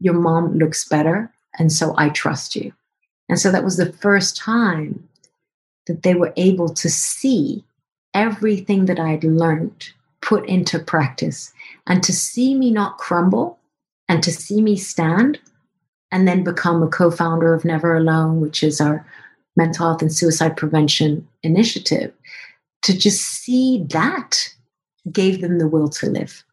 your 0.00 0.14
mom 0.14 0.58
looks 0.58 0.88
better. 0.88 1.32
And 1.58 1.72
so 1.72 1.94
I 1.96 2.08
trust 2.08 2.56
you. 2.56 2.72
And 3.28 3.38
so 3.38 3.52
that 3.52 3.64
was 3.64 3.76
the 3.76 3.92
first 3.92 4.36
time 4.36 5.08
that 5.86 6.02
they 6.02 6.14
were 6.14 6.32
able 6.36 6.68
to 6.70 6.88
see 6.88 7.64
everything 8.14 8.86
that 8.86 8.98
I'd 8.98 9.24
learned 9.24 9.90
put 10.20 10.46
into 10.46 10.78
practice 10.78 11.52
and 11.86 12.02
to 12.02 12.12
see 12.12 12.54
me 12.54 12.70
not 12.70 12.98
crumble 12.98 13.58
and 14.08 14.22
to 14.22 14.32
see 14.32 14.60
me 14.60 14.76
stand 14.76 15.38
and 16.10 16.26
then 16.26 16.42
become 16.42 16.82
a 16.82 16.88
co 16.88 17.10
founder 17.10 17.54
of 17.54 17.64
Never 17.64 17.96
Alone, 17.96 18.40
which 18.40 18.62
is 18.62 18.80
our 18.80 19.06
mental 19.56 19.86
health 19.86 20.02
and 20.02 20.12
suicide 20.12 20.56
prevention 20.56 21.26
initiative. 21.42 22.12
To 22.82 22.96
just 22.96 23.22
see 23.22 23.84
that 23.90 24.54
gave 25.10 25.40
them 25.40 25.58
the 25.58 25.68
will 25.68 25.88
to 25.90 26.08
live. 26.08 26.44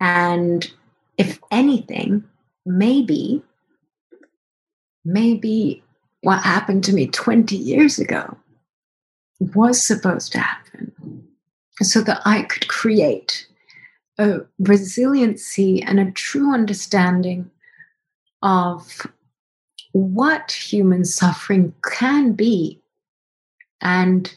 And 0.00 0.70
if 1.16 1.38
anything, 1.50 2.24
maybe, 2.66 3.42
maybe 5.04 5.82
what 6.22 6.42
happened 6.42 6.84
to 6.84 6.92
me 6.92 7.06
20 7.06 7.56
years 7.56 7.98
ago 7.98 8.36
was 9.40 9.82
supposed 9.82 10.32
to 10.32 10.40
happen 10.40 10.92
so 11.82 12.00
that 12.02 12.20
I 12.24 12.42
could 12.42 12.68
create 12.68 13.46
a 14.18 14.40
resiliency 14.58 15.82
and 15.82 16.00
a 16.00 16.10
true 16.10 16.52
understanding 16.52 17.50
of 18.42 19.06
what 19.92 20.52
human 20.52 21.04
suffering 21.04 21.72
can 21.82 22.32
be 22.32 22.80
and 23.80 24.34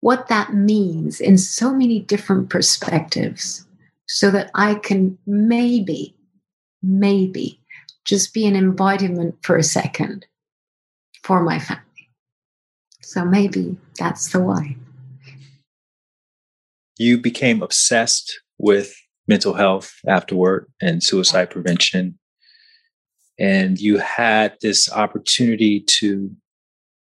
what 0.00 0.28
that 0.28 0.54
means 0.54 1.20
in 1.20 1.36
so 1.36 1.72
many 1.72 2.00
different 2.00 2.50
perspectives 2.50 3.66
so 4.06 4.30
that 4.30 4.50
I 4.54 4.76
can 4.76 5.18
maybe, 5.26 6.14
maybe 6.82 7.60
just 8.04 8.32
be 8.32 8.46
an 8.46 8.56
embodiment 8.56 9.36
for 9.42 9.56
a 9.56 9.62
second 9.62 10.24
for 11.22 11.42
my 11.42 11.58
family. 11.58 11.82
So 13.02 13.24
maybe 13.24 13.76
that's 13.98 14.32
the 14.32 14.40
why. 14.40 14.76
You 16.98 17.18
became 17.18 17.62
obsessed 17.62 18.40
with 18.58 18.94
mental 19.26 19.54
health 19.54 19.94
afterward 20.06 20.66
and 20.80 21.02
suicide 21.02 21.50
prevention. 21.50 22.18
And 23.38 23.78
you 23.78 23.98
had 23.98 24.56
this 24.60 24.90
opportunity 24.92 25.80
to 26.00 26.30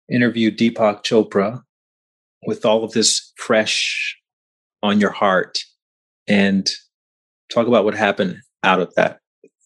interview 0.10 0.49
Deepak 0.49 1.03
Chopra 1.03 1.61
with 2.45 2.65
all 2.65 2.84
of 2.84 2.94
this 2.94 3.32
fresh 3.38 4.18
on 4.82 4.99
your 4.99 5.11
heart 5.11 5.60
and 6.28 6.68
talk 7.52 7.68
about 7.68 7.86
what 7.86 7.94
happened 7.94 8.38
out 8.64 8.80
of 8.80 8.94
that 8.95 9.20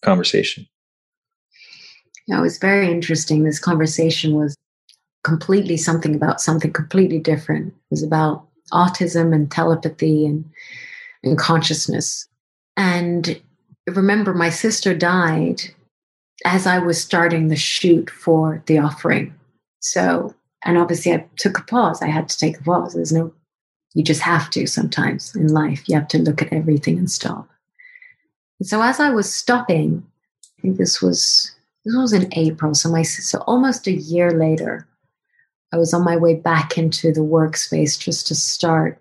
conversation. 0.04 0.66
Yeah, 2.28 2.40
it 2.40 2.42
was 2.42 2.58
very 2.58 2.92
interesting. 2.92 3.44
This 3.44 3.60
conversation 3.60 4.34
was 4.34 4.56
completely 5.24 5.78
something 5.78 6.14
about 6.14 6.42
something 6.42 6.74
completely 6.74 7.20
different. 7.20 7.68
It 7.68 7.92
was 7.92 8.04
about 8.04 8.48
autism 8.72 9.34
and 9.34 9.52
telepathy 9.52 10.26
and, 10.26 10.46
and 11.24 11.38
consciousness. 11.38 12.28
And 12.76 13.42
remember, 13.88 14.34
my 14.34 14.50
sister 14.50 14.96
died 14.96 15.62
as 16.46 16.68
I 16.68 16.80
was 16.80 17.02
starting 17.02 17.48
the 17.48 17.56
shoot 17.56 18.10
for 18.10 18.64
the 18.68 18.78
offering. 18.78 19.34
So, 19.80 20.36
and 20.66 20.78
obviously 20.78 21.14
I 21.14 21.26
took 21.38 21.58
a 21.58 21.64
pause. 21.64 22.02
I 22.02 22.08
had 22.08 22.30
to 22.30 22.38
take 22.38 22.60
a 22.60 22.64
pause. 22.64 22.94
There's 22.94 23.14
no, 23.14 23.34
you 23.94 24.04
just 24.04 24.22
have 24.22 24.50
to 24.52 24.68
sometimes 24.68 25.36
in 25.36 25.48
life. 25.48 25.88
You 25.88 25.96
have 25.96 26.08
to 26.10 26.20
look 26.20 26.42
at 26.42 26.54
everything 26.54 26.98
and 26.98 27.10
stop. 27.10 27.50
And 28.60 28.68
so 28.68 28.82
as 28.82 29.00
I 29.00 29.10
was 29.10 29.34
stopping, 29.34 30.06
I 30.58 30.62
think 30.62 30.78
this 30.78 31.02
was 31.02 31.54
this 31.86 31.96
was 31.96 32.14
in 32.14 32.28
April. 32.34 32.74
So 32.74 32.92
my 32.92 33.04
so 33.04 33.40
almost 33.48 33.88
a 33.88 33.92
year 33.92 34.32
later, 34.32 34.88
I 35.78 35.80
was 35.80 35.94
on 35.94 36.04
my 36.04 36.18
way 36.18 36.34
back 36.34 36.76
into 36.76 37.12
the 37.12 37.22
workspace 37.22 38.00
just 38.00 38.26
to 38.28 38.36
start 38.36 39.00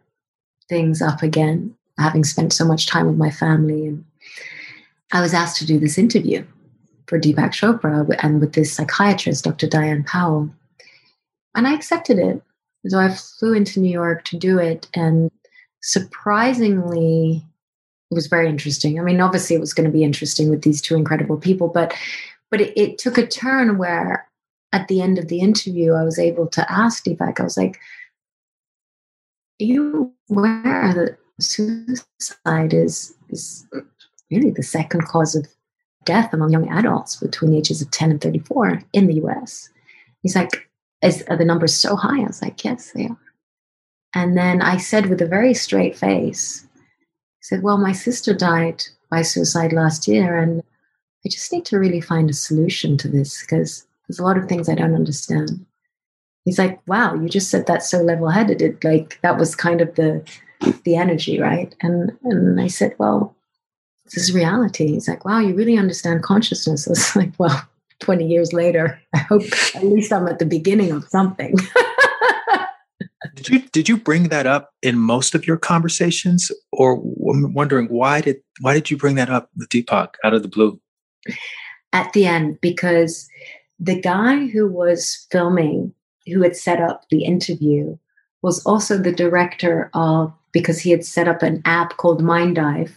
things 0.68 1.00
up 1.00 1.22
again, 1.22 1.74
having 1.98 2.22
spent 2.22 2.52
so 2.52 2.66
much 2.66 2.86
time 2.86 3.06
with 3.06 3.16
my 3.16 3.30
family. 3.30 3.86
And 3.86 4.04
I 5.10 5.22
was 5.22 5.32
asked 5.32 5.56
to 5.60 5.66
do 5.66 5.78
this 5.78 5.96
interview 5.96 6.44
for 7.06 7.18
Deepak 7.18 7.52
Chopra 7.52 8.14
and 8.22 8.42
with 8.42 8.52
this 8.52 8.74
psychiatrist, 8.74 9.44
Dr. 9.44 9.66
Diane 9.66 10.04
Powell. 10.04 10.50
And 11.54 11.66
I 11.66 11.72
accepted 11.72 12.18
it. 12.18 12.42
So 12.88 12.98
I 12.98 13.08
flew 13.08 13.54
into 13.54 13.80
New 13.80 13.90
York 13.90 14.24
to 14.24 14.36
do 14.36 14.58
it. 14.58 14.86
And 14.92 15.30
surprisingly, 15.80 17.42
it 18.10 18.14
was 18.14 18.26
very 18.26 18.50
interesting. 18.50 19.00
I 19.00 19.02
mean, 19.02 19.22
obviously, 19.22 19.56
it 19.56 19.60
was 19.60 19.72
going 19.72 19.86
to 19.86 19.98
be 19.98 20.04
interesting 20.04 20.50
with 20.50 20.60
these 20.60 20.82
two 20.82 20.94
incredible 20.94 21.38
people, 21.38 21.68
but 21.68 21.94
but 22.50 22.60
it, 22.60 22.76
it 22.76 22.98
took 22.98 23.16
a 23.16 23.26
turn 23.26 23.78
where 23.78 24.28
at 24.76 24.88
the 24.88 25.00
end 25.00 25.18
of 25.18 25.28
the 25.28 25.40
interview, 25.40 25.94
I 25.94 26.04
was 26.04 26.18
able 26.18 26.46
to 26.48 26.70
ask 26.70 27.04
Deepak, 27.04 27.40
I 27.40 27.42
was 27.42 27.56
like, 27.56 27.78
Are 29.60 29.64
you 29.64 30.12
aware 30.30 30.92
that 30.94 31.16
suicide 31.40 32.74
is, 32.74 33.14
is 33.30 33.66
really 34.30 34.50
the 34.50 34.62
second 34.62 35.06
cause 35.06 35.34
of 35.34 35.46
death 36.04 36.32
among 36.34 36.52
young 36.52 36.68
adults 36.68 37.16
between 37.16 37.52
the 37.52 37.58
ages 37.58 37.80
of 37.80 37.90
10 37.90 38.10
and 38.10 38.20
34 38.20 38.82
in 38.92 39.06
the 39.06 39.14
US? 39.24 39.70
He's 40.22 40.36
like, 40.36 40.68
is, 41.02 41.22
are 41.28 41.38
the 41.38 41.44
numbers 41.44 41.74
so 41.74 41.96
high? 41.96 42.20
I 42.20 42.26
was 42.26 42.42
like, 42.42 42.62
yes, 42.62 42.92
they 42.92 43.06
are. 43.06 43.18
And 44.14 44.36
then 44.36 44.60
I 44.60 44.76
said 44.76 45.06
with 45.06 45.22
a 45.22 45.26
very 45.26 45.54
straight 45.54 45.96
face, 45.96 46.66
he 46.72 47.42
said, 47.42 47.62
well, 47.62 47.78
my 47.78 47.92
sister 47.92 48.34
died 48.34 48.82
by 49.10 49.22
suicide 49.22 49.72
last 49.72 50.08
year, 50.08 50.36
and 50.36 50.62
I 51.24 51.28
just 51.28 51.52
need 51.52 51.64
to 51.66 51.78
really 51.78 52.00
find 52.00 52.28
a 52.28 52.34
solution 52.34 52.96
to 52.98 53.08
this 53.08 53.40
because 53.40 53.86
there's 54.08 54.18
a 54.18 54.24
lot 54.24 54.38
of 54.38 54.48
things 54.48 54.68
I 54.68 54.74
don't 54.74 54.94
understand. 54.94 55.64
He's 56.44 56.58
like, 56.58 56.80
wow, 56.86 57.14
you 57.14 57.28
just 57.28 57.50
said 57.50 57.66
that 57.66 57.82
so 57.82 57.98
level 57.98 58.28
headed. 58.28 58.62
It 58.62 58.84
like 58.84 59.18
that 59.22 59.36
was 59.36 59.56
kind 59.56 59.80
of 59.80 59.94
the 59.96 60.24
the 60.84 60.96
energy, 60.96 61.40
right? 61.40 61.74
And 61.82 62.16
and 62.22 62.60
I 62.60 62.68
said, 62.68 62.94
well, 62.98 63.36
this 64.04 64.16
is 64.16 64.34
reality. 64.34 64.86
He's 64.88 65.08
like, 65.08 65.24
wow, 65.24 65.40
you 65.40 65.54
really 65.54 65.76
understand 65.76 66.22
consciousness. 66.22 66.86
I 66.88 66.90
was 66.90 67.16
like, 67.16 67.32
well, 67.38 67.68
20 68.00 68.26
years 68.26 68.52
later, 68.52 69.00
I 69.14 69.18
hope 69.18 69.42
at 69.74 69.84
least 69.84 70.12
I'm 70.12 70.28
at 70.28 70.38
the 70.38 70.46
beginning 70.46 70.92
of 70.92 71.04
something. 71.08 71.56
did 73.34 73.48
you 73.48 73.58
did 73.70 73.88
you 73.88 73.96
bring 73.96 74.24
that 74.28 74.46
up 74.46 74.70
in 74.82 74.98
most 74.98 75.34
of 75.34 75.46
your 75.46 75.56
conversations, 75.56 76.50
or 76.72 77.02
I'm 77.28 77.52
wondering 77.54 77.86
why 77.88 78.20
did 78.20 78.36
why 78.60 78.74
did 78.74 78.90
you 78.90 78.96
bring 78.96 79.16
that 79.16 79.30
up 79.30 79.50
with 79.56 79.68
Deepak 79.68 80.14
out 80.24 80.34
of 80.34 80.42
the 80.42 80.48
blue? 80.48 80.80
At 81.92 82.12
the 82.12 82.26
end, 82.26 82.60
because 82.60 83.28
the 83.78 84.00
guy 84.00 84.46
who 84.46 84.68
was 84.68 85.26
filming, 85.30 85.92
who 86.26 86.42
had 86.42 86.56
set 86.56 86.80
up 86.80 87.04
the 87.10 87.24
interview, 87.24 87.96
was 88.42 88.64
also 88.64 88.96
the 88.98 89.12
director 89.12 89.90
of 89.94 90.32
because 90.52 90.78
he 90.78 90.90
had 90.90 91.04
set 91.04 91.28
up 91.28 91.42
an 91.42 91.60
app 91.64 91.96
called 91.96 92.22
Minddive, 92.22 92.92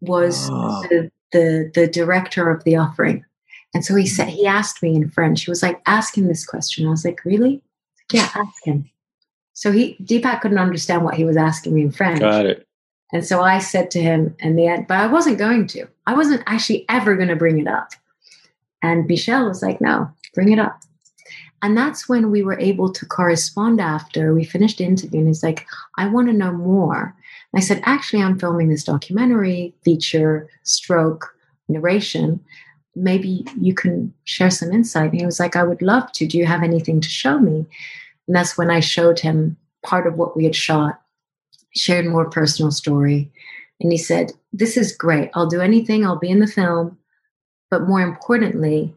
was 0.00 0.48
oh. 0.50 0.82
the, 0.90 1.10
the 1.32 1.70
the 1.74 1.86
director 1.88 2.50
of 2.50 2.64
the 2.64 2.76
offering. 2.76 3.24
And 3.72 3.84
so 3.84 3.94
he 3.94 4.06
said 4.06 4.28
he 4.28 4.46
asked 4.46 4.82
me 4.82 4.94
in 4.94 5.10
French. 5.10 5.44
He 5.44 5.50
was 5.50 5.62
like, 5.62 5.80
ask 5.86 6.16
him 6.16 6.28
this 6.28 6.46
question. 6.46 6.86
I 6.86 6.90
was 6.90 7.04
like, 7.04 7.24
really? 7.24 7.60
Yeah, 8.12 8.28
ask 8.34 8.64
him. 8.64 8.88
So 9.52 9.72
he 9.72 9.96
Deepak 10.02 10.40
couldn't 10.40 10.58
understand 10.58 11.04
what 11.04 11.14
he 11.14 11.24
was 11.24 11.36
asking 11.36 11.74
me 11.74 11.82
in 11.82 11.92
French. 11.92 12.20
Got 12.20 12.46
it. 12.46 12.66
And 13.12 13.24
so 13.24 13.42
I 13.42 13.58
said 13.60 13.90
to 13.92 14.02
him, 14.02 14.34
and 14.40 14.58
the 14.58 14.66
end, 14.66 14.86
but 14.88 14.98
I 14.98 15.06
wasn't 15.06 15.38
going 15.38 15.68
to. 15.68 15.86
I 16.06 16.14
wasn't 16.14 16.42
actually 16.46 16.84
ever 16.88 17.14
going 17.14 17.28
to 17.28 17.36
bring 17.36 17.60
it 17.60 17.68
up. 17.68 17.92
And 18.84 19.06
Michelle 19.06 19.48
was 19.48 19.62
like, 19.62 19.80
no, 19.80 20.10
bring 20.34 20.52
it 20.52 20.58
up. 20.58 20.78
And 21.62 21.74
that's 21.74 22.06
when 22.06 22.30
we 22.30 22.42
were 22.42 22.60
able 22.60 22.92
to 22.92 23.06
correspond 23.06 23.80
after 23.80 24.34
we 24.34 24.44
finished 24.44 24.76
the 24.76 24.84
interview. 24.84 25.20
And 25.20 25.28
he's 25.28 25.42
like, 25.42 25.66
I 25.96 26.06
want 26.06 26.26
to 26.26 26.34
know 26.34 26.52
more. 26.52 27.16
And 27.52 27.62
I 27.62 27.64
said, 27.64 27.80
actually, 27.86 28.22
I'm 28.22 28.38
filming 28.38 28.68
this 28.68 28.84
documentary, 28.84 29.72
feature, 29.86 30.50
stroke, 30.64 31.34
narration. 31.66 32.44
Maybe 32.94 33.46
you 33.58 33.74
can 33.74 34.12
share 34.24 34.50
some 34.50 34.70
insight. 34.70 35.12
And 35.12 35.20
he 35.20 35.24
was 35.24 35.40
like, 35.40 35.56
I 35.56 35.62
would 35.62 35.80
love 35.80 36.12
to. 36.12 36.26
Do 36.26 36.36
you 36.36 36.44
have 36.44 36.62
anything 36.62 37.00
to 37.00 37.08
show 37.08 37.38
me? 37.38 37.64
And 38.26 38.36
that's 38.36 38.58
when 38.58 38.70
I 38.70 38.80
showed 38.80 39.18
him 39.18 39.56
part 39.82 40.06
of 40.06 40.16
what 40.16 40.36
we 40.36 40.44
had 40.44 40.54
shot, 40.54 41.00
shared 41.74 42.04
more 42.04 42.28
personal 42.28 42.70
story. 42.70 43.32
And 43.80 43.90
he 43.90 43.96
said, 43.96 44.32
This 44.52 44.76
is 44.76 44.94
great. 44.94 45.30
I'll 45.32 45.46
do 45.46 45.62
anything. 45.62 46.04
I'll 46.04 46.18
be 46.18 46.28
in 46.28 46.40
the 46.40 46.46
film. 46.46 46.98
But 47.74 47.88
more 47.88 48.02
importantly, 48.02 48.94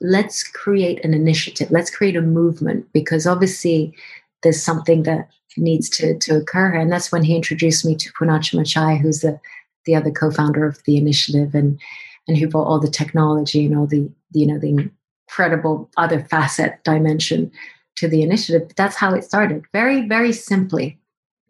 let's 0.00 0.42
create 0.42 1.04
an 1.04 1.12
initiative. 1.12 1.70
Let's 1.70 1.94
create 1.94 2.16
a 2.16 2.22
movement 2.22 2.90
because 2.94 3.26
obviously 3.26 3.94
there's 4.42 4.62
something 4.62 5.02
that 5.02 5.28
needs 5.58 5.90
to, 5.90 6.18
to 6.20 6.36
occur. 6.38 6.74
And 6.74 6.90
that's 6.90 7.12
when 7.12 7.22
he 7.22 7.36
introduced 7.36 7.84
me 7.84 7.94
to 7.94 8.10
Poonacha 8.14 8.54
Machaiah, 8.54 8.96
who's 8.96 9.20
the, 9.20 9.38
the 9.84 9.94
other 9.94 10.10
co-founder 10.10 10.64
of 10.64 10.82
the 10.84 10.96
initiative 10.96 11.54
and, 11.54 11.78
and 12.26 12.38
who 12.38 12.48
brought 12.48 12.64
all 12.64 12.80
the 12.80 12.88
technology 12.88 13.66
and 13.66 13.76
all 13.76 13.86
the, 13.86 14.10
you 14.32 14.46
know, 14.46 14.58
the 14.58 14.90
incredible 15.28 15.90
other 15.98 16.20
facet 16.24 16.82
dimension 16.84 17.52
to 17.96 18.08
the 18.08 18.22
initiative. 18.22 18.66
But 18.68 18.76
that's 18.76 18.96
how 18.96 19.12
it 19.12 19.24
started. 19.24 19.62
Very, 19.74 20.08
very 20.08 20.32
simply. 20.32 20.98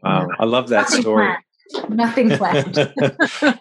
Wow. 0.03 0.23
You 0.23 0.27
know, 0.27 0.35
I 0.41 0.45
love 0.47 0.69
that 0.71 0.89
story. 0.89 1.33
Planned. 1.71 1.97
Nothing 1.97 2.31
planned. 2.31 2.93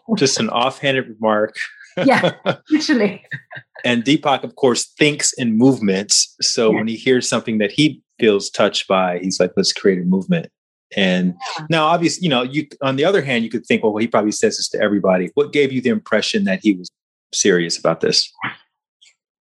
Just 0.16 0.40
an 0.40 0.50
offhanded 0.50 1.08
remark. 1.08 1.56
Yeah, 1.98 2.34
literally. 2.70 3.24
and 3.84 4.04
Deepak, 4.04 4.44
of 4.44 4.56
course, 4.56 4.86
thinks 4.98 5.34
in 5.34 5.58
movements. 5.58 6.36
So 6.42 6.72
yeah. 6.72 6.78
when 6.78 6.88
he 6.88 6.96
hears 6.96 7.28
something 7.28 7.58
that 7.60 7.72
he 7.72 8.02
feels 8.20 8.50
touched 8.50 8.88
by, 8.88 9.20
he's 9.20 9.40
like, 9.40 9.52
let's 9.56 9.74
create 9.74 10.00
a 10.00 10.04
movement. 10.04 10.48
And 10.96 11.36
yeah. 11.58 11.66
now, 11.70 11.86
obviously, 11.86 12.24
you 12.24 12.30
know, 12.30 12.44
you 12.44 12.68
on 12.82 12.96
the 12.96 13.06
other 13.06 13.22
hand, 13.22 13.44
you 13.44 13.50
could 13.50 13.66
think, 13.66 13.84
well, 13.84 13.96
he 13.98 14.08
probably 14.08 14.32
says 14.32 14.58
this 14.58 14.70
to 14.70 14.82
everybody. 14.82 15.30
What 15.34 15.52
gave 15.52 15.72
you 15.72 15.82
the 15.82 15.90
impression 15.90 16.44
that 16.46 16.60
he 16.62 16.74
was 16.74 16.90
serious 17.34 17.78
about 17.78 18.02
this? 18.02 18.32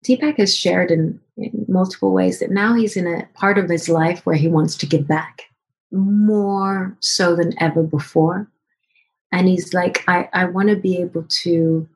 Deepak 0.06 0.38
has 0.38 0.56
shared 0.56 0.92
in, 0.92 1.20
in 1.38 1.66
multiple 1.68 2.12
ways 2.12 2.40
that 2.40 2.52
now 2.52 2.76
he's 2.76 2.98
in 2.98 3.08
a 3.08 3.28
part 3.34 3.58
of 3.58 3.70
his 3.70 3.88
life 3.88 4.26
where 4.26 4.36
he 4.36 4.48
wants 4.48 4.76
to 4.78 4.86
give 4.86 5.08
back 5.08 5.44
more 5.92 6.96
so 7.00 7.36
than 7.36 7.54
ever 7.62 7.84
before. 7.84 8.50
And 9.32 9.48
he's 9.48 9.74
like, 9.74 10.04
I, 10.08 10.30
I 10.34 10.46
want 10.46 10.70
to 10.70 10.76
be 10.76 10.98
able 10.98 11.24
to 11.24 11.88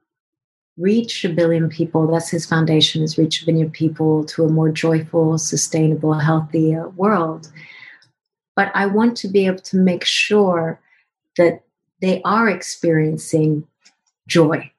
reach 0.77 1.25
a 1.25 1.29
billion 1.29 1.69
people. 1.69 2.07
That's 2.07 2.29
his 2.29 2.45
foundation 2.45 3.01
is 3.01 3.17
reach 3.17 3.41
a 3.41 3.45
billion 3.45 3.71
people 3.71 4.23
to 4.25 4.45
a 4.45 4.49
more 4.49 4.69
joyful, 4.69 5.37
sustainable, 5.37 6.13
healthy 6.13 6.75
world. 6.95 7.51
But 8.55 8.71
I 8.73 8.85
want 8.85 9.17
to 9.17 9.27
be 9.27 9.45
able 9.45 9.59
to 9.59 9.77
make 9.77 10.05
sure 10.05 10.79
that 11.37 11.63
they 12.01 12.21
are 12.23 12.49
experiencing 12.49 13.67
joy 14.27 14.71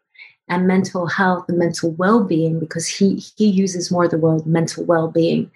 and 0.48 0.66
mental 0.66 1.06
health 1.06 1.46
and 1.48 1.58
mental 1.58 1.92
well-being 1.92 2.58
because 2.58 2.86
he 2.86 3.16
he 3.36 3.46
uses 3.46 3.90
more 3.90 4.08
the 4.08 4.18
word 4.18 4.46
mental 4.46 4.84
well-being 4.84 5.50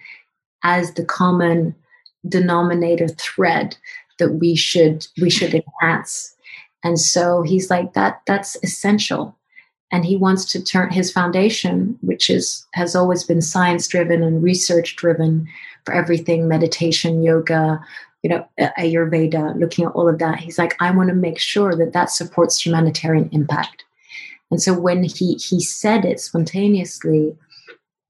as 0.63 0.93
the 0.93 1.05
common 1.05 1.75
denominator 2.27 3.07
thread 3.07 3.75
that 4.19 4.33
we 4.33 4.55
should 4.55 5.05
we 5.21 5.29
should 5.29 5.53
enhance 5.53 6.35
and 6.83 6.99
so 6.99 7.41
he's 7.41 7.69
like 7.69 7.93
that 7.93 8.21
that's 8.25 8.55
essential 8.63 9.37
and 9.93 10.03
he 10.03 10.17
wants 10.17 10.43
to 10.51 10.61
turn 10.61 10.91
his 10.91 11.11
foundation 11.11 11.97
which 12.01 12.29
is 12.29 12.65
has 12.73 12.95
always 12.95 13.23
been 13.23 13.41
science 13.41 13.87
driven 13.87 14.21
and 14.21 14.43
research 14.43 14.97
driven 14.97 15.47
for 15.85 15.93
everything 15.93 16.47
meditation 16.49 17.23
yoga 17.23 17.79
you 18.23 18.29
know 18.29 18.47
ayurveda 18.79 19.57
looking 19.59 19.85
at 19.85 19.91
all 19.91 20.09
of 20.09 20.17
that. 20.19 20.39
He's 20.39 20.57
like 20.57 20.75
i 20.79 20.89
want 20.89 21.09
to 21.09 21.15
make 21.15 21.39
sure 21.39 21.75
that 21.75 21.93
that 21.93 22.09
supports 22.09 22.65
humanitarian 22.65 23.29
impact. 23.31 23.83
And 24.49 24.61
so 24.61 24.73
when 24.77 25.03
he 25.03 25.35
he 25.35 25.59
said 25.59 26.05
it 26.05 26.19
spontaneously 26.19 27.35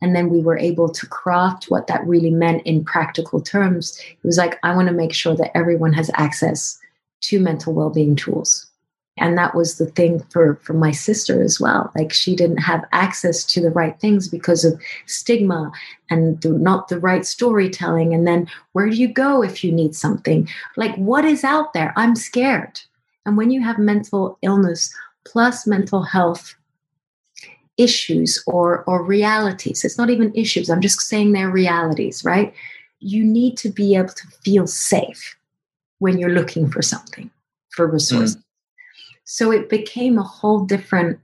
and 0.01 0.15
then 0.15 0.29
we 0.29 0.41
were 0.41 0.57
able 0.57 0.89
to 0.89 1.07
craft 1.07 1.65
what 1.69 1.87
that 1.87 2.05
really 2.05 2.29
meant 2.29 2.61
in 2.65 2.83
practical 2.85 3.41
terms 3.41 3.97
it 3.99 4.27
was 4.27 4.37
like 4.37 4.59
i 4.63 4.75
want 4.75 4.87
to 4.89 4.93
make 4.93 5.13
sure 5.13 5.35
that 5.35 5.55
everyone 5.55 5.93
has 5.93 6.11
access 6.15 6.77
to 7.21 7.39
mental 7.39 7.73
well-being 7.73 8.13
tools 8.15 8.67
and 9.17 9.37
that 9.37 9.53
was 9.53 9.77
the 9.77 9.85
thing 9.85 10.19
for 10.31 10.55
for 10.63 10.73
my 10.73 10.91
sister 10.91 11.41
as 11.41 11.59
well. 11.59 11.91
Like 11.95 12.11
she 12.11 12.35
didn't 12.35 12.57
have 12.57 12.85
access 12.91 13.43
to 13.45 13.61
the 13.61 13.69
right 13.69 13.99
things 13.99 14.27
because 14.27 14.65
of 14.65 14.81
stigma 15.05 15.71
and 16.09 16.41
the, 16.41 16.49
not 16.49 16.87
the 16.87 16.99
right 16.99 17.25
storytelling. 17.25 18.13
And 18.13 18.27
then 18.27 18.47
where 18.71 18.89
do 18.89 18.95
you 18.95 19.07
go 19.07 19.43
if 19.43 19.63
you 19.63 19.71
need 19.71 19.95
something? 19.95 20.49
Like 20.77 20.95
what 20.95 21.25
is 21.25 21.43
out 21.43 21.73
there? 21.73 21.93
I'm 21.95 22.15
scared. 22.15 22.81
And 23.25 23.37
when 23.37 23.51
you 23.51 23.61
have 23.61 23.77
mental 23.77 24.37
illness 24.41 24.93
plus 25.25 25.67
mental 25.67 26.03
health 26.03 26.55
issues 27.77 28.43
or 28.45 28.83
or 28.83 29.03
realities 29.03 29.83
it's 29.83 29.97
not 29.97 30.11
even 30.11 30.31
issues 30.35 30.69
i'm 30.69 30.79
just 30.79 31.01
saying 31.01 31.31
they're 31.31 31.49
realities 31.49 32.23
right? 32.23 32.53
You 32.99 33.23
need 33.23 33.57
to 33.57 33.69
be 33.69 33.95
able 33.95 34.13
to 34.13 34.27
feel 34.43 34.67
safe 34.67 35.35
when 35.97 36.19
you're 36.19 36.29
looking 36.29 36.69
for 36.69 36.81
something 36.81 37.31
for 37.69 37.87
resources. 37.87 38.37
mm. 38.37 38.43
So 39.25 39.51
it 39.51 39.69
became 39.69 40.17
a 40.17 40.23
whole 40.23 40.65
different 40.65 41.19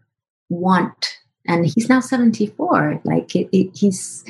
want. 0.49 1.17
And 1.47 1.65
he's 1.65 1.89
now 1.89 1.99
74 1.99 3.01
like 3.03 3.35
it, 3.35 3.49
it, 3.51 3.75
he's 3.75 4.23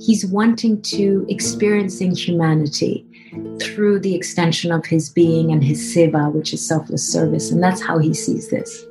he's 0.00 0.24
wanting 0.24 0.80
to 0.82 1.26
experiencing 1.28 2.14
humanity 2.14 3.06
through 3.60 3.98
the 4.00 4.14
extension 4.14 4.72
of 4.72 4.86
his 4.86 5.10
being 5.10 5.52
and 5.52 5.62
his 5.62 5.94
seva 5.94 6.32
which 6.32 6.52
is 6.54 6.66
selfless 6.66 7.10
service. 7.10 7.50
And 7.50 7.62
that's 7.62 7.82
how 7.82 7.98
he 7.98 8.14
sees 8.14 8.48
this 8.48 8.84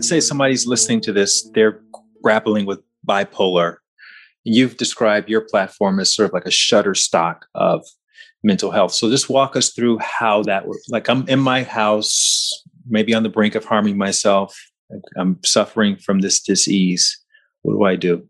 let's 0.00 0.08
say 0.08 0.18
somebody's 0.18 0.66
listening 0.66 0.98
to 0.98 1.12
this, 1.12 1.50
they're 1.50 1.82
grappling 2.22 2.64
with 2.64 2.80
bipolar. 3.06 3.76
You've 4.44 4.78
described 4.78 5.28
your 5.28 5.42
platform 5.42 6.00
as 6.00 6.14
sort 6.14 6.30
of 6.30 6.32
like 6.32 6.46
a 6.46 6.48
Shutterstock 6.48 7.42
of 7.54 7.84
mental 8.42 8.70
health. 8.70 8.94
So 8.94 9.10
just 9.10 9.28
walk 9.28 9.56
us 9.56 9.74
through 9.74 9.98
how 9.98 10.42
that 10.44 10.66
works. 10.66 10.88
Like 10.88 11.10
I'm 11.10 11.28
in 11.28 11.38
my 11.38 11.64
house, 11.64 12.50
maybe 12.88 13.12
on 13.12 13.24
the 13.24 13.28
brink 13.28 13.54
of 13.54 13.66
harming 13.66 13.98
myself. 13.98 14.58
I'm 15.18 15.38
suffering 15.44 15.98
from 15.98 16.20
this 16.20 16.40
disease. 16.40 17.22
What 17.60 17.74
do 17.74 17.84
I 17.84 17.96
do? 17.96 18.26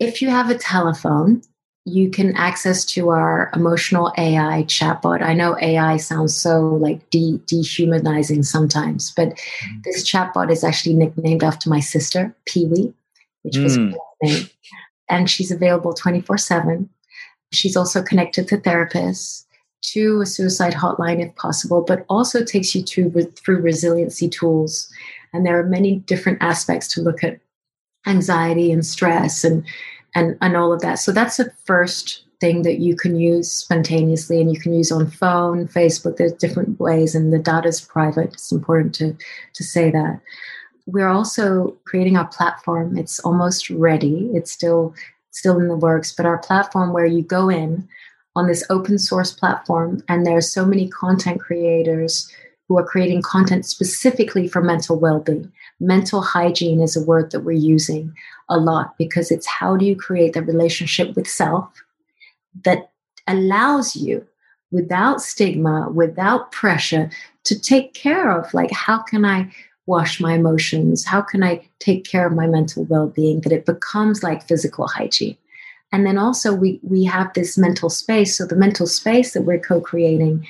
If 0.00 0.20
you 0.20 0.28
have 0.28 0.50
a 0.50 0.58
telephone, 0.58 1.42
you 1.84 2.10
can 2.10 2.34
access 2.36 2.84
to 2.84 3.08
our 3.10 3.50
emotional 3.54 4.12
AI 4.16 4.64
chatbot. 4.64 5.20
I 5.20 5.34
know 5.34 5.58
AI 5.60 5.96
sounds 5.96 6.34
so 6.34 6.60
like 6.60 7.10
de- 7.10 7.40
dehumanizing 7.46 8.44
sometimes, 8.44 9.12
but 9.16 9.30
mm. 9.30 9.82
this 9.84 10.08
chatbot 10.08 10.50
is 10.50 10.62
actually 10.62 10.94
nicknamed 10.94 11.42
after 11.42 11.68
my 11.68 11.80
sister, 11.80 12.34
Pee 12.46 12.66
Wee, 12.66 12.94
which 13.42 13.54
mm. 13.54 13.64
was 13.64 13.76
her 13.76 13.92
name. 14.22 14.48
And 15.08 15.28
she's 15.28 15.50
available 15.50 15.92
24 15.92 16.38
7. 16.38 16.88
She's 17.52 17.76
also 17.76 18.02
connected 18.02 18.46
to 18.48 18.56
therapists, 18.58 19.44
to 19.82 20.20
a 20.20 20.26
suicide 20.26 20.74
hotline 20.74 21.20
if 21.20 21.34
possible, 21.34 21.82
but 21.82 22.06
also 22.08 22.44
takes 22.44 22.74
you 22.74 22.82
to, 22.84 23.10
through 23.10 23.60
resiliency 23.60 24.28
tools. 24.28 24.88
And 25.32 25.44
there 25.44 25.58
are 25.58 25.64
many 25.64 25.96
different 25.96 26.38
aspects 26.40 26.86
to 26.88 27.02
look 27.02 27.24
at 27.24 27.40
anxiety 28.06 28.70
and 28.70 28.86
stress 28.86 29.42
and 29.42 29.64
and 30.14 30.36
and 30.40 30.56
all 30.56 30.72
of 30.72 30.80
that. 30.80 30.96
So 30.96 31.12
that's 31.12 31.36
the 31.36 31.52
first 31.64 32.24
thing 32.40 32.62
that 32.62 32.80
you 32.80 32.96
can 32.96 33.16
use 33.16 33.50
spontaneously 33.50 34.40
and 34.40 34.52
you 34.52 34.58
can 34.58 34.74
use 34.74 34.90
on 34.90 35.08
phone, 35.08 35.68
Facebook. 35.68 36.16
There's 36.16 36.32
different 36.32 36.78
ways, 36.80 37.14
and 37.14 37.32
the 37.32 37.38
data 37.38 37.68
is 37.68 37.80
private. 37.80 38.32
It's 38.34 38.52
important 38.52 38.94
to 38.96 39.16
to 39.54 39.64
say 39.64 39.90
that. 39.90 40.20
We're 40.86 41.08
also 41.08 41.76
creating 41.84 42.16
our 42.16 42.26
platform. 42.26 42.98
It's 42.98 43.20
almost 43.20 43.70
ready. 43.70 44.30
It's 44.34 44.50
still 44.50 44.94
still 45.30 45.58
in 45.58 45.68
the 45.68 45.76
works, 45.76 46.12
but 46.12 46.26
our 46.26 46.38
platform 46.38 46.92
where 46.92 47.06
you 47.06 47.22
go 47.22 47.48
in 47.48 47.88
on 48.34 48.46
this 48.46 48.64
open 48.70 48.98
source 48.98 49.32
platform, 49.32 50.02
and 50.08 50.26
there 50.26 50.36
are 50.36 50.40
so 50.56 50.64
many 50.64 50.88
content 50.88 51.40
creators 51.40 52.30
who 52.68 52.78
are 52.78 52.84
creating 52.84 53.22
content 53.22 53.66
specifically 53.66 54.48
for 54.48 54.62
mental 54.62 54.98
well-being. 54.98 55.52
Mental 55.80 56.22
hygiene 56.22 56.80
is 56.80 56.96
a 56.96 57.04
word 57.04 57.30
that 57.30 57.40
we're 57.40 57.52
using 57.52 58.14
a 58.52 58.58
lot 58.58 58.96
because 58.98 59.30
it's 59.30 59.46
how 59.46 59.76
do 59.76 59.84
you 59.84 59.96
create 59.96 60.34
the 60.34 60.42
relationship 60.42 61.16
with 61.16 61.26
self 61.26 61.82
that 62.64 62.90
allows 63.26 63.96
you 63.96 64.26
without 64.70 65.20
stigma, 65.22 65.88
without 65.90 66.52
pressure 66.52 67.10
to 67.44 67.58
take 67.58 67.94
care 67.94 68.30
of 68.30 68.52
like 68.52 68.70
how 68.70 68.98
can 68.98 69.24
I 69.24 69.50
wash 69.86 70.20
my 70.20 70.34
emotions? 70.34 71.04
How 71.04 71.22
can 71.22 71.42
I 71.42 71.66
take 71.78 72.04
care 72.04 72.26
of 72.26 72.34
my 72.34 72.46
mental 72.46 72.84
well-being 72.84 73.40
that 73.40 73.52
it 73.52 73.66
becomes 73.66 74.22
like 74.22 74.46
physical 74.46 74.86
hygiene? 74.86 75.36
And 75.90 76.06
then 76.06 76.18
also 76.18 76.54
we 76.54 76.78
we 76.82 77.04
have 77.04 77.32
this 77.32 77.58
mental 77.58 77.90
space. 77.90 78.36
So 78.36 78.46
the 78.46 78.56
mental 78.56 78.86
space 78.86 79.32
that 79.32 79.42
we're 79.42 79.58
co-creating 79.58 80.46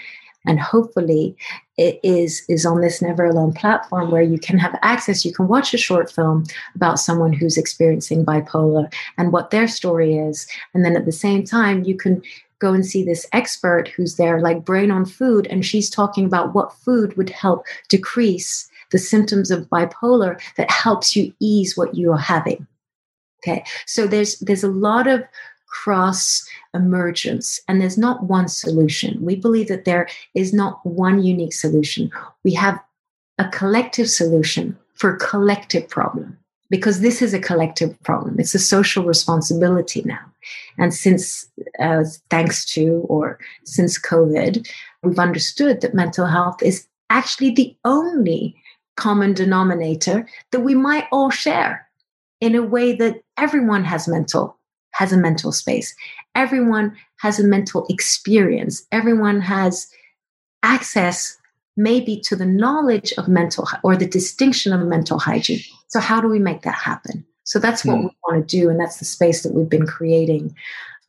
and 0.47 0.61
hopefully 0.61 1.37
it 1.79 2.01
is 2.03 2.43
is 2.49 2.67
on 2.67 2.81
this 2.81 3.01
never 3.01 3.25
alone 3.27 3.53
platform 3.53 4.11
where 4.11 4.23
you 4.23 4.39
can 4.39 4.59
have 4.59 4.79
access 4.83 5.25
you 5.25 5.33
can 5.33 5.49
watch 5.49 5.73
a 5.73 5.79
short 5.79 6.11
film 6.11 6.45
about 6.75 6.99
someone 6.99 7.33
who's 7.33 7.57
experiencing 7.57 8.25
bipolar 8.25 8.93
and 9.19 9.33
what 9.33 9.51
their 9.51 9.69
story 9.69 10.17
is. 10.17 10.47
And 10.75 10.85
then 10.85 10.97
at 10.97 11.05
the 11.05 11.13
same 11.13 11.45
time 11.45 11.85
you 11.85 11.97
can 11.97 12.23
go 12.59 12.73
and 12.73 12.87
see 12.87 13.05
this 13.05 13.27
expert 13.33 13.89
who's 13.89 14.17
there 14.17 14.41
like 14.41 14.65
brain 14.65 14.91
on 14.91 15.05
food 15.05 15.47
and 15.49 15.67
she's 15.67 15.91
talking 15.91 16.25
about 16.25 16.55
what 16.55 16.73
food 16.73 17.17
would 17.17 17.31
help 17.31 17.65
decrease 17.89 18.71
the 18.93 18.99
symptoms 18.99 19.51
of 19.51 19.69
bipolar 19.69 20.41
that 20.57 20.71
helps 20.71 21.17
you 21.17 21.33
ease 21.41 21.77
what 21.77 21.95
you 21.97 22.13
are 22.13 22.19
having. 22.19 22.67
Okay? 23.43 23.65
So 23.87 24.07
there's 24.07 24.39
there's 24.39 24.63
a 24.63 24.69
lot 24.69 25.09
of 25.09 25.25
cross 25.73 26.47
emergence 26.75 27.59
and 27.67 27.81
there's 27.81 27.99
not 27.99 28.25
one 28.25 28.47
solution. 28.47 29.25
We 29.25 29.37
believe 29.37 29.69
that 29.69 29.85
there 29.85 30.09
is 30.35 30.53
not 30.53 30.85
one 30.87 31.23
unique 31.23 31.55
solution. 31.55 32.11
We 32.45 32.55
have 32.55 32.79
a 33.39 33.49
collective 33.49 34.09
solution 34.09 34.79
for 34.95 35.15
a 35.15 35.19
collective 35.19 35.89
problem 35.89 36.39
because 36.71 37.01
this 37.01 37.21
is 37.21 37.35
a 37.35 37.41
collective 37.41 38.01
problem. 38.03 38.37
It's 38.39 38.55
a 38.55 38.59
social 38.59 39.05
responsibility 39.05 40.03
now. 40.05 40.21
And 40.79 40.95
since 40.95 41.51
uh, 41.81 42.05
thanks 42.31 42.65
to 42.75 43.05
or 43.09 43.39
since 43.65 44.01
covid 44.01 44.69
we've 45.03 45.19
understood 45.19 45.81
that 45.81 45.95
mental 45.95 46.27
health 46.27 46.63
is 46.63 46.87
actually 47.11 47.51
the 47.51 47.75
only 47.85 48.57
common 48.97 49.33
denominator 49.33 50.27
that 50.51 50.61
we 50.61 50.75
might 50.75 51.07
all 51.13 51.31
share 51.31 51.89
in 52.41 52.55
a 52.55 52.63
way 52.63 52.93
that 52.95 53.23
everyone 53.37 53.85
has 53.85 54.09
mental 54.09 54.57
has 54.93 55.13
a 55.13 55.17
mental 55.17 55.53
space. 55.53 55.95
Everyone 56.35 56.97
has 57.21 57.39
a 57.39 57.45
mental 57.45 57.87
experience. 57.89 58.87
Everyone 58.93 59.41
has 59.41 59.89
access 60.63 61.37
maybe 61.77 62.21
to 62.21 62.37
the 62.37 62.47
knowledge 62.47 63.13
of 63.17 63.29
mental 63.29 63.67
or 63.83 63.97
the 63.97 64.07
distinction 64.07 64.73
of 64.73 64.87
mental 64.87 65.19
hygiene. 65.19 65.61
So 65.89 66.01
how 66.01 66.21
do 66.21 66.29
we 66.29 66.39
make 66.39 66.63
that 66.63 66.75
happen? 66.75 67.25
So 67.45 67.59
that's 67.59 67.85
what 67.85 67.97
hmm. 67.97 68.05
we 68.05 68.11
want 68.29 68.49
to 68.49 68.57
do 68.59 68.69
and 68.69 68.79
that's 68.79 68.99
the 68.99 69.05
space 69.05 69.43
that 69.43 69.55
we've 69.55 69.69
been 69.69 69.87
creating. 69.87 70.55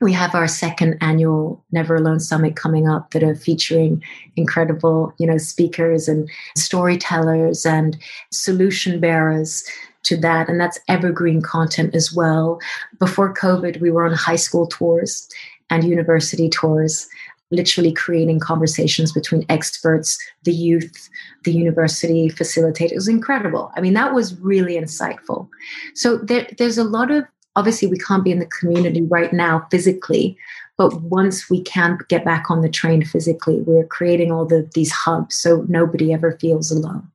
We 0.02 0.14
have 0.14 0.36
our 0.36 0.48
second 0.48 0.98
annual 1.00 1.64
Never 1.72 1.96
Alone 1.96 2.20
Summit 2.20 2.56
coming 2.56 2.90
up 2.90 3.12
that 3.12 3.24
are 3.24 3.36
featuring 3.36 4.04
incredible, 4.36 5.14
you 5.18 5.28
know, 5.28 5.38
speakers 5.38 6.08
and 6.08 6.30
storytellers 6.58 7.66
and 7.66 7.98
solution 8.32 9.00
bearers 9.00 9.64
to 10.04 10.18
that. 10.18 10.50
And 10.50 10.60
that's 10.60 10.80
evergreen 10.88 11.42
content 11.42 11.96
as 11.96 12.14
well. 12.14 12.60
Before 13.00 13.34
COVID, 13.34 13.82
we 13.82 13.92
were 13.92 14.06
on 14.06 14.14
high 14.14 14.36
school 14.36 14.68
tours 14.68 15.28
and 15.70 15.84
university 15.84 16.50
tours, 16.50 17.08
literally 17.52 17.92
creating 17.94 18.40
conversations 18.40 19.12
between 19.12 19.46
experts, 19.50 20.18
the 20.44 20.54
youth, 20.54 21.10
the 21.44 21.54
university 21.54 22.30
facilitators. 22.30 22.92
It 22.92 22.96
was 22.96 23.08
incredible. 23.08 23.72
I 23.76 23.82
mean, 23.82 23.94
that 23.94 24.14
was 24.14 24.40
really 24.40 24.76
insightful. 24.76 25.50
So 25.96 26.18
there, 26.18 26.48
there's 26.58 26.78
a 26.78 26.84
lot 26.84 27.12
of 27.12 27.26
obviously 27.56 27.88
we 27.88 27.98
can't 27.98 28.24
be 28.24 28.32
in 28.32 28.40
the 28.40 28.48
community 28.48 29.02
right 29.04 29.32
now 29.34 29.66
physically 29.70 30.38
but 30.78 31.02
once 31.04 31.50
we 31.50 31.62
can 31.62 32.00
get 32.10 32.26
back 32.26 32.50
on 32.50 32.62
the 32.62 32.70
train 32.70 33.04
physically 33.06 33.60
we're 33.62 33.86
creating 33.86 34.32
all 34.32 34.46
the 34.46 34.68
these 34.74 34.92
hubs 34.92 35.36
so 35.36 35.66
nobody 35.68 36.12
ever 36.14 36.38
feels 36.40 36.72
alone 36.72 37.08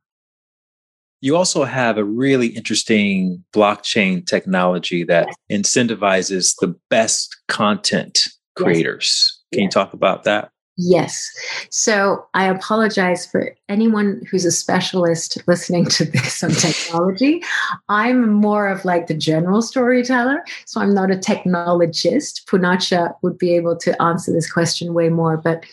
you 1.21 1.37
also 1.37 1.65
have 1.65 1.99
a 1.99 2.05
really 2.05 2.49
interesting 2.49 3.43
blockchain 3.53 4.25
technology 4.27 5.05
that 5.05 5.29
yes. 5.49 5.61
incentivizes 5.61 6.55
the 6.61 6.75
best 6.91 7.37
content 7.49 8.21
creators 8.57 9.41
yes. 9.51 9.59
can 9.59 9.63
yes. 9.63 9.65
you 9.65 9.71
talk 9.71 9.93
about 9.93 10.25
that 10.25 10.51
Yes. 10.81 11.29
So 11.71 12.25
I 12.35 12.45
apologize 12.45 13.27
for 13.27 13.53
anyone 13.69 14.23
who's 14.31 14.45
a 14.45 14.53
specialist 14.53 15.37
listening 15.49 15.87
to 15.87 16.05
this 16.05 16.41
on 16.45 16.53
technology. 16.53 17.43
I'm 17.89 18.33
more 18.33 18.69
of 18.69 18.85
like 18.85 19.09
the 19.09 19.15
general 19.15 19.61
storyteller. 19.61 20.45
So 20.67 20.81
I'm 20.81 20.95
not 20.95 21.11
a 21.11 21.17
technologist. 21.17 22.45
Poonacha 22.45 23.13
would 23.23 23.39
be 23.39 23.57
able 23.57 23.77
to 23.79 24.01
answer 24.01 24.33
this 24.33 24.51
question 24.51 24.95
way 24.95 25.09
more. 25.09 25.37
But 25.37 25.67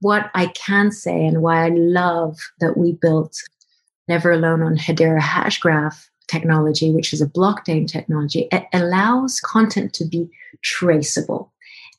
what 0.00 0.30
I 0.34 0.48
can 0.48 0.92
say 0.92 1.24
and 1.24 1.40
why 1.40 1.64
I 1.64 1.70
love 1.70 2.36
that 2.60 2.76
we 2.76 2.92
built 2.92 3.42
Never 4.08 4.32
Alone 4.32 4.62
on 4.62 4.76
Hedera 4.76 5.20
Hashgraph 5.20 6.08
technology, 6.28 6.90
which 6.90 7.12
is 7.12 7.20
a 7.20 7.26
blockchain 7.26 7.86
technology, 7.86 8.48
it 8.52 8.64
allows 8.72 9.40
content 9.40 9.92
to 9.94 10.04
be 10.04 10.28
traceable 10.62 11.52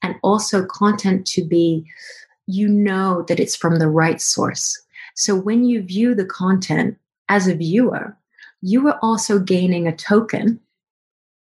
and 0.04 0.16
also 0.22 0.66
content 0.66 1.26
to 1.28 1.44
be 1.44 1.86
you 2.46 2.68
know 2.68 3.24
that 3.28 3.40
it's 3.40 3.56
from 3.56 3.80
the 3.80 3.90
right 3.90 4.22
source. 4.22 4.82
So 5.16 5.36
when 5.36 5.66
you 5.66 5.82
view 5.82 6.16
the 6.16 6.26
content 6.26 6.98
as 7.28 7.48
a 7.48 7.56
viewer, 7.56 8.16
you 8.62 8.88
are 8.88 9.00
also 9.02 9.40
gaining 9.40 9.88
a 9.88 9.96
token 9.96 10.60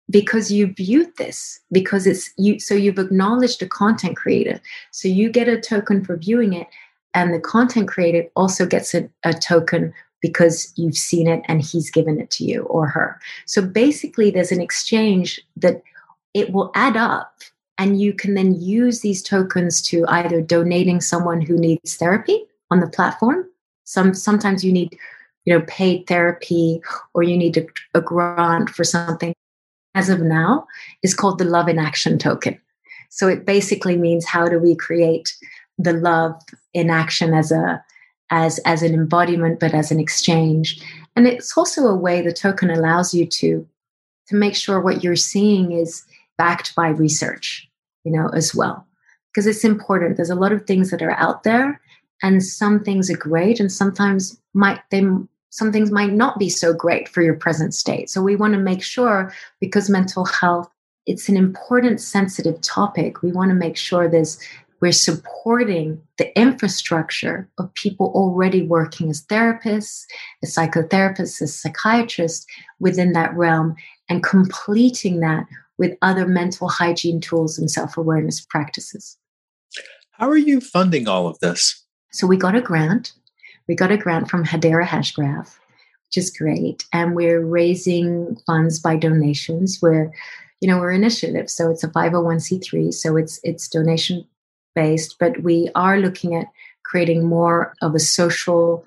because 0.10 0.52
you 0.52 0.68
viewed 0.68 1.16
this 1.18 1.60
because 1.72 2.06
it's 2.06 2.32
you 2.38 2.60
so 2.60 2.74
you've 2.74 3.00
acknowledged 3.00 3.62
a 3.62 3.68
content 3.68 4.18
creator 4.18 4.60
so 4.92 5.08
you 5.08 5.30
get 5.30 5.48
a 5.48 5.60
token 5.60 6.04
for 6.04 6.18
viewing 6.18 6.52
it 6.52 6.68
and 7.14 7.34
the 7.34 7.40
content 7.40 7.88
creator 7.88 8.28
also 8.36 8.66
gets 8.66 8.94
a, 8.94 9.10
a 9.24 9.34
token 9.34 9.94
because 10.24 10.74
you've 10.76 10.98
seen 10.98 11.28
it 11.28 11.44
and 11.48 11.62
he's 11.62 11.92
given 11.92 12.20
it 12.20 12.32
to 12.32 12.44
you 12.44 12.64
or 12.64 12.88
her 12.88 13.20
so 13.46 13.62
basically 13.62 14.32
there's 14.32 14.52
an 14.52 14.62
exchange 14.62 15.40
that 15.56 15.84
it 16.34 16.52
will 16.52 16.72
add 16.74 16.98
up 16.98 17.44
and 17.78 18.00
you 18.00 18.14
can 18.14 18.34
then 18.36 18.60
use 18.60 19.02
these 19.02 19.22
tokens 19.22 19.82
to 19.82 20.06
either 20.08 20.42
donating 20.42 21.02
someone 21.02 21.42
who 21.42 21.58
needs 21.58 21.96
therapy 21.96 22.46
on 22.72 22.80
the 22.80 22.88
platform. 22.88 23.46
Some 23.84 24.14
sometimes 24.14 24.64
you 24.64 24.72
need, 24.72 24.98
you 25.46 25.54
know, 25.54 25.66
paid 25.68 26.08
therapy 26.08 26.82
or 27.14 27.24
you 27.24 27.36
need 27.36 27.58
a, 27.58 27.66
a 27.94 28.02
grant 28.02 28.70
for 28.70 28.84
something. 28.84 29.34
As 29.96 30.10
of 30.10 30.22
now, 30.22 30.66
is 31.04 31.14
called 31.14 31.38
the 31.38 31.46
Love 31.46 31.68
in 31.68 31.78
Action 31.78 32.18
token. 32.18 32.60
So 33.10 33.28
it 33.28 33.46
basically 33.46 33.96
means 33.96 34.26
how 34.26 34.50
do 34.50 34.58
we 34.58 34.76
create 34.76 35.36
the 35.78 35.94
love 35.94 36.42
in 36.74 36.90
action 36.90 37.36
as 37.36 37.52
a 37.52 37.84
as 38.34 38.60
as 38.66 38.82
an 38.82 38.94
embodiment, 38.96 39.60
but 39.60 39.74
as 39.74 39.92
an 39.92 40.00
exchange. 40.00 40.84
And 41.16 41.28
it's 41.28 41.56
also 41.56 41.86
a 41.86 41.96
way 41.96 42.22
the 42.22 42.34
token 42.34 42.72
allows 42.72 43.14
you 43.14 43.28
to 43.28 43.66
to 44.28 44.36
make 44.36 44.56
sure 44.56 44.82
what 44.82 45.04
you're 45.04 45.16
seeing 45.16 45.72
is 45.72 46.04
backed 46.38 46.74
by 46.76 46.88
research, 46.90 47.70
you 48.04 48.12
know, 48.12 48.30
as 48.30 48.56
well. 48.56 48.88
Because 49.30 49.46
it's 49.46 49.64
important. 49.64 50.18
There's 50.18 50.32
a 50.32 50.44
lot 50.44 50.52
of 50.52 50.66
things 50.66 50.90
that 50.90 51.02
are 51.02 51.12
out 51.12 51.44
there, 51.44 51.80
and 52.24 52.44
some 52.44 52.84
things 52.84 53.10
are 53.12 53.18
great, 53.18 53.60
and 53.60 53.72
sometimes 53.72 54.42
might 54.54 54.82
they 54.90 55.04
some 55.52 55.72
things 55.72 55.92
might 55.92 56.14
not 56.14 56.40
be 56.40 56.50
so 56.50 56.74
great 56.74 57.08
for 57.08 57.22
your 57.22 57.36
present 57.36 57.76
state. 57.76 58.10
So 58.10 58.24
we 58.24 58.36
want 58.36 58.54
to 58.54 58.60
make 58.60 58.82
sure, 58.82 59.32
because 59.60 59.88
mental 59.88 60.26
health, 60.26 60.68
it's 61.06 61.30
an 61.30 61.38
important, 61.38 62.02
sensitive 62.02 62.60
topic. 62.62 63.22
We 63.22 63.32
want 63.32 63.50
to 63.50 63.56
make 63.56 63.78
sure 63.78 64.10
there's 64.10 64.40
we're 64.84 64.92
supporting 64.92 66.02
the 66.18 66.38
infrastructure 66.38 67.50
of 67.58 67.74
people 67.74 68.08
already 68.08 68.64
working 68.64 69.10
as 69.10 69.26
therapists, 69.28 70.04
as 70.44 70.54
psychotherapists, 70.54 71.42
as 71.42 71.56
psychiatrists 71.56 72.46
within 72.82 73.14
that 73.14 73.34
realm, 73.34 73.76
and 74.10 74.24
completing 74.24 75.22
that 75.22 75.46
with 75.78 75.98
other 76.02 76.28
mental 76.28 76.68
hygiene 76.68 77.22
tools 77.22 77.58
and 77.58 77.72
self 77.72 77.96
awareness 77.96 78.42
practices. 78.42 79.18
How 80.12 80.28
are 80.30 80.36
you 80.36 80.60
funding 80.60 81.08
all 81.08 81.28
of 81.28 81.40
this? 81.40 81.82
So, 82.12 82.28
we 82.28 82.36
got 82.36 82.54
a 82.54 82.60
grant. 82.62 83.14
We 83.70 83.76
got 83.76 83.90
a 83.90 83.98
grant 83.98 84.30
from 84.30 84.44
Hedera 84.44 84.86
Hashgraph, 84.86 85.58
which 86.08 86.18
is 86.18 86.30
great. 86.30 86.84
And 86.92 87.16
we're 87.16 87.40
raising 87.40 88.36
funds 88.46 88.80
by 88.80 88.98
donations. 88.98 89.80
We're, 89.82 90.12
you 90.60 90.68
know, 90.68 90.78
we're 90.78 90.92
initiative. 90.92 91.50
So, 91.50 91.72
it's 91.72 91.86
a 91.86 91.88
501c3. 91.88 92.94
So, 92.94 93.16
it's, 93.16 93.40
it's 93.46 93.70
donation 93.70 94.28
based, 94.76 95.18
but 95.20 95.42
we 95.44 95.70
are 95.76 96.00
looking 96.00 96.36
at 96.36 96.48
creating 96.84 97.26
more 97.26 97.74
of 97.82 97.96
a 97.96 98.00
social 98.00 98.86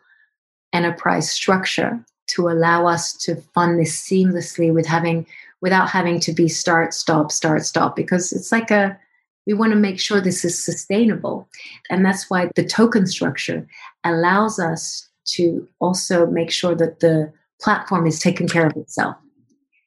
enterprise 0.72 1.30
structure 1.30 2.04
to 2.28 2.48
allow 2.48 2.86
us 2.86 3.12
to 3.12 3.36
fund 3.54 3.78
this 3.78 3.98
seamlessly 4.00 4.72
with 4.72 4.86
having 4.86 5.26
without 5.62 5.88
having 5.88 6.20
to 6.20 6.32
be 6.32 6.48
start, 6.48 6.92
stop, 6.92 7.32
start, 7.32 7.64
stop, 7.64 7.96
because 7.96 8.32
it's 8.32 8.52
like 8.52 8.70
a, 8.70 8.98
we 9.46 9.54
want 9.54 9.72
to 9.72 9.78
make 9.78 9.98
sure 9.98 10.20
this 10.20 10.44
is 10.44 10.62
sustainable. 10.62 11.48
And 11.88 12.04
that's 12.04 12.28
why 12.28 12.50
the 12.54 12.64
token 12.64 13.06
structure 13.06 13.66
allows 14.04 14.58
us 14.58 15.08
to 15.28 15.66
also 15.80 16.26
make 16.26 16.50
sure 16.50 16.74
that 16.74 17.00
the 17.00 17.32
platform 17.60 18.06
is 18.06 18.20
taking 18.20 18.48
care 18.48 18.66
of 18.66 18.76
itself. 18.76 19.16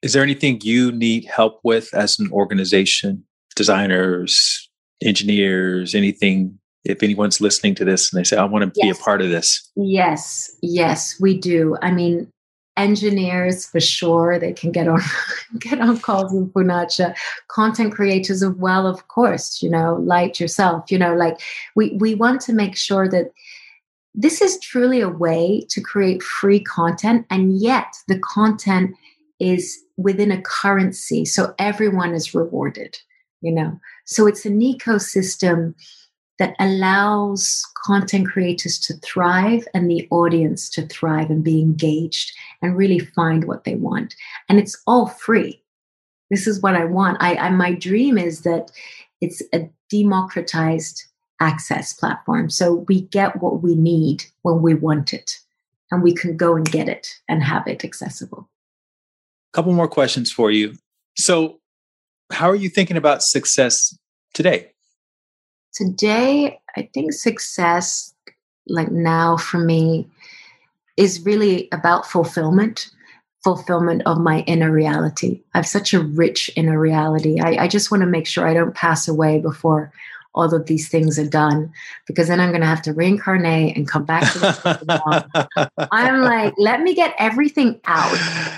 Is 0.01 0.13
there 0.13 0.23
anything 0.23 0.59
you 0.63 0.91
need 0.91 1.25
help 1.25 1.59
with 1.63 1.93
as 1.93 2.19
an 2.19 2.31
organization? 2.31 3.25
Designers, 3.55 4.68
engineers, 5.01 5.95
anything? 5.95 6.57
If 6.85 7.03
anyone's 7.03 7.41
listening 7.41 7.75
to 7.75 7.85
this 7.85 8.11
and 8.11 8.19
they 8.19 8.23
say, 8.23 8.37
I 8.37 8.45
want 8.45 8.63
to 8.63 8.71
yes. 8.79 8.85
be 8.85 8.99
a 8.99 9.03
part 9.03 9.21
of 9.21 9.29
this. 9.29 9.69
Yes, 9.75 10.49
yes, 10.61 11.19
we 11.19 11.37
do. 11.37 11.75
I 11.81 11.91
mean, 11.91 12.31
engineers 12.79 13.65
for 13.65 13.81
sure 13.81 14.39
they 14.39 14.53
can 14.53 14.71
get 14.71 14.87
on 14.87 15.01
get 15.59 15.81
on 15.81 15.99
calls 15.99 16.33
in 16.33 16.49
Poonacha 16.49 17.13
content 17.49 17.93
creators 17.93 18.41
as 18.41 18.51
well 18.51 18.87
of 18.87 19.07
course 19.09 19.61
you 19.61 19.69
know 19.69 19.95
like 20.01 20.39
yourself 20.39 20.89
you 20.89 20.97
know 20.97 21.13
like 21.13 21.37
we 21.75 21.89
we 21.99 22.15
want 22.15 22.39
to 22.39 22.53
make 22.53 22.77
sure 22.77 23.09
that 23.09 23.31
this 24.15 24.41
is 24.41 24.59
truly 24.61 25.01
a 25.01 25.09
way 25.09 25.65
to 25.69 25.81
create 25.81 26.23
free 26.23 26.61
content 26.61 27.25
and 27.29 27.59
yet 27.59 27.93
the 28.07 28.19
content 28.19 28.95
is 29.41 29.77
within 29.97 30.31
a 30.31 30.41
currency 30.41 31.25
so 31.25 31.53
everyone 31.59 32.13
is 32.13 32.33
rewarded 32.33 32.97
you 33.41 33.51
know 33.51 33.79
so 34.05 34.27
it's 34.27 34.45
an 34.45 34.59
ecosystem 34.59 35.73
that 36.39 36.55
allows 36.57 37.63
content 37.85 38.27
creators 38.27 38.79
to 38.79 38.93
thrive 38.95 39.67
and 39.73 39.91
the 39.91 40.07
audience 40.09 40.69
to 40.69 40.87
thrive 40.87 41.29
and 41.29 41.43
be 41.43 41.61
engaged 41.61 42.31
and 42.61 42.77
really 42.77 42.99
find 42.99 43.43
what 43.43 43.65
they 43.65 43.75
want. 43.75 44.15
And 44.47 44.57
it's 44.57 44.81
all 44.87 45.07
free. 45.07 45.61
This 46.31 46.47
is 46.47 46.61
what 46.61 46.75
I 46.75 46.85
want. 46.85 47.17
I, 47.19 47.35
I 47.35 47.49
my 47.49 47.73
dream 47.73 48.17
is 48.17 48.41
that 48.43 48.71
it's 49.21 49.43
a 49.53 49.69
democratized 49.89 51.03
access 51.41 51.93
platform. 51.93 52.49
So 52.49 52.85
we 52.87 53.01
get 53.01 53.41
what 53.41 53.61
we 53.61 53.75
need 53.75 54.23
when 54.43 54.61
we 54.61 54.73
want 54.75 55.13
it 55.13 55.37
and 55.91 56.03
we 56.03 56.13
can 56.13 56.37
go 56.37 56.55
and 56.55 56.69
get 56.69 56.87
it 56.87 57.19
and 57.27 57.43
have 57.43 57.67
it 57.67 57.83
accessible. 57.83 58.49
Couple 59.51 59.73
more 59.73 59.87
questions 59.87 60.31
for 60.31 60.51
you. 60.51 60.75
So, 61.17 61.58
how 62.31 62.49
are 62.49 62.55
you 62.55 62.69
thinking 62.69 62.97
about 62.97 63.23
success 63.23 63.97
today? 64.33 64.71
Today, 65.73 66.59
I 66.75 66.89
think 66.93 67.13
success, 67.13 68.13
like 68.67 68.91
now 68.91 69.37
for 69.37 69.57
me, 69.57 70.07
is 70.97 71.25
really 71.25 71.69
about 71.71 72.05
fulfillment 72.05 72.89
fulfillment 73.43 74.01
of 74.05 74.19
my 74.19 74.41
inner 74.41 74.71
reality. 74.71 75.41
I 75.53 75.59
have 75.59 75.67
such 75.67 75.93
a 75.93 76.01
rich 76.01 76.51
inner 76.55 76.79
reality. 76.79 77.39
I, 77.39 77.63
I 77.63 77.67
just 77.67 77.89
want 77.89 78.01
to 78.01 78.07
make 78.07 78.27
sure 78.27 78.45
I 78.45 78.53
don't 78.53 78.75
pass 78.75 79.07
away 79.07 79.39
before 79.39 79.93
all 80.35 80.53
of 80.53 80.67
these 80.67 80.89
things 80.89 81.17
are 81.17 81.27
done 81.27 81.71
because 82.05 82.27
then 82.27 82.39
I'm 82.39 82.49
going 82.49 82.61
to 82.61 82.67
have 82.67 82.83
to 82.83 82.93
reincarnate 82.93 83.75
and 83.75 83.87
come 83.87 84.05
back 84.05 84.31
to 84.33 84.39
this. 84.39 84.61
I'm 85.91 86.21
like, 86.21 86.53
let 86.57 86.81
me 86.81 86.93
get 86.93 87.15
everything 87.17 87.79
out 87.85 88.11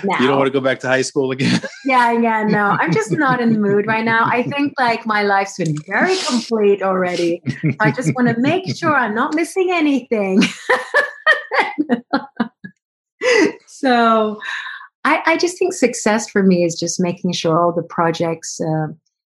now. 0.04 0.16
You 0.20 0.28
don't 0.28 0.38
want 0.38 0.46
to 0.46 0.52
go 0.52 0.60
back 0.60 0.80
to 0.80 0.88
high 0.88 1.02
school 1.02 1.30
again? 1.30 1.60
yeah, 1.84 2.12
yeah, 2.12 2.44
no. 2.44 2.76
I'm 2.78 2.92
just 2.92 3.12
not 3.12 3.40
in 3.40 3.54
the 3.54 3.58
mood 3.58 3.86
right 3.86 4.04
now. 4.04 4.24
I 4.24 4.42
think 4.42 4.74
like 4.78 5.06
my 5.06 5.22
life's 5.22 5.56
been 5.56 5.76
very 5.86 6.16
complete 6.28 6.82
already. 6.82 7.42
I 7.80 7.90
just 7.90 8.14
want 8.14 8.28
to 8.28 8.38
make 8.38 8.76
sure 8.76 8.94
I'm 8.94 9.14
not 9.14 9.34
missing 9.34 9.70
anything. 9.72 10.42
so 13.66 14.38
I, 15.04 15.22
I, 15.26 15.36
just 15.36 15.58
think 15.58 15.72
success 15.72 16.28
for 16.28 16.42
me 16.42 16.64
is 16.64 16.78
just 16.78 17.00
making 17.00 17.32
sure 17.32 17.58
all 17.58 17.72
the 17.72 17.82
projects 17.82 18.60
uh, 18.60 18.88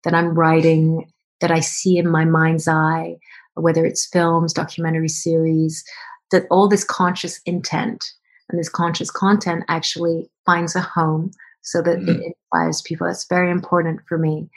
that 0.03 0.13
I'm 0.13 0.33
writing 0.33 1.11
that 1.41 1.51
I 1.51 1.59
see 1.59 1.97
in 1.97 2.09
my 2.09 2.25
mind's 2.25 2.67
eye, 2.67 3.17
whether 3.55 3.85
it's 3.85 4.07
films, 4.07 4.53
documentary 4.53 5.09
series, 5.09 5.83
that 6.31 6.45
all 6.49 6.67
this 6.67 6.83
conscious 6.83 7.39
intent 7.45 8.03
and 8.49 8.59
this 8.59 8.69
conscious 8.69 9.11
content 9.11 9.63
actually 9.67 10.29
finds 10.45 10.75
a 10.75 10.81
home 10.81 11.31
so 11.61 11.81
that 11.81 11.99
mm-hmm. 11.99 12.09
it 12.21 12.35
inspires 12.53 12.81
people. 12.81 13.07
That's 13.07 13.27
very 13.27 13.51
important 13.51 13.99
for 14.07 14.17
me. 14.17 14.49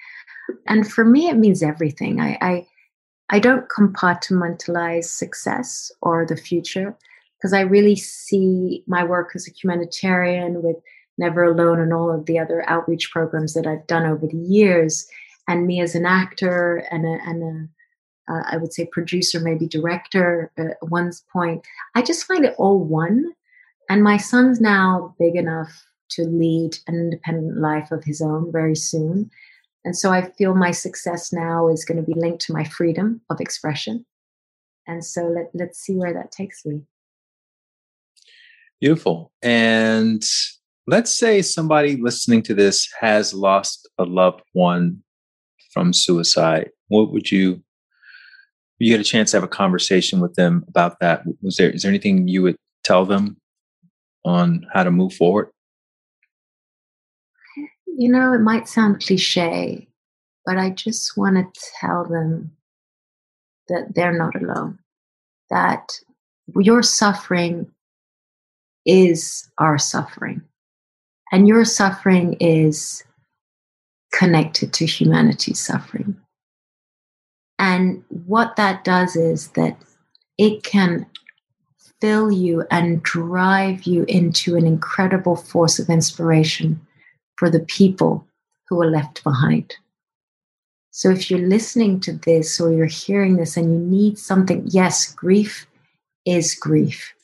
And 0.66 0.90
for 0.90 1.04
me, 1.04 1.28
it 1.28 1.36
means 1.36 1.62
everything. 1.62 2.20
I, 2.20 2.38
I, 2.40 2.66
I 3.30 3.38
don't 3.38 3.68
compartmentalize 3.68 5.04
success 5.04 5.90
or 6.02 6.26
the 6.26 6.36
future 6.36 6.96
because 7.38 7.52
I 7.52 7.60
really 7.60 7.96
see 7.96 8.84
my 8.86 9.02
work 9.04 9.32
as 9.34 9.48
a 9.48 9.52
humanitarian 9.52 10.62
with 10.62 10.76
Never 11.18 11.44
Alone 11.44 11.80
and 11.80 11.92
all 11.92 12.10
of 12.12 12.26
the 12.26 12.38
other 12.38 12.68
outreach 12.68 13.10
programs 13.12 13.54
that 13.54 13.66
I've 13.66 13.86
done 13.86 14.06
over 14.06 14.26
the 14.26 14.36
years 14.36 15.06
and 15.50 15.66
me 15.66 15.80
as 15.80 15.96
an 15.96 16.06
actor 16.06 16.86
and 16.92 17.04
a, 17.04 17.18
and 17.26 17.42
a 17.42 18.32
uh, 18.32 18.42
I 18.48 18.56
would 18.58 18.72
say 18.72 18.86
producer, 18.86 19.40
maybe 19.40 19.66
director 19.66 20.52
uh, 20.56 20.70
at 20.82 20.88
one 20.88 21.10
point. 21.32 21.66
I 21.96 22.02
just 22.02 22.26
find 22.26 22.44
it 22.44 22.54
all 22.58 22.78
one. 22.78 23.32
And 23.88 24.04
my 24.04 24.16
son's 24.16 24.60
now 24.60 25.16
big 25.18 25.34
enough 25.34 25.84
to 26.10 26.22
lead 26.22 26.78
an 26.86 26.94
independent 26.94 27.58
life 27.58 27.90
of 27.90 28.04
his 28.04 28.22
own 28.22 28.52
very 28.52 28.76
soon. 28.76 29.30
And 29.84 29.96
so 29.96 30.12
I 30.12 30.30
feel 30.30 30.54
my 30.54 30.70
success 30.70 31.32
now 31.32 31.68
is 31.68 31.84
going 31.84 31.98
to 31.98 32.06
be 32.06 32.18
linked 32.18 32.42
to 32.42 32.52
my 32.52 32.62
freedom 32.62 33.20
of 33.30 33.40
expression. 33.40 34.06
And 34.86 35.04
so 35.04 35.26
let, 35.26 35.50
let's 35.52 35.80
see 35.80 35.96
where 35.96 36.12
that 36.12 36.30
takes 36.30 36.64
me. 36.64 36.82
Beautiful. 38.80 39.32
And 39.42 40.22
let's 40.86 41.18
say 41.18 41.42
somebody 41.42 41.96
listening 41.96 42.42
to 42.44 42.54
this 42.54 42.88
has 43.00 43.34
lost 43.34 43.88
a 43.98 44.04
loved 44.04 44.42
one 44.52 45.02
from 45.72 45.92
suicide, 45.92 46.70
what 46.88 47.12
would 47.12 47.30
you 47.30 47.62
you 48.78 48.90
get 48.90 49.00
a 49.00 49.04
chance 49.04 49.30
to 49.30 49.36
have 49.36 49.44
a 49.44 49.48
conversation 49.48 50.20
with 50.20 50.34
them 50.34 50.64
about 50.68 51.00
that? 51.00 51.22
Was 51.42 51.56
there 51.56 51.70
is 51.70 51.82
there 51.82 51.90
anything 51.90 52.28
you 52.28 52.42
would 52.42 52.56
tell 52.84 53.04
them 53.04 53.36
on 54.24 54.66
how 54.72 54.82
to 54.82 54.90
move 54.90 55.12
forward? 55.14 55.50
You 57.86 58.10
know, 58.10 58.32
it 58.32 58.40
might 58.40 58.68
sound 58.68 59.04
cliche, 59.04 59.86
but 60.46 60.56
I 60.56 60.70
just 60.70 61.16
want 61.16 61.36
to 61.36 61.60
tell 61.78 62.06
them 62.06 62.52
that 63.68 63.94
they're 63.94 64.16
not 64.16 64.34
alone. 64.40 64.78
That 65.50 66.00
your 66.56 66.82
suffering 66.82 67.70
is 68.86 69.50
our 69.58 69.78
suffering. 69.78 70.42
And 71.32 71.46
your 71.46 71.64
suffering 71.64 72.34
is 72.40 73.04
connected 74.12 74.72
to 74.74 74.86
humanity's 74.86 75.60
suffering. 75.60 76.16
And 77.58 78.02
what 78.08 78.56
that 78.56 78.84
does 78.84 79.16
is 79.16 79.48
that 79.48 79.76
it 80.38 80.62
can 80.62 81.06
fill 82.00 82.32
you 82.32 82.64
and 82.70 83.02
drive 83.02 83.84
you 83.84 84.04
into 84.08 84.56
an 84.56 84.66
incredible 84.66 85.36
force 85.36 85.78
of 85.78 85.90
inspiration 85.90 86.80
for 87.36 87.50
the 87.50 87.60
people 87.60 88.26
who 88.68 88.80
are 88.80 88.90
left 88.90 89.22
behind. 89.22 89.76
So 90.90 91.10
if 91.10 91.30
you're 91.30 91.46
listening 91.46 92.00
to 92.00 92.12
this 92.12 92.60
or 92.60 92.72
you're 92.72 92.86
hearing 92.86 93.36
this 93.36 93.56
and 93.56 93.72
you 93.72 93.78
need 93.78 94.18
something, 94.18 94.64
yes, 94.66 95.12
grief 95.12 95.66
is 96.24 96.54
grief. 96.54 97.14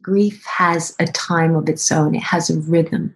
Grief 0.00 0.44
has 0.44 0.94
a 0.98 1.06
time 1.06 1.54
of 1.54 1.68
its 1.68 1.90
own, 1.92 2.14
it 2.14 2.22
has 2.22 2.50
a 2.50 2.58
rhythm. 2.60 3.14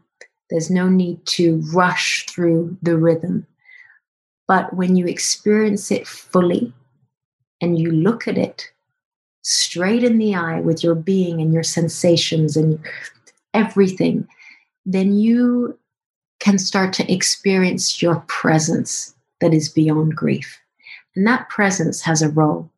There's 0.52 0.70
no 0.70 0.86
need 0.86 1.24
to 1.28 1.62
rush 1.72 2.26
through 2.26 2.76
the 2.82 2.98
rhythm. 2.98 3.46
But 4.46 4.74
when 4.74 4.96
you 4.96 5.06
experience 5.06 5.90
it 5.90 6.06
fully 6.06 6.74
and 7.62 7.78
you 7.78 7.90
look 7.90 8.28
at 8.28 8.36
it 8.36 8.70
straight 9.40 10.04
in 10.04 10.18
the 10.18 10.34
eye 10.34 10.60
with 10.60 10.84
your 10.84 10.94
being 10.94 11.40
and 11.40 11.54
your 11.54 11.62
sensations 11.62 12.54
and 12.54 12.78
everything, 13.54 14.28
then 14.84 15.14
you 15.14 15.78
can 16.38 16.58
start 16.58 16.92
to 16.92 17.10
experience 17.10 18.02
your 18.02 18.16
presence 18.28 19.14
that 19.40 19.54
is 19.54 19.70
beyond 19.70 20.14
grief. 20.14 20.60
And 21.16 21.26
that 21.26 21.48
presence 21.48 22.02
has 22.02 22.20
a 22.20 22.28
role. 22.28 22.68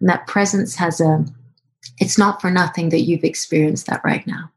And 0.00 0.08
that 0.08 0.26
presence 0.26 0.76
has 0.76 0.98
a, 0.98 1.26
it's 1.98 2.16
not 2.16 2.40
for 2.40 2.50
nothing 2.50 2.88
that 2.88 3.02
you've 3.02 3.22
experienced 3.22 3.86
that 3.88 4.02
right 4.02 4.26
now. 4.26 4.50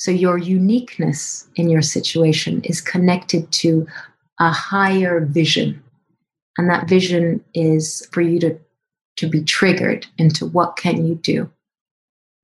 So 0.00 0.10
your 0.10 0.38
uniqueness 0.38 1.46
in 1.56 1.68
your 1.68 1.82
situation 1.82 2.62
is 2.64 2.80
connected 2.80 3.52
to 3.52 3.86
a 4.38 4.50
higher 4.50 5.26
vision. 5.26 5.82
And 6.56 6.70
that 6.70 6.88
vision 6.88 7.44
is 7.52 8.08
for 8.10 8.22
you 8.22 8.40
to, 8.40 8.58
to 9.16 9.28
be 9.28 9.44
triggered 9.44 10.06
into 10.16 10.46
what 10.46 10.78
can 10.78 11.06
you 11.06 11.16
do 11.16 11.50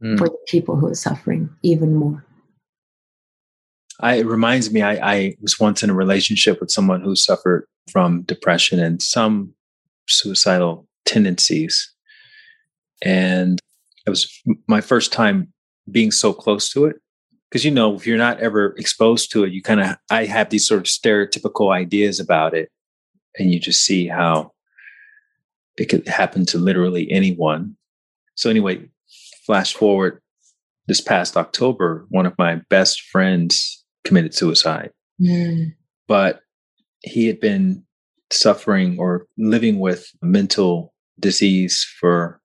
mm. 0.03 0.19
for 0.19 0.29
the 0.29 0.39
people 0.49 0.77
who 0.77 0.89
are 0.89 0.95
suffering 0.95 1.49
even 1.63 1.95
more. 1.95 2.23
I, 4.01 4.17
it 4.17 4.27
reminds 4.27 4.71
me, 4.71 4.83
I, 4.83 5.15
I 5.15 5.37
was 5.41 5.59
once 5.59 5.83
in 5.83 5.89
a 5.89 5.95
relationship 5.95 6.61
with 6.61 6.71
someone 6.71 7.01
who 7.01 7.17
suffered 7.17 7.67
from 7.91 8.21
depression 8.25 8.81
and 8.81 9.01
some 9.01 9.55
suicidal 10.07 10.87
tendencies. 11.07 11.91
And 13.01 13.59
it 14.07 14.11
was 14.11 14.31
my 14.69 14.83
first 14.83 15.11
time 15.11 15.55
being 15.91 16.11
so 16.11 16.35
close 16.35 16.69
to 16.73 16.85
it 16.85 16.97
because 17.51 17.65
you 17.65 17.71
know 17.71 17.95
if 17.95 18.07
you're 18.07 18.19
not 18.19 18.41
ever 18.41 18.75
exposed 18.77 19.31
to 19.33 19.45
it 19.45 19.53
you 19.53 19.63
kind 19.63 19.81
of 19.81 19.97
i 20.11 20.25
have 20.25 20.51
these 20.51 20.67
sort 20.67 20.81
of 20.81 20.87
stereotypical 20.87 21.73
ideas 21.73 22.21
about 22.21 22.55
it. 22.55 22.71
And 23.39 23.53
you 23.53 23.61
just 23.61 23.85
see 23.85 24.07
how 24.07 24.53
it 25.77 25.91
could 25.91 26.09
happen 26.09 26.47
to 26.47 26.59
literally 26.59 27.11
anyone. 27.11 27.77
So 28.35 28.51
anyway 28.51 28.89
flash 29.45 29.75
forward 29.75 30.21
this 30.89 31.01
past 31.01 31.37
october 31.37 32.07
one 32.09 32.27
of 32.27 32.35
my 32.39 32.57
best 32.69 33.01
friends 33.03 33.85
committed 34.05 34.35
suicide. 34.35 34.91
Mm. 35.21 35.75
but 36.07 36.41
he 37.01 37.27
had 37.27 37.41
been 37.41 37.85
suffering 38.31 38.99
or 38.99 39.27
living 39.39 39.79
with 39.79 40.11
mental 40.21 40.93
disease 41.19 41.87
for 41.99 42.41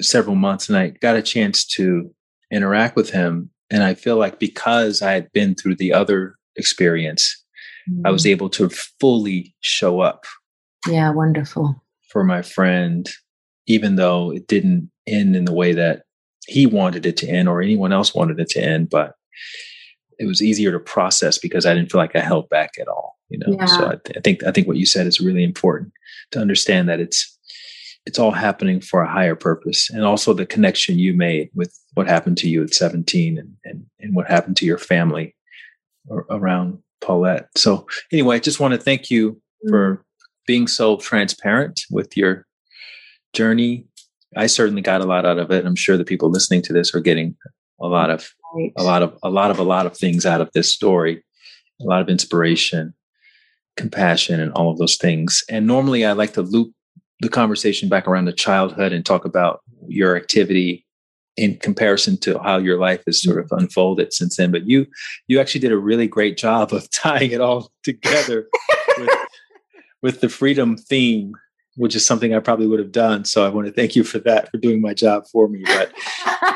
several 0.00 0.34
months 0.34 0.68
and 0.68 0.76
i 0.76 0.88
got 0.88 1.16
a 1.16 1.22
chance 1.22 1.64
to 1.64 2.12
interact 2.50 2.96
with 2.96 3.10
him 3.10 3.50
and 3.70 3.82
I 3.82 3.94
feel 3.94 4.16
like 4.16 4.38
because 4.38 5.02
I 5.02 5.12
had 5.12 5.32
been 5.32 5.54
through 5.54 5.76
the 5.76 5.92
other 5.92 6.36
experience, 6.56 7.44
mm. 7.88 8.02
I 8.04 8.10
was 8.10 8.24
mm. 8.24 8.30
able 8.30 8.48
to 8.50 8.68
fully 9.00 9.54
show 9.60 10.00
up. 10.00 10.24
Yeah, 10.88 11.10
wonderful. 11.10 11.82
For 12.08 12.24
my 12.24 12.42
friend, 12.42 13.08
even 13.66 13.96
though 13.96 14.32
it 14.32 14.46
didn't 14.46 14.90
end 15.06 15.36
in 15.36 15.44
the 15.44 15.52
way 15.52 15.72
that 15.72 16.02
he 16.46 16.66
wanted 16.66 17.04
it 17.06 17.16
to 17.18 17.28
end 17.28 17.48
or 17.48 17.60
anyone 17.60 17.92
else 17.92 18.14
wanted 18.14 18.38
it 18.38 18.48
to 18.50 18.60
end, 18.62 18.88
but 18.88 19.14
it 20.18 20.26
was 20.26 20.42
easier 20.42 20.72
to 20.72 20.78
process 20.78 21.38
because 21.38 21.66
I 21.66 21.74
didn't 21.74 21.90
feel 21.90 22.00
like 22.00 22.16
I 22.16 22.20
held 22.20 22.48
back 22.48 22.70
at 22.80 22.88
all. 22.88 23.18
You 23.28 23.38
know, 23.38 23.56
yeah. 23.58 23.66
so 23.66 23.86
I, 23.86 23.96
th- 24.04 24.16
I 24.16 24.20
think 24.20 24.44
I 24.44 24.52
think 24.52 24.68
what 24.68 24.76
you 24.76 24.86
said 24.86 25.06
is 25.06 25.20
really 25.20 25.42
important 25.42 25.92
to 26.30 26.38
understand 26.38 26.88
that 26.88 27.00
it's 27.00 27.35
it's 28.06 28.18
all 28.20 28.30
happening 28.30 28.80
for 28.80 29.02
a 29.02 29.10
higher 29.10 29.34
purpose. 29.34 29.90
And 29.90 30.04
also 30.04 30.32
the 30.32 30.46
connection 30.46 30.98
you 30.98 31.12
made 31.12 31.50
with 31.54 31.76
what 31.94 32.06
happened 32.06 32.38
to 32.38 32.48
you 32.48 32.62
at 32.62 32.72
17 32.72 33.36
and, 33.36 33.52
and, 33.64 33.84
and 33.98 34.14
what 34.14 34.28
happened 34.28 34.56
to 34.58 34.66
your 34.66 34.78
family 34.78 35.34
around 36.30 36.78
paulette. 37.00 37.48
So 37.56 37.86
anyway 38.12 38.36
i 38.36 38.38
just 38.38 38.60
want 38.60 38.72
to 38.72 38.80
thank 38.80 39.10
you 39.10 39.32
mm-hmm. 39.32 39.70
for 39.70 40.04
being 40.46 40.68
so 40.68 40.96
transparent 40.98 41.82
with 41.90 42.16
your 42.16 42.46
journey. 43.32 43.86
I 44.36 44.46
certainly 44.46 44.82
got 44.82 45.00
a 45.00 45.04
lot 45.04 45.26
out 45.26 45.38
of 45.38 45.50
it. 45.50 45.66
I'm 45.66 45.74
sure 45.74 45.96
the 45.96 46.04
people 46.04 46.30
listening 46.30 46.62
to 46.62 46.72
this 46.72 46.94
are 46.94 47.00
getting 47.00 47.36
a 47.80 47.88
lot 47.88 48.10
of 48.10 48.28
right. 48.54 48.72
a 48.76 48.84
lot 48.84 49.02
of 49.02 49.18
a 49.22 49.30
lot 49.30 49.50
of 49.50 49.58
a 49.58 49.64
lot 49.64 49.86
of 49.86 49.96
things 49.96 50.24
out 50.24 50.40
of 50.40 50.50
this 50.54 50.72
story. 50.72 51.24
A 51.80 51.84
lot 51.84 52.00
of 52.00 52.08
inspiration 52.08 52.94
compassion 53.76 54.40
and 54.40 54.52
all 54.52 54.70
of 54.70 54.78
those 54.78 54.96
things. 54.96 55.44
And 55.50 55.66
normally 55.66 56.04
i 56.04 56.12
like 56.12 56.32
to 56.34 56.42
loop 56.42 56.72
the 57.20 57.28
conversation 57.28 57.88
back 57.88 58.06
around 58.06 58.26
to 58.26 58.32
childhood 58.32 58.92
and 58.92 59.04
talk 59.04 59.24
about 59.24 59.60
your 59.88 60.16
activity 60.16 60.84
in 61.36 61.56
comparison 61.56 62.16
to 62.16 62.38
how 62.38 62.56
your 62.56 62.78
life 62.78 63.02
has 63.06 63.22
sort 63.22 63.38
of 63.38 63.50
unfolded 63.52 64.12
since 64.12 64.36
then. 64.36 64.50
But 64.50 64.66
you 64.66 64.86
you 65.28 65.40
actually 65.40 65.60
did 65.60 65.72
a 65.72 65.78
really 65.78 66.08
great 66.08 66.36
job 66.36 66.72
of 66.72 66.90
tying 66.92 67.30
it 67.30 67.40
all 67.40 67.70
together 67.82 68.48
with, 68.98 69.10
with 70.02 70.20
the 70.20 70.28
freedom 70.28 70.76
theme, 70.76 71.32
which 71.76 71.94
is 71.94 72.06
something 72.06 72.34
I 72.34 72.40
probably 72.40 72.66
would 72.66 72.78
have 72.78 72.92
done. 72.92 73.24
So 73.24 73.44
I 73.44 73.48
want 73.48 73.66
to 73.66 73.72
thank 73.72 73.96
you 73.96 74.04
for 74.04 74.18
that, 74.20 74.50
for 74.50 74.58
doing 74.58 74.80
my 74.80 74.94
job 74.94 75.24
for 75.30 75.48
me. 75.48 75.62
But 75.64 75.92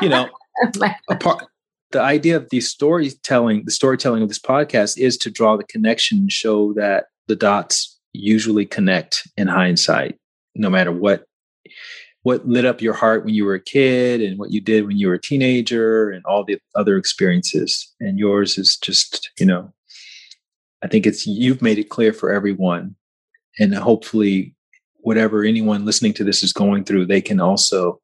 you 0.01 0.09
know, 0.09 0.29
apart, 1.09 1.45
the 1.91 2.01
idea 2.01 2.37
of 2.37 2.49
the 2.49 2.61
storytelling, 2.61 3.63
the 3.65 3.71
storytelling 3.71 4.23
of 4.23 4.29
this 4.29 4.39
podcast 4.39 4.97
is 4.97 5.17
to 5.17 5.29
draw 5.29 5.57
the 5.57 5.63
connection 5.63 6.19
and 6.19 6.31
show 6.31 6.73
that 6.73 7.05
the 7.27 7.35
dots 7.35 7.99
usually 8.13 8.65
connect 8.65 9.27
in 9.37 9.47
hindsight, 9.47 10.17
no 10.55 10.69
matter 10.69 10.91
what 10.91 11.25
what 12.23 12.47
lit 12.47 12.65
up 12.65 12.81
your 12.81 12.93
heart 12.93 13.25
when 13.25 13.33
you 13.33 13.45
were 13.45 13.55
a 13.55 13.63
kid 13.63 14.21
and 14.21 14.37
what 14.37 14.51
you 14.51 14.61
did 14.61 14.85
when 14.85 14.97
you 14.97 15.07
were 15.07 15.15
a 15.15 15.21
teenager 15.21 16.11
and 16.11 16.23
all 16.25 16.43
the 16.43 16.59
other 16.75 16.97
experiences. 16.97 17.91
And 17.99 18.19
yours 18.19 18.57
is 18.57 18.77
just, 18.77 19.31
you 19.39 19.45
know, 19.45 19.73
I 20.83 20.87
think 20.87 21.07
it's 21.07 21.25
you've 21.25 21.61
made 21.61 21.79
it 21.79 21.89
clear 21.89 22.13
for 22.13 22.31
everyone. 22.31 22.95
And 23.59 23.73
hopefully 23.73 24.55
whatever 24.97 25.43
anyone 25.43 25.85
listening 25.85 26.13
to 26.13 26.23
this 26.23 26.43
is 26.43 26.53
going 26.53 26.83
through, 26.83 27.07
they 27.07 27.21
can 27.21 27.39
also 27.39 27.99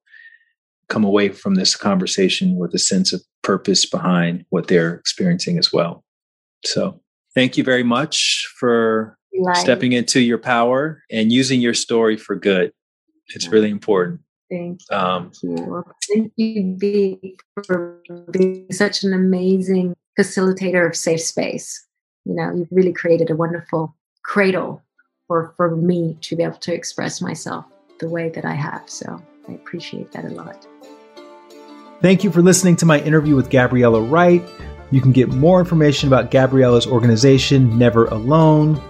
come 0.90 1.04
away 1.04 1.30
from 1.30 1.56
this 1.56 1.76
conversation 1.76 2.56
with 2.56 2.74
a 2.74 2.80
sense 2.80 3.14
of 3.14 3.22
purpose 3.44 3.86
behind 3.86 4.46
what 4.50 4.68
they're 4.68 4.96
experiencing 4.96 5.58
as 5.58 5.72
well. 5.72 6.04
So 6.66 7.00
thank 7.36 7.58
you 7.58 7.64
very 7.64 7.84
much 7.84 8.48
for 8.58 9.17
Life. 9.40 9.58
stepping 9.58 9.94
into 9.94 10.20
your 10.20 10.38
power 10.38 11.04
and 11.12 11.32
using 11.32 11.62
your 11.62 11.74
story 11.74 12.18
for 12.18 12.36
good. 12.36 12.72
It's 13.30 13.48
really 13.48 13.70
important. 13.70 14.22
Thank 14.50 14.82
you. 14.90 14.98
Um, 14.98 15.32
Thank 16.08 16.32
you, 16.38 16.76
B, 16.80 17.38
for 17.66 18.02
being 18.32 18.68
such 18.72 19.04
an 19.04 19.14
amazing 19.14 19.96
facilitator 20.18 20.88
of 20.88 20.96
safe 20.96 21.22
space. 21.22 21.86
You 22.26 22.36
know, 22.36 22.54
you've 22.56 22.72
really 22.72 22.94
created 22.94 23.30
a 23.30 23.36
wonderful 23.36 23.96
cradle 24.24 24.82
for, 25.28 25.54
for 25.58 25.76
me 25.76 26.18
to 26.22 26.36
be 26.36 26.44
able 26.44 26.58
to 26.58 26.74
express 26.74 27.22
myself 27.22 27.66
the 28.00 28.10
way 28.10 28.30
that 28.30 28.46
I 28.46 28.54
have. 28.54 28.84
So 28.90 29.22
I 29.48 29.54
appreciate 29.54 30.12
that 30.14 30.26
a 30.26 30.30
lot. 30.30 30.66
Thank 32.02 32.24
you 32.24 32.32
for 32.32 32.42
listening 32.42 32.76
to 32.78 32.86
my 32.86 33.02
interview 33.02 33.36
with 33.36 33.50
Gabriella 33.50 34.02
Wright. 34.02 34.44
You 34.92 35.02
can 35.02 35.12
get 35.12 35.30
more 35.30 35.60
information 35.60 36.08
about 36.08 36.32
Gabriella's 36.32 36.88
organization, 36.88 37.78
Never 37.78 38.06
Alone, 38.06 38.82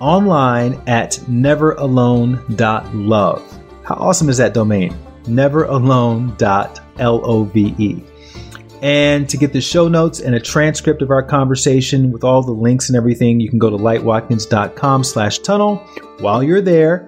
online 0.00 0.80
at 0.86 1.14
neveralone.love. 1.28 3.58
How 3.84 3.94
awesome 3.96 4.28
is 4.28 4.36
that 4.38 4.54
domain? 4.54 4.96
Neveralone.love. 5.24 6.80
And 8.82 9.28
to 9.28 9.36
get 9.36 9.52
the 9.52 9.60
show 9.60 9.88
notes 9.88 10.20
and 10.20 10.34
a 10.34 10.40
transcript 10.40 11.02
of 11.02 11.10
our 11.10 11.22
conversation 11.22 12.12
with 12.12 12.24
all 12.24 12.42
the 12.42 12.52
links 12.52 12.88
and 12.88 12.96
everything, 12.96 13.38
you 13.38 13.50
can 13.50 13.58
go 13.58 13.68
to 13.68 13.76
lightwatkins.com 13.76 15.04
slash 15.04 15.40
tunnel. 15.40 15.76
While 16.20 16.42
you're 16.42 16.62
there, 16.62 17.06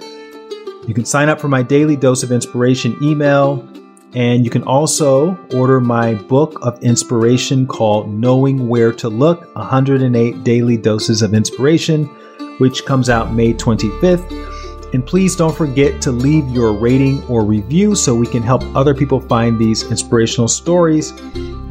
you 0.87 0.93
can 0.95 1.07
sign 1.07 1.29
up 1.29 1.41
for 1.41 1.49
my 1.49 1.63
daily 1.63 1.97
dose 1.97 2.23
of 2.23 2.33
inspiration 2.33 2.97
email. 3.03 3.67
And 4.15 4.45
you 4.45 4.51
can 4.51 4.63
also 4.65 5.39
order 5.55 5.81
my 5.81 6.15
book 6.15 6.59
of 6.61 6.83
inspiration 6.83 7.67
called 7.67 8.13
Knowing 8.13 8.69
Where 8.69 8.93
to 8.93 9.09
Look 9.09 9.55
108 9.57 10.45
Daily 10.45 10.77
Doses 10.77 11.23
of 11.23 11.33
Inspiration, 11.33 12.15
which 12.63 12.85
comes 12.85 13.11
out 13.11 13.35
May 13.35 13.53
25th. 13.53 14.95
And 14.95 15.05
please 15.05 15.35
don't 15.35 15.53
forget 15.53 16.01
to 16.03 16.13
leave 16.13 16.49
your 16.49 16.73
rating 16.73 17.21
or 17.25 17.45
review 17.45 17.97
so 17.97 18.15
we 18.15 18.29
can 18.29 18.41
help 18.41 18.63
other 18.77 18.95
people 18.95 19.19
find 19.19 19.59
these 19.59 19.83
inspirational 19.91 20.47
stories. 20.47 21.11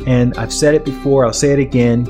And 0.06 0.36
I've 0.36 0.52
said 0.52 0.76
it 0.76 0.84
before, 0.84 1.26
I'll 1.26 1.32
say 1.32 1.54
it 1.54 1.60
again. 1.60 2.06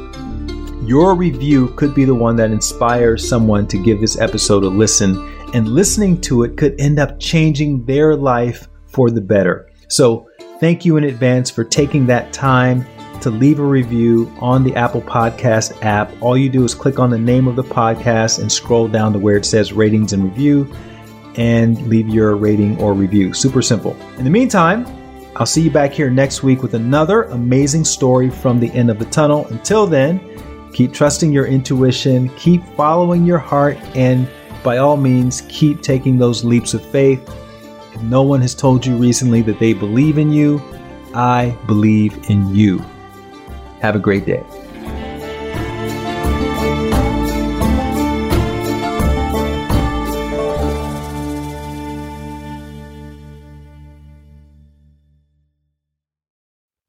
Your 0.84 1.14
review 1.14 1.68
could 1.76 1.94
be 1.94 2.06
the 2.06 2.16
one 2.16 2.36
that 2.38 2.50
inspires 2.50 3.30
someone 3.30 3.68
to 3.68 3.78
give 3.78 4.02
this 4.02 4.18
episode 4.18 4.64
a 4.64 4.68
listen, 4.68 5.32
and 5.54 5.68
listening 5.68 6.20
to 6.22 6.42
it 6.42 6.58
could 6.58 6.74
end 6.82 6.98
up 6.98 7.20
changing 7.20 7.86
their 7.86 8.16
life 8.16 8.68
for 8.88 9.12
the 9.12 9.22
better. 9.22 9.70
So, 9.90 10.28
thank 10.60 10.86
you 10.86 10.98
in 10.98 11.04
advance 11.04 11.52
for 11.52 11.64
taking 11.64 12.08
that 12.08 12.34
time 12.34 12.84
to 13.22 13.30
leave 13.30 13.60
a 13.60 13.64
review 13.64 14.32
on 14.40 14.64
the 14.64 14.76
Apple 14.76 15.02
Podcast 15.02 15.84
app. 15.84 16.12
All 16.22 16.38
you 16.38 16.50
do 16.50 16.64
is 16.64 16.74
click 16.74 17.00
on 17.00 17.10
the 17.10 17.18
name 17.18 17.48
of 17.48 17.56
the 17.56 17.64
podcast 17.64 18.40
and 18.40 18.52
scroll 18.52 18.88
down 18.88 19.14
to 19.14 19.20
where 19.20 19.38
it 19.38 19.46
says 19.46 19.74
ratings 19.74 20.14
and 20.14 20.24
review 20.24 20.72
and 21.36 21.82
leave 21.88 22.10
your 22.10 22.36
rating 22.36 22.80
or 22.82 22.94
review. 22.94 23.34
Super 23.34 23.62
simple. 23.62 23.96
In 24.18 24.24
the 24.24 24.30
meantime, 24.30 24.86
I'll 25.36 25.46
see 25.46 25.62
you 25.62 25.72
back 25.72 25.92
here 25.94 26.10
next 26.10 26.44
week 26.44 26.62
with 26.62 26.74
another 26.74 27.24
amazing 27.24 27.86
story 27.86 28.30
from 28.30 28.60
the 28.60 28.72
end 28.74 28.92
of 28.92 29.00
the 29.00 29.06
tunnel. 29.06 29.48
Until 29.48 29.88
then, 29.88 30.72
keep 30.74 30.94
trusting 30.94 31.32
your 31.32 31.46
intuition, 31.46 32.30
keep 32.36 32.64
following 32.76 33.26
your 33.26 33.40
heart, 33.40 33.78
and 33.96 34.28
by 34.64 34.78
all 34.78 34.98
means, 34.98 35.42
keep 35.48 35.82
taking 35.82 36.18
those 36.18 36.44
leaps 36.44 36.74
of 36.74 36.86
faith. 36.86 37.28
If 37.94 38.02
no 38.04 38.24
one 38.24 38.42
has 38.42 38.54
told 38.54 38.86
you 38.86 38.96
recently 38.96 39.42
that 39.44 39.60
they 39.60 39.74
believe 39.74 40.18
in 40.18 40.32
you, 40.32 40.62
I 41.14 41.58
believe 41.66 42.30
in 42.30 42.54
you. 42.54 42.84
Have 43.82 43.96
a 43.96 44.00
great 44.00 44.28
day. 44.28 44.44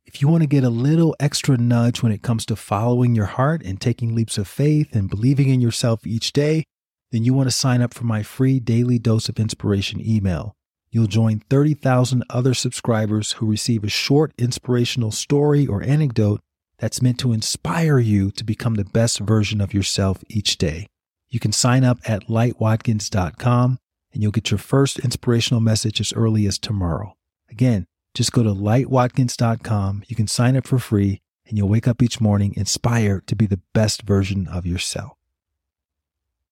If 0.05 0.21
you 0.21 0.29
want 0.29 0.43
to 0.43 0.47
get 0.47 0.65
a 0.65 0.69
little 0.69 1.17
extra 1.19 1.57
nudge 1.57 2.03
when 2.03 2.13
it 2.13 2.21
comes 2.21 2.45
to 2.45 2.57
following 2.57 3.15
your 3.15 3.25
heart 3.25 3.63
and 3.65 3.81
taking 3.81 4.15
leaps 4.15 4.37
of 4.37 4.47
faith 4.47 4.95
and 4.95 5.09
believing 5.09 5.49
in 5.49 5.63
yourself 5.63 6.07
each 6.07 6.35
day, 6.35 6.65
then 7.11 7.25
you 7.25 7.33
want 7.33 7.47
to 7.47 7.57
sign 7.57 7.81
up 7.81 7.95
for 7.95 8.05
my 8.05 8.23
free 8.23 8.61
daily 8.61 8.99
dose 8.99 9.31
of 9.31 9.41
inspiration 9.41 9.99
email. 10.07 10.53
You'll 10.91 11.07
join 11.07 11.41
30,000 11.49 12.23
other 12.29 12.53
subscribers 12.53 13.33
who 13.33 13.47
receive 13.47 13.83
a 13.83 13.89
short 13.89 14.33
inspirational 14.37 15.11
story 15.11 15.67
or 15.67 15.83
anecdote 15.83 16.43
that's 16.83 17.01
meant 17.01 17.17
to 17.17 17.33
inspire 17.33 18.01
you 18.01 18.33
to 18.33 18.43
become 18.43 18.75
the 18.75 18.85
best 18.85 19.21
version 19.21 19.61
of 19.61 19.73
yourself 19.73 20.25
each 20.29 20.59
day. 20.59 20.89
You 21.29 21.39
can 21.39 21.53
sign 21.53 21.85
up 21.85 21.99
at 22.05 22.27
lightwatkins.com 22.27 23.79
and 24.13 24.23
you'll 24.23 24.33
get 24.33 24.51
your 24.51 24.59
first 24.59 24.99
inspirational 24.99 25.61
message 25.61 26.01
as 26.01 26.13
early 26.13 26.45
as 26.45 26.59
tomorrow. 26.59 27.15
Again, 27.49 27.87
just 28.15 28.33
go 28.33 28.43
to 28.43 28.51
lightwatkins.com. 28.51 30.03
You 30.09 30.17
can 30.17 30.27
sign 30.27 30.57
up 30.57 30.67
for 30.67 30.81
free 30.81 31.21
and 31.47 31.57
you'll 31.57 31.69
wake 31.69 31.87
up 31.87 32.03
each 32.03 32.21
morning 32.21 32.53
inspired 32.57 33.29
to 33.29 33.37
be 33.37 33.47
the 33.47 33.61
best 33.73 34.03
version 34.03 34.49
of 34.49 34.67
yourself. 34.67 35.13